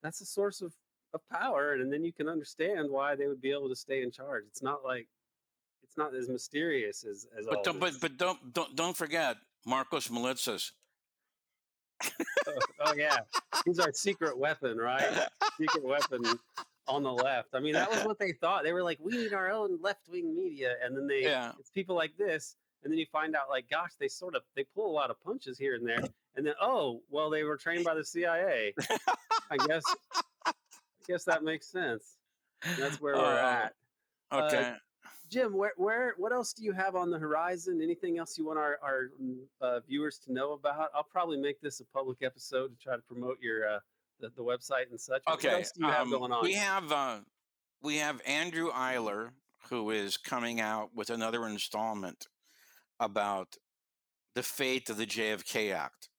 that's 0.04 0.22
a 0.22 0.26
source 0.26 0.62
of 0.62 0.74
of 1.14 1.22
power 1.30 1.74
and 1.74 1.92
then 1.92 2.04
you 2.04 2.14
can 2.14 2.28
understand 2.28 2.90
why 2.90 3.16
they 3.16 3.28
would 3.28 3.42
be 3.42 3.52
able 3.52 3.70
to 3.70 3.76
stay 3.76 4.02
in 4.02 4.12
charge. 4.12 4.44
It's 4.48 4.62
not 4.62 4.84
like 4.84 5.08
it's 5.84 5.98
not 5.98 6.14
as 6.14 6.30
mysterious 6.30 7.04
as 7.04 7.28
as 7.38 7.46
but 7.46 7.64
don't, 7.64 7.80
but 7.80 7.94
but 8.02 8.18
don't 8.18 8.54
don't 8.54 8.76
don't 8.76 8.98
forget 8.98 9.38
Markos 9.68 10.10
Moulitsas 10.10 10.72
oh, 12.48 12.60
oh, 12.82 12.94
yeah, 12.96 13.18
he's 13.66 13.80
our 13.80 13.92
secret 13.94 14.38
weapon, 14.38 14.78
right? 14.78 15.28
Secret 15.60 15.84
weapon 15.84 16.24
on 16.88 17.03
the 17.03 17.12
left. 17.12 17.49
I 17.53 17.60
mean, 17.60 17.74
that 17.74 17.90
was 17.90 18.03
what 18.06 18.20
they 18.20 18.32
thought. 18.34 18.64
They 18.64 18.74
were 18.74 18.84
like, 18.84 18.99
we 19.02 19.14
need 19.18 19.34
our 19.34 19.52
own 19.52 19.80
left 19.82 20.07
wing 20.10 20.36
media, 20.36 20.76
and 20.84 20.95
then 20.95 21.07
they 21.07 21.24
Yeah. 21.24 21.52
it's 21.60 21.70
people 21.70 21.95
like 21.95 22.16
this, 22.18 22.56
and 22.84 22.91
then 22.91 22.99
you 22.99 23.06
find 23.12 23.36
out 23.36 23.49
like, 23.49 23.70
gosh, 23.70 23.91
they 23.99 24.07
sort 24.07 24.36
of 24.36 24.44
they 24.56 24.64
pull 24.76 24.90
a 24.90 24.94
lot 24.94 25.10
of 25.10 25.22
punches 25.24 25.57
here 25.57 25.76
and 25.76 25.88
there, 25.88 26.03
and 26.36 26.45
then 26.45 26.53
oh, 26.62 27.02
well, 27.10 27.30
they 27.30 27.44
were 27.44 27.57
trained 27.57 27.84
by 27.84 27.94
the 27.95 28.03
CIA. 28.06 28.74
I 29.52 29.57
guess 29.68 29.84
I 30.45 30.52
guess 31.07 31.24
that 31.26 31.44
makes 31.44 31.68
sense. 31.68 32.18
That's 32.80 32.99
where 33.02 33.16
we're 33.16 33.22
Oh, 33.22 33.38
at. 33.38 33.74
Uh, 34.32 34.41
Okay. 34.48 34.76
Jim, 35.30 35.53
where, 35.57 35.74
where, 35.78 36.14
what 36.18 36.32
else 36.32 36.53
do 36.53 36.64
you 36.64 36.72
have 36.72 36.95
on 36.95 37.10
the 37.10 37.18
horizon? 37.18 37.82
Anything 37.82 38.20
else 38.20 38.38
you 38.38 38.45
want 38.45 38.60
our, 38.60 38.78
our 38.84 39.10
mm, 39.22 39.38
uh, 39.60 39.80
viewers 39.82 40.20
to 40.20 40.32
know 40.32 40.53
about? 40.53 40.91
I'll 40.94 41.03
probably 41.03 41.38
make 41.38 41.60
this 41.62 41.80
a 41.80 41.86
public 41.86 42.20
episode 42.22 42.78
to 42.78 42.84
try 42.84 42.95
to 42.95 43.02
promote 43.02 43.40
your 43.41 43.68
uh, 43.68 43.80
the, 44.20 44.30
the 44.36 44.44
website 44.44 44.90
and 44.90 45.00
such. 45.00 45.22
okay. 45.32 45.48
What 45.50 45.58
else 45.58 45.72
do 45.72 45.86
you 45.86 45.92
have 45.92 46.02
um, 46.02 46.12
going 46.12 46.32
on? 46.32 46.44
We 46.44 46.54
have 46.54 46.92
uh, 46.92 47.20
we 47.82 47.98
have 47.98 48.22
Andrew 48.26 48.70
Iler 48.74 49.34
who 49.70 49.90
is 49.90 50.18
coming 50.18 50.62
out 50.62 50.92
with 50.94 51.10
another 51.10 51.48
installment 51.48 52.28
about 53.00 53.56
the 54.36 54.44
fate 54.44 54.90
of 54.90 54.98
the 54.98 55.06
JFK 55.06 55.74
Act. 55.74 56.10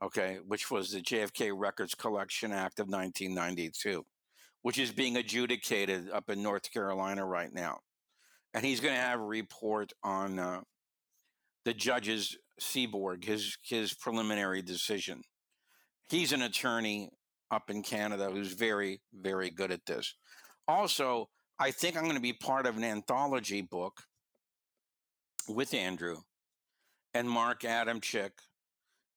Okay, 0.00 0.38
which 0.46 0.70
was 0.70 0.92
the 0.92 1.00
JFK 1.00 1.52
Records 1.52 1.94
Collection 1.96 2.52
Act 2.52 2.78
of 2.78 2.86
1992, 2.86 4.06
which 4.62 4.78
is 4.78 4.92
being 4.92 5.16
adjudicated 5.16 6.08
up 6.10 6.30
in 6.30 6.40
North 6.40 6.72
Carolina 6.72 7.26
right 7.26 7.52
now, 7.52 7.80
and 8.54 8.64
he's 8.64 8.78
going 8.78 8.94
to 8.94 9.00
have 9.00 9.18
a 9.18 9.24
report 9.24 9.92
on 10.04 10.38
uh, 10.38 10.60
the 11.64 11.74
judge's 11.74 12.36
Seeborg, 12.60 13.24
his 13.24 13.58
his 13.62 13.92
preliminary 13.92 14.62
decision. 14.62 15.22
He's 16.08 16.32
an 16.32 16.42
attorney 16.42 17.10
up 17.50 17.70
in 17.70 17.82
Canada 17.82 18.30
who's 18.30 18.52
very, 18.52 19.00
very 19.12 19.50
good 19.50 19.70
at 19.70 19.86
this. 19.86 20.14
Also, 20.66 21.28
I 21.58 21.70
think 21.70 21.96
I'm 21.96 22.04
going 22.04 22.14
to 22.14 22.20
be 22.20 22.32
part 22.32 22.66
of 22.66 22.76
an 22.76 22.84
anthology 22.84 23.62
book 23.62 24.02
with 25.48 25.74
Andrew 25.74 26.18
and 27.14 27.28
Mark 27.28 27.62
Adamczyk 27.62 28.30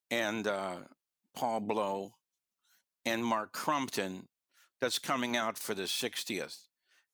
and 0.09 0.47
uh, 0.47 0.77
Paul 1.35 1.61
Bleau 1.61 2.11
and 3.05 3.23
Mark 3.23 3.53
Crumpton 3.53 4.27
that's 4.79 4.99
coming 4.99 5.37
out 5.37 5.57
for 5.57 5.73
the 5.73 5.83
60th. 5.83 6.57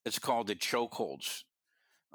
It's 0.06 0.20
called 0.20 0.48
The 0.48 0.56
Chokeholds. 0.56 1.44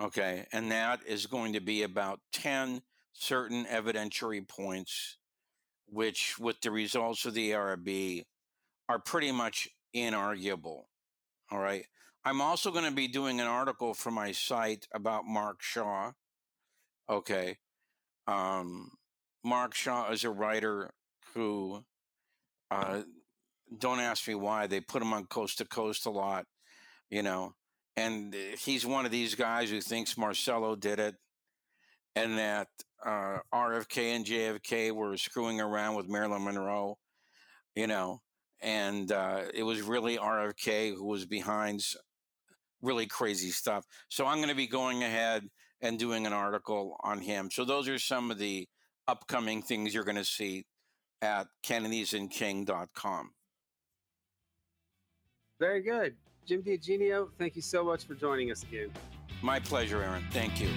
Okay. 0.00 0.46
And 0.52 0.70
that 0.72 1.00
is 1.06 1.26
going 1.26 1.52
to 1.52 1.60
be 1.60 1.82
about 1.82 2.20
10 2.32 2.82
certain 3.12 3.66
evidentiary 3.66 4.46
points, 4.48 5.18
which, 5.92 6.38
with 6.38 6.58
the 6.62 6.70
results 6.70 7.26
of 7.26 7.34
the 7.34 7.50
ARRB, 7.50 8.24
are 8.88 8.98
pretty 8.98 9.30
much 9.30 9.68
inarguable. 9.94 10.84
All 11.50 11.58
right. 11.58 11.84
I'm 12.24 12.40
also 12.40 12.70
going 12.70 12.86
to 12.86 12.92
be 12.92 13.08
doing 13.08 13.40
an 13.40 13.46
article 13.46 13.92
for 13.92 14.10
my 14.10 14.32
site 14.32 14.86
about 14.94 15.26
Mark 15.26 15.60
Shaw. 15.60 16.12
Okay. 17.10 17.58
Um, 18.26 18.92
Mark 19.44 19.74
Shaw 19.74 20.10
is 20.10 20.24
a 20.24 20.30
writer 20.30 20.94
who, 21.34 21.84
uh, 22.70 23.02
don't 23.76 24.00
ask 24.00 24.26
me 24.26 24.34
why, 24.34 24.66
they 24.66 24.80
put 24.80 25.02
him 25.02 25.12
on 25.12 25.26
coast 25.26 25.58
to 25.58 25.66
coast 25.66 26.06
a 26.06 26.10
lot, 26.10 26.46
you 27.10 27.22
know, 27.22 27.54
and 27.96 28.34
uh, 28.34 28.56
he's 28.58 28.86
one 28.86 29.04
of 29.04 29.10
these 29.10 29.34
guys 29.34 29.68
who 29.68 29.80
thinks 29.80 30.16
Marcello 30.16 30.74
did 30.76 31.00
it 31.00 31.16
and 32.14 32.38
that 32.38 32.68
uh, 33.04 33.38
RFK 33.52 34.16
and 34.16 34.24
JFK 34.24 34.92
were 34.92 35.16
screwing 35.16 35.60
around 35.60 35.96
with 35.96 36.08
Marilyn 36.08 36.44
Monroe, 36.44 36.98
you 37.74 37.86
know, 37.86 38.20
and 38.60 39.10
uh, 39.10 39.42
it 39.54 39.62
was 39.62 39.82
really 39.82 40.18
RFK 40.18 40.94
who 40.94 41.04
was 41.04 41.26
behind 41.26 41.82
really 42.82 43.06
crazy 43.06 43.50
stuff. 43.50 43.84
So 44.08 44.26
I'm 44.26 44.38
going 44.38 44.48
to 44.48 44.54
be 44.54 44.66
going 44.66 45.02
ahead 45.02 45.44
and 45.80 45.98
doing 45.98 46.26
an 46.26 46.32
article 46.32 46.96
on 47.02 47.20
him. 47.20 47.50
So 47.50 47.64
those 47.64 47.88
are 47.88 47.98
some 47.98 48.30
of 48.30 48.38
the 48.38 48.68
upcoming 49.08 49.62
things 49.62 49.94
you're 49.94 50.04
going 50.04 50.16
to 50.16 50.24
see 50.24 50.64
at 51.22 51.46
kennedysandking.com. 51.64 53.30
Very 55.58 55.82
good. 55.82 56.16
Jim 56.44 56.62
DiEugenio, 56.62 57.28
thank 57.38 57.54
you 57.54 57.62
so 57.62 57.84
much 57.84 58.04
for 58.04 58.14
joining 58.14 58.50
us 58.50 58.64
again. 58.64 58.90
My 59.42 59.60
pleasure, 59.60 60.02
Aaron. 60.02 60.24
Thank. 60.30 60.60
You 60.60 60.68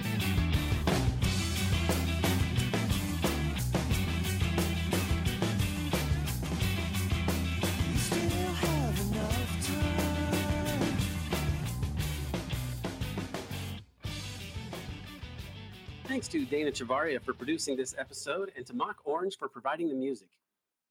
Thanks 16.25 16.49
to 16.49 16.55
Dana 16.55 16.71
Chavarria 16.71 17.21
for 17.21 17.35
producing 17.35 17.77
this 17.77 17.93
episode 17.99 18.51
and 18.57 18.65
to 18.65 18.73
Mock 18.73 18.97
Orange 19.05 19.37
for 19.37 19.47
providing 19.47 19.89
the 19.89 19.93
music. 19.93 20.29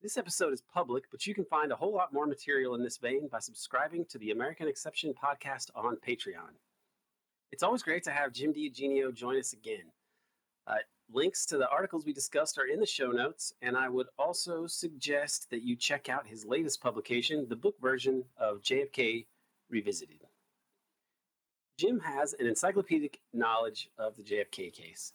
This 0.00 0.16
episode 0.16 0.52
is 0.52 0.62
public, 0.72 1.10
but 1.10 1.26
you 1.26 1.34
can 1.34 1.44
find 1.44 1.72
a 1.72 1.74
whole 1.74 1.92
lot 1.92 2.12
more 2.12 2.24
material 2.24 2.76
in 2.76 2.84
this 2.84 2.98
vein 2.98 3.26
by 3.26 3.40
subscribing 3.40 4.04
to 4.10 4.18
the 4.18 4.30
American 4.30 4.68
Exception 4.68 5.12
podcast 5.12 5.70
on 5.74 5.96
Patreon. 5.96 6.54
It's 7.50 7.64
always 7.64 7.82
great 7.82 8.04
to 8.04 8.12
have 8.12 8.32
Jim 8.32 8.54
DiEugenio 8.54 9.12
join 9.12 9.36
us 9.36 9.52
again. 9.52 9.90
Uh, 10.68 10.76
links 11.12 11.46
to 11.46 11.58
the 11.58 11.68
articles 11.68 12.06
we 12.06 12.12
discussed 12.12 12.56
are 12.56 12.72
in 12.72 12.78
the 12.78 12.86
show 12.86 13.10
notes, 13.10 13.54
and 13.60 13.76
I 13.76 13.88
would 13.88 14.06
also 14.16 14.68
suggest 14.68 15.50
that 15.50 15.64
you 15.64 15.74
check 15.74 16.08
out 16.08 16.28
his 16.28 16.46
latest 16.46 16.80
publication, 16.80 17.46
the 17.48 17.56
book 17.56 17.74
version 17.80 18.22
of 18.38 18.62
JFK 18.62 19.26
Revisited. 19.68 20.20
Jim 21.76 21.98
has 21.98 22.34
an 22.34 22.46
encyclopedic 22.46 23.18
knowledge 23.32 23.90
of 23.98 24.14
the 24.14 24.22
JFK 24.22 24.72
case. 24.72 25.12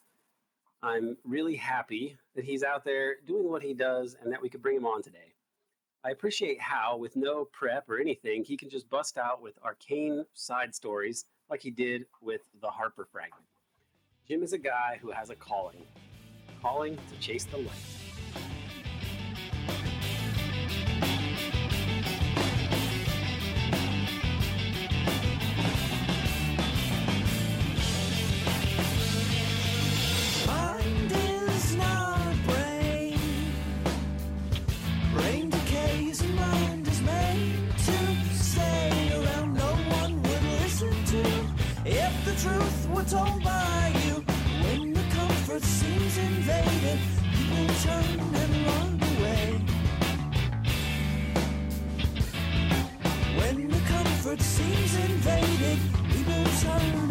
I'm 0.81 1.17
really 1.25 1.55
happy 1.55 2.17
that 2.35 2.45
he's 2.45 2.63
out 2.63 2.85
there 2.85 3.15
doing 3.27 3.49
what 3.49 3.61
he 3.61 3.73
does 3.73 4.15
and 4.21 4.31
that 4.31 4.41
we 4.41 4.49
could 4.49 4.61
bring 4.61 4.77
him 4.77 4.85
on 4.85 5.01
today. 5.01 5.33
I 6.05 6.11
appreciate 6.11 6.61
how, 6.61 6.95
with 6.95 7.17
no 7.17 7.43
prep 7.43 7.89
or 7.89 7.99
anything, 7.99 8.45
he 8.45 8.55
can 8.55 8.69
just 8.69 8.89
bust 8.89 9.17
out 9.17 9.41
with 9.41 9.59
arcane 9.61 10.25
side 10.33 10.73
stories 10.73 11.25
like 11.49 11.61
he 11.61 11.71
did 11.71 12.05
with 12.21 12.41
the 12.61 12.69
Harper 12.69 13.05
fragment. 13.11 13.43
Jim 14.25 14.41
is 14.41 14.53
a 14.53 14.57
guy 14.57 14.97
who 15.01 15.11
has 15.11 15.29
a 15.29 15.35
calling, 15.35 15.83
calling 16.61 16.97
to 17.11 17.19
chase 17.19 17.43
the 17.43 17.57
light. 17.57 18.08
Were 42.99 43.09
told 43.09 43.43
by 43.43 43.93
you. 44.05 44.15
When 44.63 44.93
the 44.93 45.03
comfort 45.15 45.63
seems 45.63 46.17
invaded, 46.17 46.99
people 47.37 47.67
turn 47.83 48.19
and 48.41 48.53
run 48.67 48.99
away. 49.11 49.61
When 53.39 53.69
the 53.69 53.81
comfort 53.95 54.41
seems 54.41 54.95
invaded, 54.95 55.79
people 56.11 56.43
turn 56.61 57.09